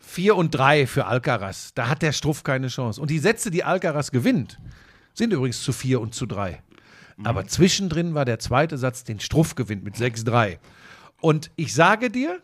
4 0.00 0.34
und 0.34 0.50
3 0.50 0.88
für 0.88 1.06
Alcaraz. 1.06 1.74
Da 1.74 1.88
hat 1.88 2.02
der 2.02 2.10
Struff 2.12 2.42
keine 2.42 2.66
Chance. 2.68 3.00
Und 3.00 3.08
die 3.10 3.20
Sätze, 3.20 3.52
die 3.52 3.62
Alcaraz 3.62 4.10
gewinnt, 4.10 4.58
sind 5.12 5.32
übrigens 5.32 5.62
zu 5.62 5.72
4 5.72 6.00
und 6.00 6.12
zu 6.14 6.26
3. 6.26 6.60
Mhm. 7.18 7.26
Aber 7.26 7.46
zwischendrin 7.46 8.14
war 8.14 8.24
der 8.24 8.40
zweite 8.40 8.78
Satz, 8.78 9.04
den 9.04 9.20
Struff 9.20 9.54
gewinnt 9.54 9.84
mit 9.84 9.94
6-3. 9.94 10.58
Und 11.20 11.50
ich 11.56 11.72
sage 11.72 12.10
dir, 12.10 12.40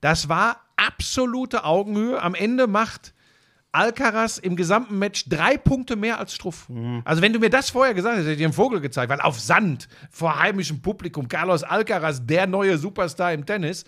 das 0.00 0.28
war 0.28 0.60
absolute 0.76 1.64
Augenhöhe. 1.64 2.22
Am 2.22 2.34
Ende 2.34 2.66
macht 2.66 3.14
Alcaraz 3.72 4.38
im 4.38 4.56
gesamten 4.56 4.98
Match 4.98 5.28
drei 5.28 5.58
Punkte 5.58 5.96
mehr 5.96 6.18
als 6.18 6.34
Struff. 6.34 6.68
Also 7.04 7.20
wenn 7.20 7.32
du 7.32 7.38
mir 7.38 7.50
das 7.50 7.70
vorher 7.70 7.94
gesagt 7.94 8.14
hättest, 8.14 8.26
hätte 8.26 8.32
ich 8.32 8.38
dir 8.38 8.46
einen 8.46 8.54
Vogel 8.54 8.80
gezeigt, 8.80 9.10
weil 9.10 9.20
auf 9.20 9.38
Sand, 9.38 9.88
vor 10.10 10.38
heimischem 10.40 10.80
Publikum, 10.80 11.28
Carlos 11.28 11.62
Alcaraz, 11.62 12.24
der 12.24 12.46
neue 12.46 12.78
Superstar 12.78 13.32
im 13.32 13.44
Tennis, 13.44 13.84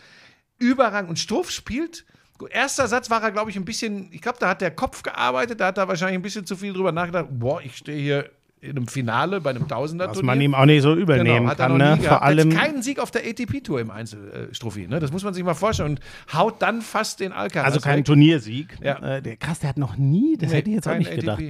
überrang. 0.59 1.09
Und 1.09 1.19
Struff 1.19 1.51
spielt, 1.51 2.05
erster 2.51 2.89
Satz 2.89 3.11
war 3.11 3.23
er, 3.23 3.33
glaube 3.33 3.51
ich, 3.51 3.57
ein 3.57 3.65
bisschen, 3.65 4.13
ich 4.13 4.21
glaube, 4.21 4.39
da 4.39 4.49
hat 4.49 4.61
der 4.61 4.71
Kopf 4.71 5.03
gearbeitet, 5.03 5.61
da 5.61 5.69
hat 5.69 5.79
er 5.79 5.89
wahrscheinlich 5.89 6.19
ein 6.19 6.23
bisschen 6.23 6.47
zu 6.47 6.57
viel 6.57 6.73
drüber 6.73 6.93
nachgedacht, 6.93 7.27
boah, 7.31 7.61
ich 7.63 7.77
stehe 7.77 8.01
hier 8.01 8.31
in 8.63 8.77
einem 8.77 8.89
Finale 8.89 9.41
bei 9.41 9.51
einem 9.51 9.67
Tausender 9.69 10.09
Was 10.11 10.23
man 10.23 10.39
ihm 10.41 10.55
auch 10.55 10.67
nicht 10.67 10.83
so 10.83 10.95
übel 10.95 11.23
nehmen 11.23 11.49
hat 11.49 11.59
er 11.59 11.69
kann, 11.69 11.79
ne? 11.79 11.99
Vor 12.03 12.23
allem. 12.23 12.51
keinen 12.51 12.83
Sieg 12.83 12.99
auf 12.99 13.11
der 13.11 13.23
ATP-Tour 13.23 13.81
im 13.81 13.91
Einzel, 13.91 14.51
äh, 14.53 14.87
ne? 14.87 15.01
Das 15.01 15.13
muss 15.13 15.25
man 15.25 15.33
sich 15.33 15.43
mal 15.43 15.55
vorstellen. 15.55 15.93
Und 15.93 16.01
haut 16.35 16.61
dann 16.61 16.83
fast 16.83 17.21
den 17.21 17.33
Alcaraz 17.33 17.67
Also 17.67 17.81
kein 17.81 18.01
weg. 18.01 18.05
Turniersieg. 18.05 18.77
Ja. 18.83 19.17
Äh, 19.17 19.23
der, 19.23 19.37
krass, 19.37 19.61
der 19.61 19.71
hat 19.71 19.79
noch 19.79 19.97
nie, 19.97 20.37
das 20.37 20.51
Nee, 20.51 20.57
hätte 20.59 20.69
ich 20.69 20.77
jetzt 20.77 20.89
auch 20.89 20.99
nicht 20.99 21.15
gedacht. 21.15 21.43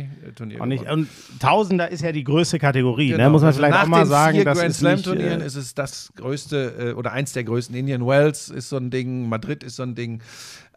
Auch 0.60 0.66
nicht. 0.66 0.88
Und 0.88 1.08
Tausender 1.40 1.90
ist 1.90 2.02
ja 2.02 2.12
die 2.12 2.22
größte 2.22 2.60
Kategorie, 2.60 3.10
ne? 3.10 3.16
Genau. 3.16 3.30
muss 3.30 3.42
man 3.42 3.48
Also 3.48 3.58
vielleicht 3.58 3.76
auch 3.76 3.86
mal 3.88 4.04
den 4.04 4.08
sagen. 4.08 4.36
Vier 4.36 4.44
Grand 4.44 4.62
ist 4.62 4.78
Slam 4.78 4.94
nicht, 4.94 5.04
Turnieren 5.04 5.40
äh, 5.40 5.46
ist 5.46 5.56
es 5.56 5.74
das 5.74 6.12
größte 6.14 6.90
äh, 6.90 6.92
oder 6.92 7.12
eins 7.12 7.32
der 7.32 7.42
größten. 7.42 7.74
Indian 7.74 8.06
Wells 8.06 8.50
ist 8.50 8.68
so 8.68 8.76
ein 8.76 8.90
Ding, 8.90 9.28
Madrid 9.28 9.64
ist 9.64 9.76
so 9.76 9.82
ein 9.82 9.96
Ding. 9.96 10.22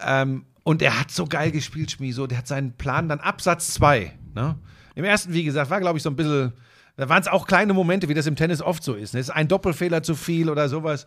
Ähm, 0.04 0.46
und 0.64 0.82
er 0.82 1.00
hat 1.00 1.12
so 1.12 1.26
geil 1.28 1.52
gespielt, 1.52 1.92
Schmi, 1.92 2.12
so, 2.12 2.26
der 2.26 2.40
hat 2.40 2.48
seinen 2.48 2.74
Plan 2.74 3.10
dann 3.10 3.20
Absatz 3.20 3.74
2. 3.76 4.12
Ne? 4.34 4.56
Im 4.96 5.04
ersten, 5.04 5.34
wie 5.34 5.44
gesagt, 5.44 5.70
war, 5.70 5.80
glaube 5.80 5.98
ich, 5.98 6.04
so 6.04 6.10
ein 6.10 6.16
bisschen, 6.16 6.54
da 6.96 7.10
waren 7.10 7.22
es 7.22 7.28
auch 7.28 7.48
kleine 7.48 7.74
Momente, 7.74 8.10
wie 8.10 8.14
das 8.14 8.28
im 8.28 8.36
Tennis 8.36 8.62
oft 8.62 8.84
so 8.84 8.94
ist. 8.94 9.14
Ne? 9.14 9.20
Ist 9.20 9.30
ein 9.30 9.48
Doppelfehler 9.48 10.04
zu 10.04 10.16
viel 10.16 10.50
oder 10.50 10.70
sowas. 10.70 11.06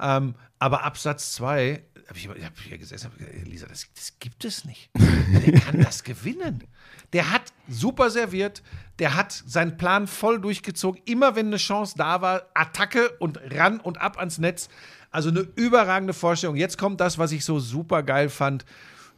Ähm, 0.00 0.34
aber 0.58 0.84
Absatz 0.84 1.32
2, 1.32 1.82
habe 2.08 2.18
ich, 2.18 2.28
hab 2.28 2.58
hier 2.60 2.78
gesessen, 2.78 3.10
hab 3.10 3.18
gesagt, 3.18 3.46
Lisa, 3.46 3.66
das, 3.66 3.86
das 3.94 4.18
gibt 4.20 4.44
es 4.44 4.64
nicht. 4.64 4.90
Der 4.94 5.60
kann 5.60 5.80
das 5.80 6.04
gewinnen. 6.04 6.64
Der 7.12 7.30
hat 7.30 7.52
super 7.68 8.10
serviert, 8.10 8.62
der 8.98 9.16
hat 9.16 9.32
seinen 9.32 9.76
Plan 9.76 10.06
voll 10.06 10.40
durchgezogen. 10.40 11.00
Immer 11.04 11.34
wenn 11.34 11.46
eine 11.46 11.56
Chance 11.56 11.94
da 11.96 12.20
war, 12.20 12.42
Attacke 12.54 13.10
und 13.18 13.40
ran 13.52 13.80
und 13.80 14.00
ab 14.00 14.18
ans 14.18 14.38
Netz. 14.38 14.68
Also 15.10 15.30
eine 15.30 15.40
überragende 15.40 16.14
Vorstellung. 16.14 16.56
Jetzt 16.56 16.78
kommt 16.78 17.00
das, 17.00 17.18
was 17.18 17.32
ich 17.32 17.44
so 17.44 17.58
super 17.58 18.02
geil 18.02 18.28
fand. 18.28 18.64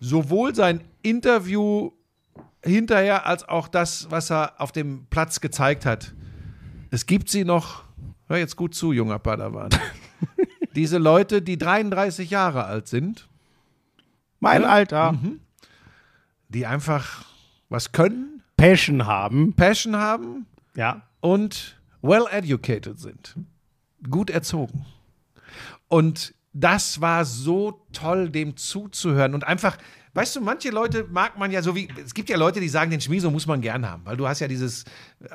Sowohl 0.01 0.55
sein 0.55 0.83
Interview 1.03 1.91
hinterher 2.65 3.27
als 3.27 3.49
auch 3.49 3.69
das, 3.69 4.11
was 4.11 4.31
er 4.31 4.61
auf 4.61 4.73
dem 4.73 5.07
Platz 5.11 5.41
gezeigt 5.41 5.87
hat. 5.87 6.15
Es 6.91 7.07
gibt 7.07 7.29
sie 7.29 7.45
noch, 7.45 7.85
hör 8.27 8.39
jetzt 8.39 8.57
gut 8.57 8.75
zu, 8.75 8.93
junger 8.93 9.19
Padawan. 9.19 9.71
Diese 10.75 10.99
Leute, 10.99 11.43
die 11.43 11.59
33 11.59 12.31
Jahre 12.31 12.65
alt 12.65 12.89
sind, 12.89 13.29
mein 14.41 14.65
Alter. 14.65 15.13
Mhm. 15.13 15.41
die 16.49 16.65
einfach 16.67 17.25
was 17.69 17.93
können, 17.93 18.43
Passion 18.57 19.07
haben. 19.07 19.53
Passion 19.55 19.97
haben 19.97 20.47
Ja. 20.75 21.03
und 21.21 21.79
well 22.03 22.25
educated 22.31 22.99
sind. 22.99 23.37
Gut 24.09 24.31
erzogen. 24.31 24.87
Und 25.89 26.35
das 26.53 27.01
war 27.01 27.25
so 27.25 27.85
toll, 27.93 28.31
dem 28.31 28.57
zuzuhören 28.57 29.35
und 29.35 29.45
einfach, 29.45 29.77
weißt 30.19 30.35
du, 30.35 30.41
manche 30.41 30.71
Leute 30.71 31.07
mag 31.09 31.39
man 31.39 31.53
ja 31.53 31.63
so 31.63 31.77
wie, 31.77 31.89
es 32.05 32.13
gibt 32.13 32.29
ja 32.29 32.37
Leute, 32.37 32.59
die 32.59 32.69
sagen, 32.69 32.91
den 32.91 33.01
Schmieso 33.01 33.31
muss 33.31 33.47
man 33.47 33.61
gern 33.61 33.89
haben, 33.89 34.05
weil 34.05 34.17
du 34.17 34.27
hast 34.27 34.41
ja 34.41 34.49
dieses, 34.49 34.85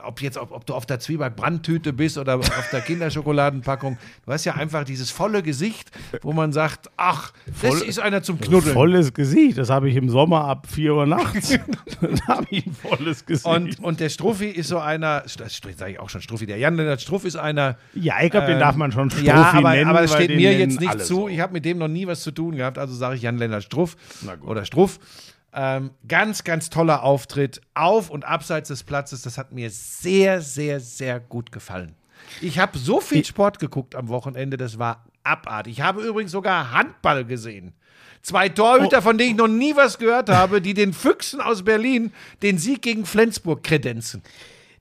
ob 0.06 0.22
jetzt, 0.22 0.38
ob, 0.38 0.52
ob 0.52 0.66
du 0.66 0.74
auf 0.74 0.86
der 0.86 1.00
Zwieback-Brandtüte 1.00 1.92
bist 1.92 2.18
oder 2.18 2.38
auf 2.38 2.70
der 2.72 2.82
Kinderschokoladenpackung, 2.82 3.98
du 4.26 4.32
hast 4.32 4.46
ja 4.46 4.54
einfach 4.54 4.86
dieses 4.86 5.12
volle 5.12 5.44
Gesicht, 5.44 5.92
wo 6.22 6.32
man 6.32 6.54
sagt, 6.54 6.90
ach, 6.96 7.34
das 7.62 7.82
ist 7.82 8.00
einer 8.00 8.24
zum 8.24 8.40
Knuddeln. 8.40 8.74
Volles 8.74 9.14
Gesicht. 9.14 9.58
Das 9.58 9.70
habe 9.70 9.90
ich 9.90 9.96
im 9.96 10.10
Sommer 10.10 10.46
ab 10.46 10.68
4 10.70 10.94
Uhr 10.94 11.06
nachts. 11.06 11.50
da 12.02 12.28
habe 12.28 12.48
ich 12.50 12.66
ein 12.66 12.74
volles 12.74 13.26
Gesicht. 13.26 13.46
Und, 13.46 13.80
und 13.80 14.00
der 14.00 14.10
Struffi 14.10 14.48
ist 14.48 14.70
so 14.70 14.80
einer, 14.80 15.24
das 15.38 15.60
sage 15.76 15.92
ich 15.92 16.00
auch 16.00 16.10
schon 16.10 16.22
Struffi, 16.22 16.46
der 16.46 16.58
Jan-Lennart 16.58 17.02
Struff 17.02 17.26
ist 17.26 17.36
einer, 17.36 17.78
ja, 17.94 18.16
ich 18.22 18.32
glaube, 18.32 18.48
den 18.48 18.56
Ähm, 18.56 18.60
darf 18.62 18.76
man 18.78 18.92
schon 18.92 19.10
Strophi 19.10 19.26
ja, 19.26 19.52
aber, 19.52 19.72
nennen. 19.72 19.90
aber 19.90 20.02
das 20.02 20.14
steht 20.14 20.30
mir 20.30 20.58
jetzt 20.58 20.80
nicht 20.80 21.00
zu. 21.02 21.06
so. 21.06 21.28
Ich 21.28 21.40
habe 21.42 21.52
mit 21.54 21.66
dem 21.66 21.78
noch 21.78 21.90
nie 21.90 22.08
was 22.08 22.22
zu 22.22 22.32
tun 22.32 22.56
gehabt, 22.56 22.78
also 22.78 22.94
sage 22.96 23.16
ich 23.16 23.22
Jan-Lennart 23.22 23.64
Struff 23.64 23.98
oder 24.46 24.64
Struff. 24.64 25.00
Ähm, 25.56 25.92
ganz, 26.08 26.44
ganz 26.44 26.70
toller 26.70 27.04
Auftritt 27.04 27.62
auf 27.74 28.10
und 28.10 28.26
abseits 28.26 28.70
des 28.70 28.84
Platzes. 28.84 29.22
Das 29.22 29.38
hat 29.38 29.52
mir 29.52 29.70
sehr, 29.70 30.42
sehr, 30.42 30.80
sehr 30.80 31.20
gut 31.20 31.52
gefallen. 31.52 31.96
Ich 32.42 32.58
habe 32.60 32.78
so 32.78 33.00
viel 33.02 33.24
Sport 33.24 33.60
geguckt 33.60 33.96
am 33.96 34.08
Wochenende, 34.08 34.58
das 34.58 34.80
war 34.80 35.06
abartig. 35.24 35.74
Ich 35.74 35.82
habe 35.82 36.02
übrigens 36.02 36.32
sogar 36.32 36.72
Handball 36.72 37.26
gesehen. 37.26 37.74
Zwei 38.22 38.48
Torhüter, 38.50 39.00
Oh. 39.00 39.02
von 39.02 39.18
denen 39.18 39.32
ich 39.32 39.38
noch 39.38 39.48
nie 39.50 39.76
was 39.76 39.98
gehört 40.00 40.30
habe, 40.30 40.62
die 40.62 40.74
den 40.74 40.94
Füchsen 40.94 41.42
aus 41.42 41.64
Berlin 41.64 42.14
den 42.42 42.58
Sieg 42.58 42.82
gegen 42.82 43.06
Flensburg 43.06 43.64
kredenzen. 43.64 44.24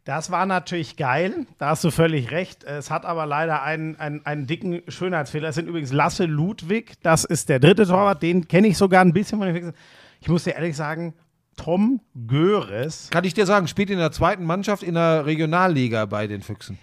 Das 0.05 0.31
war 0.31 0.47
natürlich 0.47 0.97
geil, 0.97 1.47
da 1.59 1.71
hast 1.71 1.85
du 1.85 1.91
völlig 1.91 2.31
recht. 2.33 2.65
Es 2.65 2.91
hat 2.91 3.05
aber 3.05 3.27
leider 3.27 3.63
einen, 3.63 3.97
einen, 4.01 4.25
einen 4.27 4.47
dicken 4.47 4.83
Schönheitsfehler. 4.89 5.49
Es 5.51 5.55
sind 5.57 5.69
übrigens 5.69 5.93
Lasse 5.93 6.25
Ludwig, 6.25 6.95
das 7.03 7.25
ist 7.25 7.49
der 7.49 7.61
dritte 7.61 7.87
Torwart, 7.87 8.23
den 8.23 8.49
kenne 8.49 8.69
ich 8.69 8.77
sogar 8.79 9.01
ein 9.05 9.13
bisschen 9.13 9.39
von 9.39 9.47
den 9.47 9.55
Füchsen. 9.57 9.75
Ich 10.23 10.29
muss 10.29 10.45
dir 10.45 10.53
ehrlich 10.53 10.77
sagen, 10.77 11.15
Tom 11.57 12.01
Göres, 12.29 13.11
Kann 13.11 13.25
ich 13.25 13.35
dir 13.35 13.45
sagen, 13.45 13.67
spielt 13.67 13.91
in 13.91 13.99
der 13.99 14.13
zweiten 14.13 14.45
Mannschaft 14.45 14.85
in 14.85 14.95
der 14.95 15.27
Regionalliga 15.27 16.07
bei 16.07 16.29
den 16.29 16.43
Füchsen. 16.43 16.79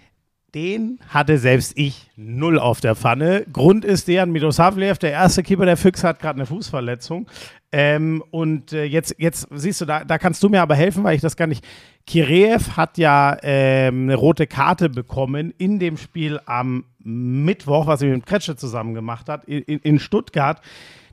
den 0.54 0.98
hatte 1.08 1.38
selbst 1.38 1.72
ich 1.76 2.10
null 2.16 2.58
auf 2.58 2.82
der 2.82 2.94
Pfanne. 2.94 3.46
Grund 3.50 3.86
ist 3.86 4.08
der, 4.08 4.26
Midosavlev, 4.26 4.98
der 4.98 5.12
erste 5.12 5.42
Keeper 5.42 5.64
der 5.64 5.78
Füchse, 5.78 6.06
hat 6.06 6.20
gerade 6.20 6.36
eine 6.36 6.44
Fußverletzung. 6.46 7.28
Ähm, 7.72 8.22
und 8.30 8.74
äh, 8.74 8.84
jetzt, 8.84 9.14
jetzt 9.16 9.48
siehst 9.52 9.80
du, 9.80 9.86
da, 9.86 10.04
da 10.04 10.18
kannst 10.18 10.42
du 10.42 10.50
mir 10.50 10.60
aber 10.60 10.74
helfen, 10.74 11.02
weil 11.02 11.14
ich 11.16 11.22
das 11.22 11.36
gar 11.36 11.46
nicht. 11.46 11.66
Kireev 12.06 12.76
hat 12.76 12.98
ja 12.98 13.38
ähm, 13.42 14.02
eine 14.02 14.16
rote 14.16 14.46
Karte 14.46 14.90
bekommen 14.90 15.54
in 15.56 15.78
dem 15.78 15.96
Spiel 15.96 16.40
am 16.44 16.84
Mittwoch, 16.98 17.86
was 17.86 18.02
er 18.02 18.10
mit 18.10 18.26
Kretsche 18.26 18.56
zusammen 18.56 18.92
gemacht 18.92 19.30
hat, 19.30 19.46
in, 19.46 19.62
in 19.62 19.98
Stuttgart. 19.98 20.60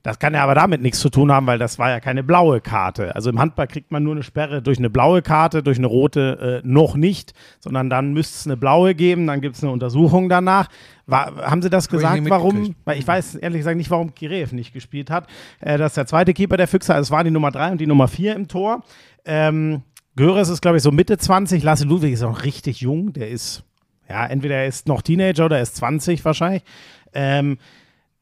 Das 0.07 0.19
kann 0.19 0.33
ja 0.33 0.41
aber 0.41 0.55
damit 0.55 0.81
nichts 0.81 1.01
zu 1.01 1.09
tun 1.09 1.33
haben, 1.33 1.47
weil 1.47 1.59
das 1.59 1.79
war 1.79 1.89
ja 1.89 1.99
keine 1.99 2.23
blaue 2.23 2.61
Karte. 2.61 3.13
Also 3.13 3.29
im 3.29 3.39
Handball 3.39 3.67
kriegt 3.67 3.91
man 3.91 4.03
nur 4.03 4.13
eine 4.13 4.23
Sperre 4.23 4.61
durch 4.61 4.77
eine 4.77 4.89
blaue 4.89 5.21
Karte, 5.21 5.61
durch 5.61 5.79
eine 5.79 5.87
rote 5.87 6.61
äh, 6.63 6.65
noch 6.65 6.95
nicht, 6.95 7.33
sondern 7.59 7.89
dann 7.89 8.13
müsste 8.13 8.37
es 8.37 8.47
eine 8.47 8.55
blaue 8.55 8.95
geben, 8.95 9.27
dann 9.27 9.41
gibt 9.41 9.57
es 9.57 9.63
eine 9.63 9.73
Untersuchung 9.73 10.29
danach. 10.29 10.69
War, 11.07 11.35
haben 11.35 11.61
Sie 11.61 11.69
das 11.69 11.89
gesagt, 11.89 12.21
warum? 12.29 12.73
Weil 12.85 12.99
ich 12.99 13.05
weiß 13.05 13.35
ehrlich 13.35 13.59
gesagt 13.59 13.75
nicht, 13.75 13.91
warum 13.91 14.15
Kireev 14.15 14.53
nicht 14.53 14.71
gespielt 14.71 15.11
hat. 15.11 15.27
Äh, 15.59 15.77
das 15.77 15.91
ist 15.91 15.97
der 15.97 16.07
zweite 16.07 16.33
Keeper 16.33 16.55
der 16.55 16.69
Füchse, 16.69 16.95
also 16.95 17.07
es 17.07 17.11
war 17.11 17.25
die 17.25 17.31
Nummer 17.31 17.51
drei 17.51 17.69
und 17.69 17.81
die 17.81 17.87
Nummer 17.87 18.07
vier 18.07 18.33
im 18.33 18.47
Tor. 18.47 18.85
Ähm, 19.25 19.81
Göres 20.15 20.47
ist, 20.47 20.61
glaube 20.61 20.77
ich, 20.77 20.83
so 20.83 20.91
Mitte 20.93 21.17
20. 21.17 21.63
Lasse 21.63 21.83
Ludwig 21.83 22.13
ist 22.13 22.23
auch 22.23 22.45
richtig 22.45 22.79
jung. 22.79 23.11
Der 23.11 23.27
ist, 23.27 23.65
ja, 24.07 24.25
entweder 24.25 24.55
er 24.55 24.67
ist 24.67 24.87
noch 24.87 25.01
Teenager 25.01 25.47
oder 25.47 25.57
er 25.57 25.63
ist 25.63 25.75
20 25.75 26.23
wahrscheinlich. 26.23 26.63
Ähm, 27.13 27.57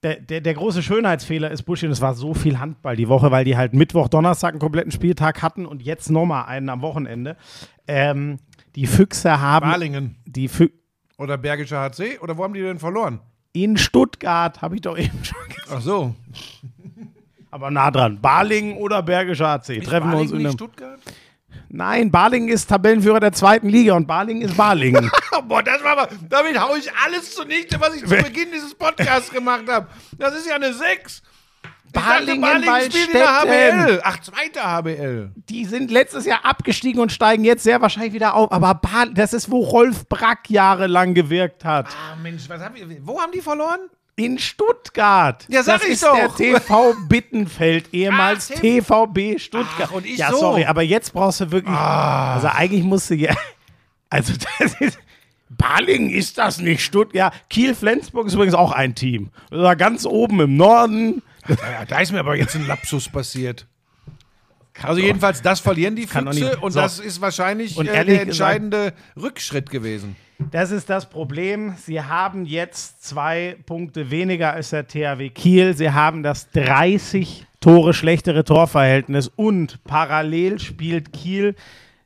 der, 0.06 0.20
der, 0.22 0.42
der 0.42 0.54
große 0.54 0.84
Schönheitsfehler 0.84 1.50
ist, 1.52 1.64
Buschi, 1.64 1.86
und 1.86 1.92
es 1.92 2.02
war 2.02 2.14
so 2.14 2.34
viel 2.34 2.60
Handball 2.60 2.96
die 2.96 3.10
Woche, 3.10 3.32
weil 3.32 3.44
die 3.44 3.58
halt 3.58 3.74
Mittwoch, 3.74 4.08
Donnerstag 4.08 4.52
einen 4.52 4.60
kompletten 4.60 4.92
Spieltag 4.92 5.42
hatten 5.42 5.66
und 5.66 5.82
jetzt 5.82 6.10
nochmal 6.10 6.46
einen 6.46 6.70
am 6.70 6.82
Wochenende. 6.82 7.38
Ähm, 7.88 8.40
die 8.76 8.88
Füchse 8.88 9.42
haben. 9.42 9.70
Balingen 9.70 10.16
Die 10.26 10.48
Fü 10.48 10.70
oder 11.18 11.38
Bergischer 11.38 11.80
HC 11.80 12.20
oder 12.20 12.38
wo 12.38 12.44
haben 12.44 12.54
die 12.54 12.62
denn 12.62 12.80
verloren? 12.80 13.20
in 13.56 13.78
Stuttgart, 13.78 14.62
habe 14.62 14.76
ich 14.76 14.82
doch 14.82 14.98
eben 14.98 15.24
schon 15.24 15.38
gesagt. 15.48 15.70
Ach 15.72 15.82
so. 15.82 16.14
Aber 17.52 17.72
nah 17.72 17.90
dran. 17.90 18.20
Balingen 18.20 18.76
oder 18.78 19.02
Bergischer 19.02 19.48
AC. 19.48 19.82
Treffen 19.82 20.12
wir 20.12 20.18
uns 20.18 20.32
in 20.32 20.40
einem. 20.40 20.52
Stuttgart? 20.52 21.00
Nein, 21.70 22.12
Balingen 22.12 22.50
ist 22.50 22.70
Tabellenführer 22.70 23.20
der 23.20 23.32
zweiten 23.32 23.70
Liga 23.70 23.94
und 23.94 24.08
Balingen 24.08 24.44
ist 24.44 24.56
Balingen. 24.56 25.10
Boah, 25.48 25.64
das 25.64 25.84
war 25.84 25.98
aber, 25.98 26.10
damit 26.30 26.60
haue 26.60 26.78
ich 26.78 26.90
alles 27.06 27.34
zunichte, 27.34 27.80
was 27.80 27.96
ich 27.96 28.06
zu 28.06 28.16
Beginn 28.16 28.50
dieses 28.54 28.74
Podcasts 28.74 29.30
gemacht 29.32 29.64
habe. 29.68 29.88
Das 30.18 30.36
ist 30.36 30.48
ja 30.48 30.56
eine 30.56 30.74
6. 30.74 31.22
Balingen, 31.92 32.64
spielt 32.92 33.08
in 33.08 33.14
der. 33.14 33.42
HBL. 33.42 34.02
Ach, 34.04 34.20
zweite 34.20 34.62
HBL. 34.62 35.32
Die 35.50 35.66
sind 35.66 35.92
letztes 35.92 36.26
Jahr 36.26 36.44
abgestiegen 36.44 37.02
und 37.02 37.12
steigen 37.12 37.46
jetzt 37.46 37.64
sehr 37.64 37.82
wahrscheinlich 37.82 38.14
wieder 38.14 38.34
auf. 38.34 38.52
Aber 38.52 38.76
Bal 38.76 39.14
das 39.14 39.34
ist, 39.34 39.50
wo 39.50 39.60
Rolf 39.60 40.08
Brack 40.10 40.50
jahrelang 40.50 41.14
gewirkt 41.14 41.64
hat. 41.64 41.88
Ah, 41.88 42.16
Mensch, 42.22 42.50
was 42.50 42.62
haben 42.62 42.76
wir, 42.76 42.86
wo 43.02 43.22
haben 43.22 43.32
die 43.32 43.42
verloren? 43.42 43.80
In 44.18 44.40
Stuttgart. 44.40 45.46
Ja, 45.50 45.62
sag 45.62 45.80
das 45.80 45.88
ich 45.88 45.94
ist 45.96 46.04
doch. 46.04 46.16
der 46.16 46.34
TV 46.34 46.94
Bittenfeld, 47.10 47.94
ehemals 47.94 48.50
Ach, 48.54 48.60
TVB 48.60 49.40
Stuttgart. 49.40 49.90
Ach, 49.90 49.92
und 49.92 50.06
ich 50.06 50.18
ja, 50.18 50.32
so. 50.32 50.38
sorry, 50.38 50.66
aber 50.66 50.84
jetzt 50.84 51.12
brauchst 51.12 51.42
du 51.42 51.52
wirklich. 51.52 51.76
Also 51.76 52.48
eigentlich 52.48 52.84
musst 52.84 53.10
du 53.10 53.16
ja. 53.16 53.36
Also 54.10 54.34
das 54.60 54.74
ist. 54.80 55.00
Balingen 55.50 56.10
ist 56.10 56.38
das 56.38 56.60
nicht 56.60 56.82
Stuttgart. 56.82 57.16
Ja, 57.16 57.32
Kiel-Flensburg 57.50 58.28
ist 58.28 58.34
übrigens 58.34 58.56
auch 58.56 58.72
ein 58.72 58.96
Team. 58.96 59.30
Das 59.50 59.60
war 59.60 59.76
ganz 59.76 60.06
oben 60.06 60.40
im 60.40 60.56
Norden. 60.58 61.22
Ja, 61.48 61.86
da 61.86 62.00
ist 62.00 62.12
mir 62.12 62.20
aber 62.20 62.36
jetzt 62.36 62.56
ein 62.56 62.66
Lapsus 62.68 63.10
passiert. 63.10 63.68
Also 64.82 65.02
jedenfalls, 65.02 65.42
das 65.42 65.60
verlieren 65.60 65.96
die 65.96 66.08
Füchse 66.08 66.24
nicht- 66.26 66.62
und 66.62 66.72
So. 66.72 66.80
das 66.82 67.00
ist 67.00 67.22
wahrscheinlich 67.22 67.78
Und 67.78 67.88
äh, 67.88 68.06
der 68.06 68.22
entscheidende 68.22 68.94
Rückschritt 69.20 69.70
gewesen. 69.70 70.16
Das 70.52 70.72
ist 70.72 70.90
das 70.90 71.10
Problem. 71.10 71.76
Sie 71.78 72.02
haben 72.02 72.46
jetzt 72.46 73.04
zwei 73.04 73.56
Punkte 73.66 74.12
weniger 74.12 74.54
als 74.54 74.72
der 74.72 74.86
THW 74.88 75.30
Kiel. 75.30 75.76
Sie 75.76 75.92
haben 75.92 76.24
das 76.24 76.50
30 76.52 77.46
Tore 77.62 77.94
schlechtere 77.94 78.44
Torverhältnis 78.44 79.28
und 79.28 79.84
parallel 79.86 80.60
spielt 80.60 81.14
Kiel 81.14 81.56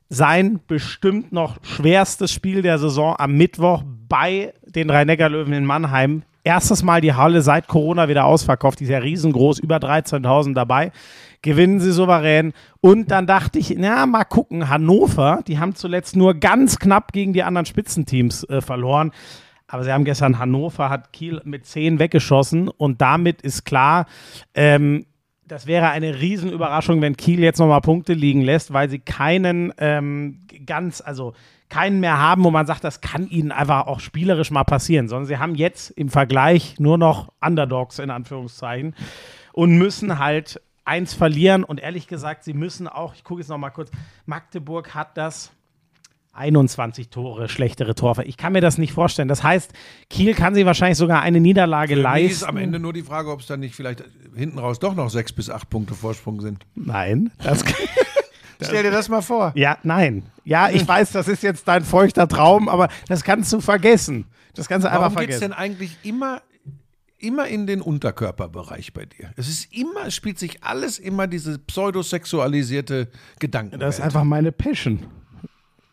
sein 0.08 0.60
bestimmt 0.66 1.32
noch 1.32 1.58
schwerstes 1.62 2.32
Spiel 2.32 2.62
der 2.62 2.78
Saison 2.78 3.14
am 3.18 3.36
Mittwoch 3.36 3.82
bei 4.08 4.54
den 4.64 4.90
Rhein-Neckar-Löwen 4.90 5.52
in 5.52 5.64
Mannheim 5.64 6.22
Erstes 6.42 6.82
Mal 6.82 7.00
die 7.00 7.14
Halle 7.14 7.42
seit 7.42 7.68
Corona 7.68 8.08
wieder 8.08 8.24
ausverkauft. 8.24 8.80
Die 8.80 8.84
ist 8.84 8.90
ja 8.90 8.98
riesengroß, 8.98 9.58
über 9.58 9.76
13.000 9.76 10.54
dabei. 10.54 10.92
Gewinnen 11.42 11.80
sie 11.80 11.92
souverän. 11.92 12.52
Und 12.80 13.10
dann 13.10 13.26
dachte 13.26 13.58
ich, 13.58 13.74
na, 13.76 14.06
mal 14.06 14.24
gucken. 14.24 14.68
Hannover, 14.68 15.40
die 15.46 15.58
haben 15.58 15.74
zuletzt 15.74 16.16
nur 16.16 16.34
ganz 16.34 16.78
knapp 16.78 17.12
gegen 17.12 17.32
die 17.32 17.42
anderen 17.42 17.66
Spitzenteams 17.66 18.44
äh, 18.44 18.60
verloren. 18.60 19.12
Aber 19.66 19.84
sie 19.84 19.92
haben 19.92 20.04
gestern 20.04 20.38
Hannover, 20.38 20.90
hat 20.90 21.12
Kiel 21.12 21.40
mit 21.44 21.66
10 21.66 21.98
weggeschossen. 21.98 22.68
Und 22.68 23.00
damit 23.00 23.42
ist 23.42 23.64
klar, 23.64 24.06
ähm, 24.54 25.06
das 25.46 25.66
wäre 25.66 25.88
eine 25.90 26.20
Riesenüberraschung, 26.20 27.00
wenn 27.00 27.16
Kiel 27.16 27.40
jetzt 27.40 27.58
nochmal 27.58 27.80
Punkte 27.80 28.12
liegen 28.12 28.42
lässt, 28.42 28.72
weil 28.72 28.88
sie 28.88 29.00
keinen 29.00 29.72
ähm, 29.78 30.38
ganz, 30.64 31.00
also 31.00 31.34
keinen 31.70 32.00
mehr 32.00 32.18
haben, 32.18 32.44
wo 32.44 32.50
man 32.50 32.66
sagt, 32.66 32.84
das 32.84 33.00
kann 33.00 33.28
ihnen 33.28 33.52
einfach 33.52 33.86
auch 33.86 34.00
spielerisch 34.00 34.50
mal 34.50 34.64
passieren, 34.64 35.08
sondern 35.08 35.26
sie 35.26 35.38
haben 35.38 35.54
jetzt 35.54 35.90
im 35.90 36.08
Vergleich 36.10 36.78
nur 36.78 36.98
noch 36.98 37.32
Underdogs 37.40 37.98
in 37.98 38.10
Anführungszeichen 38.10 38.94
und 39.52 39.78
müssen 39.78 40.18
halt 40.18 40.60
eins 40.84 41.14
verlieren 41.14 41.64
und 41.64 41.80
ehrlich 41.80 42.08
gesagt, 42.08 42.44
sie 42.44 42.52
müssen 42.54 42.88
auch, 42.88 43.14
ich 43.14 43.24
gucke 43.24 43.40
jetzt 43.40 43.48
nochmal 43.48 43.70
kurz, 43.70 43.90
Magdeburg 44.26 44.94
hat 44.94 45.16
das 45.16 45.52
21 46.32 47.08
Tore 47.10 47.48
schlechtere 47.48 47.94
Torver. 47.94 48.24
Ich 48.26 48.36
kann 48.36 48.52
mir 48.52 48.60
das 48.60 48.78
nicht 48.78 48.92
vorstellen. 48.92 49.28
Das 49.28 49.42
heißt, 49.42 49.72
Kiel 50.08 50.34
kann 50.34 50.54
sich 50.54 50.64
wahrscheinlich 50.64 50.96
sogar 50.98 51.22
eine 51.22 51.40
Niederlage 51.40 51.96
Für 51.96 52.00
leisten. 52.02 52.30
ist 52.30 52.44
am 52.44 52.56
Ende 52.56 52.78
nur 52.78 52.92
die 52.92 53.02
Frage, 53.02 53.30
ob 53.30 53.40
es 53.40 53.46
dann 53.46 53.60
nicht 53.60 53.74
vielleicht 53.74 54.04
hinten 54.34 54.58
raus 54.58 54.78
doch 54.78 54.94
noch 54.94 55.10
sechs 55.10 55.32
bis 55.32 55.50
acht 55.50 55.68
Punkte 55.70 55.94
Vorsprung 55.94 56.40
sind. 56.40 56.64
Nein, 56.74 57.32
das 57.42 57.64
Stell 58.66 58.82
dir 58.82 58.90
das 58.90 59.08
mal 59.08 59.22
vor. 59.22 59.52
Ja, 59.54 59.78
nein. 59.82 60.24
Ja, 60.44 60.68
ich 60.70 60.86
weiß, 60.86 61.12
das 61.12 61.28
ist 61.28 61.42
jetzt 61.42 61.66
dein 61.68 61.84
feuchter 61.84 62.26
Traum, 62.28 62.68
aber 62.68 62.88
das 63.08 63.22
kannst 63.24 63.52
du 63.52 63.60
vergessen. 63.60 64.26
Das 64.54 64.68
kannst 64.68 64.84
du 64.84 64.88
einfach 64.90 65.02
Warum 65.02 65.16
geht 65.16 65.30
es 65.30 65.38
vergessen. 65.38 65.50
denn 65.52 65.58
eigentlich 65.58 65.96
immer, 66.02 66.42
immer 67.18 67.46
in 67.46 67.66
den 67.66 67.80
Unterkörperbereich 67.82 68.92
bei 68.92 69.04
dir? 69.06 69.30
Es 69.36 69.48
ist 69.48 69.72
immer, 69.72 70.06
es 70.06 70.14
spielt 70.14 70.38
sich 70.38 70.62
alles 70.64 70.98
immer 70.98 71.26
diese 71.26 71.58
pseudosexualisierte 71.58 73.08
Gedanken. 73.38 73.78
Das 73.78 73.98
ist 73.98 74.04
einfach 74.04 74.24
meine 74.24 74.52
Passion. 74.52 75.00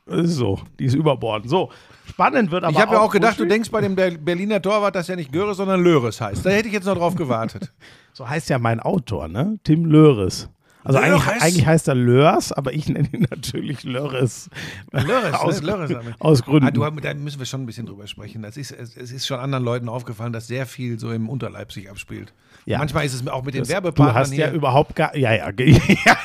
So, 0.10 0.60
die 0.80 0.86
ist 0.86 0.94
überbordend. 0.96 1.50
So, 1.50 1.70
spannend 2.08 2.50
wird 2.50 2.64
aber 2.64 2.72
ich 2.72 2.80
habe 2.80 2.94
ja 2.96 3.02
auch 3.02 3.12
gedacht, 3.12 3.34
du 3.38 3.44
Buschi. 3.44 3.50
denkst 3.50 3.70
bei 3.72 3.82
dem 3.82 3.94
Ber- 3.96 4.12
Berliner 4.18 4.62
Torwart, 4.62 4.96
dass 4.96 5.10
er 5.10 5.18
nicht 5.18 5.34
Göre, 5.34 5.54
sondern 5.54 5.84
Löres 5.84 6.22
heißt. 6.22 6.46
Da 6.46 6.50
hätte 6.50 6.70
ich 6.70 6.74
jetzt 6.74 6.86
noch 6.86 6.96
drauf 6.98 7.16
gewartet. 7.16 7.72
So 8.14 8.28
heißt 8.28 8.50
ja 8.50 8.58
mein 8.58 8.80
Autor, 8.80 9.28
ne? 9.28 9.60
Tim 9.64 9.86
Löres. 9.86 10.50
Also 10.88 11.00
eigentlich, 11.00 11.42
eigentlich 11.42 11.66
heißt 11.66 11.88
er 11.90 11.96
Lörs, 11.96 12.52
aber 12.54 12.74
ich 12.74 12.88
nenne 12.88 13.10
ihn 13.12 13.28
natürlich 13.30 13.84
Löres. 13.84 14.50
Löres, 14.92 15.34
aus, 15.34 15.62
ne? 15.62 15.88
Damit. 15.90 16.16
aus 16.20 16.44
Gründen. 16.44 16.68
Ah, 16.68 16.72
du, 16.72 16.90
da 17.02 17.14
müssen 17.14 17.40
wir 17.40 17.46
schon 17.46 17.64
ein 17.64 17.66
bisschen 17.66 17.86
drüber 17.86 18.08
sprechen. 18.08 18.42
Das 18.42 18.56
ist, 18.56 18.72
es, 18.72 18.96
ist 18.96 19.28
schon 19.28 19.40
anderen 19.40 19.66
Leuten 19.66 19.90
aufgefallen, 19.90 20.32
dass 20.32 20.48
sehr 20.48 20.66
viel 20.66 20.98
so 20.98 21.12
im 21.12 21.28
Unterleib 21.30 21.72
sich 21.74 21.90
abspielt. 21.90 22.34
Ja. 22.66 22.78
Manchmal 22.78 23.06
ist 23.06 23.14
es 23.14 23.28
auch 23.28 23.44
mit 23.44 23.54
den 23.54 23.62
Das- 23.64 23.70
Werbepartnern 23.70 24.14
Du 24.16 24.20
hast 24.20 24.34
hier. 24.34 24.46
ja 24.48 24.52
überhaupt 24.54 24.96
gar. 24.96 25.16
Ja, 25.16 25.34
ja. 25.34 25.50
ja. 25.58 26.18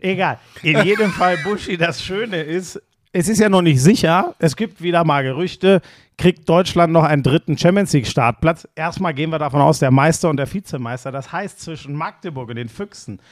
Egal. 0.00 0.38
In 0.62 0.80
jedem 0.84 1.10
Fall, 1.10 1.36
Buschi, 1.44 1.76
das 1.76 2.02
Schöne 2.02 2.42
ist, 2.42 2.80
es 3.12 3.28
ist 3.28 3.40
ja 3.40 3.48
noch 3.48 3.62
nicht 3.62 3.82
sicher. 3.82 4.34
Es 4.38 4.54
gibt 4.56 4.80
wieder 4.82 5.04
mal 5.04 5.22
Gerüchte. 5.22 5.82
Kriegt 6.20 6.46
Deutschland 6.50 6.92
noch 6.92 7.04
einen 7.04 7.22
dritten 7.22 7.56
Champions 7.56 7.94
League-Startplatz? 7.94 8.68
Erstmal 8.74 9.14
gehen 9.14 9.30
wir 9.30 9.38
davon 9.38 9.62
aus, 9.62 9.78
der 9.78 9.90
Meister 9.90 10.28
und 10.28 10.36
der 10.36 10.52
Vizemeister. 10.52 11.10
Das 11.10 11.32
heißt, 11.32 11.58
zwischen 11.58 11.94
Magdeburg 11.94 12.50
und 12.50 12.56
den 12.56 12.68
Füchsen 12.68 13.22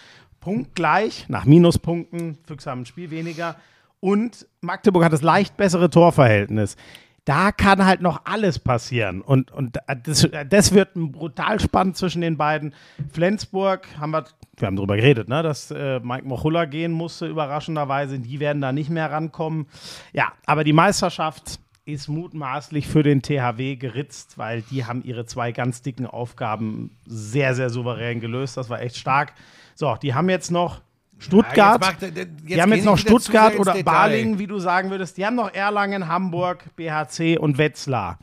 punktgleich, 0.41 1.27
nach 1.29 1.45
Minuspunkten. 1.45 2.39
Füchse 2.47 2.71
haben 2.71 2.81
ein 2.81 2.87
Spiel 2.87 3.11
weniger. 3.11 3.57
Und 4.01 4.47
Magdeburg 4.63 5.05
hat 5.05 5.13
das 5.13 5.21
leicht 5.21 5.59
bessere 5.59 5.91
Torverhältnis. 5.91 6.79
Da 7.27 7.53
kann 7.53 7.85
halt 7.85 8.01
noch 8.01 8.23
alles 8.25 8.59
passieren. 8.59 9.21
Und, 9.21 9.51
und 9.51 9.77
das, 10.05 10.27
das 10.49 10.73
wird 10.73 10.95
brutal 10.95 11.61
spannend 11.61 11.99
zwischen 11.99 12.23
den 12.23 12.39
beiden. 12.39 12.73
Flensburg 13.13 13.87
haben 14.01 14.13
wir, 14.13 14.25
wir 14.57 14.67
haben 14.67 14.77
darüber 14.77 14.97
geredet, 14.97 15.29
ne, 15.29 15.43
dass 15.43 15.71
äh, 15.71 16.01
Mike 16.01 16.27
Mochulla 16.27 16.65
gehen 16.65 16.93
musste, 16.93 17.27
überraschenderweise. 17.27 18.19
Die 18.19 18.41
werden 18.41 18.63
da 18.63 18.73
nicht 18.73 18.89
mehr 18.89 19.11
rankommen. 19.11 19.67
Ja, 20.15 20.33
aber 20.47 20.65
die 20.65 20.73
Meisterschaft 20.73 21.61
ist 21.89 22.07
mutmaßlich 22.09 22.87
für 22.87 23.03
den 23.03 23.23
THW 23.23 23.77
geritzt, 23.77 24.37
weil 24.37 24.61
die 24.63 24.85
haben 24.85 25.03
ihre 25.03 25.25
zwei 25.25 25.53
ganz 25.53 25.81
dicken 25.81 26.07
Aufgaben 26.07 26.91
sehr, 27.07 27.55
sehr 27.55 27.71
souverän 27.71 28.21
gelöst. 28.21 28.59
Das 28.59 28.69
war 28.69 28.83
echt 28.83 28.97
stark. 28.97 29.33
So, 29.75 29.97
die 29.97 30.13
haben 30.13 30.29
jetzt 30.29 30.51
noch 30.51 30.83
Stuttgart. 31.19 31.57
Ja, 31.83 31.91
jetzt 31.91 32.01
macht 32.03 32.17
jetzt 32.17 32.31
die 32.47 32.61
haben 32.63 32.73
jetzt 32.75 32.85
noch 32.85 32.99
Stuttgart 32.99 33.59
oder. 33.59 33.83
Balingen, 33.83 34.39
wie 34.39 34.47
du 34.47 34.59
sagen 34.59 34.91
würdest. 34.91 35.17
Die 35.17 35.25
haben 35.25 35.37
noch 35.37 35.53
Erlangen, 35.55 36.09
Hamburg, 36.09 36.65
BHC 36.77 37.39
und 37.39 37.57
Wetzlar. 37.57 38.19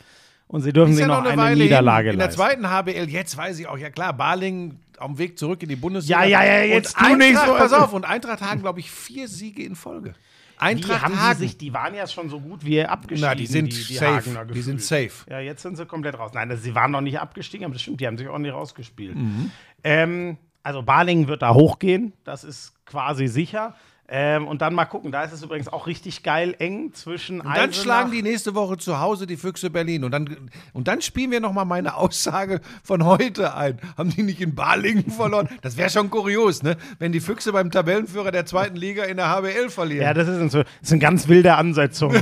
Und 0.47 0.61
sie 0.61 0.71
dürfen 0.71 0.93
sich 0.93 1.07
noch 1.07 1.23
noch 1.23 1.31
eine, 1.31 1.41
eine 1.41 1.55
Niederlage. 1.55 2.11
In 2.11 2.19
der 2.19 2.27
leisten. 2.27 2.39
zweiten 2.39 2.69
HBL, 2.69 3.09
jetzt 3.09 3.35
weiß 3.35 3.57
ich 3.57 3.67
auch, 3.67 3.79
ja 3.79 3.89
klar, 3.89 4.13
Balingen 4.13 4.79
dem 5.01 5.17
Weg 5.17 5.37
zurück 5.37 5.61
in 5.63 5.69
die 5.69 5.75
Bundesliga. 5.75 6.23
Ja, 6.23 6.43
ja, 6.43 6.57
ja, 6.57 6.63
jetzt 6.63 6.99
und 6.99 7.17
nicht 7.17 7.37
Eintracht, 7.37 7.47
so, 7.47 7.53
Pass 7.53 7.73
auf, 7.73 7.93
und 7.93 8.05
Eintracht 8.05 8.41
Hagen, 8.41 8.61
glaube 8.61 8.79
ich, 8.79 8.91
vier 8.91 9.27
Siege 9.27 9.63
in 9.63 9.75
Folge. 9.75 10.13
Die, 10.55 10.61
Eintracht 10.61 11.01
haben 11.01 11.19
Hagen. 11.19 11.39
die, 11.39 11.47
sich, 11.47 11.57
die 11.57 11.73
waren 11.73 11.95
ja 11.95 12.07
schon 12.07 12.29
so 12.29 12.39
gut 12.39 12.65
wie 12.65 12.83
abgestiegen. 12.83 13.29
Na, 13.29 13.35
die 13.35 13.45
sind 13.45 13.73
safe. 13.73 14.15
Hagener 14.15 14.45
Die 14.45 14.61
sind 14.61 14.81
safe. 14.81 15.11
Ja, 15.29 15.39
jetzt 15.39 15.61
sind 15.61 15.75
sie 15.75 15.85
komplett 15.85 16.17
raus. 16.17 16.31
Nein, 16.33 16.55
sie 16.57 16.73
waren 16.73 16.91
noch 16.91 17.01
nicht 17.01 17.19
abgestiegen, 17.19 17.65
aber 17.65 17.73
das 17.73 17.81
stimmt, 17.81 17.99
die 17.99 18.07
haben 18.07 18.17
sich 18.17 18.29
ordentlich 18.29 18.53
rausgespielt. 18.53 19.15
Mhm. 19.15 19.51
Ähm, 19.83 20.37
also 20.63 20.81
Balingen 20.81 21.27
wird 21.27 21.41
da 21.41 21.53
hochgehen, 21.53 22.13
das 22.23 22.43
ist 22.43 22.73
quasi 22.85 23.27
sicher. 23.27 23.75
Ähm, 24.07 24.47
und 24.47 24.61
dann 24.61 24.75
mal 24.75 24.85
gucken, 24.85 25.11
da 25.11 25.23
ist 25.23 25.31
es 25.33 25.41
übrigens 25.41 25.67
auch 25.67 25.87
richtig 25.87 26.21
geil 26.21 26.55
eng 26.59 26.93
zwischen 26.93 27.41
Und 27.41 27.55
dann 27.55 27.73
schlagen 27.73 28.11
die 28.11 28.21
nächste 28.21 28.53
Woche 28.53 28.77
zu 28.77 28.99
Hause 28.99 29.25
die 29.25 29.35
Füchse 29.35 29.71
Berlin. 29.71 30.03
Und 30.03 30.11
dann, 30.11 30.49
und 30.73 30.87
dann 30.87 31.01
spielen 31.01 31.31
wir 31.31 31.39
nochmal 31.39 31.65
meine 31.65 31.95
Aussage 31.95 32.61
von 32.83 33.03
heute 33.03 33.55
ein. 33.55 33.79
Haben 33.97 34.11
die 34.11 34.21
nicht 34.21 34.41
in 34.41 34.53
Balingen 34.53 35.09
verloren? 35.09 35.49
Das 35.63 35.75
wäre 35.75 35.89
schon 35.89 36.11
kurios, 36.11 36.61
ne? 36.61 36.77
Wenn 36.99 37.13
die 37.13 37.19
Füchse 37.19 37.51
beim 37.51 37.71
Tabellenführer 37.71 38.29
der 38.31 38.45
zweiten 38.45 38.75
Liga 38.75 39.05
in 39.05 39.17
der 39.17 39.29
HBL 39.29 39.69
verlieren. 39.69 40.03
Ja, 40.03 40.13
das 40.13 40.27
ist, 40.27 40.37
ein, 40.39 40.49
das 40.51 40.65
ist 40.83 40.91
eine 40.91 40.99
ganz 40.99 41.27
wilde 41.27 41.55
Ansetzung. 41.55 42.13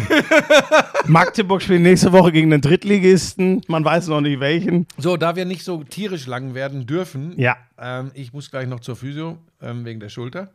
Magdeburg 1.06 1.62
spielt 1.62 1.82
nächste 1.82 2.14
Woche 2.14 2.32
gegen 2.32 2.50
den 2.50 2.62
Drittligisten. 2.62 3.62
Man 3.68 3.84
weiß 3.84 4.08
noch 4.08 4.22
nicht 4.22 4.40
welchen. 4.40 4.88
So, 4.98 5.18
da 5.18 5.36
wir 5.36 5.44
nicht 5.46 5.64
so 5.66 5.84
tierisch 5.84 6.28
lang 6.28 6.54
werden 6.54 6.86
dürfen, 6.86 7.34
Ja. 7.38 7.58
ähm, 7.78 8.12
ich 8.14 8.32
muss 8.32 8.50
gleich 8.52 8.68
noch 8.68 8.80
zur 8.80 8.96
Physio 8.96 9.38
ähm, 9.62 9.84
wegen 9.86 10.00
der 10.00 10.10
Schulter. 10.10 10.52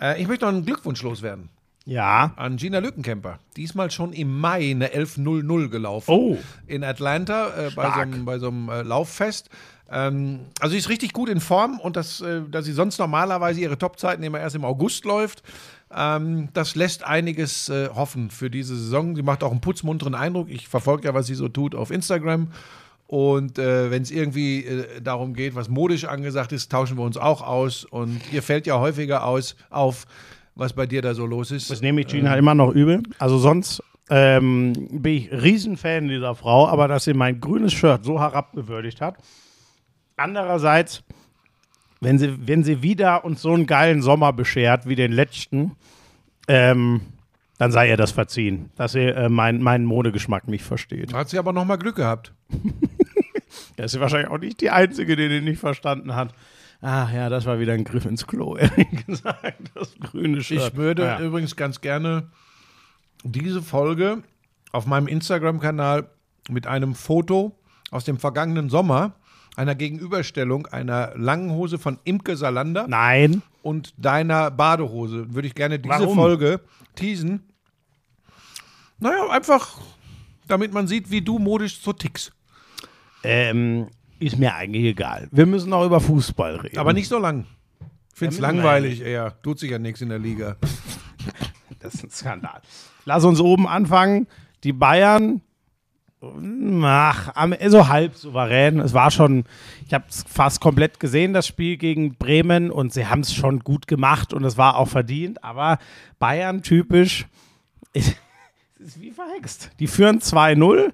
Äh, 0.00 0.20
ich 0.20 0.28
möchte 0.28 0.44
noch 0.44 0.52
einen 0.52 0.64
Glückwunsch 0.64 1.02
loswerden 1.02 1.48
Ja. 1.84 2.32
an 2.36 2.56
Gina 2.56 2.78
Lückenkämper. 2.78 3.38
Diesmal 3.56 3.90
schon 3.90 4.12
im 4.12 4.38
Mai 4.38 4.70
eine 4.70 4.88
11.00 4.88 5.68
gelaufen. 5.68 6.10
Oh. 6.10 6.38
In 6.66 6.84
Atlanta 6.84 7.68
äh, 7.68 7.70
bei 8.24 8.38
so 8.38 8.48
einem 8.48 8.68
äh, 8.68 8.82
Lauffest. 8.82 9.50
Ähm, 9.90 10.40
also 10.60 10.72
sie 10.72 10.78
ist 10.78 10.88
richtig 10.88 11.12
gut 11.12 11.28
in 11.28 11.40
Form 11.40 11.78
und 11.78 11.96
das, 11.96 12.20
äh, 12.20 12.42
dass 12.50 12.64
sie 12.64 12.72
sonst 12.72 12.98
normalerweise 12.98 13.60
ihre 13.60 13.78
Topzeiten 13.78 14.24
immer 14.24 14.40
erst 14.40 14.56
im 14.56 14.64
August 14.64 15.04
läuft, 15.04 15.42
ähm, 15.94 16.48
das 16.52 16.74
lässt 16.74 17.04
einiges 17.04 17.68
äh, 17.68 17.88
hoffen 17.90 18.30
für 18.30 18.50
diese 18.50 18.76
Saison. 18.76 19.14
Sie 19.14 19.22
macht 19.22 19.44
auch 19.44 19.52
einen 19.52 19.60
putzmunteren 19.60 20.16
Eindruck. 20.16 20.50
Ich 20.50 20.66
verfolge 20.68 21.06
ja, 21.06 21.14
was 21.14 21.26
sie 21.26 21.36
so 21.36 21.48
tut 21.48 21.76
auf 21.76 21.92
Instagram. 21.92 22.48
Und 23.06 23.58
äh, 23.58 23.90
wenn 23.90 24.02
es 24.02 24.10
irgendwie 24.10 24.64
äh, 24.64 25.00
darum 25.00 25.34
geht, 25.34 25.54
was 25.54 25.68
modisch 25.68 26.04
angesagt 26.04 26.52
ist, 26.52 26.72
tauschen 26.72 26.98
wir 26.98 27.04
uns 27.04 27.16
auch 27.16 27.40
aus. 27.40 27.84
Und 27.84 28.20
ihr 28.32 28.42
fällt 28.42 28.66
ja 28.66 28.78
häufiger 28.80 29.24
aus 29.24 29.56
auf, 29.70 30.06
was 30.56 30.72
bei 30.72 30.86
dir 30.86 31.02
da 31.02 31.14
so 31.14 31.24
los 31.24 31.50
ist. 31.50 31.70
Das 31.70 31.80
nehme 31.80 32.00
ich 32.00 32.08
Gina 32.08 32.36
immer 32.36 32.54
noch 32.54 32.72
übel. 32.72 33.02
Also 33.18 33.38
sonst 33.38 33.82
ähm, 34.10 34.72
bin 34.90 35.14
ich 35.14 35.32
Riesenfan 35.32 36.08
dieser 36.08 36.34
Frau, 36.34 36.66
aber 36.68 36.88
dass 36.88 37.04
sie 37.04 37.14
mein 37.14 37.40
grünes 37.40 37.72
Shirt 37.72 38.04
so 38.04 38.18
herabgewürdigt 38.20 39.00
hat. 39.00 39.16
Andererseits, 40.16 41.04
wenn 42.00 42.18
sie, 42.18 42.34
wenn 42.46 42.64
sie 42.64 42.82
wieder 42.82 43.24
uns 43.24 43.42
so 43.42 43.52
einen 43.52 43.66
geilen 43.66 44.02
Sommer 44.02 44.32
beschert 44.32 44.88
wie 44.88 44.96
den 44.96 45.12
letzten, 45.12 45.76
ähm, 46.48 47.02
dann 47.58 47.72
sei 47.72 47.88
ihr 47.88 47.96
das 47.96 48.10
verziehen, 48.10 48.70
dass 48.76 48.92
sie 48.92 49.06
äh, 49.06 49.28
mein, 49.28 49.62
meinen 49.62 49.84
Modegeschmack 49.84 50.48
nicht 50.48 50.64
versteht. 50.64 51.12
Hat 51.14 51.28
sie 51.28 51.38
aber 51.38 51.52
noch 51.52 51.64
mal 51.64 51.76
Glück 51.76 51.96
gehabt. 51.96 52.32
Das 53.76 53.94
ist 53.94 54.00
wahrscheinlich 54.00 54.30
auch 54.30 54.38
nicht 54.38 54.60
die 54.60 54.70
Einzige, 54.70 55.16
die 55.16 55.28
den 55.28 55.44
nicht 55.44 55.60
verstanden 55.60 56.14
hat. 56.14 56.34
Ach 56.80 57.12
ja, 57.12 57.28
das 57.28 57.46
war 57.46 57.58
wieder 57.58 57.72
ein 57.72 57.84
Griff 57.84 58.04
ins 58.06 58.26
Klo, 58.26 58.56
ehrlich 58.58 59.06
gesagt. 59.06 59.70
Das 59.74 59.94
grüne 60.00 60.42
Shirt. 60.42 60.60
Ich 60.72 60.76
würde 60.76 61.04
Ja. 61.04 61.20
übrigens 61.20 61.56
ganz 61.56 61.80
gerne 61.80 62.30
diese 63.24 63.62
Folge 63.62 64.22
auf 64.72 64.86
meinem 64.86 65.06
Instagram-Kanal 65.08 66.08
mit 66.48 66.66
einem 66.66 66.94
Foto 66.94 67.58
aus 67.90 68.04
dem 68.04 68.18
vergangenen 68.18 68.68
Sommer, 68.68 69.14
einer 69.56 69.74
Gegenüberstellung 69.74 70.66
einer 70.66 71.12
langen 71.16 71.50
Hose 71.50 71.78
von 71.78 71.98
Imke 72.04 72.36
Salander 72.36 72.86
Nein. 72.88 73.42
und 73.62 73.94
deiner 73.96 74.50
Badehose, 74.50 75.32
würde 75.34 75.48
ich 75.48 75.54
gerne 75.54 75.78
diese 75.78 75.94
Warum? 75.94 76.14
Folge 76.14 76.60
teasen. 76.94 77.42
Naja, 78.98 79.28
einfach, 79.30 79.80
damit 80.46 80.72
man 80.72 80.86
sieht, 80.86 81.10
wie 81.10 81.22
du 81.22 81.38
modisch 81.38 81.80
so 81.80 81.92
tickst. 81.92 82.32
Ähm, 83.26 83.88
ist 84.18 84.38
mir 84.38 84.54
eigentlich 84.54 84.84
egal. 84.84 85.28
Wir 85.30 85.46
müssen 85.46 85.72
auch 85.72 85.84
über 85.84 86.00
Fußball 86.00 86.56
reden. 86.56 86.78
Aber 86.78 86.92
nicht 86.92 87.08
so 87.08 87.18
lang. 87.18 87.46
Ich 88.12 88.18
finde 88.18 88.34
es 88.34 88.40
Ja, 88.40 88.48
langweilig 88.48 89.02
eher. 89.02 89.40
Tut 89.42 89.58
sich 89.58 89.70
ja 89.70 89.78
nichts 89.78 90.00
in 90.00 90.08
der 90.08 90.18
Liga. 90.18 90.56
Das 91.80 91.94
ist 91.94 92.04
ein 92.04 92.10
Skandal. 92.10 92.62
Lass 93.04 93.22
uns 93.24 93.38
oben 93.38 93.68
anfangen. 93.68 94.26
Die 94.64 94.72
Bayern 94.72 95.42
Ach, 96.82 97.32
so 97.68 97.88
halb 97.88 98.16
souverän. 98.16 98.80
Es 98.80 98.94
war 98.94 99.10
schon, 99.10 99.44
ich 99.86 99.92
habe 99.92 100.04
es 100.08 100.24
fast 100.26 100.60
komplett 100.60 100.98
gesehen, 100.98 101.32
das 101.32 101.46
Spiel 101.46 101.76
gegen 101.76 102.14
Bremen, 102.16 102.70
und 102.70 102.92
sie 102.92 103.06
haben 103.06 103.20
es 103.20 103.34
schon 103.34 103.60
gut 103.60 103.86
gemacht 103.86 104.32
und 104.32 104.44
es 104.44 104.56
war 104.56 104.76
auch 104.76 104.88
verdient. 104.88 105.44
Aber 105.44 105.78
Bayern 106.18 106.62
typisch, 106.62 107.26
es 107.92 108.14
ist 108.78 109.00
wie 109.00 109.10
verhext. 109.10 109.70
Die 109.78 109.86
führen 109.86 110.20
2-0, 110.20 110.92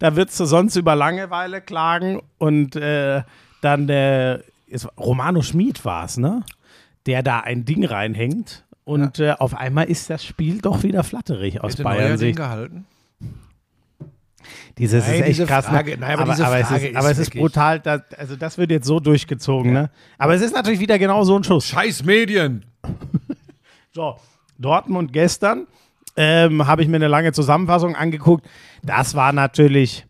da 0.00 0.16
würdest 0.16 0.40
du 0.40 0.44
sonst 0.46 0.74
über 0.74 0.96
Langeweile 0.96 1.60
klagen 1.60 2.20
und 2.38 2.74
äh, 2.74 3.22
dann 3.60 3.86
der, 3.86 4.42
es, 4.68 4.88
Romano 4.98 5.42
Schmid 5.42 5.84
war 5.84 6.04
es, 6.06 6.16
ne? 6.16 6.42
Der 7.06 7.22
da 7.22 7.40
ein 7.40 7.64
Ding 7.64 7.84
reinhängt. 7.84 8.64
Und 8.84 9.20
äh, 9.20 9.32
auf 9.38 9.54
einmal 9.54 9.84
ist 9.88 10.10
das 10.10 10.24
Spiel 10.24 10.60
doch 10.60 10.82
wieder 10.82 11.04
flatterig 11.04 11.62
aus 11.62 11.74
Hätte 11.74 11.84
Bayern 11.84 12.18
Sicht. 12.18 12.36
gehalten? 12.36 12.86
Dieses 14.78 15.04
Nein, 15.06 15.14
ist 15.14 15.20
echt 15.20 15.28
diese 15.30 15.46
krass. 15.46 15.66
Frage- 15.66 15.92
ne? 15.92 15.98
nein, 16.00 16.12
aber 16.12 16.22
aber, 16.22 16.32
diese 16.32 16.46
aber, 16.46 16.58
es 16.58 16.66
Frage 16.68 16.84
ist, 16.86 16.90
ist 16.92 16.96
aber 16.96 17.10
es 17.10 17.18
ist 17.18 17.34
brutal. 17.34 17.80
Das, 17.80 18.02
also 18.16 18.36
das 18.36 18.56
wird 18.58 18.70
jetzt 18.70 18.86
so 18.86 18.98
durchgezogen, 18.98 19.72
ne? 19.72 19.90
Aber 20.18 20.34
es 20.34 20.40
ist 20.42 20.54
natürlich 20.54 20.80
wieder 20.80 20.98
genau 20.98 21.22
so 21.24 21.36
ein 21.36 21.44
Schuss. 21.44 21.66
Scheiß 21.66 22.04
Medien. 22.04 22.64
So, 23.92 24.16
Dortmund 24.56 25.12
gestern 25.12 25.66
ähm, 26.20 26.66
habe 26.66 26.82
ich 26.82 26.88
mir 26.88 26.96
eine 26.96 27.08
lange 27.08 27.32
Zusammenfassung 27.32 27.96
angeguckt. 27.96 28.46
Das 28.82 29.14
war 29.14 29.32
natürlich, 29.32 30.06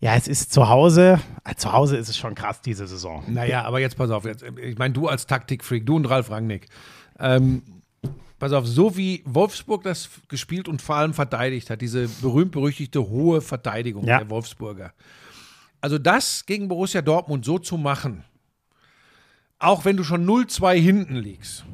ja, 0.00 0.14
es 0.16 0.26
ist 0.26 0.52
zu 0.52 0.68
Hause. 0.68 1.20
äh, 1.44 1.54
Zu 1.54 1.72
Hause 1.72 1.96
ist 1.96 2.08
es 2.08 2.16
schon 2.16 2.34
krass 2.34 2.60
diese 2.60 2.86
Saison. 2.88 3.22
Naja, 3.28 3.62
aber 3.64 3.78
jetzt 3.78 3.96
pass 3.96 4.10
auf. 4.10 4.24
Jetzt, 4.24 4.42
ich 4.62 4.78
meine, 4.78 4.94
du 4.94 5.06
als 5.06 5.26
Taktikfreak, 5.26 5.86
du 5.86 5.94
und 5.96 6.06
Ralf 6.06 6.30
Rangnick. 6.30 6.66
Ähm, 7.20 7.62
pass 8.40 8.52
auf, 8.52 8.66
so 8.66 8.96
wie 8.96 9.22
Wolfsburg 9.26 9.82
das 9.84 10.10
gespielt 10.28 10.68
und 10.68 10.82
vor 10.82 10.96
allem 10.96 11.14
verteidigt 11.14 11.70
hat, 11.70 11.80
diese 11.82 12.08
berühmt-berüchtigte 12.20 13.08
hohe 13.08 13.40
Verteidigung 13.40 14.04
Ja. 14.04 14.18
der 14.18 14.30
Wolfsburger. 14.30 14.92
Also 15.80 15.98
das 15.98 16.44
gegen 16.46 16.66
Borussia 16.66 17.02
Dortmund 17.02 17.44
so 17.44 17.58
zu 17.60 17.76
machen, 17.76 18.24
auch 19.60 19.84
wenn 19.84 19.96
du 19.96 20.02
schon 20.04 20.26
0-2 20.26 20.74
hinten 20.80 21.16
liegst, 21.16 21.64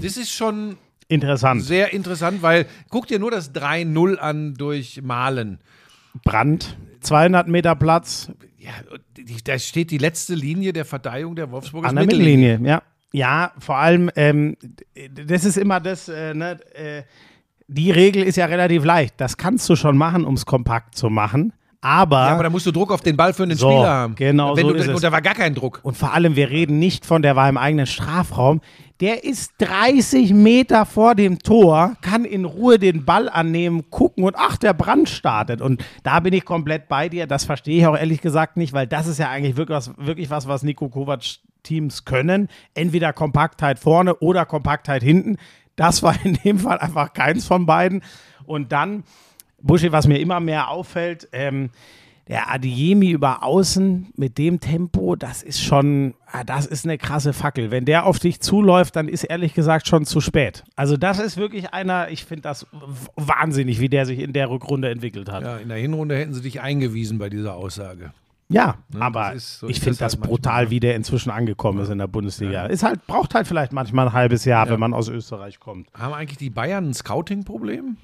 das 0.00 0.16
ist 0.16 0.32
schon 0.32 0.76
Interessant. 1.08 1.62
sehr 1.62 1.92
interessant, 1.92 2.42
weil 2.42 2.66
guck 2.90 3.06
dir 3.06 3.18
nur 3.18 3.30
das 3.30 3.54
3-0 3.54 4.16
an 4.16 4.54
durch 4.54 5.02
Malen. 5.02 5.58
Brand, 6.24 6.76
200 7.00 7.48
Meter 7.48 7.74
Platz 7.74 8.30
Ja, 8.58 8.72
da 9.44 9.58
steht 9.58 9.90
die 9.90 9.98
letzte 9.98 10.34
Linie 10.34 10.72
der 10.72 10.84
Verteidigung 10.84 11.34
der 11.34 11.50
Wolfsburger 11.50 11.88
an 11.88 11.96
der 11.96 12.06
Mittellinie. 12.06 12.60
Ja, 12.62 12.82
ja 13.12 13.52
vor 13.58 13.76
allem, 13.76 14.10
ähm, 14.16 14.56
das 15.10 15.44
ist 15.44 15.56
immer 15.56 15.80
das, 15.80 16.08
äh, 16.08 16.34
ne, 16.34 16.58
äh, 16.74 17.02
die 17.68 17.90
Regel 17.90 18.22
ist 18.22 18.36
ja 18.36 18.46
relativ 18.46 18.84
leicht. 18.84 19.14
Das 19.16 19.36
kannst 19.36 19.68
du 19.68 19.76
schon 19.76 19.96
machen, 19.96 20.24
um 20.24 20.34
es 20.34 20.46
kompakt 20.46 20.94
zu 20.96 21.08
machen. 21.08 21.52
Aber, 21.82 22.16
Ja, 22.16 22.28
aber 22.34 22.44
da 22.44 22.50
musst 22.50 22.64
du 22.64 22.70
Druck 22.70 22.92
auf 22.92 23.00
den 23.00 23.16
Ball 23.16 23.34
für 23.34 23.46
den 23.46 23.58
So, 23.58 23.68
Spieler 23.68 23.90
haben. 23.90 24.14
genau 24.14 24.56
Wenn 24.56 24.66
so 24.66 24.72
du, 24.72 24.78
ist 24.78 24.88
es. 24.88 24.94
Und 24.94 25.02
da 25.02 25.12
war 25.12 25.20
gar 25.20 25.34
kein 25.34 25.54
Druck. 25.54 25.80
Und 25.82 25.96
vor 25.96 26.14
allem, 26.14 26.36
wir 26.36 26.48
reden 26.48 26.78
nicht 26.78 27.04
von, 27.04 27.22
der 27.22 27.36
war 27.36 27.48
im 27.48 27.56
eigenen 27.58 27.86
Strafraum. 27.86 28.60
Der 29.00 29.24
ist 29.24 29.54
30 29.58 30.32
Meter 30.32 30.86
vor 30.86 31.16
dem 31.16 31.40
Tor, 31.40 31.96
kann 32.02 32.24
in 32.24 32.44
Ruhe 32.44 32.78
den 32.78 33.04
Ball 33.04 33.28
annehmen, 33.28 33.90
gucken 33.90 34.22
und 34.22 34.36
ach, 34.38 34.56
der 34.58 34.74
Brand 34.74 35.08
startet. 35.08 35.60
Und 35.60 35.84
da 36.04 36.20
bin 36.20 36.32
ich 36.32 36.44
komplett 36.44 36.86
bei 36.86 37.08
dir. 37.08 37.26
Das 37.26 37.44
verstehe 37.44 37.80
ich 37.80 37.86
auch 37.88 37.96
ehrlich 37.96 38.20
gesagt 38.20 38.56
nicht, 38.56 38.72
weil 38.72 38.86
das 38.86 39.08
ist 39.08 39.18
ja 39.18 39.28
eigentlich 39.28 39.56
wirklich 39.56 39.76
was, 39.76 39.90
wirklich 39.98 40.30
was, 40.30 40.46
was 40.46 40.62
Nico 40.62 40.88
Kovac 40.88 41.20
Teams 41.64 42.04
können. 42.04 42.48
Entweder 42.74 43.12
Kompaktheit 43.12 43.80
vorne 43.80 44.14
oder 44.16 44.46
Kompaktheit 44.46 45.02
hinten. 45.02 45.36
Das 45.74 46.04
war 46.04 46.14
in 46.22 46.34
dem 46.44 46.60
Fall 46.60 46.78
einfach 46.78 47.12
keins 47.12 47.44
von 47.44 47.66
beiden. 47.66 48.02
Und 48.44 48.70
dann, 48.70 49.02
Buschi, 49.62 49.92
was 49.92 50.06
mir 50.06 50.18
immer 50.18 50.40
mehr 50.40 50.68
auffällt, 50.68 51.28
ähm, 51.32 51.70
der 52.28 52.50
Adiemi 52.52 53.10
über 53.10 53.42
außen 53.42 54.12
mit 54.16 54.38
dem 54.38 54.60
Tempo, 54.60 55.16
das 55.16 55.42
ist 55.42 55.60
schon, 55.60 56.14
ah, 56.30 56.44
das 56.44 56.66
ist 56.66 56.84
eine 56.84 56.96
krasse 56.96 57.32
Fackel. 57.32 57.70
Wenn 57.72 57.84
der 57.84 58.06
auf 58.06 58.20
dich 58.20 58.40
zuläuft, 58.40 58.94
dann 58.96 59.08
ist 59.08 59.24
ehrlich 59.24 59.54
gesagt 59.54 59.88
schon 59.88 60.04
zu 60.06 60.20
spät. 60.20 60.62
Also 60.76 60.96
das 60.96 61.18
ist 61.18 61.36
wirklich 61.36 61.74
einer, 61.74 62.10
ich 62.10 62.24
finde 62.24 62.42
das 62.42 62.66
wahnsinnig, 63.16 63.80
wie 63.80 63.88
der 63.88 64.06
sich 64.06 64.20
in 64.20 64.32
der 64.32 64.50
Rückrunde 64.50 64.88
entwickelt 64.90 65.30
hat. 65.30 65.42
Ja, 65.42 65.56
Ja, 65.56 65.56
in 65.58 65.68
der 65.68 65.78
Hinrunde 65.78 66.16
hätten 66.16 66.32
sie 66.32 66.42
dich 66.42 66.60
eingewiesen 66.60 67.18
bei 67.18 67.28
dieser 67.28 67.54
Aussage. 67.56 68.12
aber 69.00 69.30
das 69.32 69.36
ist- 69.36 69.58
so 69.60 69.68
ich 69.68 69.80
finde 69.80 69.98
das 69.98 70.12
halt 70.14 70.22
brutal, 70.24 70.70
wie 70.70 70.78
der 70.78 70.94
inzwischen 70.94 71.30
angekommen 71.30 71.78
ist 71.80 71.88
in 71.88 71.98
der 71.98 72.06
Bundesliga. 72.06 72.66
Ist 72.66 72.82
halt, 72.82 73.06
braucht 73.06 73.34
halt 73.34 73.46
vielleicht 73.48 73.72
manchmal 73.72 74.08
ein 74.08 74.12
halbes 74.12 74.44
Jahr, 74.44 74.68
wenn 74.68 74.78
man 74.78 74.92
aus 74.94 75.08
Österreich 75.08 75.58
kommt. 75.58 75.88
Haben 75.98 76.12
eigentlich 76.14 76.36
die 76.38 76.50
Bayern 76.50 76.90
ein 76.90 76.94
Scouting-Problem? 76.94 77.96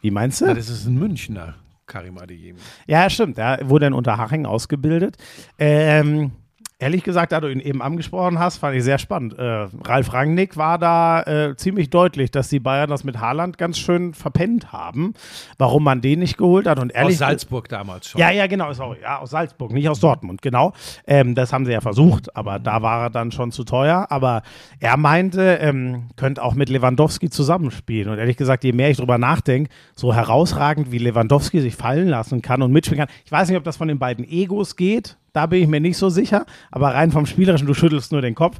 Wie 0.00 0.10
meinst 0.10 0.40
du? 0.40 0.46
das 0.54 0.68
ist 0.68 0.86
ein 0.86 0.98
Münchner, 0.98 1.54
Karim 1.86 2.18
Adeyemi. 2.18 2.58
Ja, 2.86 3.10
stimmt. 3.10 3.38
Er 3.38 3.68
wurde 3.68 3.86
in 3.86 3.92
Unterhaching 3.92 4.46
ausgebildet. 4.46 5.16
Ähm, 5.58 6.32
ehrlich 6.80 7.04
gesagt, 7.04 7.32
da 7.32 7.40
du 7.40 7.52
ihn 7.52 7.60
eben 7.60 7.82
angesprochen 7.82 8.38
hast, 8.38 8.56
fand 8.58 8.76
ich 8.76 8.82
sehr 8.82 8.98
spannend. 8.98 9.38
Äh, 9.38 9.68
Ralf 9.84 10.12
Rangnick 10.12 10.56
war 10.56 10.78
da 10.78 11.22
äh, 11.22 11.56
ziemlich 11.56 11.90
deutlich, 11.90 12.30
dass 12.30 12.48
die 12.48 12.58
Bayern 12.58 12.88
das 12.88 13.04
mit 13.04 13.20
Haaland 13.20 13.58
ganz 13.58 13.78
schön 13.78 14.14
verpennt 14.14 14.72
haben, 14.72 15.14
warum 15.58 15.84
man 15.84 16.00
den 16.00 16.20
nicht 16.20 16.38
geholt 16.38 16.66
hat. 16.66 16.78
Und 16.78 16.92
ehrlich 16.92 17.14
Aus 17.14 17.18
Salzburg 17.18 17.68
damals 17.68 18.08
schon. 18.08 18.20
ja, 18.20 18.30
ja, 18.30 18.46
genau, 18.46 18.72
sorry. 18.72 18.98
Ja, 19.02 19.18
aus 19.18 19.30
Salzburg, 19.30 19.72
nicht 19.72 19.88
aus 19.88 20.00
Dortmund, 20.00 20.42
genau. 20.42 20.72
Ähm, 21.06 21.34
das 21.34 21.52
haben 21.52 21.66
sie 21.66 21.72
ja 21.72 21.80
versucht, 21.80 22.34
aber 22.34 22.58
da 22.58 22.82
war 22.82 23.04
er 23.04 23.10
dann 23.10 23.30
schon 23.30 23.52
zu 23.52 23.64
teuer. 23.64 24.06
Aber 24.10 24.42
er 24.80 24.96
meinte, 24.96 25.58
ähm, 25.60 26.08
könnte 26.16 26.42
auch 26.42 26.54
mit 26.54 26.70
Lewandowski 26.70 27.28
zusammenspielen. 27.28 28.10
Und 28.10 28.18
ehrlich 28.18 28.38
gesagt, 28.38 28.64
je 28.64 28.72
mehr 28.72 28.90
ich 28.90 28.96
drüber 28.96 29.18
nachdenke, 29.18 29.70
so 29.94 30.14
herausragend 30.14 30.90
wie 30.90 30.98
Lewandowski 30.98 31.60
sich 31.60 31.76
fallen 31.76 32.08
lassen 32.08 32.40
kann 32.40 32.62
und 32.62 32.72
mitspielen 32.72 33.06
kann. 33.06 33.14
Ich 33.26 33.32
weiß 33.32 33.48
nicht, 33.48 33.58
ob 33.58 33.64
das 33.64 33.76
von 33.76 33.88
den 33.88 33.98
beiden 33.98 34.26
Egos 34.26 34.76
geht, 34.76 35.18
da 35.32 35.46
bin 35.46 35.62
ich 35.62 35.68
mir 35.68 35.80
nicht 35.80 35.96
so 35.98 36.08
sicher. 36.08 36.46
Aber 36.70 36.94
rein 36.94 37.12
vom 37.12 37.26
Spielerischen, 37.26 37.66
du 37.66 37.74
schüttelst 37.74 38.12
nur 38.12 38.22
den 38.22 38.34
Kopf. 38.34 38.58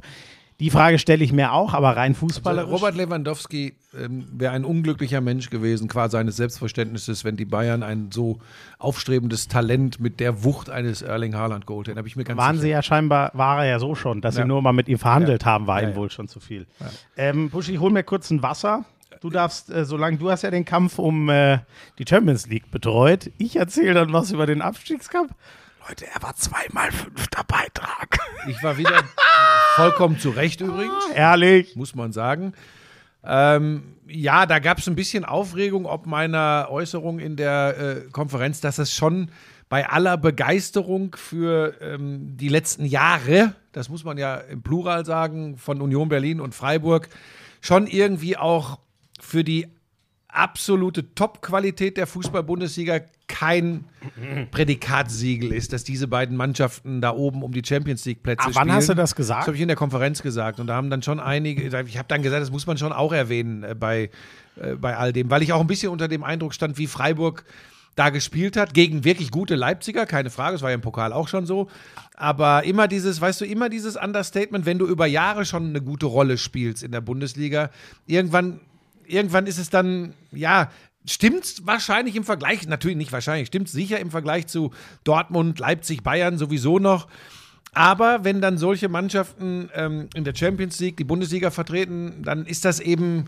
Die 0.59 0.69
Frage 0.69 0.99
stelle 0.99 1.23
ich 1.23 1.33
mir 1.33 1.53
auch, 1.53 1.73
aber 1.73 1.97
rein 1.97 2.13
fußballerisch. 2.13 2.71
Robert 2.71 2.95
Lewandowski 2.95 3.73
ähm, 3.99 4.27
wäre 4.31 4.53
ein 4.53 4.63
unglücklicher 4.63 5.19
Mensch 5.19 5.49
gewesen, 5.49 5.87
qua 5.87 6.07
seines 6.07 6.35
Selbstverständnisses, 6.37 7.23
wenn 7.25 7.35
die 7.35 7.45
Bayern 7.45 7.81
ein 7.81 8.09
so 8.11 8.37
aufstrebendes 8.77 9.47
Talent 9.47 9.99
mit 9.99 10.19
der 10.19 10.43
Wucht 10.43 10.69
eines 10.69 11.01
Erling 11.01 11.33
Haaland 11.35 11.65
geholt 11.65 11.87
hätten. 11.87 11.95
Bin 11.97 12.05
ich 12.05 12.15
mir 12.15 12.25
ganz 12.25 12.37
waren 12.37 12.57
sicher. 12.57 12.61
sie 12.63 12.69
ja 12.69 12.83
scheinbar, 12.83 13.31
war 13.33 13.65
er 13.65 13.71
ja 13.71 13.79
so 13.79 13.95
schon, 13.95 14.21
dass 14.21 14.35
Ja. 14.37 14.43
sie 14.43 14.47
nur 14.47 14.61
mal 14.61 14.71
mit 14.71 14.87
ihm 14.87 14.99
verhandelt 14.99 15.41
Ja. 15.41 15.47
haben, 15.49 15.65
war 15.65 15.81
Ja, 15.81 15.87
ihm 15.87 15.91
ja. 15.93 15.95
wohl 15.95 16.11
schon 16.11 16.27
zu 16.27 16.39
viel. 16.39 16.67
Ähm, 17.17 17.49
Buschi, 17.49 17.77
hol 17.77 17.89
mir 17.89 18.03
kurz 18.03 18.29
ein 18.29 18.43
Wasser. 18.43 18.85
Du 19.19 19.31
darfst, 19.31 19.71
äh, 19.71 19.83
solange 19.85 20.17
du 20.17 20.29
hast 20.29 20.43
ja 20.43 20.51
den 20.51 20.65
Kampf 20.65 20.99
um 20.99 21.27
äh, 21.29 21.57
die 21.97 22.05
Champions 22.07 22.47
League 22.47 22.69
betreut. 22.71 23.31
Ich 23.39 23.55
erzähle 23.55 23.93
dann 23.95 24.13
was 24.13 24.31
über 24.31 24.45
den 24.45 24.61
Abstiegskampf. 24.61 25.31
Leute, 25.87 26.05
er 26.13 26.21
war 26.21 26.35
zweimal 26.35 26.91
fünfter 26.91 27.43
Beitrag. 27.43 28.19
Ich 28.47 28.61
war 28.63 28.77
wieder 28.77 29.03
vollkommen 29.75 30.19
zu 30.19 30.29
Recht 30.29 30.61
übrigens. 30.61 31.07
Ehrlich. 31.15 31.75
muss 31.75 31.95
man 31.95 32.11
sagen. 32.11 32.53
Ähm, 33.23 33.95
ja, 34.07 34.45
da 34.45 34.59
gab 34.59 34.79
es 34.79 34.87
ein 34.87 34.95
bisschen 34.95 35.25
Aufregung 35.25 35.85
ob 35.85 36.05
meiner 36.05 36.67
Äußerung 36.69 37.19
in 37.19 37.35
der 37.35 37.77
äh, 37.77 38.09
Konferenz, 38.11 38.61
dass 38.61 38.77
es 38.77 38.93
schon 38.93 39.31
bei 39.69 39.87
aller 39.87 40.17
Begeisterung 40.17 41.15
für 41.15 41.75
ähm, 41.81 42.35
die 42.35 42.49
letzten 42.49 42.85
Jahre, 42.85 43.55
das 43.71 43.89
muss 43.89 44.03
man 44.03 44.17
ja 44.17 44.35
im 44.35 44.61
Plural 44.61 45.05
sagen, 45.05 45.57
von 45.57 45.81
Union 45.81 46.09
Berlin 46.09 46.41
und 46.41 46.53
Freiburg, 46.53 47.09
schon 47.61 47.87
irgendwie 47.87 48.37
auch 48.37 48.79
für 49.19 49.43
die 49.43 49.67
absolute 50.31 51.13
Top-Qualität 51.15 51.97
der 51.97 52.07
Fußball-Bundesliga 52.07 53.01
kein 53.27 53.85
Prädikatsiegel 54.51 55.53
ist, 55.53 55.73
dass 55.73 55.83
diese 55.83 56.07
beiden 56.07 56.35
Mannschaften 56.37 57.01
da 57.01 57.11
oben 57.13 57.43
um 57.43 57.51
die 57.53 57.61
Champions 57.65 58.05
League-Plätze 58.05 58.41
Ah, 58.47 58.49
spielen. 58.51 58.67
wann 58.67 58.73
hast 58.75 58.89
du 58.89 58.93
das 58.93 59.15
gesagt? 59.15 59.41
Das 59.41 59.47
habe 59.47 59.55
ich 59.55 59.61
in 59.61 59.67
der 59.67 59.77
Konferenz 59.77 60.21
gesagt 60.21 60.59
und 60.59 60.67
da 60.67 60.75
haben 60.75 60.89
dann 60.89 61.01
schon 61.01 61.19
einige, 61.19 61.63
ich 61.85 61.97
habe 61.97 62.07
dann 62.07 62.21
gesagt, 62.21 62.41
das 62.41 62.51
muss 62.51 62.67
man 62.67 62.77
schon 62.77 62.91
auch 62.91 63.13
erwähnen 63.13 63.63
äh, 63.63 63.75
bei, 63.75 64.09
äh, 64.57 64.75
bei 64.75 64.97
all 64.97 65.13
dem, 65.13 65.29
weil 65.29 65.41
ich 65.43 65.53
auch 65.53 65.61
ein 65.61 65.67
bisschen 65.67 65.89
unter 65.91 66.07
dem 66.07 66.23
Eindruck 66.23 66.53
stand, 66.53 66.77
wie 66.77 66.87
Freiburg 66.87 67.45
da 67.95 68.09
gespielt 68.09 68.55
hat, 68.55 68.73
gegen 68.73 69.03
wirklich 69.03 69.31
gute 69.31 69.55
Leipziger, 69.55 70.05
keine 70.05 70.29
Frage, 70.29 70.53
das 70.53 70.61
war 70.61 70.69
ja 70.69 70.75
im 70.75 70.81
Pokal 70.81 71.11
auch 71.11 71.27
schon 71.27 71.45
so, 71.45 71.69
aber 72.15 72.63
immer 72.63 72.87
dieses, 72.87 73.19
weißt 73.19 73.41
du, 73.41 73.45
immer 73.45 73.67
dieses 73.69 73.97
Understatement, 73.97 74.65
wenn 74.65 74.77
du 74.79 74.87
über 74.87 75.05
Jahre 75.07 75.43
schon 75.45 75.67
eine 75.69 75.81
gute 75.81 76.05
Rolle 76.05 76.37
spielst 76.37 76.83
in 76.83 76.91
der 76.91 77.01
Bundesliga, 77.01 77.69
irgendwann, 78.07 78.61
irgendwann 79.11 79.47
ist 79.47 79.57
es 79.57 79.69
dann, 79.69 80.13
ja, 80.31 80.69
Stimmt's 81.05 81.65
wahrscheinlich 81.65 82.15
im 82.15 82.23
Vergleich, 82.23 82.67
natürlich 82.67 82.97
nicht 82.97 83.11
wahrscheinlich, 83.11 83.47
stimmt's 83.47 83.71
sicher 83.71 83.99
im 83.99 84.11
Vergleich 84.11 84.45
zu 84.45 84.71
Dortmund, 85.03 85.57
Leipzig, 85.57 86.03
Bayern 86.03 86.37
sowieso 86.37 86.77
noch. 86.77 87.07
Aber 87.73 88.23
wenn 88.23 88.41
dann 88.41 88.57
solche 88.57 88.89
Mannschaften 88.89 89.69
ähm, 89.73 90.09
in 90.13 90.25
der 90.25 90.35
Champions 90.35 90.79
League 90.79 90.97
die 90.97 91.03
Bundesliga 91.03 91.49
vertreten, 91.49 92.21
dann 92.23 92.45
ist 92.45 92.65
das 92.65 92.79
eben, 92.79 93.25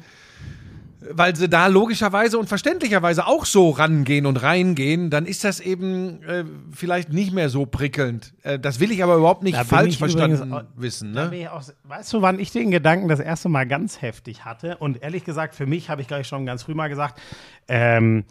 weil 1.12 1.36
sie 1.36 1.50
da 1.50 1.68
logischerweise 1.68 2.38
und 2.38 2.48
verständlicherweise 2.48 3.28
auch 3.28 3.46
so 3.46 3.70
rangehen 3.72 4.26
und 4.26 4.38
reingehen, 4.42 5.10
dann 5.10 5.26
ist 5.26 5.44
das 5.44 5.60
eben 5.60 6.24
äh, 6.24 6.46
vielleicht 6.72 7.12
nicht 7.12 7.34
mehr 7.34 7.50
so 7.50 7.66
prickelnd. 7.66 8.34
Äh, 8.44 8.60
das 8.60 8.80
will 8.80 8.92
ich 8.92 9.04
aber 9.04 9.16
überhaupt 9.16 9.44
nicht 9.44 9.58
Da 9.58 9.64
falsch 9.64 9.98
verstanden 9.98 10.54
auch- 10.54 10.64
wissen. 10.76 11.12
Ne? 11.12 11.50
auch, 11.52 11.64
weißt 11.84 12.14
du, 12.14 12.22
wann 12.22 12.40
ich 12.40 12.52
den 12.52 12.72
Gedanken 12.72 13.08
das 13.08 13.20
erste 13.20 13.50
Mal 13.50 13.66
ganz 13.66 14.02
heftig 14.02 14.46
hatte? 14.46 14.78
Und 14.78 15.02
ehrlich 15.04 15.24
gesagt, 15.24 15.56
für 15.56 15.66
mich 15.66 15.90
habe 15.90 16.02
ich 16.02 16.08
gleich 16.08 16.28
schon 16.28 16.46
ganz 16.46 16.64
früh 16.64 16.74
mal 16.74 16.88
gesagt, 16.90 17.20
ähm, 17.68 18.26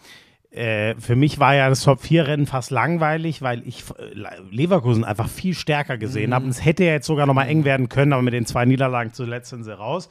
äh, 0.50 0.94
für 0.96 1.16
mich 1.16 1.38
war 1.38 1.54
ja 1.54 1.68
das 1.70 1.82
Top-4-Rennen 1.82 2.46
fast 2.46 2.70
langweilig, 2.70 3.40
weil 3.40 3.66
ich 3.66 3.84
äh, 3.98 4.14
Leverkusen 4.50 5.02
einfach 5.04 5.28
viel 5.28 5.54
stärker 5.54 5.96
gesehen 5.96 6.30
Mhm. 6.30 6.34
habe. 6.34 6.44
Und 6.44 6.50
es 6.50 6.64
hätte 6.64 6.84
ja 6.84 6.92
jetzt 6.92 7.06
sogar 7.06 7.26
noch 7.26 7.34
mal 7.34 7.44
eng 7.46 7.64
werden 7.64 7.88
können, 7.88 8.12
aber 8.12 8.22
mit 8.22 8.34
den 8.34 8.44
zwei 8.46 8.64
Niederlagen 8.66 9.12
zuletzt 9.14 9.50
sind 9.50 9.64
sie 9.64 9.74
raus. 9.76 10.08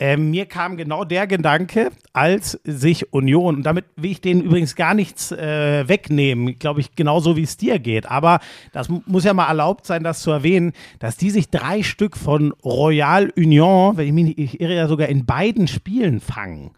Ähm, 0.00 0.30
mir 0.30 0.46
kam 0.46 0.76
genau 0.76 1.02
der 1.04 1.26
Gedanke, 1.26 1.90
als 2.12 2.52
sich 2.62 3.12
Union, 3.12 3.56
und 3.56 3.62
damit 3.64 3.84
will 3.96 4.12
ich 4.12 4.20
denen 4.20 4.42
übrigens 4.42 4.76
gar 4.76 4.94
nichts 4.94 5.32
äh, 5.32 5.88
wegnehmen, 5.88 6.56
glaube 6.58 6.78
ich, 6.80 6.94
genauso 6.94 7.36
wie 7.36 7.42
es 7.42 7.56
dir 7.56 7.80
geht. 7.80 8.06
Aber 8.06 8.38
das 8.72 8.88
mu- 8.88 9.02
muss 9.06 9.24
ja 9.24 9.34
mal 9.34 9.48
erlaubt 9.48 9.86
sein, 9.86 10.04
das 10.04 10.20
zu 10.22 10.30
erwähnen, 10.30 10.72
dass 11.00 11.16
die 11.16 11.30
sich 11.30 11.50
drei 11.50 11.82
Stück 11.82 12.16
von 12.16 12.52
Royal 12.64 13.30
Union, 13.36 13.96
wenn 13.96 14.06
ich 14.06 14.12
mich 14.12 14.24
nicht 14.24 14.38
ich 14.38 14.60
irre, 14.60 14.76
ja 14.76 14.86
sogar 14.86 15.08
in 15.08 15.26
beiden 15.26 15.66
Spielen 15.66 16.20
fangen. 16.20 16.70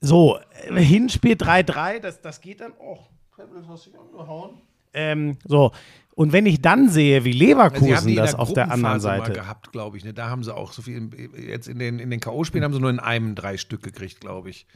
So, 0.00 0.38
äh, 0.68 0.80
Hinspiel 0.82 1.34
3-3, 1.36 2.00
das, 2.00 2.20
das 2.20 2.40
geht 2.40 2.60
dann. 2.60 2.72
Oh, 2.78 2.98
Pebbles 3.36 3.64
hast 3.68 3.86
dich 3.86 3.94
angehauen. 3.98 4.50
Ähm, 4.94 5.38
so, 5.46 5.72
und 6.22 6.32
wenn 6.32 6.46
ich 6.46 6.62
dann 6.62 6.88
sehe, 6.88 7.24
wie 7.24 7.32
Sie 7.32 7.38
Leverkusen 7.38 8.10
in 8.10 8.16
das 8.16 8.30
der 8.30 8.40
auf 8.40 8.52
der 8.52 8.70
anderen 8.70 9.00
Seite. 9.00 9.32
gehabt, 9.32 9.72
glaube 9.72 9.96
ich. 9.96 10.04
Ne? 10.04 10.14
Da 10.14 10.30
haben 10.30 10.44
sie 10.44 10.54
auch 10.54 10.72
so 10.72 10.82
viel. 10.82 11.10
Jetzt 11.36 11.66
in 11.66 11.80
den, 11.80 11.98
in 11.98 12.10
den 12.10 12.20
K.O.-Spielen 12.20 12.62
haben 12.62 12.72
sie 12.72 12.80
nur 12.80 12.90
in 12.90 13.00
einem 13.00 13.34
drei 13.34 13.56
Stück 13.56 13.82
gekriegt, 13.82 14.20
glaube 14.20 14.50
ich. 14.50 14.66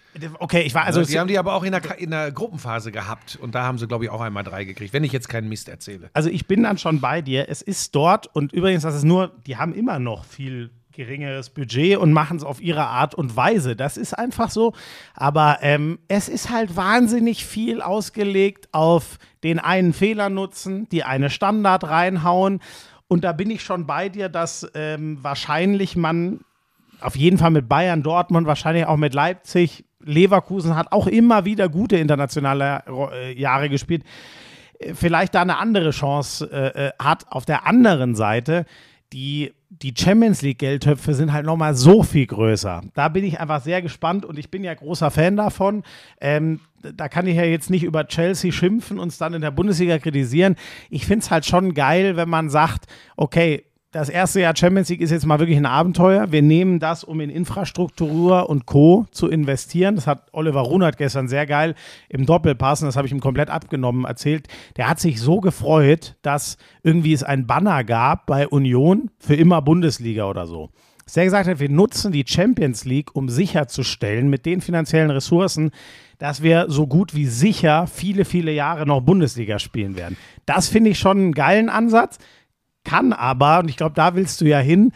Okay, 0.40 0.62
ich 0.62 0.74
war 0.74 0.84
also. 0.84 1.00
Also, 1.00 1.12
die 1.12 1.18
haben 1.20 1.28
die 1.28 1.38
aber 1.38 1.54
auch 1.54 1.62
in 1.62 1.70
der, 1.70 1.98
in 1.98 2.10
der 2.10 2.32
Gruppenphase 2.32 2.90
gehabt. 2.90 3.38
Und 3.40 3.54
da 3.54 3.62
haben 3.62 3.78
sie, 3.78 3.86
glaube 3.86 4.04
ich, 4.04 4.10
auch 4.10 4.20
einmal 4.20 4.42
drei 4.42 4.64
gekriegt, 4.64 4.92
wenn 4.92 5.04
ich 5.04 5.12
jetzt 5.12 5.28
keinen 5.28 5.48
Mist 5.48 5.68
erzähle. 5.68 6.10
Also 6.14 6.28
ich 6.30 6.46
bin 6.46 6.64
dann 6.64 6.78
schon 6.78 7.00
bei 7.00 7.22
dir. 7.22 7.48
Es 7.48 7.62
ist 7.62 7.94
dort 7.94 8.26
und 8.34 8.52
übrigens, 8.52 8.82
das 8.82 8.96
ist 8.96 9.04
nur, 9.04 9.32
die 9.46 9.56
haben 9.56 9.72
immer 9.72 10.00
noch 10.00 10.24
viel 10.24 10.70
geringeres 10.96 11.50
Budget 11.50 11.98
und 11.98 12.12
machen 12.12 12.38
es 12.38 12.42
auf 12.42 12.60
ihre 12.60 12.86
Art 12.86 13.14
und 13.14 13.36
Weise. 13.36 13.76
Das 13.76 13.96
ist 13.96 14.14
einfach 14.14 14.50
so. 14.50 14.72
Aber 15.14 15.58
ähm, 15.60 15.98
es 16.08 16.28
ist 16.28 16.50
halt 16.50 16.74
wahnsinnig 16.74 17.46
viel 17.46 17.80
ausgelegt 17.80 18.68
auf 18.72 19.18
den 19.44 19.58
einen 19.60 19.92
Fehler 19.92 20.28
nutzen, 20.28 20.88
die 20.88 21.04
eine 21.04 21.30
Standard 21.30 21.84
reinhauen. 21.84 22.60
Und 23.08 23.22
da 23.22 23.32
bin 23.32 23.50
ich 23.50 23.62
schon 23.62 23.86
bei 23.86 24.08
dir, 24.08 24.28
dass 24.28 24.68
ähm, 24.74 25.18
wahrscheinlich 25.22 25.94
man 25.94 26.40
auf 27.00 27.16
jeden 27.16 27.38
Fall 27.38 27.50
mit 27.50 27.68
Bayern, 27.68 28.02
Dortmund, 28.02 28.46
wahrscheinlich 28.46 28.86
auch 28.86 28.96
mit 28.96 29.14
Leipzig. 29.14 29.84
Leverkusen 30.02 30.76
hat 30.76 30.92
auch 30.92 31.06
immer 31.06 31.44
wieder 31.44 31.68
gute 31.68 31.96
internationale 31.96 32.82
äh, 33.12 33.38
Jahre 33.38 33.68
gespielt. 33.68 34.02
Äh, 34.78 34.94
Vielleicht 34.94 35.34
da 35.34 35.42
eine 35.42 35.58
andere 35.58 35.90
Chance 35.90 36.48
äh, 36.50 36.86
äh, 36.86 36.92
hat. 36.98 37.26
Auf 37.30 37.44
der 37.44 37.66
anderen 37.66 38.14
Seite, 38.14 38.66
die, 39.12 39.52
die 39.68 39.94
Champions 39.96 40.42
League-Geldtöpfe 40.42 41.14
sind 41.14 41.32
halt 41.32 41.44
nochmal 41.44 41.74
so 41.74 42.02
viel 42.02 42.26
größer. 42.26 42.82
Da 42.94 43.08
bin 43.08 43.24
ich 43.24 43.40
einfach 43.40 43.62
sehr 43.62 43.82
gespannt 43.82 44.24
und 44.24 44.38
ich 44.38 44.50
bin 44.50 44.62
ja 44.62 44.74
großer 44.74 45.10
Fan 45.10 45.36
davon. 45.36 45.82
Ähm, 46.20 46.60
da 46.82 47.08
kann 47.08 47.26
ich 47.26 47.36
ja 47.36 47.44
jetzt 47.44 47.70
nicht 47.70 47.82
über 47.82 48.06
Chelsea 48.06 48.52
schimpfen 48.52 48.98
und 48.98 49.08
es 49.08 49.18
dann 49.18 49.34
in 49.34 49.40
der 49.40 49.50
Bundesliga 49.50 49.98
kritisieren. 49.98 50.56
Ich 50.88 51.06
finde 51.06 51.24
es 51.24 51.30
halt 51.30 51.46
schon 51.46 51.74
geil, 51.74 52.16
wenn 52.16 52.28
man 52.28 52.48
sagt, 52.48 52.86
okay, 53.16 53.64
das 53.92 54.08
erste 54.08 54.40
Jahr 54.40 54.54
Champions 54.54 54.88
League 54.88 55.00
ist 55.00 55.10
jetzt 55.10 55.26
mal 55.26 55.38
wirklich 55.38 55.56
ein 55.56 55.66
Abenteuer. 55.66 56.30
Wir 56.32 56.42
nehmen 56.42 56.80
das, 56.80 57.04
um 57.04 57.20
in 57.20 57.30
Infrastruktur 57.30 58.48
und 58.48 58.66
Co. 58.66 59.06
zu 59.10 59.28
investieren. 59.28 59.94
Das 59.94 60.06
hat 60.06 60.28
Oliver 60.32 60.60
Runert 60.60 60.98
gestern 60.98 61.28
sehr 61.28 61.46
geil 61.46 61.74
im 62.08 62.26
Doppelpass, 62.26 62.82
und 62.82 62.86
das 62.86 62.96
habe 62.96 63.06
ich 63.06 63.12
ihm 63.12 63.20
komplett 63.20 63.48
abgenommen, 63.48 64.04
erzählt. 64.04 64.48
Der 64.76 64.88
hat 64.88 65.00
sich 65.00 65.20
so 65.20 65.40
gefreut, 65.40 66.16
dass 66.22 66.58
irgendwie 66.82 67.12
es 67.12 67.22
ein 67.22 67.46
Banner 67.46 67.84
gab 67.84 68.26
bei 68.26 68.48
Union 68.48 69.10
für 69.18 69.34
immer 69.34 69.62
Bundesliga 69.62 70.28
oder 70.28 70.46
so. 70.46 70.70
Dass 71.04 71.16
er 71.16 71.24
gesagt 71.24 71.48
hat, 71.48 71.60
wir 71.60 71.70
nutzen 71.70 72.10
die 72.10 72.24
Champions 72.26 72.84
League, 72.84 73.14
um 73.14 73.28
sicherzustellen, 73.28 74.28
mit 74.28 74.44
den 74.44 74.60
finanziellen 74.60 75.10
Ressourcen, 75.10 75.70
dass 76.18 76.42
wir 76.42 76.66
so 76.68 76.88
gut 76.88 77.14
wie 77.14 77.26
sicher 77.26 77.86
viele, 77.86 78.24
viele 78.24 78.52
Jahre 78.52 78.86
noch 78.86 79.00
Bundesliga 79.02 79.60
spielen 79.60 79.96
werden. 79.96 80.16
Das 80.44 80.68
finde 80.68 80.90
ich 80.90 80.98
schon 80.98 81.18
einen 81.18 81.32
geilen 81.32 81.68
Ansatz 81.68 82.18
kann 82.86 83.12
aber, 83.12 83.58
und 83.58 83.68
ich 83.68 83.76
glaube, 83.76 83.94
da 83.94 84.14
willst 84.14 84.40
du 84.40 84.46
ja 84.46 84.58
hin, 84.58 84.92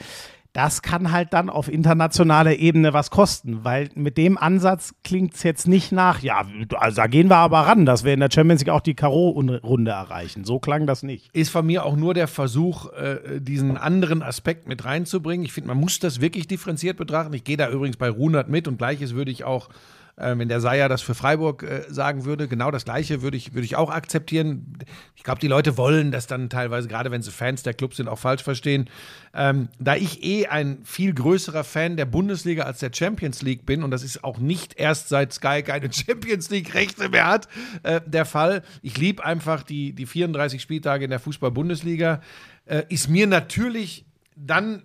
das 0.52 0.82
kann 0.82 1.12
halt 1.12 1.32
dann 1.32 1.48
auf 1.48 1.68
internationaler 1.68 2.56
Ebene 2.56 2.92
was 2.92 3.10
kosten, 3.10 3.64
weil 3.64 3.88
mit 3.94 4.16
dem 4.16 4.36
Ansatz 4.36 4.94
klingt 5.04 5.34
es 5.34 5.42
jetzt 5.44 5.68
nicht 5.68 5.92
nach, 5.92 6.22
ja, 6.22 6.44
also 6.76 6.96
da 6.96 7.06
gehen 7.06 7.28
wir 7.28 7.36
aber 7.36 7.60
ran, 7.60 7.86
dass 7.86 8.02
wir 8.02 8.14
in 8.14 8.20
der 8.20 8.30
Champions 8.32 8.62
League 8.62 8.74
auch 8.74 8.80
die 8.80 8.94
K.O.-Runde 8.94 9.90
erreichen. 9.90 10.44
So 10.44 10.58
klang 10.58 10.86
das 10.86 11.02
nicht. 11.02 11.30
Ist 11.34 11.50
von 11.50 11.66
mir 11.66 11.84
auch 11.84 11.96
nur 11.96 12.14
der 12.14 12.26
Versuch, 12.26 12.92
äh, 12.92 13.40
diesen 13.40 13.76
anderen 13.76 14.22
Aspekt 14.22 14.66
mit 14.66 14.84
reinzubringen. 14.84 15.44
Ich 15.44 15.52
finde, 15.52 15.68
man 15.68 15.78
muss 15.78 16.00
das 16.00 16.20
wirklich 16.20 16.48
differenziert 16.48 16.96
betrachten. 16.96 17.32
Ich 17.32 17.44
gehe 17.44 17.56
da 17.56 17.70
übrigens 17.70 17.96
bei 17.96 18.10
Runert 18.10 18.48
mit 18.48 18.66
und 18.66 18.78
gleiches 18.78 19.14
würde 19.14 19.30
ich 19.30 19.44
auch, 19.44 19.68
äh, 20.16 20.36
wenn 20.36 20.48
der 20.48 20.60
Seier 20.60 20.88
das 20.88 21.02
für 21.02 21.14
Freiburg 21.14 21.62
äh, 21.62 21.82
sagen 21.88 22.24
würde, 22.24 22.48
genau 22.48 22.70
das 22.70 22.84
gleiche 22.84 23.22
würde 23.22 23.36
ich, 23.36 23.54
würde 23.54 23.64
ich 23.64 23.76
auch 23.76 23.90
akzeptieren. 23.90 24.78
Ich 25.16 25.22
glaube, 25.22 25.40
die 25.40 25.48
Leute 25.48 25.76
wollen 25.76 26.12
das 26.12 26.26
dann 26.26 26.48
teilweise, 26.48 26.88
gerade 26.88 27.10
wenn 27.10 27.22
sie 27.22 27.30
Fans 27.30 27.62
der 27.62 27.74
Clubs 27.74 27.96
sind, 27.96 28.08
auch 28.08 28.18
falsch 28.18 28.42
verstehen. 28.42 28.88
Ähm, 29.34 29.68
da 29.78 29.96
ich 29.96 30.22
eh 30.24 30.46
ein 30.46 30.78
viel 30.84 31.14
größerer 31.14 31.64
Fan 31.64 31.96
der 31.96 32.06
Bundesliga 32.06 32.64
als 32.64 32.78
der 32.80 32.90
Champions 32.92 33.42
League 33.42 33.66
bin, 33.66 33.82
und 33.82 33.90
das 33.90 34.02
ist 34.02 34.24
auch 34.24 34.38
nicht 34.38 34.78
erst 34.78 35.08
seit 35.08 35.32
Sky 35.32 35.62
keine 35.62 35.92
Champions 35.92 36.50
League-Rechte 36.50 37.08
mehr 37.08 37.26
hat, 37.26 37.48
äh, 37.82 38.00
der 38.06 38.24
Fall. 38.24 38.62
Ich 38.82 38.98
liebe 38.98 39.24
einfach 39.24 39.62
die, 39.62 39.92
die 39.92 40.06
34 40.06 40.60
Spieltage 40.60 41.04
in 41.04 41.10
der 41.10 41.20
Fußball-Bundesliga. 41.20 42.20
Äh, 42.66 42.84
ist 42.88 43.08
mir 43.08 43.26
natürlich 43.26 44.04
dann 44.36 44.82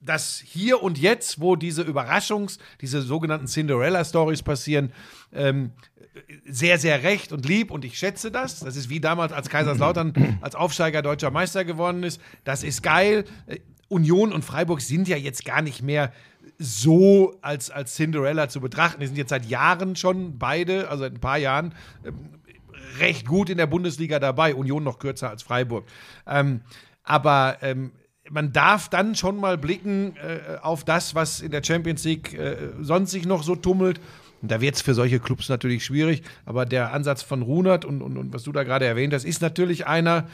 das 0.00 0.42
hier 0.44 0.82
und 0.82 0.98
jetzt, 0.98 1.40
wo 1.40 1.56
diese 1.56 1.82
Überraschungs-, 1.82 2.58
diese 2.80 3.02
sogenannten 3.02 3.46
Cinderella-Stories 3.46 4.42
passieren, 4.42 4.92
ähm, 5.32 5.72
sehr, 6.44 6.78
sehr 6.78 7.02
recht 7.02 7.32
und 7.32 7.46
lieb 7.46 7.70
und 7.70 7.84
ich 7.84 7.98
schätze 7.98 8.30
das. 8.30 8.60
Das 8.60 8.76
ist 8.76 8.88
wie 8.88 9.00
damals, 9.00 9.32
als 9.32 9.48
Kaiserslautern 9.48 10.38
als 10.40 10.54
Aufsteiger 10.54 11.02
deutscher 11.02 11.30
Meister 11.30 11.64
geworden 11.64 12.02
ist. 12.02 12.20
Das 12.44 12.62
ist 12.62 12.82
geil. 12.82 13.24
Äh, 13.46 13.58
Union 13.88 14.32
und 14.32 14.44
Freiburg 14.44 14.80
sind 14.80 15.08
ja 15.08 15.16
jetzt 15.16 15.44
gar 15.44 15.62
nicht 15.62 15.82
mehr 15.82 16.12
so 16.58 17.36
als, 17.40 17.70
als 17.70 17.94
Cinderella 17.94 18.48
zu 18.48 18.60
betrachten. 18.60 19.00
Die 19.00 19.06
sind 19.06 19.16
jetzt 19.16 19.30
seit 19.30 19.46
Jahren 19.46 19.96
schon 19.96 20.38
beide, 20.38 20.88
also 20.88 21.04
seit 21.04 21.14
ein 21.14 21.20
paar 21.20 21.38
Jahren, 21.38 21.74
ähm, 22.04 22.30
recht 22.98 23.26
gut 23.26 23.48
in 23.48 23.58
der 23.58 23.66
Bundesliga 23.66 24.18
dabei. 24.18 24.54
Union 24.54 24.84
noch 24.84 24.98
kürzer 24.98 25.30
als 25.30 25.42
Freiburg. 25.42 25.86
Ähm, 26.26 26.60
aber 27.04 27.58
ähm, 27.62 27.92
man 28.30 28.52
darf 28.52 28.88
dann 28.88 29.14
schon 29.14 29.36
mal 29.36 29.58
blicken 29.58 30.16
äh, 30.16 30.58
auf 30.60 30.84
das, 30.84 31.14
was 31.14 31.40
in 31.40 31.50
der 31.50 31.62
Champions 31.62 32.04
League 32.04 32.34
äh, 32.34 32.70
sonst 32.80 33.10
sich 33.10 33.26
noch 33.26 33.42
so 33.42 33.56
tummelt. 33.56 34.00
Und 34.40 34.50
da 34.50 34.60
wird 34.60 34.76
es 34.76 34.82
für 34.82 34.94
solche 34.94 35.18
Clubs 35.18 35.48
natürlich 35.48 35.84
schwierig. 35.84 36.22
Aber 36.44 36.64
der 36.64 36.92
Ansatz 36.92 37.22
von 37.22 37.42
Runert 37.42 37.84
und, 37.84 38.02
und, 38.02 38.16
und 38.16 38.32
was 38.32 38.44
du 38.44 38.52
da 38.52 38.62
gerade 38.62 38.86
erwähnt 38.86 39.12
hast, 39.12 39.24
ist 39.24 39.42
natürlich 39.42 39.86
einer, 39.86 40.28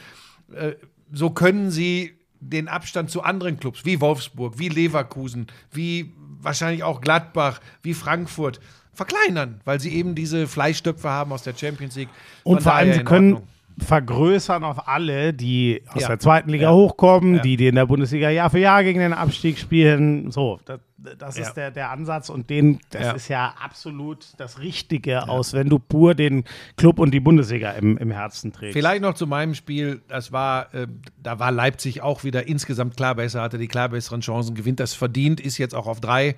äh, 0.53 0.73
so 1.11 1.29
können 1.31 1.71
sie 1.71 2.13
den 2.39 2.67
Abstand 2.67 3.09
zu 3.09 3.23
anderen 3.23 3.59
Clubs 3.59 3.85
wie 3.85 4.01
Wolfsburg, 4.01 4.59
wie 4.59 4.69
Leverkusen, 4.69 5.47
wie 5.71 6.13
wahrscheinlich 6.39 6.83
auch 6.83 7.01
Gladbach, 7.01 7.59
wie 7.81 7.93
Frankfurt 7.93 8.59
verkleinern, 8.93 9.61
weil 9.65 9.79
sie 9.79 9.93
eben 9.93 10.15
diese 10.15 10.47
Fleischstöpfe 10.47 11.09
haben 11.09 11.31
aus 11.31 11.43
der 11.43 11.55
Champions 11.55 11.95
League. 11.95 12.09
Und 12.43 12.61
vor 12.61 12.75
allem, 12.75 12.93
sie 12.93 13.03
können 13.03 13.33
Ordnung. 13.33 13.49
Vergrößern 13.77 14.63
auf 14.63 14.87
alle, 14.87 15.33
die 15.33 15.83
aus 15.93 16.03
Ja. 16.03 16.07
der 16.09 16.19
zweiten 16.19 16.49
Liga 16.49 16.65
Ja. 16.65 16.73
hochkommen, 16.73 17.35
Ja. 17.35 17.41
die, 17.41 17.57
die 17.57 17.67
in 17.67 17.75
der 17.75 17.85
Bundesliga 17.85 18.29
Jahr 18.29 18.49
für 18.49 18.59
Jahr 18.59 18.83
gegen 18.83 18.99
den 18.99 19.13
Abstieg 19.13 19.57
spielen. 19.57 20.31
So, 20.31 20.59
das, 20.65 20.79
das 21.17 21.37
ist 21.37 21.53
der, 21.53 21.71
der 21.71 21.91
Ansatz 21.91 22.29
und 22.29 22.49
den, 22.49 22.79
das 22.89 23.15
ist 23.15 23.27
ja 23.27 23.53
absolut 23.61 24.25
das 24.37 24.59
Richtige 24.59 25.27
aus, 25.29 25.53
wenn 25.53 25.69
du 25.69 25.77
pur 25.79 26.15
den 26.15 26.45
Club 26.77 26.99
und 26.99 27.11
die 27.11 27.19
Bundesliga 27.19 27.71
im, 27.71 27.97
im 27.97 28.11
Herzen 28.11 28.53
trägst. 28.53 28.73
Vielleicht 28.73 29.01
noch 29.01 29.13
zu 29.13 29.27
meinem 29.27 29.53
Spiel, 29.55 30.01
das 30.07 30.31
war, 30.31 30.73
äh, 30.73 30.87
da 31.21 31.39
war 31.39 31.51
Leipzig 31.51 32.01
auch 32.01 32.23
wieder 32.23 32.47
insgesamt 32.47 32.95
klar 32.97 33.15
besser, 33.15 33.41
hatte 33.41 33.57
die 33.57 33.67
klar 33.67 33.89
besseren 33.89 34.21
Chancen, 34.21 34.55
gewinnt 34.55 34.79
das 34.79 34.93
verdient, 34.93 35.39
ist 35.41 35.57
jetzt 35.57 35.75
auch 35.75 35.87
auf 35.87 35.99
drei. 35.99 36.35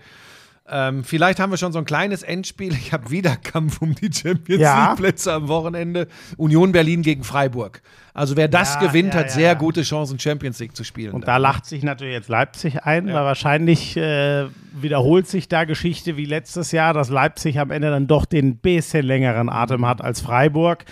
Ähm, 0.69 1.03
vielleicht 1.03 1.39
haben 1.39 1.51
wir 1.51 1.57
schon 1.57 1.71
so 1.71 1.79
ein 1.79 1.85
kleines 1.85 2.23
Endspiel. 2.23 2.73
Ich 2.73 2.91
habe 2.91 3.09
wieder 3.09 3.37
Kampf 3.37 3.81
um 3.81 3.95
die 3.95 4.09
Champions 4.11 4.61
Ja. 4.61 4.89
League-Plätze 4.89 5.31
am 5.31 5.47
Wochenende. 5.47 6.07
Union 6.35 6.71
Berlin 6.73 7.03
gegen 7.03 7.23
Freiburg. 7.23 7.81
Also 8.13 8.35
wer 8.35 8.47
das 8.47 8.75
Ja, 8.75 8.81
gewinnt, 8.81 9.13
ja, 9.13 9.21
hat 9.21 9.31
sehr 9.31 9.55
gute 9.55 9.83
Chancen, 9.83 10.19
Champions 10.19 10.59
League 10.59 10.75
zu 10.75 10.83
spielen. 10.83 11.13
Und 11.13 11.27
da 11.27 11.37
lacht 11.37 11.65
sich 11.65 11.83
natürlich 11.83 12.13
jetzt 12.15 12.27
Leipzig 12.29 12.83
ein, 12.83 13.05
weil 13.07 13.13
wahrscheinlich 13.13 13.95
äh, 13.95 14.47
wiederholt 14.73 15.27
sich 15.27 15.47
da 15.47 15.63
Geschichte 15.65 16.17
wie 16.17 16.25
letztes 16.25 16.71
Jahr, 16.71 16.93
dass 16.93 17.09
Leipzig 17.09 17.59
am 17.59 17.71
Ende 17.71 17.89
dann 17.89 18.07
doch 18.07 18.25
den 18.25 18.57
bisschen 18.57 19.05
längeren 19.05 19.49
Atem 19.49 19.85
hat 19.85 20.01
als 20.01 20.19
Freiburg. 20.19 20.83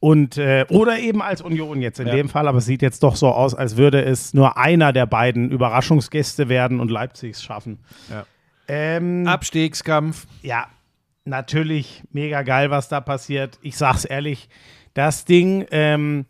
Und, 0.00 0.36
äh, 0.36 0.66
oder 0.68 0.98
eben 0.98 1.22
als 1.22 1.40
Union 1.40 1.80
jetzt 1.80 2.00
in 2.00 2.08
dem 2.08 2.28
Fall, 2.28 2.48
aber 2.48 2.58
es 2.58 2.66
sieht 2.66 2.82
jetzt 2.82 3.04
doch 3.04 3.14
so 3.14 3.28
aus, 3.28 3.54
als 3.54 3.76
würde 3.76 4.04
es 4.04 4.34
nur 4.34 4.58
einer 4.58 4.92
der 4.92 5.06
beiden 5.06 5.50
Überraschungsgäste 5.50 6.48
werden 6.48 6.80
und 6.80 6.90
Leipzig 6.90 7.36
es 7.36 7.42
schaffen. 7.44 7.78
Ja. 8.10 8.24
Ähm, 8.68 9.26
Abstiegskampf. 9.26 10.26
ja, 10.42 10.66
natürlich 11.24 12.02
mega 12.12 12.42
geil, 12.42 12.70
was 12.70 12.88
da 12.88 13.00
passiert. 13.00 13.58
Ich 13.62 13.76
sag's 13.76 14.04
ehrlich, 14.04 14.48
das 14.94 15.24
Ding, 15.24 15.66
ähm, 15.70 16.26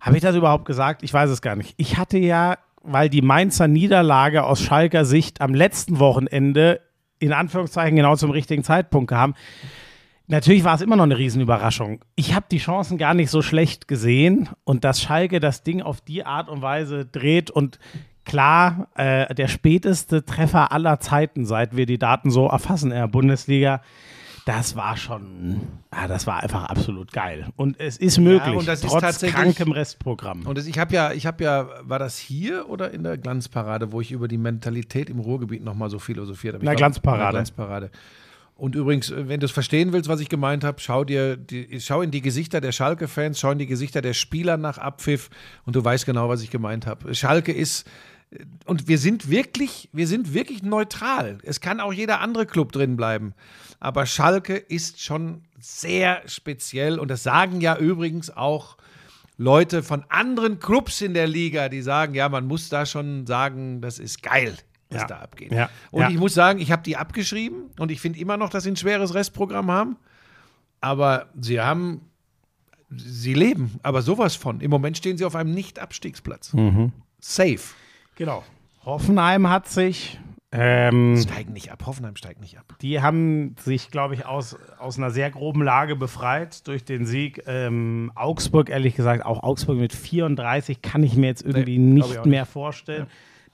habe 0.00 0.16
ich 0.16 0.22
das 0.22 0.36
überhaupt 0.36 0.64
gesagt? 0.64 1.02
Ich 1.02 1.12
weiß 1.12 1.30
es 1.30 1.42
gar 1.42 1.56
nicht. 1.56 1.74
Ich 1.76 1.96
hatte 1.96 2.18
ja, 2.18 2.58
weil 2.82 3.08
die 3.08 3.22
Mainzer 3.22 3.68
Niederlage 3.68 4.44
aus 4.44 4.60
Schalker 4.60 5.04
Sicht 5.04 5.40
am 5.40 5.54
letzten 5.54 5.98
Wochenende 5.98 6.80
in 7.18 7.32
Anführungszeichen 7.32 7.96
genau 7.96 8.14
zum 8.16 8.30
richtigen 8.30 8.62
Zeitpunkt 8.62 9.10
kam, 9.10 9.34
Natürlich 10.28 10.64
war 10.64 10.74
es 10.74 10.80
immer 10.80 10.96
noch 10.96 11.04
eine 11.04 11.18
Riesenüberraschung. 11.18 12.04
Ich 12.16 12.34
habe 12.34 12.46
die 12.50 12.58
Chancen 12.58 12.98
gar 12.98 13.14
nicht 13.14 13.30
so 13.30 13.42
schlecht 13.42 13.86
gesehen 13.86 14.48
und 14.64 14.82
dass 14.82 15.00
Schalke 15.00 15.38
das 15.38 15.62
Ding 15.62 15.82
auf 15.82 16.00
die 16.00 16.26
Art 16.26 16.48
und 16.48 16.62
Weise 16.62 17.06
dreht 17.06 17.48
und 17.48 17.78
klar, 18.26 18.88
äh, 18.96 19.34
der 19.34 19.48
späteste 19.48 20.24
Treffer 20.24 20.72
aller 20.72 21.00
Zeiten, 21.00 21.46
seit 21.46 21.76
wir 21.76 21.86
die 21.86 21.98
Daten 21.98 22.30
so 22.30 22.46
erfassen 22.46 22.90
in 22.90 22.98
der 22.98 23.08
Bundesliga, 23.08 23.80
das 24.44 24.76
war 24.76 24.96
schon, 24.96 25.60
ah, 25.90 26.06
das 26.06 26.26
war 26.28 26.42
einfach 26.42 26.64
absolut 26.64 27.12
geil. 27.12 27.48
Und 27.56 27.80
es 27.80 27.96
ist 27.96 28.18
möglich, 28.18 28.54
und 28.54 28.68
das 28.68 28.84
ist 28.84 28.90
trotz 28.90 29.00
tatsächlich- 29.00 29.34
krankem 29.34 29.72
Restprogramm. 29.72 30.46
Und 30.46 30.56
das, 30.56 30.66
ich 30.66 30.78
habe 30.78 30.94
ja, 30.94 31.12
ich 31.12 31.26
habe 31.26 31.42
ja, 31.42 31.68
war 31.82 31.98
das 31.98 32.16
hier 32.16 32.68
oder 32.68 32.92
in 32.92 33.02
der 33.02 33.18
Glanzparade, 33.18 33.90
wo 33.90 34.00
ich 34.00 34.12
über 34.12 34.28
die 34.28 34.38
Mentalität 34.38 35.10
im 35.10 35.18
Ruhrgebiet 35.18 35.64
nochmal 35.64 35.90
so 35.90 35.98
philosophiert 35.98 36.54
habe? 36.54 36.76
Glanzparade. 36.76 37.18
in 37.18 37.24
der 37.24 37.32
Glanzparade. 37.32 37.90
Und 38.54 38.74
übrigens, 38.74 39.10
äh, 39.10 39.28
wenn 39.28 39.40
du 39.40 39.46
es 39.46 39.52
verstehen 39.52 39.92
willst, 39.92 40.08
was 40.08 40.20
ich 40.20 40.28
gemeint 40.28 40.64
habe, 40.64 40.80
schau 40.80 41.04
dir, 41.04 41.36
die, 41.36 41.80
schau 41.80 42.00
in 42.02 42.10
die 42.10 42.22
Gesichter 42.22 42.60
der 42.60 42.72
Schalke-Fans, 42.72 43.38
schau 43.38 43.50
in 43.50 43.58
die 43.58 43.66
Gesichter 43.66 44.00
der 44.00 44.14
Spieler 44.14 44.56
nach 44.56 44.78
Abpfiff 44.78 45.28
und 45.64 45.76
du 45.76 45.84
weißt 45.84 46.06
genau, 46.06 46.28
was 46.28 46.42
ich 46.42 46.50
gemeint 46.50 46.86
habe. 46.86 47.14
Schalke 47.14 47.52
ist 47.52 47.88
und 48.64 48.88
wir 48.88 48.98
sind 48.98 49.30
wirklich, 49.30 49.88
wir 49.92 50.06
sind 50.06 50.34
wirklich 50.34 50.62
neutral. 50.62 51.38
Es 51.42 51.60
kann 51.60 51.80
auch 51.80 51.92
jeder 51.92 52.20
andere 52.20 52.46
Club 52.46 52.72
drin 52.72 52.96
bleiben. 52.96 53.34
Aber 53.80 54.06
Schalke 54.06 54.56
ist 54.56 55.00
schon 55.02 55.42
sehr 55.58 56.22
speziell 56.26 56.98
und 56.98 57.08
das 57.10 57.22
sagen 57.22 57.60
ja 57.60 57.76
übrigens 57.76 58.30
auch 58.34 58.76
Leute 59.38 59.82
von 59.82 60.04
anderen 60.08 60.58
Clubs 60.60 61.00
in 61.02 61.12
der 61.14 61.26
Liga, 61.26 61.68
die 61.68 61.82
sagen, 61.82 62.14
ja, 62.14 62.28
man 62.28 62.46
muss 62.46 62.68
da 62.70 62.86
schon 62.86 63.26
sagen, 63.26 63.80
das 63.82 63.98
ist 63.98 64.22
geil, 64.22 64.56
was 64.88 65.02
Ja. 65.02 65.06
da 65.08 65.18
abgeht. 65.18 65.52
Ja. 65.52 65.68
Und 65.90 66.02
Ja. 66.02 66.08
ich 66.10 66.16
muss 66.16 66.32
sagen, 66.32 66.58
ich 66.58 66.72
habe 66.72 66.82
die 66.82 66.96
abgeschrieben 66.96 67.70
und 67.78 67.90
ich 67.90 68.00
finde 68.00 68.18
immer 68.18 68.36
noch, 68.38 68.48
dass 68.48 68.64
sie 68.64 68.70
ein 68.70 68.76
schweres 68.76 69.12
Restprogramm 69.14 69.70
haben. 69.70 69.96
Aber 70.80 71.26
sie 71.38 71.60
haben, 71.60 72.00
sie 72.90 73.34
leben, 73.34 73.78
aber 73.82 74.00
sowas 74.02 74.36
von. 74.36 74.60
Im 74.60 74.70
Moment 74.70 74.96
stehen 74.96 75.18
sie 75.18 75.24
auf 75.24 75.34
einem 75.36 75.50
Nicht-Abstiegsplatz. 75.52 76.52
Mhm. 76.54 76.92
Safe. 77.20 77.58
Genau. 78.16 78.42
Hoffenheim 78.84 79.48
hat 79.48 79.68
sich, 79.68 80.18
ähm, 80.52 81.16
Steigen 81.18 81.52
nicht 81.52 81.70
ab. 81.72 81.82
Hoffenheim 81.86 82.16
steigt 82.16 82.40
nicht 82.40 82.58
ab. 82.58 82.76
die 82.80 83.02
haben 83.02 83.56
sich, 83.58 83.90
glaube 83.90 84.14
ich, 84.14 84.24
aus, 84.26 84.56
aus 84.78 84.96
einer 84.96 85.10
sehr 85.10 85.30
groben 85.30 85.62
Lage 85.62 85.96
befreit 85.96 86.66
durch 86.68 86.84
den 86.84 87.04
Sieg. 87.04 87.42
Ähm, 87.46 88.12
Augsburg, 88.14 88.70
ehrlich 88.70 88.94
gesagt, 88.94 89.24
auch 89.26 89.42
Augsburg 89.42 89.76
mit 89.78 89.92
34 89.92 90.82
kann 90.82 91.02
ich 91.02 91.16
mir 91.16 91.26
jetzt 91.26 91.42
irgendwie 91.42 91.78
Nee, 91.78 91.94
nicht 91.94 92.18
auch 92.18 92.24
mehr 92.24 92.46
vorstellen. 92.46 93.06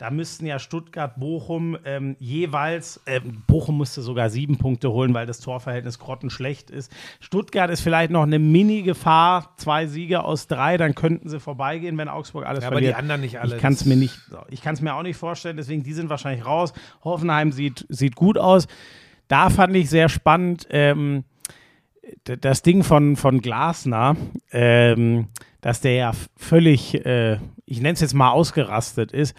Da 0.02 0.10
müssten 0.10 0.46
ja 0.46 0.58
Stuttgart, 0.58 1.14
Bochum 1.20 1.78
ähm, 1.84 2.16
jeweils, 2.18 3.00
ähm, 3.06 3.44
Bochum 3.46 3.76
musste 3.76 4.02
sogar 4.02 4.30
sieben 4.30 4.58
Punkte 4.58 4.90
holen, 4.90 5.14
weil 5.14 5.26
das 5.26 5.38
Torverhältnis 5.38 6.00
grottenschlecht 6.00 6.70
ist. 6.70 6.90
Stuttgart 7.20 7.70
ist 7.70 7.82
vielleicht 7.82 8.10
noch 8.10 8.24
eine 8.24 8.40
Mini-Gefahr, 8.40 9.54
zwei 9.58 9.86
Siege 9.86 10.24
aus 10.24 10.48
drei, 10.48 10.76
dann 10.76 10.96
könnten 10.96 11.28
sie 11.28 11.38
vorbeigehen, 11.38 11.96
wenn 11.98 12.08
Augsburg 12.08 12.46
alles 12.46 12.64
Ja, 12.64 12.70
aber 12.70 12.78
verliert. 12.78 12.94
die 12.94 12.98
anderen 12.98 13.20
nicht 13.20 13.38
alle. 13.38 13.54
Ich 13.54 13.62
kann 13.62 13.74
es 13.74 13.84
mir 13.84 13.94
nicht, 13.94 14.18
ich 14.48 14.60
kann 14.60 14.74
es 14.74 14.80
mir 14.80 14.92
auch 14.96 15.04
nicht 15.04 15.16
vorstellen, 15.16 15.56
deswegen 15.56 15.84
die 15.84 15.92
sind 15.92 16.10
wahrscheinlich 16.10 16.44
raus. 16.44 16.72
Hoffenheim 17.04 17.52
sieht, 17.52 17.86
sieht 17.88 18.16
gut 18.16 18.38
aus. 18.38 18.66
Da 19.28 19.50
fand 19.50 19.76
ich 19.76 19.88
sehr 19.88 20.08
spannend, 20.08 20.66
ähm, 20.70 21.22
das 22.24 22.62
Ding 22.62 22.82
von, 22.82 23.14
von 23.14 23.40
Glasner, 23.40 24.16
ähm, 24.50 25.28
dass 25.60 25.80
der 25.80 25.94
ja 25.94 26.10
völlig, 26.36 27.06
äh, 27.06 27.38
ich 27.66 27.80
nenne 27.80 27.92
es 27.92 28.00
jetzt 28.00 28.14
mal 28.14 28.32
ausgerastet 28.32 29.12
ist, 29.12 29.36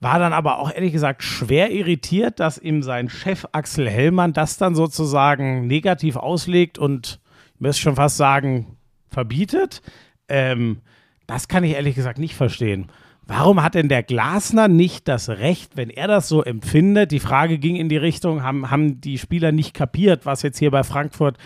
war 0.00 0.18
dann 0.18 0.32
aber 0.32 0.58
auch 0.58 0.72
ehrlich 0.72 0.92
gesagt 0.92 1.22
schwer 1.22 1.70
irritiert, 1.70 2.40
dass 2.40 2.58
ihm 2.58 2.82
sein 2.82 3.10
Chef 3.10 3.46
Axel 3.52 3.88
Hellmann 3.88 4.32
das 4.32 4.56
dann 4.56 4.74
sozusagen 4.74 5.66
negativ 5.66 6.16
auslegt 6.16 6.78
und 6.78 7.20
ich 7.54 7.60
müsste 7.60 7.82
schon 7.82 7.96
fast 7.96 8.16
sagen, 8.16 8.78
verbietet. 9.08 9.82
Ähm, 10.28 10.78
das 11.26 11.48
kann 11.48 11.64
ich 11.64 11.74
ehrlich 11.74 11.94
gesagt 11.94 12.18
nicht 12.18 12.34
verstehen. 12.34 12.90
Warum 13.26 13.62
hat 13.62 13.76
denn 13.76 13.88
der 13.88 14.02
Glasner 14.02 14.66
nicht 14.66 15.06
das 15.06 15.28
Recht, 15.28 15.76
wenn 15.76 15.90
er 15.90 16.08
das 16.08 16.28
so 16.28 16.42
empfindet? 16.42 17.12
Die 17.12 17.20
Frage 17.20 17.58
ging 17.58 17.76
in 17.76 17.88
die 17.88 17.96
Richtung, 17.96 18.42
haben, 18.42 18.70
haben 18.70 19.00
die 19.00 19.18
Spieler 19.18 19.52
nicht 19.52 19.72
kapiert, 19.74 20.26
was 20.26 20.42
jetzt 20.42 20.58
hier 20.58 20.72
bei 20.72 20.82
Frankfurt 20.82 21.36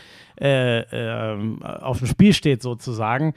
äh, 0.41 0.81
ähm, 0.91 1.63
auf 1.63 1.99
dem 1.99 2.07
Spiel 2.07 2.33
steht, 2.33 2.63
sozusagen. 2.63 3.35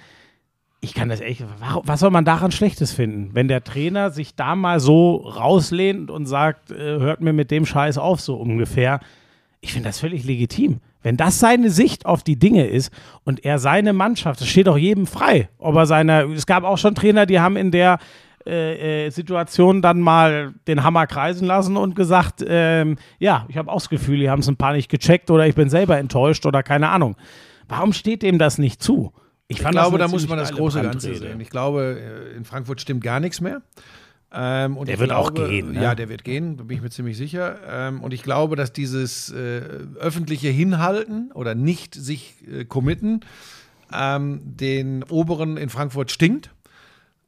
Ich 0.87 0.93
kann 0.93 1.09
das 1.09 1.19
echt, 1.19 1.43
was 1.59 1.99
soll 1.99 2.11
man 2.11 2.23
daran 2.23 2.51
Schlechtes 2.51 2.93
finden, 2.93 3.31
wenn 3.33 3.49
der 3.49 3.61
Trainer 3.63 4.09
sich 4.09 4.35
da 4.35 4.55
mal 4.55 4.79
so 4.79 5.17
rauslehnt 5.17 6.09
und 6.09 6.27
sagt, 6.27 6.71
äh, 6.71 6.75
hört 6.75 7.19
mir 7.19 7.33
mit 7.33 7.51
dem 7.51 7.65
Scheiß 7.65 7.97
auf, 7.97 8.21
so 8.21 8.35
ungefähr. 8.35 9.01
Ich 9.59 9.73
finde 9.73 9.89
das 9.89 9.99
völlig 9.99 10.23
legitim. 10.23 10.79
Wenn 11.03 11.17
das 11.17 11.39
seine 11.39 11.71
Sicht 11.71 12.05
auf 12.05 12.23
die 12.23 12.39
Dinge 12.39 12.67
ist 12.67 12.93
und 13.25 13.43
er 13.43 13.59
seine 13.59 13.91
Mannschaft, 13.91 14.39
das 14.39 14.47
steht 14.47 14.69
auch 14.69 14.77
jedem 14.77 15.07
frei, 15.07 15.49
ob 15.57 15.75
er 15.75 15.85
seine, 15.85 16.23
es 16.33 16.45
gab 16.45 16.63
auch 16.63 16.77
schon 16.77 16.95
Trainer, 16.95 17.25
die 17.25 17.41
haben 17.41 17.57
in 17.57 17.71
der 17.71 17.99
äh, 18.45 19.07
äh, 19.07 19.09
Situation 19.09 19.81
dann 19.81 19.99
mal 19.99 20.53
den 20.69 20.83
Hammer 20.83 21.05
kreisen 21.05 21.45
lassen 21.45 21.75
und 21.75 21.97
gesagt, 21.97 22.45
ähm, 22.47 22.95
ja, 23.19 23.45
ich 23.49 23.57
habe 23.57 23.69
auch 23.69 23.79
das 23.79 23.89
Gefühl, 23.89 24.19
die 24.19 24.29
haben 24.29 24.39
es 24.39 24.47
ein 24.47 24.55
paar 24.55 24.71
nicht 24.71 24.89
gecheckt 24.89 25.29
oder 25.31 25.45
ich 25.45 25.55
bin 25.55 25.69
selber 25.69 25.97
enttäuscht 25.97 26.45
oder 26.45 26.63
keine 26.63 26.87
Ahnung. 26.87 27.17
Warum 27.67 27.91
steht 27.91 28.21
dem 28.21 28.39
das 28.39 28.57
nicht 28.57 28.81
zu? 28.81 29.11
Ich 29.49 29.61
fand 29.61 29.73
glaube, 29.73 29.97
da 29.97 30.07
muss 30.07 30.27
man 30.27 30.37
das 30.37 30.51
große 30.51 30.81
Ganze 30.81 31.15
sehen. 31.15 31.39
Ich 31.39 31.49
glaube, 31.49 31.99
äh, 32.33 32.35
in 32.35 32.43
Frankfurt 32.45 32.81
stimmt 32.81 33.03
gar 33.03 33.19
nichts 33.19 33.39
mehr. 33.41 33.61
Ähm, 34.29 34.77
Der 34.83 34.95
ich 34.95 34.99
wird 34.99 35.11
auch 35.13 35.33
glaube, 35.33 35.49
gehen, 35.49 35.71
ne? 35.71 35.81
Ja, 35.81 35.95
der 35.95 36.09
wird 36.09 36.25
gehen, 36.25 36.57
da 36.57 36.63
bin 36.65 36.75
ich 36.75 36.83
mir 36.83 36.89
ziemlich 36.89 37.15
sicher. 37.15 37.59
Ähm, 37.69 38.01
und 38.01 38.13
ich 38.13 38.23
glaube, 38.23 38.57
dass 38.57 38.73
dieses 38.73 39.29
äh, 39.31 39.61
öffentliche 39.99 40.49
Hinhalten 40.49 41.31
oder 41.33 41.55
nicht 41.55 41.95
sich 41.95 42.35
äh, 42.51 42.65
committen 42.65 43.21
ähm, 43.93 44.41
den 44.43 45.03
Oberen 45.03 45.55
in 45.55 45.69
Frankfurt 45.69 46.11
stinkt. 46.11 46.49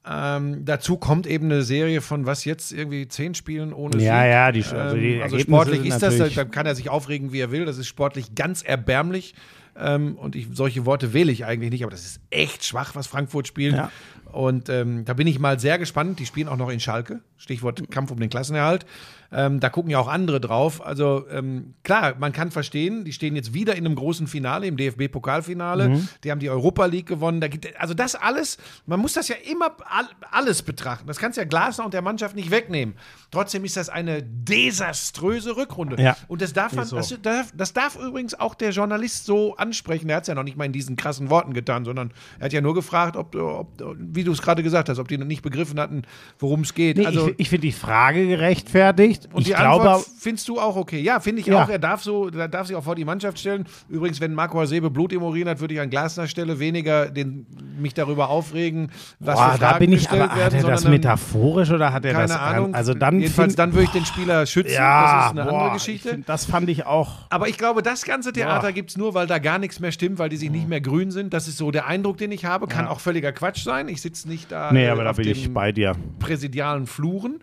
Ähm, 0.05 0.65
dazu 0.65 0.97
kommt 0.97 1.25
eben 1.25 1.45
eine 1.45 1.63
Serie 1.63 2.01
von 2.01 2.25
was 2.25 2.43
jetzt 2.43 2.73
irgendwie 2.73 3.07
zehn 3.07 3.33
Spielen 3.33 3.71
ohne 3.71 3.93
Sieg. 3.97 4.07
Ja, 4.07 4.25
ja, 4.25 4.51
die- 4.51 4.63
also 4.65 4.97
die 4.97 5.21
also 5.21 5.37
Ergebnisse 5.37 5.39
sportlich 5.41 5.85
ist 5.85 6.01
das, 6.03 6.33
da 6.35 6.43
kann 6.43 6.65
er 6.65 6.75
sich 6.75 6.89
aufregen, 6.89 7.31
wie 7.31 7.39
er 7.39 7.51
will. 7.51 7.63
Das 7.63 7.77
ist 7.77 7.87
sportlich 7.87 8.35
ganz 8.35 8.61
erbärmlich. 8.61 9.35
Ähm, 9.77 10.15
und 10.15 10.35
ich, 10.35 10.47
solche 10.53 10.85
Worte 10.85 11.13
wähle 11.13 11.31
ich 11.31 11.45
eigentlich 11.45 11.71
nicht, 11.71 11.83
aber 11.83 11.91
das 11.91 12.05
ist 12.05 12.21
echt 12.29 12.65
schwach, 12.65 12.95
was 12.95 13.07
Frankfurt 13.07 13.47
spielt. 13.47 13.75
Ja. 13.75 13.91
Und 14.31 14.69
ähm, 14.69 15.05
da 15.05 15.13
bin 15.13 15.27
ich 15.27 15.39
mal 15.39 15.59
sehr 15.59 15.79
gespannt. 15.79 16.19
Die 16.19 16.25
spielen 16.25 16.47
auch 16.47 16.57
noch 16.57 16.69
in 16.69 16.79
Schalke. 16.79 17.21
Stichwort 17.37 17.89
Kampf 17.89 18.11
um 18.11 18.19
den 18.19 18.29
Klassenerhalt. 18.29 18.85
Ähm, 19.31 19.59
da 19.59 19.69
gucken 19.69 19.91
ja 19.91 19.99
auch 19.99 20.07
andere 20.07 20.41
drauf. 20.41 20.85
Also 20.85 21.25
ähm, 21.29 21.75
klar, 21.83 22.15
man 22.19 22.31
kann 22.31 22.51
verstehen, 22.51 23.05
die 23.05 23.13
stehen 23.13 23.35
jetzt 23.35 23.53
wieder 23.53 23.75
in 23.75 23.85
einem 23.85 23.95
großen 23.95 24.27
Finale, 24.27 24.67
im 24.67 24.77
DFB-Pokalfinale. 24.77 25.89
Mhm. 25.89 26.07
Die 26.23 26.31
haben 26.31 26.39
die 26.39 26.49
Europa 26.49 26.85
League 26.85 27.07
gewonnen. 27.07 27.41
Da 27.41 27.47
gibt, 27.47 27.79
also 27.79 27.93
das 27.93 28.15
alles, 28.15 28.57
man 28.85 28.99
muss 28.99 29.13
das 29.13 29.27
ja 29.27 29.35
immer 29.49 29.75
all, 29.85 30.07
alles 30.31 30.63
betrachten. 30.63 31.07
Das 31.07 31.17
kannst 31.17 31.37
ja 31.37 31.43
Glasner 31.43 31.85
und 31.85 31.93
der 31.93 32.01
Mannschaft 32.01 32.35
nicht 32.35 32.51
wegnehmen. 32.51 32.95
Trotzdem 33.31 33.63
ist 33.65 33.77
das 33.77 33.89
eine 33.89 34.23
desaströse 34.23 35.55
Rückrunde. 35.55 36.01
Ja. 36.01 36.17
Und 36.27 36.41
das 36.41 36.53
darf 36.53 36.73
man, 36.73 36.85
so. 36.85 36.95
das, 36.95 37.13
darf, 37.21 37.51
das 37.55 37.73
darf 37.73 37.95
übrigens 37.95 38.33
auch 38.39 38.55
der 38.55 38.71
Journalist 38.71 39.25
so 39.25 39.55
ansprechen. 39.55 40.09
Er 40.09 40.17
hat 40.17 40.23
es 40.23 40.27
ja 40.27 40.35
noch 40.35 40.43
nicht 40.43 40.57
mal 40.57 40.65
in 40.65 40.73
diesen 40.73 40.95
krassen 40.95 41.29
Worten 41.29 41.53
getan, 41.53 41.85
sondern 41.85 42.11
er 42.39 42.45
hat 42.45 42.53
ja 42.53 42.61
nur 42.61 42.73
gefragt, 42.73 43.15
ob, 43.15 43.35
ob 43.35 43.79
wie 43.97 44.23
du 44.23 44.31
es 44.31 44.41
gerade 44.41 44.63
gesagt 44.63 44.89
hast, 44.89 44.97
ob 44.97 45.07
die 45.07 45.17
nicht 45.17 45.43
begriffen 45.43 45.79
hatten, 45.79 46.03
worum 46.39 46.61
es 46.61 46.73
geht. 46.73 46.97
Nee, 46.97 47.05
also, 47.05 47.29
ich, 47.29 47.35
ich 47.37 47.49
finde 47.49 47.67
die 47.67 47.73
Frage 47.73 48.27
gerechtfertigt. 48.27 49.18
Und 49.33 49.41
ich 49.41 49.47
die 49.47 49.53
glaube, 49.53 49.89
Antwort 49.89 50.05
findest 50.19 50.47
du 50.47 50.59
auch 50.59 50.75
okay. 50.75 50.99
Ja, 51.01 51.19
finde 51.19 51.41
ich 51.41 51.47
Ja. 51.47 51.63
auch. 51.63 51.69
Er 51.69 51.79
darf 51.79 52.03
so, 52.03 52.29
er 52.29 52.47
darf 52.47 52.67
sich 52.67 52.75
auch 52.75 52.83
vor 52.83 52.95
die 52.95 53.05
Mannschaft 53.05 53.39
stellen. 53.39 53.65
Übrigens, 53.89 54.19
wenn 54.21 54.33
Marco 54.33 54.59
Hasebe 54.59 54.89
Blut 54.89 55.11
im 55.13 55.21
Urin 55.23 55.47
hat, 55.49 55.59
würde 55.59 55.73
ich 55.73 55.79
an 55.81 55.89
Glasner 55.89 56.27
Stelle 56.27 56.59
weniger 56.59 57.09
den, 57.09 57.45
mich 57.79 57.93
darüber 57.93 58.29
aufregen, 58.29 58.91
was 59.19 59.35
boah, 59.35 59.51
für 59.53 59.59
da 59.59 59.67
Fragen 59.69 59.79
bin 59.79 59.93
ich 59.93 60.09
aber, 60.09 60.21
hat 60.29 60.35
werden, 60.37 60.59
er 60.59 60.63
das 60.67 60.85
metaphorisch 60.87 61.71
oder 61.71 61.91
hat 61.93 62.05
er 62.05 62.13
keine 62.13 62.27
das 62.27 62.37
Ahnung. 62.37 62.73
Also 62.73 62.93
dann 62.93 63.19
Jedenfalls, 63.19 63.55
dann 63.55 63.73
würde 63.73 63.83
ich 63.85 63.91
den 63.91 64.05
Spieler 64.05 64.45
schützen. 64.45 64.73
ja, 64.73 65.03
das 65.21 65.25
ist 65.25 65.31
eine 65.39 65.43
boah, 65.49 65.53
andere 65.57 65.67
ich 65.77 65.83
Geschichte. 65.85 66.09
find, 66.09 66.29
das 66.29 66.45
fand 66.45 66.69
ich 66.69 66.85
auch. 66.85 67.25
Aber 67.29 67.47
ich 67.47 67.57
glaube, 67.57 67.81
das 67.81 68.03
ganze 68.05 68.31
Theater 68.33 68.71
gibt 68.73 68.91
es 68.91 68.97
nur, 68.97 69.13
weil 69.13 69.27
da 69.27 69.39
gar 69.39 69.59
nichts 69.59 69.79
mehr 69.79 69.91
stimmt, 69.91 70.19
weil 70.19 70.29
die 70.29 70.37
sich 70.37 70.49
nicht 70.49 70.67
mehr 70.67 70.81
grün 70.81 71.11
sind. 71.11 71.33
Das 71.33 71.47
ist 71.47 71.57
so 71.57 71.71
der 71.71 71.87
Eindruck, 71.87 72.17
den 72.17 72.31
ich 72.31 72.45
habe. 72.45 72.67
Kann 72.67 72.87
auch 72.87 72.99
völliger 72.99 73.31
Quatsch 73.31 73.63
sein. 73.63 73.87
Ich 73.87 74.01
sitze 74.01 74.27
nicht 74.27 74.51
da 74.51 74.71
Nee, 74.71 74.85
äh, 74.85 74.89
aber 74.89 75.03
da 75.03 75.11
bin 75.13 75.27
ich 75.27 75.53
bei 75.53 75.71
dir. 75.71 75.93
präsidialen 76.19 76.87
Fluren. 76.87 77.39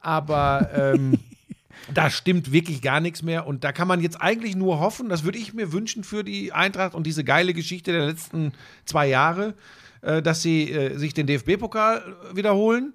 Aber 0.00 0.70
ähm, 0.74 1.18
da 1.94 2.10
stimmt 2.10 2.52
wirklich 2.52 2.82
gar 2.82 3.00
nichts 3.00 3.22
mehr. 3.22 3.46
Und 3.46 3.64
da 3.64 3.72
kann 3.72 3.88
man 3.88 4.00
jetzt 4.00 4.20
eigentlich 4.20 4.56
nur 4.56 4.80
hoffen, 4.80 5.08
das 5.08 5.24
würde 5.24 5.38
ich 5.38 5.54
mir 5.54 5.72
wünschen 5.72 6.04
für 6.04 6.24
die 6.24 6.52
Eintracht 6.52 6.94
und 6.94 7.06
diese 7.06 7.24
geile 7.24 7.54
Geschichte 7.54 7.92
der 7.92 8.06
letzten 8.06 8.52
zwei 8.84 9.08
Jahre, 9.08 9.54
äh, 10.02 10.22
dass 10.22 10.42
sie 10.42 10.70
äh, 10.70 10.96
sich 10.96 11.14
den 11.14 11.26
DFB-Pokal 11.26 12.16
wiederholen. 12.34 12.94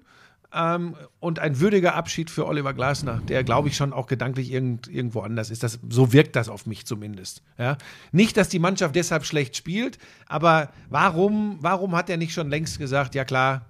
Ähm, 0.56 0.94
und 1.18 1.40
ein 1.40 1.58
würdiger 1.58 1.96
Abschied 1.96 2.30
für 2.30 2.46
Oliver 2.46 2.74
Glasner, 2.74 3.20
der, 3.26 3.42
glaube 3.42 3.68
ich, 3.68 3.76
schon 3.76 3.92
auch 3.92 4.06
gedanklich 4.06 4.52
irgend, 4.52 4.86
irgendwo 4.86 5.20
anders 5.20 5.50
ist. 5.50 5.64
Das, 5.64 5.80
so 5.88 6.12
wirkt 6.12 6.36
das 6.36 6.48
auf 6.48 6.66
mich 6.66 6.86
zumindest. 6.86 7.42
Ja? 7.58 7.76
Nicht, 8.12 8.36
dass 8.36 8.48
die 8.50 8.60
Mannschaft 8.60 8.94
deshalb 8.94 9.24
schlecht 9.24 9.56
spielt, 9.56 9.98
aber 10.26 10.70
warum, 10.90 11.58
warum 11.60 11.96
hat 11.96 12.08
er 12.08 12.18
nicht 12.18 12.32
schon 12.32 12.50
längst 12.50 12.78
gesagt, 12.78 13.16
ja 13.16 13.24
klar, 13.24 13.66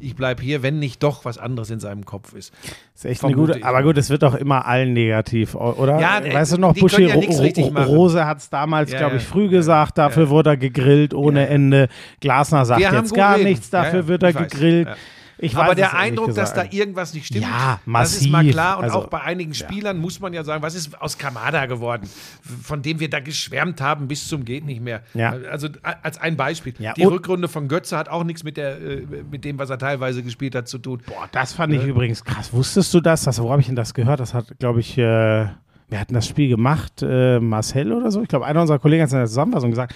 ich 0.00 0.14
bleibe 0.16 0.42
hier, 0.42 0.62
wenn 0.62 0.78
nicht 0.78 1.02
doch 1.02 1.24
was 1.24 1.38
anderes 1.38 1.70
in 1.70 1.80
seinem 1.80 2.04
Kopf 2.04 2.32
ist. 2.34 2.52
Ist 2.94 3.04
echt 3.04 3.24
eine 3.24 3.34
gute, 3.34 3.62
aber 3.64 3.82
gut, 3.82 3.96
es 3.98 4.10
wird 4.10 4.22
doch 4.22 4.34
immer 4.34 4.66
allen 4.66 4.92
negativ, 4.92 5.54
oder? 5.54 6.00
Ja, 6.00 6.20
äh, 6.20 6.32
weißt 6.34 6.52
du 6.52 6.58
noch, 6.58 6.74
Buschi 6.74 7.04
ja 7.06 7.14
Ro-. 7.14 7.82
Rose 7.84 8.24
hat 8.26 8.38
es 8.38 8.50
damals, 8.50 8.90
Ja, 8.92 8.98
glaube 8.98 9.14
ja. 9.16 9.20
ich, 9.20 9.26
früh 9.26 9.48
gesagt, 9.48 9.98
dafür 9.98 10.28
wurde 10.30 10.50
er 10.50 10.56
gegrillt 10.56 11.14
ohne 11.14 11.42
Ja. 11.42 11.46
Ende. 11.46 11.88
Glasner 12.20 12.64
sagt 12.64 12.80
jetzt 12.80 13.14
gar 13.14 13.36
reden. 13.36 13.44
nichts, 13.48 13.70
dafür 13.70 14.00
Ja, 14.00 14.02
ja, 14.02 14.08
wird 14.08 14.22
er 14.22 14.32
gegrillt. 14.32 14.88
Ja. 15.38 15.44
Ich 15.44 15.56
Aber 15.56 15.74
der 15.74 15.96
Eindruck, 15.96 16.34
dass 16.34 16.52
da 16.52 16.64
irgendwas 16.70 17.14
nicht 17.14 17.26
stimmt, 17.26 17.44
Ja, 17.44 17.80
das 17.86 18.12
ist 18.16 18.28
mal 18.28 18.38
massiv. 18.38 18.52
klar. 18.52 18.78
Und 18.78 18.84
Also, 18.84 18.98
auch 18.98 19.06
bei 19.06 19.20
einigen 19.20 19.54
Spielern 19.54 19.98
muss 19.98 20.18
man 20.20 20.32
ja 20.32 20.42
sagen, 20.44 20.62
was 20.62 20.74
ist 20.74 21.00
aus 21.00 21.16
Kamada 21.16 21.66
geworden, 21.66 22.08
von 22.62 22.82
dem 22.82 22.98
wir 23.00 23.08
da 23.08 23.20
geschwärmt 23.20 23.80
haben 23.80 24.08
bis 24.08 24.26
zum 24.26 24.44
geht 24.44 24.64
nicht 24.64 24.80
mehr. 24.82 25.02
Ja. 25.14 25.34
Also 25.50 25.68
als 26.02 26.18
ein 26.20 26.36
Beispiel. 26.36 26.74
Ja, 26.78 26.92
Die 26.94 27.06
und- 27.06 27.12
Rückrunde 27.12 27.48
von 27.48 27.68
Götze 27.68 27.96
hat 27.96 28.08
auch 28.08 28.24
nichts 28.24 28.42
mit, 28.44 28.56
der, 28.56 28.80
äh, 28.80 29.06
mit 29.30 29.44
dem, 29.44 29.58
was 29.58 29.70
er 29.70 29.78
teilweise 29.78 30.22
gespielt 30.22 30.54
hat, 30.54 30.68
zu 30.68 30.78
tun. 30.78 31.02
Boah, 31.06 31.28
das 31.32 31.52
fand 31.52 31.72
ich 31.72 31.84
übrigens 31.84 32.24
krass. 32.24 32.52
Wusstest 32.52 32.92
du 32.94 33.00
das? 33.00 33.22
das 33.22 33.40
wo 33.40 33.50
habe 33.50 33.60
ich 33.60 33.66
denn 33.68 33.76
das 33.76 33.94
gehört? 33.94 34.20
Das 34.20 34.34
hat, 34.34 34.58
glaube 34.58 34.80
ich, 34.80 34.98
äh, 34.98 35.02
wir 35.02 35.98
hatten 36.00 36.14
das 36.14 36.26
Spiel 36.26 36.48
gemacht, 36.48 37.02
äh, 37.02 37.38
Marcel 37.40 37.92
oder 37.92 38.10
so. 38.10 38.20
Ich 38.22 38.28
glaube, 38.28 38.44
einer 38.46 38.60
unserer 38.60 38.78
Kollegen 38.78 39.02
hat 39.02 39.06
es 39.08 39.12
in 39.12 39.18
der 39.20 39.26
Zusammenfassung 39.28 39.70
gesagt, 39.70 39.94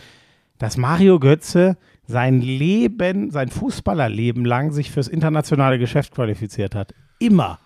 dass 0.58 0.76
Mario 0.76 1.18
Götze 1.18 1.76
sein 2.12 2.40
Leben, 2.40 3.30
sein 3.30 3.48
Fußballerleben 3.48 4.44
lang 4.44 4.70
sich 4.70 4.90
fürs 4.90 5.08
internationale 5.08 5.78
Geschäft 5.78 6.14
qualifiziert 6.14 6.74
hat. 6.74 6.94
Immer. 7.18 7.58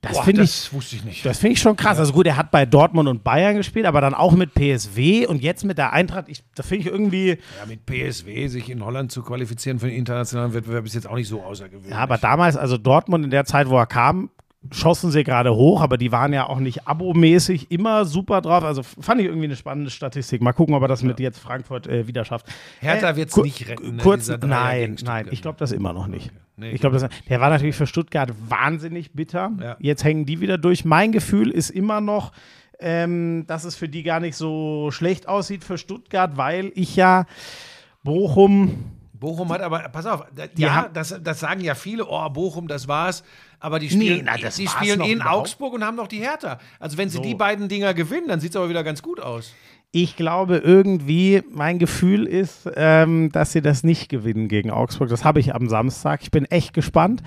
Das 0.00 0.18
finde 0.20 0.42
ich. 0.42 0.72
wusste 0.72 0.96
ich 0.96 1.04
nicht. 1.04 1.26
Das 1.26 1.38
finde 1.38 1.54
ich 1.54 1.60
schon 1.60 1.76
krass. 1.76 1.98
Also 1.98 2.12
gut, 2.12 2.26
er 2.26 2.36
hat 2.36 2.50
bei 2.50 2.64
Dortmund 2.64 3.08
und 3.08 3.22
Bayern 3.22 3.56
gespielt, 3.56 3.84
aber 3.84 4.00
dann 4.00 4.14
auch 4.14 4.32
mit 4.32 4.54
PSW 4.54 5.26
und 5.26 5.42
jetzt 5.42 5.64
mit 5.64 5.76
der 5.76 5.92
Eintracht. 5.92 6.28
Ich, 6.28 6.42
das 6.54 6.66
finde 6.66 6.86
ich 6.86 6.92
irgendwie. 6.92 7.28
Ja, 7.28 7.66
mit 7.68 7.84
PSW 7.84 8.46
sich 8.46 8.70
in 8.70 8.82
Holland 8.82 9.12
zu 9.12 9.22
qualifizieren 9.22 9.78
für 9.78 9.86
den 9.86 9.96
internationalen 9.96 10.54
Wettbewerb 10.54 10.86
ist 10.86 10.94
jetzt 10.94 11.06
auch 11.06 11.16
nicht 11.16 11.28
so 11.28 11.42
außergewöhnlich. 11.42 11.90
Ja, 11.90 11.98
aber 11.98 12.16
damals, 12.16 12.56
also 12.56 12.78
Dortmund 12.78 13.24
in 13.24 13.30
der 13.30 13.44
Zeit, 13.44 13.68
wo 13.68 13.76
er 13.76 13.86
kam, 13.86 14.30
schossen 14.70 15.10
sie 15.10 15.24
gerade 15.24 15.54
hoch, 15.54 15.80
aber 15.80 15.96
die 15.96 16.12
waren 16.12 16.32
ja 16.34 16.46
auch 16.46 16.58
nicht 16.60 16.86
abomäßig 16.86 17.70
immer 17.70 18.04
super 18.04 18.42
drauf. 18.42 18.62
Also 18.62 18.82
fand 18.82 19.20
ich 19.20 19.26
irgendwie 19.26 19.46
eine 19.46 19.56
spannende 19.56 19.90
Statistik. 19.90 20.42
Mal 20.42 20.52
gucken, 20.52 20.74
ob 20.74 20.82
er 20.82 20.88
das 20.88 21.02
mit 21.02 21.18
jetzt 21.18 21.38
Frankfurt 21.38 21.86
äh, 21.86 22.06
wieder 22.06 22.24
schafft. 22.26 22.46
Hertha 22.80 23.10
Äh, 23.10 23.16
wird's 23.16 23.32
ku- 23.32 23.42
nicht 23.42 23.66
retten, 23.68 23.96
ne, 23.96 24.02
Kurz, 24.02 24.28
nein, 24.28 24.96
nein, 25.02 25.28
ich 25.30 25.40
glaube 25.40 25.58
das 25.58 25.72
immer 25.72 25.92
noch 25.94 26.06
nicht. 26.06 26.30
Nee, 26.56 26.72
ich 26.72 26.80
glaube, 26.82 27.08
der 27.28 27.40
war 27.40 27.48
natürlich 27.48 27.74
für 27.74 27.86
Stuttgart 27.86 28.32
wahnsinnig 28.48 29.12
bitter. 29.12 29.50
Ja. 29.62 29.76
Jetzt 29.80 30.04
hängen 30.04 30.26
die 30.26 30.40
wieder 30.40 30.58
durch. 30.58 30.84
Mein 30.84 31.10
Gefühl 31.10 31.50
ist 31.50 31.70
immer 31.70 32.02
noch, 32.02 32.32
ähm, 32.80 33.44
dass 33.46 33.64
es 33.64 33.76
für 33.76 33.88
die 33.88 34.02
gar 34.02 34.20
nicht 34.20 34.36
so 34.36 34.90
schlecht 34.90 35.26
aussieht 35.26 35.64
für 35.64 35.78
Stuttgart, 35.78 36.36
weil 36.36 36.70
ich 36.74 36.96
ja 36.96 37.24
Bochum 38.02 38.84
Bochum 39.12 39.52
hat 39.52 39.60
aber, 39.60 39.80
pass 39.90 40.06
auf, 40.06 40.24
ja, 40.56 40.88
das, 40.94 41.20
das 41.22 41.40
sagen 41.40 41.60
ja 41.60 41.74
viele, 41.74 42.06
oh, 42.06 42.26
Bochum, 42.30 42.68
das 42.68 42.88
war's. 42.88 43.22
Aber 43.60 43.78
die 43.78 43.90
spielen, 43.90 44.22
na, 44.24 44.36
das 44.38 44.56
die 44.56 44.66
spielen 44.66 45.00
in 45.02 45.16
überhaupt. 45.18 45.40
Augsburg 45.40 45.74
und 45.74 45.84
haben 45.84 45.96
noch 45.96 46.08
die 46.08 46.18
Hertha. 46.18 46.58
Also 46.78 46.96
wenn 46.98 47.08
sie 47.10 47.18
So. 47.18 47.22
die 47.22 47.34
beiden 47.34 47.68
Dinger 47.68 47.92
gewinnen, 47.94 48.26
dann 48.28 48.40
sieht 48.40 48.50
es 48.50 48.56
aber 48.56 48.68
wieder 48.70 48.82
ganz 48.82 49.02
gut 49.02 49.20
aus. 49.20 49.52
Ich 49.92 50.16
glaube 50.16 50.58
irgendwie, 50.58 51.42
mein 51.50 51.78
Gefühl 51.78 52.26
ist, 52.26 52.68
ähm, 52.76 53.30
dass 53.32 53.52
sie 53.52 53.60
das 53.60 53.82
nicht 53.84 54.08
gewinnen 54.08 54.48
gegen 54.48 54.70
Augsburg. 54.70 55.08
Das 55.08 55.24
habe 55.24 55.40
ich 55.40 55.54
am 55.54 55.68
Samstag. 55.68 56.22
Ich 56.22 56.30
bin 56.30 56.44
echt 56.46 56.72
gespannt. 56.74 57.22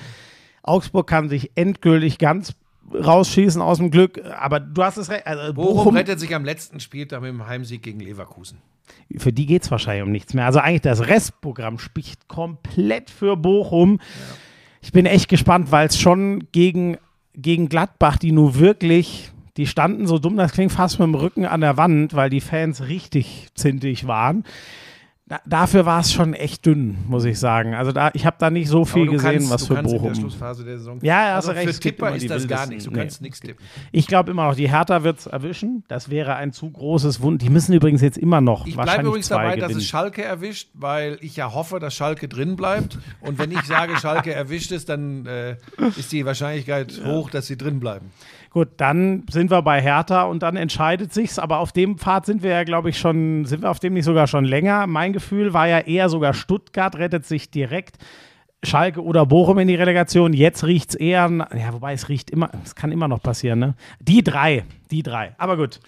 Augsburg 0.63 1.07
kann 1.07 1.27
sich 1.29 1.51
endgültig 1.55 2.17
ganz 2.19 2.53
rausschießen 2.93 3.61
aus 3.61 3.77
dem 3.77 3.91
Glück. 3.91 4.21
Aber 4.39 4.59
du 4.59 4.81
hast 4.83 4.97
es 4.97 5.09
recht. 5.09 5.27
Also 5.27 5.53
Bochum, 5.53 5.75
Bochum, 5.75 5.95
rettet 5.97 6.19
sich 6.19 6.33
am 6.33 6.45
letzten 6.45 6.79
Spieltag 6.79 7.21
mit 7.21 7.29
dem 7.31 7.45
Heimsieg 7.47 7.83
gegen 7.83 7.99
Leverkusen. 7.99 8.59
für 9.17 9.33
die 9.33 9.45
geht 9.45 9.63
es 9.63 9.71
wahrscheinlich 9.71 10.03
um 10.03 10.11
nichts 10.11 10.33
mehr. 10.33 10.45
Also 10.45 10.59
eigentlich 10.59 10.81
das 10.81 11.05
Restprogramm 11.07 11.79
spricht 11.79 12.27
komplett 12.27 13.09
für 13.09 13.35
Bochum. 13.37 13.99
Ich 14.83 14.91
bin 14.91 15.05
echt 15.05 15.29
gespannt, 15.29 15.71
weil 15.71 15.87
es 15.87 15.97
schon 15.97 16.47
gegen, 16.51 16.97
gegen 17.33 17.69
Gladbach, 17.69 18.17
die 18.17 18.33
nur 18.33 18.59
wirklich, 18.59 19.31
die 19.55 19.65
standen 19.65 20.07
so 20.07 20.19
dumm, 20.19 20.35
das 20.35 20.51
klingt 20.51 20.73
fast 20.73 20.99
mit 20.99 21.07
dem 21.07 21.15
Rücken 21.15 21.45
an 21.45 21.61
der 21.61 21.77
Wand, 21.77 22.15
weil 22.15 22.29
die 22.29 22.41
Fans 22.41 22.85
richtig 22.89 23.47
zintig 23.55 24.07
waren. 24.07 24.43
Da, 25.33 25.41
dafür 25.47 25.87
war 25.87 25.99
es 25.99 26.13
schon 26.13 26.35
echt 26.35 26.63
dünn, 26.63 26.95
muss 27.07 27.25
ich 27.25 27.39
sagen. 27.39 27.73
Also 27.73 27.91
da, 27.91 28.11
ich 28.13 28.23
habe 28.27 28.35
da 28.37 28.51
nicht 28.51 28.67
so 28.67 28.85
viel 28.85 29.07
gesehen, 29.07 29.31
kannst, 29.31 29.49
was 29.49 29.65
für 29.65 29.81
Bochum. 29.81 30.13
Ja, 31.01 31.29
ja, 31.29 31.35
hast 31.35 31.47
also 31.47 31.49
du 31.49 31.55
recht, 31.55 31.63
für 31.63 31.69
es 31.71 31.79
Tipper 31.79 32.15
ist 32.15 32.29
das 32.29 32.47
gar 32.47 32.67
nichts. 32.67 32.83
Du 32.83 32.91
nee. 32.91 32.99
kannst 32.99 33.19
nichts 33.19 33.39
tippen. 33.39 33.65
Ich 33.91 34.05
glaube 34.05 34.29
immer 34.29 34.45
noch, 34.45 34.53
die 34.53 34.69
Hertha 34.69 35.03
wird 35.03 35.17
es 35.17 35.25
erwischen. 35.25 35.85
Das 35.87 36.11
wäre 36.11 36.35
ein 36.35 36.53
zu 36.53 36.69
großes 36.69 37.19
Wund. 37.21 37.41
Die 37.41 37.49
müssen 37.49 37.73
übrigens 37.73 38.01
jetzt 38.01 38.19
immer 38.19 38.41
noch 38.41 38.67
Ich 38.67 38.75
bleibe 38.75 39.07
übrigens 39.07 39.29
dabei, 39.29 39.55
dass 39.55 39.69
gewinnen. 39.69 39.79
es 39.79 39.87
Schalke 39.87 40.23
erwischt, 40.23 40.69
weil 40.75 41.17
ich 41.21 41.35
ja 41.35 41.51
hoffe, 41.51 41.79
dass 41.79 41.95
Schalke 41.95 42.27
drin 42.27 42.55
bleibt. 42.55 42.99
Und 43.19 43.39
wenn 43.39 43.51
ich 43.51 43.63
sage, 43.63 43.97
Schalke 43.99 44.31
erwischt 44.31 44.71
ist, 44.71 44.89
dann 44.89 45.25
äh, 45.25 45.55
ist 45.97 46.11
die 46.11 46.27
Wahrscheinlichkeit 46.27 47.01
hoch, 47.03 47.31
dass 47.31 47.47
sie 47.47 47.57
drin 47.57 47.79
bleiben. 47.79 48.11
Gut, 48.53 48.69
dann 48.77 49.23
sind 49.31 49.49
wir 49.51 49.61
bei 49.63 49.81
Hertha 49.81 50.23
und 50.23 50.43
dann 50.43 50.55
entscheidet 50.55 51.11
sich's. 51.13 51.39
Aber 51.39 51.57
auf 51.57 51.71
dem 51.71 51.97
Pfad 51.97 52.25
sind 52.27 52.43
wir 52.43 52.51
ja, 52.51 52.63
glaube 52.63 52.89
ich, 52.91 52.99
schon, 52.99 53.45
sind 53.45 53.63
wir 53.63 53.71
auf 53.71 53.79
dem 53.79 53.93
nicht 53.93 54.05
sogar 54.05 54.27
schon 54.27 54.45
länger. 54.45 54.85
Mein 54.87 55.11
Gefühl 55.11 55.53
war 55.53 55.67
ja 55.67 55.79
eher 55.79 56.07
sogar 56.07 56.33
Stuttgart 56.35 56.95
rettet 56.95 57.25
sich 57.25 57.49
direkt. 57.49 57.97
Schalke 58.63 59.03
oder 59.03 59.25
Bochum 59.25 59.57
in 59.59 59.67
die 59.67 59.75
Relegation. 59.75 60.31
Jetzt 60.33 60.63
riecht's 60.63 60.95
eher, 60.95 61.27
na- 61.29 61.49
ja, 61.53 61.73
wobei 61.73 61.93
es 61.93 62.07
riecht 62.07 62.29
immer, 62.29 62.49
es 62.63 62.75
kann 62.75 62.91
immer 62.93 63.07
noch 63.09 63.21
passieren, 63.21 63.59
ne? 63.59 63.73
Die 63.99 64.23
drei, 64.23 64.63
die 64.91 65.03
drei. 65.03 65.33
Aber 65.37 65.57
gut, 65.57 65.79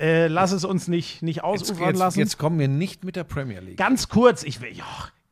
äh, 0.00 0.26
lass 0.26 0.52
es 0.52 0.64
uns 0.64 0.88
nicht, 0.88 1.22
nicht 1.22 1.36
Jetzt, 1.36 1.44
ausufern 1.44 1.88
jetzt, 1.90 1.98
lassen. 1.98 2.18
jetzt 2.18 2.36
kommen 2.36 2.58
wir 2.58 2.68
nicht 2.68 3.02
mit 3.04 3.16
der 3.16 3.24
Premier 3.24 3.60
League. 3.60 3.78
Ganz 3.78 4.08
kurz, 4.10 4.42
ich 4.42 4.60
will, 4.60 4.72
ja, 4.74 4.84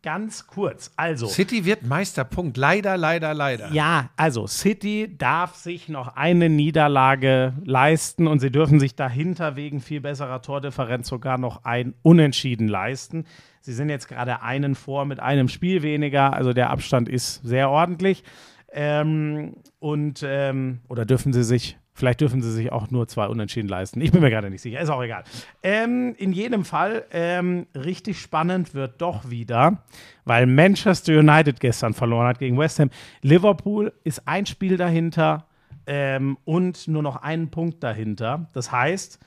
ganz 0.07 0.47
kurz. 0.47 0.93
Also. 0.95 1.27
City 1.27 1.65
wird 1.65 1.83
Meisterpunkt. 1.83 2.57
Leider, 2.57 2.97
leider, 2.97 3.35
leider. 3.35 3.73
Ja, 3.73 4.11
also 4.17 4.47
City 4.47 5.13
darf 5.19 5.57
sich 5.57 5.89
noch 5.89 6.15
eine 6.15 6.49
Niederlage 6.49 7.55
leisten 7.65 8.29
und 8.29 8.39
sie 8.39 8.53
dürfen 8.53 8.79
sich 8.79 8.95
dahinter 8.95 9.57
wegen 9.57 9.81
viel 9.81 10.01
besserer 10.01 10.43
Tordifferenz 10.43 11.09
sogar 11.09 11.39
noch 11.39 11.65
ein 11.65 11.93
Unentschieden 12.03 12.69
leisten. 12.69 13.25
Sie 13.61 13.73
sind 13.73 13.89
jetzt 13.89 14.07
gerade 14.07 14.43
einen 14.43 14.77
vor 14.77 15.07
mit 15.07 15.19
einem 15.19 15.49
Spiel 15.49 15.83
weniger, 15.83 16.35
also 16.35 16.53
der 16.53 16.71
Abstand 16.71 17.09
ist 17.09 17.43
sehr 17.43 17.69
ordentlich. 17.69 18.23
Ähm, 18.71 19.57
und 19.81 20.25
ähm, 20.25 20.83
oder 20.89 21.05
dürfen 21.05 21.33
sie 21.33 21.43
sich, 21.43 21.79
vielleicht 21.97 22.21
dürfen 22.21 22.43
sie 22.43 22.53
sich 22.53 22.71
auch 22.71 22.91
nur 22.91 23.09
zwei 23.09 23.27
Unentschieden 23.27 23.69
leisten. 23.69 24.01
Ich 24.01 24.13
bin 24.13 24.21
mir 24.21 24.31
gerade 24.31 24.51
nicht 24.51 24.63
sicher, 24.63 24.81
ist 24.81 24.91
auch 24.91 25.03
egal. 25.03 25.25
Ähm, 25.63 26.15
in 26.19 26.33
jedem 26.33 26.65
Fall, 26.65 27.05
ähm, 27.11 27.67
richtig 27.75 28.21
spannend 28.21 28.75
wird 28.75 29.01
doch 29.01 29.31
wieder, 29.31 29.83
weil 30.25 30.47
Manchester 30.47 31.19
United 31.19 31.59
gestern 31.59 31.95
verloren 31.95 32.29
hat 32.29 32.39
gegen 32.39 32.59
West 32.59 32.79
Ham. 32.79 32.91
Liverpool 33.23 33.93
ist 34.05 34.29
ein 34.29 34.47
Spiel 34.47 34.77
dahinter 34.77 35.47
ähm, 35.87 36.37
und 36.45 36.87
nur 36.87 37.03
noch 37.03 37.17
einen 37.17 37.51
Punkt 37.51 37.83
dahinter. 37.83 38.51
Das 38.53 38.71
heißt, 38.71 39.19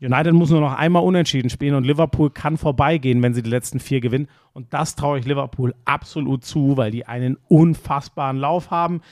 United 0.00 0.32
muss 0.32 0.50
nur 0.50 0.60
noch 0.60 0.74
einmal 0.74 1.02
unentschieden 1.02 1.50
spielen 1.50 1.74
und 1.74 1.84
Liverpool 1.84 2.30
kann 2.30 2.56
vorbeigehen, 2.56 3.22
wenn 3.22 3.34
sie 3.34 3.42
die 3.42 3.50
letzten 3.50 3.80
vier 3.80 4.00
gewinnen. 4.00 4.28
Und 4.52 4.72
das 4.72 4.94
traue 4.96 5.18
ich 5.18 5.26
Liverpool 5.26 5.74
absolut 5.84 6.44
zu, 6.44 6.76
weil 6.76 6.90
die 6.90 7.06
einen 7.06 7.36
unfassbaren 7.48 8.38
Lauf 8.38 8.70
haben. 8.70 9.02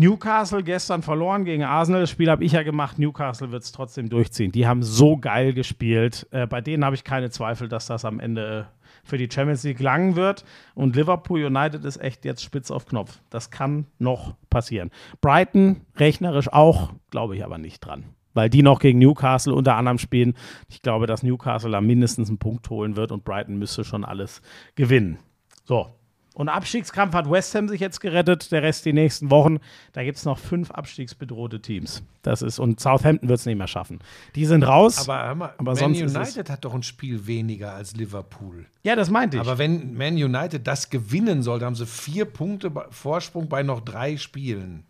Newcastle 0.00 0.62
gestern 0.62 1.02
verloren 1.02 1.44
gegen 1.44 1.62
Arsenal. 1.62 2.00
Das 2.00 2.08
Spiel 2.08 2.30
habe 2.30 2.42
ich 2.42 2.52
ja 2.52 2.62
gemacht. 2.62 2.98
Newcastle 2.98 3.52
wird 3.52 3.64
es 3.64 3.70
trotzdem 3.70 4.08
durchziehen. 4.08 4.50
Die 4.50 4.66
haben 4.66 4.82
so 4.82 5.18
geil 5.18 5.52
gespielt. 5.52 6.26
Äh, 6.30 6.46
bei 6.46 6.62
denen 6.62 6.86
habe 6.86 6.96
ich 6.96 7.04
keine 7.04 7.28
Zweifel, 7.28 7.68
dass 7.68 7.84
das 7.84 8.06
am 8.06 8.18
Ende 8.18 8.66
äh, 8.70 8.88
für 9.04 9.18
die 9.18 9.28
Champions 9.30 9.62
League 9.62 9.78
langen 9.78 10.16
wird. 10.16 10.46
Und 10.74 10.96
Liverpool 10.96 11.44
United 11.44 11.84
ist 11.84 11.98
echt 11.98 12.24
jetzt 12.24 12.42
spitz 12.42 12.70
auf 12.70 12.86
Knopf. 12.86 13.20
Das 13.28 13.50
kann 13.50 13.88
noch 13.98 14.36
passieren. 14.48 14.90
Brighton 15.20 15.82
rechnerisch 15.96 16.50
auch, 16.50 16.94
glaube 17.10 17.36
ich 17.36 17.44
aber 17.44 17.58
nicht 17.58 17.80
dran. 17.80 18.04
Weil 18.32 18.48
die 18.48 18.62
noch 18.62 18.78
gegen 18.78 19.00
Newcastle 19.00 19.54
unter 19.54 19.76
anderem 19.76 19.98
spielen. 19.98 20.32
Ich 20.68 20.80
glaube, 20.80 21.08
dass 21.08 21.22
Newcastle 21.22 21.72
da 21.72 21.82
mindestens 21.82 22.30
einen 22.30 22.38
Punkt 22.38 22.70
holen 22.70 22.96
wird 22.96 23.12
und 23.12 23.26
Brighton 23.26 23.58
müsste 23.58 23.84
schon 23.84 24.06
alles 24.06 24.40
gewinnen. 24.76 25.18
So. 25.64 25.88
Und 26.34 26.48
Abstiegskampf 26.48 27.12
hat 27.12 27.28
West 27.28 27.54
Ham 27.56 27.68
sich 27.68 27.80
jetzt 27.80 28.00
gerettet, 28.00 28.52
der 28.52 28.62
Rest 28.62 28.84
die 28.86 28.92
nächsten 28.92 29.30
Wochen. 29.30 29.58
Da 29.92 30.04
gibt 30.04 30.16
es 30.16 30.24
noch 30.24 30.38
fünf 30.38 30.70
abstiegsbedrohte 30.70 31.60
Teams. 31.60 32.02
Das 32.22 32.40
ist, 32.40 32.58
und 32.58 32.78
Southampton 32.78 33.28
wird 33.28 33.40
es 33.40 33.46
nicht 33.46 33.58
mehr 33.58 33.66
schaffen. 33.66 33.98
Die 34.36 34.46
sind 34.46 34.62
raus. 34.62 35.08
Aber, 35.08 35.26
hör 35.26 35.34
mal, 35.34 35.54
Aber 35.58 35.74
Man 35.74 35.90
United 35.90 36.48
hat 36.48 36.64
doch 36.64 36.72
ein 36.72 36.84
Spiel 36.84 37.26
weniger 37.26 37.72
als 37.74 37.96
Liverpool. 37.96 38.66
ja, 38.84 38.94
das 38.94 39.10
meinte 39.10 39.38
ich. 39.38 39.40
Aber 39.40 39.58
wenn 39.58 39.94
Man 39.94 40.14
United 40.14 40.66
das 40.66 40.88
gewinnen 40.88 41.42
sollte, 41.42 41.66
haben 41.66 41.74
sie 41.74 41.86
vier 41.86 42.26
Punkte 42.26 42.70
Vorsprung 42.90 43.48
bei 43.48 43.62
noch 43.62 43.80
drei 43.80 44.16
Spielen. 44.16 44.84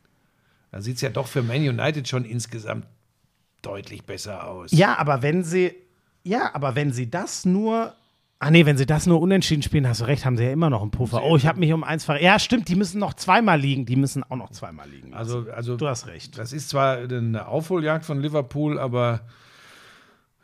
Da 0.70 0.82
sieht 0.82 0.96
es 0.96 1.00
ja 1.00 1.08
doch 1.08 1.26
für 1.26 1.42
Man 1.42 1.66
United 1.66 2.06
schon 2.06 2.24
insgesamt 2.24 2.86
deutlich 3.62 4.04
besser 4.04 4.46
aus. 4.46 4.72
Ja, 4.72 4.98
aber 4.98 5.22
wenn 5.22 5.42
sie, 5.42 5.74
ja, 6.22 6.54
aber 6.54 6.74
wenn 6.76 6.92
sie 6.92 7.10
das 7.10 7.44
nur, 7.44 7.94
ah 8.40 8.50
nee, 8.50 8.66
wenn 8.66 8.76
sie 8.76 8.86
das 8.86 9.06
nur 9.06 9.20
unentschieden 9.20 9.62
spielen, 9.62 9.86
hast 9.86 10.00
du 10.00 10.06
recht, 10.06 10.24
haben 10.24 10.36
sie 10.36 10.44
ja 10.44 10.50
immer 10.50 10.70
noch 10.70 10.82
einen 10.82 10.90
Puffer. 10.90 11.22
Oh, 11.22 11.36
ich 11.36 11.46
habe 11.46 11.60
mich 11.60 11.72
um 11.72 11.84
eins 11.84 12.04
ver, 12.04 12.20
ja, 12.20 12.38
stimmt, 12.38 12.68
die 12.68 12.74
müssen 12.74 12.98
noch 12.98 13.14
zweimal 13.14 13.60
liegen, 13.60 13.86
die 13.86 13.96
müssen 13.96 14.24
auch 14.24 14.36
noch 14.36 14.50
zweimal 14.50 14.88
liegen. 14.88 15.14
Also, 15.14 15.46
also 15.54 15.76
du 15.76 15.86
hast 15.86 16.06
recht. 16.06 16.38
das 16.38 16.52
ist 16.52 16.70
zwar 16.70 16.98
eine 16.98 17.46
Aufholjagd 17.46 18.04
von 18.04 18.20
Liverpool, 18.20 18.78
aber 18.78 19.20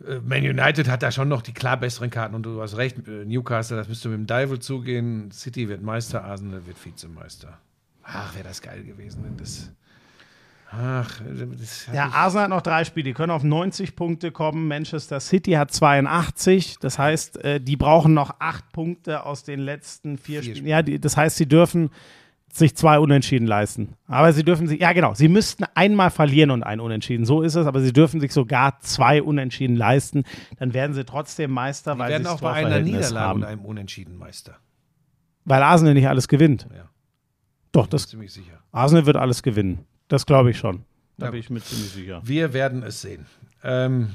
äh, 0.06 0.20
Man 0.20 0.42
United 0.42 0.88
hat 0.88 1.02
da 1.02 1.10
schon 1.10 1.28
noch 1.28 1.40
die 1.40 1.54
klar 1.54 1.78
besseren 1.78 2.10
Karten. 2.10 2.34
Und 2.34 2.44
du 2.44 2.60
hast 2.60 2.76
recht, 2.76 2.98
äh, 3.08 3.24
Newcastle, 3.24 3.78
das 3.78 3.88
müsste 3.88 4.10
mit 4.10 4.18
dem 4.18 4.26
Devil 4.26 4.58
zugehen. 4.58 5.30
City 5.30 5.68
wird 5.68 5.82
Meister, 5.82 6.22
Arsenal 6.22 6.66
wird 6.66 6.84
Vizemeister. 6.84 7.58
Ach, 8.02 8.34
wäre 8.34 8.44
das 8.44 8.60
geil 8.60 8.84
gewesen, 8.84 9.24
wenn 9.24 9.36
das. 9.38 9.72
Ach, 10.70 11.20
das 11.58 11.88
Ja, 11.92 12.08
Arsenal 12.08 12.44
hat 12.44 12.50
noch 12.50 12.62
drei 12.62 12.84
Spiele, 12.84 13.04
die 13.04 13.12
können 13.12 13.30
auf 13.30 13.44
90 13.44 13.94
Punkte 13.94 14.32
kommen. 14.32 14.66
Manchester 14.68 15.20
City 15.20 15.52
hat 15.52 15.72
82. 15.72 16.78
Das 16.80 16.98
heißt, 16.98 17.44
äh, 17.44 17.60
die 17.60 17.76
brauchen 17.76 18.14
noch 18.14 18.34
acht 18.40 18.72
Punkte 18.72 19.24
aus 19.24 19.44
den 19.44 19.60
letzten 19.60 20.18
vier, 20.18 20.42
Vier 20.42 20.56
Spielen. 20.56 20.68
Ja, 20.68 20.82
die, 20.82 21.00
das 21.00 21.16
heißt, 21.16 21.36
sie 21.36 21.46
dürfen 21.46 21.90
sich 22.52 22.74
zwei 22.74 22.98
Unentschieden 22.98 23.46
leisten. 23.46 23.94
Aber 24.06 24.32
sie 24.32 24.42
dürfen 24.42 24.66
sich, 24.66 24.80
ja 24.80 24.92
genau, 24.92 25.14
sie 25.14 25.28
müssten 25.28 25.64
einmal 25.74 26.10
verlieren 26.10 26.50
und 26.50 26.62
ein 26.62 26.80
Unentschieden. 26.80 27.26
So 27.26 27.42
ist 27.42 27.54
es, 27.54 27.66
aber 27.66 27.80
sie 27.80 27.92
dürfen 27.92 28.20
sich 28.20 28.32
sogar 28.32 28.80
zwei 28.80 29.22
Unentschieden 29.22 29.76
leisten. 29.76 30.24
Dann 30.58 30.72
werden 30.74 30.94
sie 30.94 31.04
trotzdem 31.04 31.50
Meister, 31.50 31.94
die 31.94 31.98
weil 32.00 32.10
werden 32.10 32.24
sie 32.24 32.30
auch 32.30 32.40
das 32.40 32.40
bei 32.40 32.52
einer 32.54 32.80
Niederlage 32.80 33.18
haben. 33.18 33.40
und 33.42 33.46
einem 33.48 33.64
Unentschieden 33.64 34.16
Meister. 34.16 34.56
Weil 35.44 35.62
Arsenal 35.62 35.94
nicht 35.94 36.08
alles 36.08 36.28
gewinnt. 36.28 36.66
Ja. 36.74 36.88
Doch, 37.72 37.86
das, 37.86 38.08
Ziemlich 38.08 38.32
sicher. 38.32 38.58
Arsenal 38.72 39.06
wird 39.06 39.16
alles 39.16 39.42
gewinnen. 39.42 39.84
Das 40.08 40.26
glaube 40.26 40.50
ich 40.50 40.58
schon. 40.58 40.84
Da 41.18 41.26
Ja. 41.26 41.30
bin 41.32 41.40
ich 41.40 41.50
mir 41.50 41.60
ziemlich 41.60 41.90
sicher. 41.92 42.20
Wir 42.24 42.52
werden 42.52 42.82
es 42.82 43.00
sehen. 43.00 43.26
Ähm, 43.64 44.10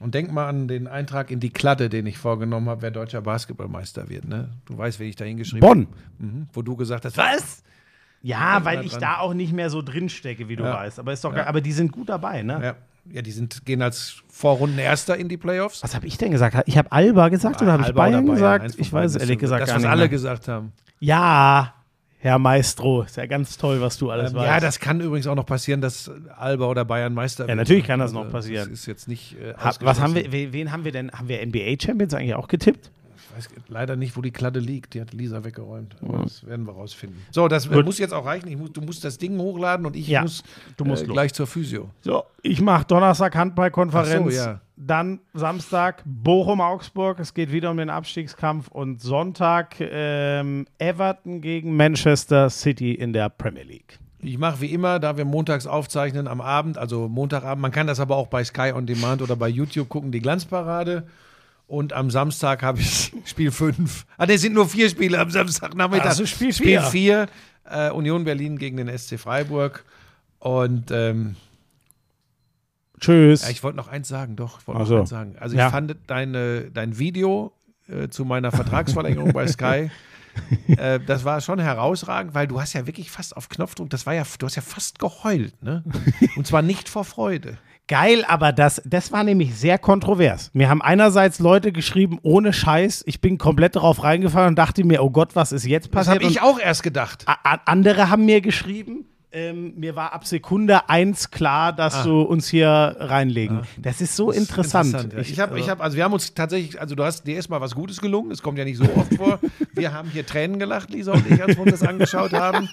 und 0.00 0.14
denk 0.14 0.32
mal 0.32 0.48
an 0.48 0.66
den 0.66 0.88
Eintrag 0.88 1.30
in 1.30 1.38
die 1.38 1.50
Kladde, 1.50 1.88
den 1.88 2.06
ich 2.06 2.18
vorgenommen 2.18 2.68
habe, 2.68 2.82
wer 2.82 2.90
deutscher 2.90 3.20
Basketballmeister 3.22 4.08
wird. 4.08 4.26
Ne? 4.26 4.48
Du 4.64 4.76
weißt, 4.76 4.98
wen 4.98 5.08
ich 5.08 5.16
da 5.16 5.24
hingeschrieben 5.24 5.60
Bonn. 5.60 5.86
habe. 6.18 6.26
Mhm. 6.26 6.48
Wo 6.52 6.62
du 6.62 6.76
gesagt 6.76 7.04
hast, 7.04 7.16
was? 7.16 7.62
Ja, 8.22 8.54
Denk 8.54 8.64
weil 8.64 8.84
ich 8.84 8.92
dran. 8.92 9.00
da 9.00 9.18
auch 9.18 9.34
nicht 9.34 9.52
mehr 9.52 9.68
so 9.70 9.82
drin 9.82 10.08
stecke, 10.08 10.48
wie 10.48 10.56
du 10.56 10.64
Ja. 10.64 10.74
weißt. 10.74 10.98
Aber 10.98 11.12
ist 11.12 11.22
doch 11.24 11.34
Ja. 11.34 11.46
Aber 11.46 11.60
die 11.60 11.72
sind 11.72 11.92
gut 11.92 12.08
dabei, 12.08 12.42
ne? 12.42 12.58
Ja, 12.62 12.74
ja 13.14 13.22
die 13.22 13.30
sind, 13.32 13.64
gehen 13.64 13.82
als 13.82 14.22
Vorrundenerster 14.28 15.16
in 15.16 15.28
die 15.28 15.36
Playoffs. 15.36 15.82
Was 15.82 15.94
habe 15.94 16.06
ich 16.06 16.18
denn 16.18 16.30
gesagt? 16.32 16.56
Ich 16.66 16.78
habe 16.78 16.90
Alba 16.90 17.28
gesagt 17.28 17.60
oder 17.62 17.72
habe 17.72 17.82
ich 17.82 17.92
Bayern 17.92 18.20
Eins 18.28 18.30
gesagt? 18.30 18.74
Ich 18.78 18.92
weiß 18.92 19.14
ist 19.16 19.20
ehrlich 19.22 19.38
gesagt 19.38 19.62
das, 19.62 19.68
gar 19.68 19.76
was 19.76 19.82
nicht. 19.82 19.90
alle 19.90 20.02
mehr. 20.02 20.08
gesagt 20.08 20.48
haben. 20.48 20.72
Ja, 21.00 21.74
Herr 22.24 22.38
Maestro, 22.38 23.02
ist 23.02 23.16
ja 23.16 23.26
ganz 23.26 23.56
toll, 23.58 23.80
was 23.80 23.98
du 23.98 24.10
alles 24.12 24.30
Ähm, 24.30 24.36
weißt. 24.36 24.46
ja, 24.46 24.60
das 24.60 24.78
kann 24.78 25.00
übrigens 25.00 25.26
auch 25.26 25.34
noch 25.34 25.44
passieren, 25.44 25.80
dass 25.80 26.08
Alba 26.38 26.66
oder 26.66 26.84
Bayern 26.84 27.12
Meister 27.14 27.48
Ja, 27.48 27.56
natürlich 27.56 27.84
kann 27.84 27.98
das 27.98 28.12
noch 28.12 28.30
passieren. 28.30 28.70
Das 28.70 28.78
ist 28.78 28.86
jetzt 28.86 29.08
nicht. 29.08 29.36
Äh, 29.40 29.54
ha, 29.54 29.72
was 29.80 30.00
haben 30.00 30.14
wir, 30.14 30.30
wen, 30.30 30.70
haben 30.70 30.84
wir 30.84 30.92
denn? 30.92 31.10
Haben 31.10 31.26
wir 31.26 31.44
NBA 31.44 31.74
Champions 31.82 32.14
eigentlich 32.14 32.36
auch 32.36 32.46
getippt? 32.46 32.92
Ich 33.16 33.36
weiß 33.38 33.48
leider 33.66 33.96
nicht, 33.96 34.16
wo 34.16 34.20
die 34.22 34.30
Kladde 34.30 34.60
liegt. 34.60 34.94
Die 34.94 35.00
hat 35.00 35.12
Lisa 35.12 35.42
weggeräumt. 35.42 35.96
Aber 36.00 36.18
das 36.22 36.46
werden 36.46 36.64
wir 36.64 36.74
rausfinden. 36.74 37.18
So, 37.32 37.48
das 37.48 37.66
äh, 37.66 37.70
Gut. 37.70 37.86
muss 37.86 37.98
jetzt 37.98 38.12
auch 38.14 38.24
reichen. 38.24 38.46
Ich 38.46 38.56
muss, 38.56 38.72
du 38.72 38.82
musst 38.82 39.02
das 39.04 39.18
Ding 39.18 39.36
hochladen 39.38 39.84
und 39.84 39.96
ich 39.96 40.06
Ja, 40.06 40.22
muss, 40.22 40.44
du 40.76 40.84
musst 40.84 41.02
äh, 41.02 41.06
gleich 41.06 41.32
zur 41.34 41.48
Physio. 41.48 41.90
So, 42.02 42.22
ich 42.42 42.60
mache 42.60 42.84
Donnerstag 42.84 43.34
Handballkonferenz. 43.34 44.26
Ach 44.26 44.30
so, 44.30 44.36
ja. 44.36 44.60
Dann 44.84 45.20
Samstag 45.32 46.02
Bochum-Augsburg. 46.04 47.20
Es 47.20 47.34
geht 47.34 47.52
wieder 47.52 47.70
um 47.70 47.76
den 47.76 47.88
Abstiegskampf. 47.88 48.68
Und 48.68 49.00
Sonntag 49.00 49.76
ähm, 49.78 50.66
Everton 50.78 51.40
gegen 51.40 51.76
Manchester 51.76 52.50
City 52.50 52.92
in 52.92 53.12
der 53.12 53.28
Premier 53.28 53.62
League. 53.62 54.00
Ich 54.18 54.38
mache 54.38 54.60
wie 54.60 54.72
immer, 54.72 54.98
da 54.98 55.16
wir 55.16 55.24
montags 55.24 55.66
aufzeichnen 55.66 56.26
am 56.26 56.40
Abend, 56.40 56.78
also 56.78 57.08
Montagabend, 57.08 57.62
man 57.62 57.70
kann 57.70 57.86
das 57.86 58.00
aber 58.00 58.16
auch 58.16 58.26
bei 58.26 58.42
Sky 58.42 58.72
on 58.74 58.86
Demand 58.86 59.22
oder 59.22 59.36
bei 59.36 59.48
YouTube 59.48 59.88
gucken, 59.88 60.10
die 60.10 60.20
Glanzparade. 60.20 61.06
Und 61.68 61.92
am 61.92 62.10
Samstag 62.10 62.62
habe 62.62 62.80
ich 62.80 63.12
Spiel 63.24 63.52
5. 63.52 64.04
Ah, 64.16 64.26
ne, 64.26 64.36
sind 64.36 64.52
nur 64.52 64.68
vier 64.68 64.88
Spiele 64.88 65.18
am 65.20 65.30
Samstagnachmittag. 65.30 66.06
Also 66.06 66.26
Spiel 66.26 66.52
Spiel 66.52 66.80
vier. 66.80 67.26
4, 67.70 67.88
äh, 67.88 67.90
Union 67.90 68.24
Berlin 68.24 68.58
gegen 68.58 68.78
den 68.78 68.98
SC 68.98 69.18
Freiburg. 69.18 69.84
Und 70.40 70.90
ähm, 70.90 71.36
Tschüss. 73.02 73.42
ja, 73.42 73.50
ich 73.50 73.62
wollte 73.62 73.76
noch 73.76 73.88
eins 73.88 74.08
sagen, 74.08 74.36
doch, 74.36 74.60
ich 74.60 74.66
wollte 74.66 74.80
noch 74.80 74.86
so. 74.86 75.00
eins 75.00 75.10
sagen. 75.10 75.36
Also 75.38 75.56
Ja. 75.56 75.66
ich 75.66 75.72
fand 75.72 75.94
deine, 76.06 76.70
dein 76.70 76.98
Video 76.98 77.52
äh, 77.88 78.08
zu 78.08 78.24
meiner 78.24 78.50
Vertragsverlängerung 78.52 79.32
bei 79.32 79.46
Sky, 79.46 79.90
äh, 80.68 80.98
das 81.06 81.24
war 81.24 81.40
schon 81.40 81.58
herausragend, 81.58 82.34
weil 82.34 82.46
du 82.46 82.60
hast 82.60 82.72
ja 82.72 82.86
wirklich 82.86 83.10
fast 83.10 83.36
auf 83.36 83.48
Knopfdruck, 83.48 83.90
das 83.90 84.06
war 84.06 84.14
ja, 84.14 84.22
du 84.38 84.46
hast 84.46 84.56
ja 84.56 84.62
fast 84.62 84.98
geheult, 84.98 85.62
ne? 85.62 85.84
Und 86.36 86.46
zwar 86.46 86.62
nicht 86.62 86.88
vor 86.88 87.04
Freude. 87.04 87.58
Geil, 87.88 88.24
aber 88.26 88.52
das, 88.52 88.80
das 88.86 89.10
war 89.12 89.24
nämlich 89.24 89.54
sehr 89.56 89.76
kontrovers. 89.76 90.50
Mir 90.54 90.70
haben 90.70 90.80
einerseits 90.80 91.40
Leute 91.40 91.72
geschrieben, 91.72 92.18
ohne 92.22 92.52
Scheiß, 92.52 93.02
ich 93.06 93.20
bin 93.20 93.36
komplett 93.38 93.74
darauf 93.76 94.04
reingefallen 94.04 94.50
und 94.50 94.56
dachte 94.56 94.84
mir, 94.84 95.02
oh 95.02 95.10
Gott, 95.10 95.34
was 95.34 95.50
ist 95.52 95.66
jetzt 95.66 95.86
Das 95.88 96.06
passiert? 96.06 96.22
habe 96.22 96.30
ich 96.32 96.40
auch 96.40 96.58
erst 96.60 96.84
gedacht. 96.84 97.26
andere 97.66 98.08
haben 98.08 98.24
mir 98.24 98.40
geschrieben, 98.40 99.04
ähm, 99.32 99.72
mir 99.76 99.96
war 99.96 100.12
ab 100.12 100.26
Sekunde 100.26 100.88
eins 100.88 101.30
klar, 101.30 101.72
dass 101.72 102.02
du 102.02 102.20
uns 102.22 102.48
hier 102.48 102.96
reinlegen. 102.98 103.62
Das 103.78 104.00
ist 104.00 104.14
so 104.14 104.30
interessant. 104.30 105.12
ja. 105.12 105.18
Ich 105.18 105.40
habe, 105.40 105.58
ich 105.58 105.68
hab, 105.70 105.80
also 105.80 105.96
wir 105.96 106.04
haben 106.04 106.12
uns 106.12 106.34
tatsächlich, 106.34 106.80
also 106.80 106.94
du 106.94 107.02
hast 107.02 107.26
dir 107.26 107.36
erstmal 107.36 107.60
was 107.60 107.74
Gutes 107.74 108.00
gelungen, 108.00 108.30
das 108.30 108.42
kommt 108.42 108.58
ja 108.58 108.64
nicht 108.64 108.76
so 108.76 108.84
oft 108.94 109.14
vor. 109.14 109.38
Wir 109.74 109.94
haben 109.94 110.10
hier 110.10 110.26
Tränen 110.26 110.58
gelacht, 110.58 110.90
Lisa 110.90 111.12
und 111.12 111.26
ich, 111.30 111.42
als 111.42 111.56
wir 111.56 111.62
uns 111.62 111.70
das 111.70 111.82
angeschaut 111.82 112.34
haben. 112.34 112.68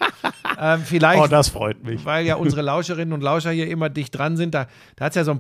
Ähm, 0.60 0.81
vielleicht 0.84 1.23
oh, 1.23 1.27
das 1.27 1.48
freut 1.48 1.81
mich. 1.84 2.03
weil 2.03 2.26
ja 2.26 2.36
unsere 2.36 2.61
Lauscherinnen 2.61 3.14
und 3.14 3.22
Lauscher 3.22 3.52
hier 3.52 3.69
immer 3.69 3.90
dicht 3.90 4.18
dran 4.18 4.36
sind. 4.36 4.53
Da, 4.53 4.68
da 4.98 5.06
hat 5.06 5.11
es 5.14 5.15
ja 5.15 5.23
so 5.23 5.40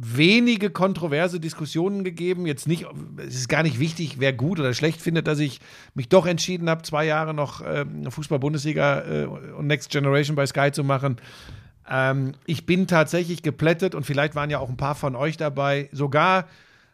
wenige 0.00 0.70
kontroverse 0.70 1.40
Diskussionen 1.40 2.04
gegeben. 2.04 2.46
Jetzt 2.46 2.68
nicht, 2.68 2.86
es 3.16 3.34
ist 3.34 3.48
gar 3.48 3.64
nicht 3.64 3.80
wichtig, 3.80 4.20
wer 4.20 4.32
gut 4.32 4.60
oder 4.60 4.72
schlecht 4.72 5.00
findet, 5.00 5.26
dass 5.26 5.40
ich 5.40 5.60
mich 5.94 6.08
doch 6.08 6.26
entschieden 6.26 6.70
habe, 6.70 6.82
zwei 6.82 7.04
Jahre 7.04 7.34
noch 7.34 7.62
ähm, 7.66 8.08
Fußball-Bundesliga 8.10 9.00
äh, 9.00 9.24
und 9.26 9.66
Next 9.66 9.90
Generation 9.90 10.36
bei 10.36 10.46
Sky 10.46 10.70
zu 10.70 10.84
machen. 10.84 11.16
Ähm, 11.90 12.32
ich 12.46 12.64
bin 12.64 12.86
tatsächlich 12.86 13.42
geplättet 13.42 13.96
und 13.96 14.04
vielleicht 14.06 14.36
waren 14.36 14.50
ja 14.50 14.60
auch 14.60 14.68
ein 14.68 14.76
paar 14.76 14.94
von 14.94 15.16
euch 15.16 15.36
dabei. 15.36 15.88
Sogar 15.90 16.46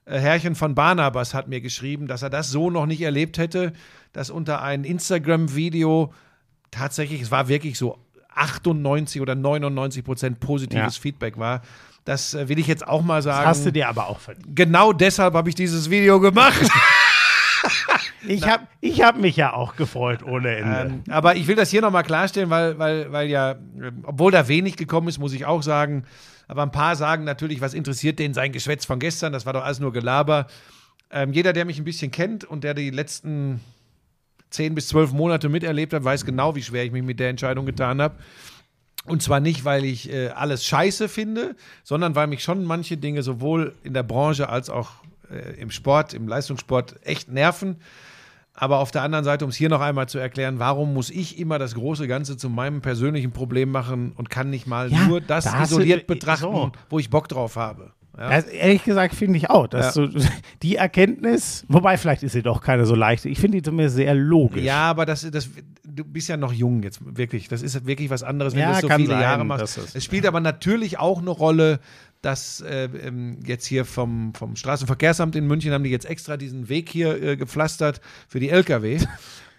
äh, 0.07 0.19
Herrchen 0.19 0.55
von 0.55 0.75
Barnabas 0.75 1.35
hat 1.35 1.47
mir 1.47 1.61
geschrieben, 1.61 2.07
dass 2.07 2.23
er 2.23 2.31
das 2.31 2.51
so 2.51 2.71
noch 2.71 2.87
nicht 2.87 3.03
erlebt 3.03 3.37
hätte, 3.37 3.75
dass 4.15 4.31
unter 4.31 4.63
ein 4.63 4.83
Instagram-Video 4.85 6.15
tatsächlich, 6.71 7.21
es 7.21 7.31
war 7.31 7.49
wirklich 7.49 7.77
so 7.77 7.99
98 8.35 9.21
oder 9.21 9.35
99 9.35 10.05
Prozent 10.05 10.41
positives 10.41 10.97
Ja. 10.97 11.03
Feedback 11.03 11.39
war. 11.39 11.61
Das 12.05 12.35
äh, 12.35 12.49
will 12.49 12.59
ich 12.59 12.67
jetzt 12.67 12.87
auch 12.87 13.03
mal 13.03 13.23
sagen. 13.23 13.47
Hast 13.47 13.65
du 13.65 13.73
dir 13.73 13.89
aber 13.89 14.09
auch 14.09 14.21
verdient. 14.21 14.55
genau 14.55 14.93
deshalb 14.93 15.35
habe 15.35 15.49
ich 15.49 15.55
dieses 15.55 15.91
Video 15.91 16.21
gemacht. 16.21 16.61
Ich 18.27 18.47
habe 18.49 18.67
ich 18.81 19.03
hab 19.03 19.19
mich 19.19 19.37
ja 19.37 19.53
auch 19.53 19.77
gefreut 19.77 20.23
ohne 20.23 20.57
Ende. 20.57 20.81
ähm, 20.81 21.03
aber 21.11 21.37
ich 21.37 21.47
will 21.47 21.57
das 21.57 21.71
hier 21.71 21.83
nochmal 21.83 22.05
klarstellen, 22.05 22.51
weil, 22.51 22.79
weil, 22.79 23.13
weil 23.13 23.29
ja, 23.29 23.53
ähm, 23.53 24.03
obwohl 24.03 24.33
da 24.33 24.49
wenig 24.49 24.77
gekommen 24.77 25.09
ist, 25.09 25.19
muss 25.19 25.33
ich 25.33 25.45
auch 25.47 25.63
sagen, 25.63 26.05
aber 26.49 26.63
ein 26.63 26.71
paar 26.71 26.97
sagen 26.97 27.25
natürlich, 27.25 27.61
was 27.61 27.75
interessiert 27.75 28.19
den 28.19 28.35
sein 28.35 28.53
Geschwätz 28.53 28.85
von 28.85 28.99
gestern? 28.99 29.33
Das 29.33 29.47
war 29.47 29.53
doch 29.53 29.65
alles 29.65 29.81
nur 29.81 29.93
Gelaber. 29.93 30.47
Ähm, 31.11 31.33
jeder, 31.33 31.53
der 31.53 31.65
mich 31.65 31.79
ein 31.79 31.85
bisschen 31.85 32.11
kennt 32.11 32.45
und 32.45 32.65
der 32.65 32.75
die 32.75 32.91
letzten 32.91 33.61
zehn 34.51 34.75
bis 34.75 34.89
zwölf 34.89 35.13
Monate 35.13 35.49
miterlebt 35.49 35.93
hat, 35.93 36.05
weiß 36.05 36.25
genau, 36.25 36.55
wie 36.55 36.63
schwer 36.63 36.85
ich 36.85 36.93
mich 36.93 37.03
mit 37.03 37.19
der 37.21 37.29
Entscheidung 37.29 37.67
getan 37.67 38.01
habe. 38.01 38.17
Und 39.07 39.23
zwar 39.23 39.41
nicht, 39.41 39.65
weil 39.65 39.85
ich 39.85 40.11
äh, 40.13 40.29
alles 40.29 40.65
scheiße 40.65 41.09
finde, 41.09 41.57
sondern 41.83 42.15
weil 42.15 42.27
mich 42.27 42.43
schon 42.43 42.65
manche 42.65 42.97
Dinge 42.97 43.23
sowohl 43.23 43.75
in 43.83 43.93
der 43.95 44.03
Branche 44.03 44.49
als 44.49 44.71
auch 44.71 44.91
äh, 45.31 45.61
im 45.61 45.71
Sport, 45.71 46.15
im 46.15 46.27
Leistungssport 46.27 46.97
echt 47.03 47.31
nerven. 47.31 47.77
Aber 48.57 48.79
auf 48.79 48.93
der 48.93 49.03
anderen 49.03 49.25
Seite, 49.25 49.45
um 49.45 49.51
es 49.51 49.57
hier 49.57 49.69
noch 49.69 49.81
einmal 49.81 50.09
zu 50.09 50.19
erklären, 50.19 50.59
warum 50.61 50.95
muss 50.95 51.11
ich 51.11 51.39
immer 51.41 51.59
das 51.59 51.75
große 51.75 52.07
Ganze 52.07 52.37
zu 52.37 52.49
meinem 52.49 52.81
persönlichen 52.83 53.33
Problem 53.33 53.71
machen 53.73 54.13
und 54.17 54.31
kann 54.31 54.49
nicht 54.49 54.67
mal 54.69 54.91
Ja, 54.93 55.07
nur 55.07 55.21
das 55.21 55.45
da 55.45 55.55
hast 55.59 55.73
du- 55.73 55.77
isoliert 55.79 56.07
betrachten, 56.07 56.41
so. 56.43 56.73
wo 56.89 56.99
ich 57.01 57.11
Bock 57.11 57.29
drauf 57.29 57.57
habe. 57.57 57.91
Ja? 58.17 58.31
Das, 58.31 58.45
ehrlich 58.47 58.85
gesagt 58.85 59.15
finde 59.15 59.37
ich 59.39 59.51
auch, 59.51 59.67
dass 59.67 59.97
Ja. 59.97 60.07
so, 60.07 60.09
die 60.63 60.77
Erkenntnis, 60.77 61.65
wobei 61.69 61.97
vielleicht 61.99 62.23
ist 62.23 62.33
sie 62.33 62.43
doch 62.43 62.61
keine 62.61 62.87
so 62.87 62.95
leichte, 62.95 63.29
ich 63.29 63.39
finde 63.41 63.59
die 63.59 63.63
zumindest 63.63 63.97
sehr 63.97 64.15
logisch. 64.15 64.63
Ja, 64.63 64.83
aber 64.91 65.05
das, 65.07 65.29
das, 65.31 65.51
du 65.85 66.05
bist 66.05 66.29
ja 66.29 66.37
noch 66.37 66.53
jung 66.53 66.83
jetzt, 66.83 67.01
wirklich. 67.17 67.49
Das 67.49 67.63
ist 67.63 67.87
wirklich 67.87 68.11
was 68.11 68.23
anderes, 68.23 68.55
wenn 68.55 68.61
Ja, 68.61 68.69
du 68.71 68.75
es 68.77 68.81
so 68.83 68.89
viele 68.89 69.09
sein, 69.09 69.21
Jahre 69.21 69.45
machst. 69.45 69.77
es- 69.79 69.95
Es 69.97 70.05
spielt 70.05 70.27
aber 70.27 70.41
natürlich 70.41 70.99
auch 70.99 71.21
eine 71.21 71.31
Rolle, 71.31 71.81
dass 72.23 72.61
äh, 72.63 72.85
ähm, 73.05 73.39
jetzt 73.45 73.67
hier 73.67 73.85
vom, 73.85 74.33
vom 74.35 74.57
Straßenverkehrsamt 74.57 75.37
in 75.37 75.47
München 75.47 75.73
haben 75.73 75.85
die 75.85 75.91
jetzt 75.91 76.07
extra 76.07 76.37
diesen 76.39 76.69
Weg 76.71 76.89
hier 76.89 77.23
äh, 77.23 77.37
gepflastert 77.37 78.01
für 78.29 78.41
die 78.41 78.49
Lkw. 78.51 78.99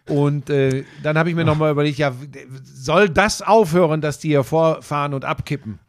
Und 0.07 0.51
äh, 0.51 0.83
dann 1.01 1.17
habe 1.17 1.29
ich 1.29 1.35
mir 1.35 1.45
nochmal 1.45 1.71
überlegt, 1.71 1.97
ja, 1.97 2.13
soll 2.63 3.09
das 3.09 3.41
aufhören, 3.41 4.01
dass 4.01 4.19
die 4.19 4.27
hier 4.29 4.43
vorfahren 4.43 5.15
und 5.15 5.25
abkippen? 5.25 5.79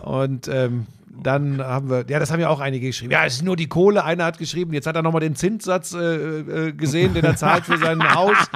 Und 0.00 0.48
ähm, 0.48 0.86
dann 1.22 1.62
haben 1.62 1.88
wir, 1.90 2.04
ja, 2.08 2.18
das 2.18 2.30
haben 2.30 2.40
ja 2.40 2.48
auch 2.48 2.60
einige 2.60 2.86
geschrieben. 2.88 3.12
Ja, 3.12 3.24
es 3.24 3.34
ist 3.36 3.42
nur 3.44 3.56
die 3.56 3.68
Kohle. 3.68 4.04
Einer 4.04 4.24
hat 4.24 4.38
geschrieben, 4.38 4.72
jetzt 4.72 4.86
hat 4.86 4.96
er 4.96 5.02
nochmal 5.02 5.20
den 5.20 5.36
Zinssatz 5.36 5.92
äh, 5.94 5.98
äh, 5.98 6.72
gesehen, 6.72 7.14
den 7.14 7.24
er 7.24 7.36
zahlt 7.36 7.64
für 7.64 7.78
sein 7.78 8.02
Haus. 8.14 8.36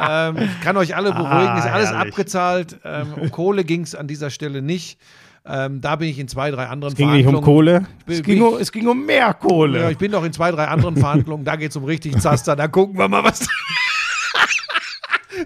Ähm, 0.00 0.36
ich 0.38 0.60
kann 0.60 0.76
euch 0.76 0.94
alle 0.94 1.10
beruhigen, 1.12 1.56
ist 1.58 1.66
Ah, 1.66 1.72
alles 1.72 1.90
herrlich. 1.90 2.12
abgezahlt. 2.12 2.78
Ähm, 2.84 3.14
um 3.20 3.30
Kohle 3.32 3.64
ging 3.64 3.82
es 3.82 3.94
an 3.96 4.06
dieser 4.06 4.30
Stelle 4.30 4.62
nicht. 4.62 4.98
Ähm, 5.44 5.80
da 5.80 5.96
bin 5.96 6.08
ich 6.08 6.18
in 6.20 6.28
zwei, 6.28 6.50
drei 6.52 6.66
anderen 6.66 6.92
es 6.92 6.96
ging 6.96 7.10
nicht 7.10 7.26
um 7.26 7.40
Kohle, 7.42 7.84
bin- 8.06 8.16
es 8.16 8.22
ging, 8.22 8.42
um, 8.42 8.56
es 8.58 8.70
ging 8.70 8.86
um 8.86 9.04
mehr 9.06 9.34
Kohle. 9.34 9.80
Ja, 9.80 9.90
ich 9.90 9.98
bin 9.98 10.12
doch 10.12 10.22
in 10.24 10.32
zwei, 10.32 10.50
drei 10.52 10.66
anderen 10.68 10.96
Verhandlungen. 10.96 11.44
Da 11.44 11.56
geht 11.56 11.70
es 11.70 11.76
um 11.76 11.84
richtig 11.84 12.16
Zaster. 12.20 12.54
Da 12.54 12.68
gucken 12.68 12.96
wir 12.98 13.08
mal, 13.08 13.24
was. 13.24 13.48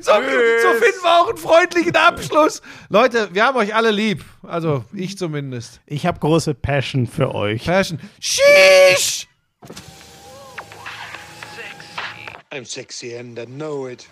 So, 0.01 0.13
so 0.13 0.21
finden 0.21 1.03
wir 1.03 1.21
auch 1.21 1.29
einen 1.29 1.37
freundlichen 1.37 1.97
Abschluss. 1.97 2.63
Leute, 2.89 3.29
wir 3.33 3.45
haben 3.45 3.57
euch 3.57 3.75
alle 3.75 3.91
lieb. 3.91 4.25
Also 4.43 4.85
ich 4.93 5.19
zumindest. 5.19 5.81
Ich 5.87 6.07
habe 6.07 6.19
große 6.19 6.55
Passion 6.55 7.07
für 7.07 7.35
euch. 7.35 7.65
Passion. 7.65 8.01
Sheesh! 8.21 9.29
I'm 12.51 12.65
sexy 12.65 13.17
and 13.17 13.39
I 13.39 13.47
know 13.47 13.89
it. 13.89 14.07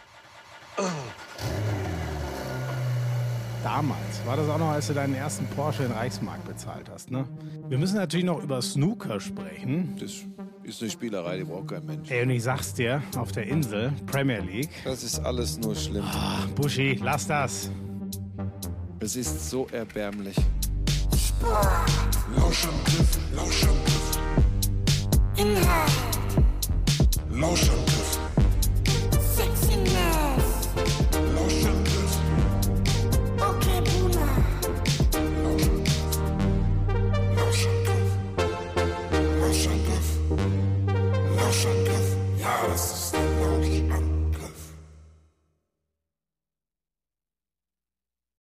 Damals 3.63 4.25
war 4.25 4.37
das 4.37 4.49
auch 4.49 4.59
noch, 4.59 4.71
als 4.71 4.87
du 4.87 4.95
deinen 4.95 5.15
ersten 5.15 5.47
Porsche 5.49 5.83
in 5.83 5.93
Reichsmark 5.93 6.43
bezahlt 6.47 6.89
hast, 6.91 7.11
ne? 7.11 7.29
Wir 7.69 7.77
müssen 7.77 7.97
natürlich 7.97 8.25
noch 8.25 8.43
über 8.43 8.63
Snooker 8.63 9.21
sprechen. 9.21 9.97
Das 10.01 10.13
ist 10.71 10.83
eine 10.83 10.91
Spielerei, 10.91 11.39
die 11.39 11.45
braucht 11.45 11.69
kein 11.69 11.85
Mensch. 11.85 12.11
Ey, 12.11 12.23
und 12.23 12.31
ich 12.31 12.43
sag's 12.43 12.73
dir, 12.73 13.03
auf 13.17 13.33
der 13.33 13.47
Insel, 13.47 13.93
Premier 14.07 14.41
League. 14.41 14.71
Das 14.85 15.03
ist 15.03 15.19
alles 15.19 15.59
nur 15.59 15.75
schlimm. 15.75 16.05
Ach, 16.07 16.47
Buschi, 16.51 16.99
lass 17.03 17.27
das. 17.27 17.71
Es 19.01 19.17
ist 19.17 19.51
so 19.51 19.67
erbärmlich. 19.73 20.37
Lauschangriff, 22.37 23.19
Lauschangriff, 23.35 24.19
Inhalt, 25.37 25.91
Lauschangriff, 27.31 28.19
Sexiness, 29.35 30.69
Lauschangriff, 31.35 31.80
Lauschangriff, 41.51 42.17
Lauschangriff, 42.39 43.00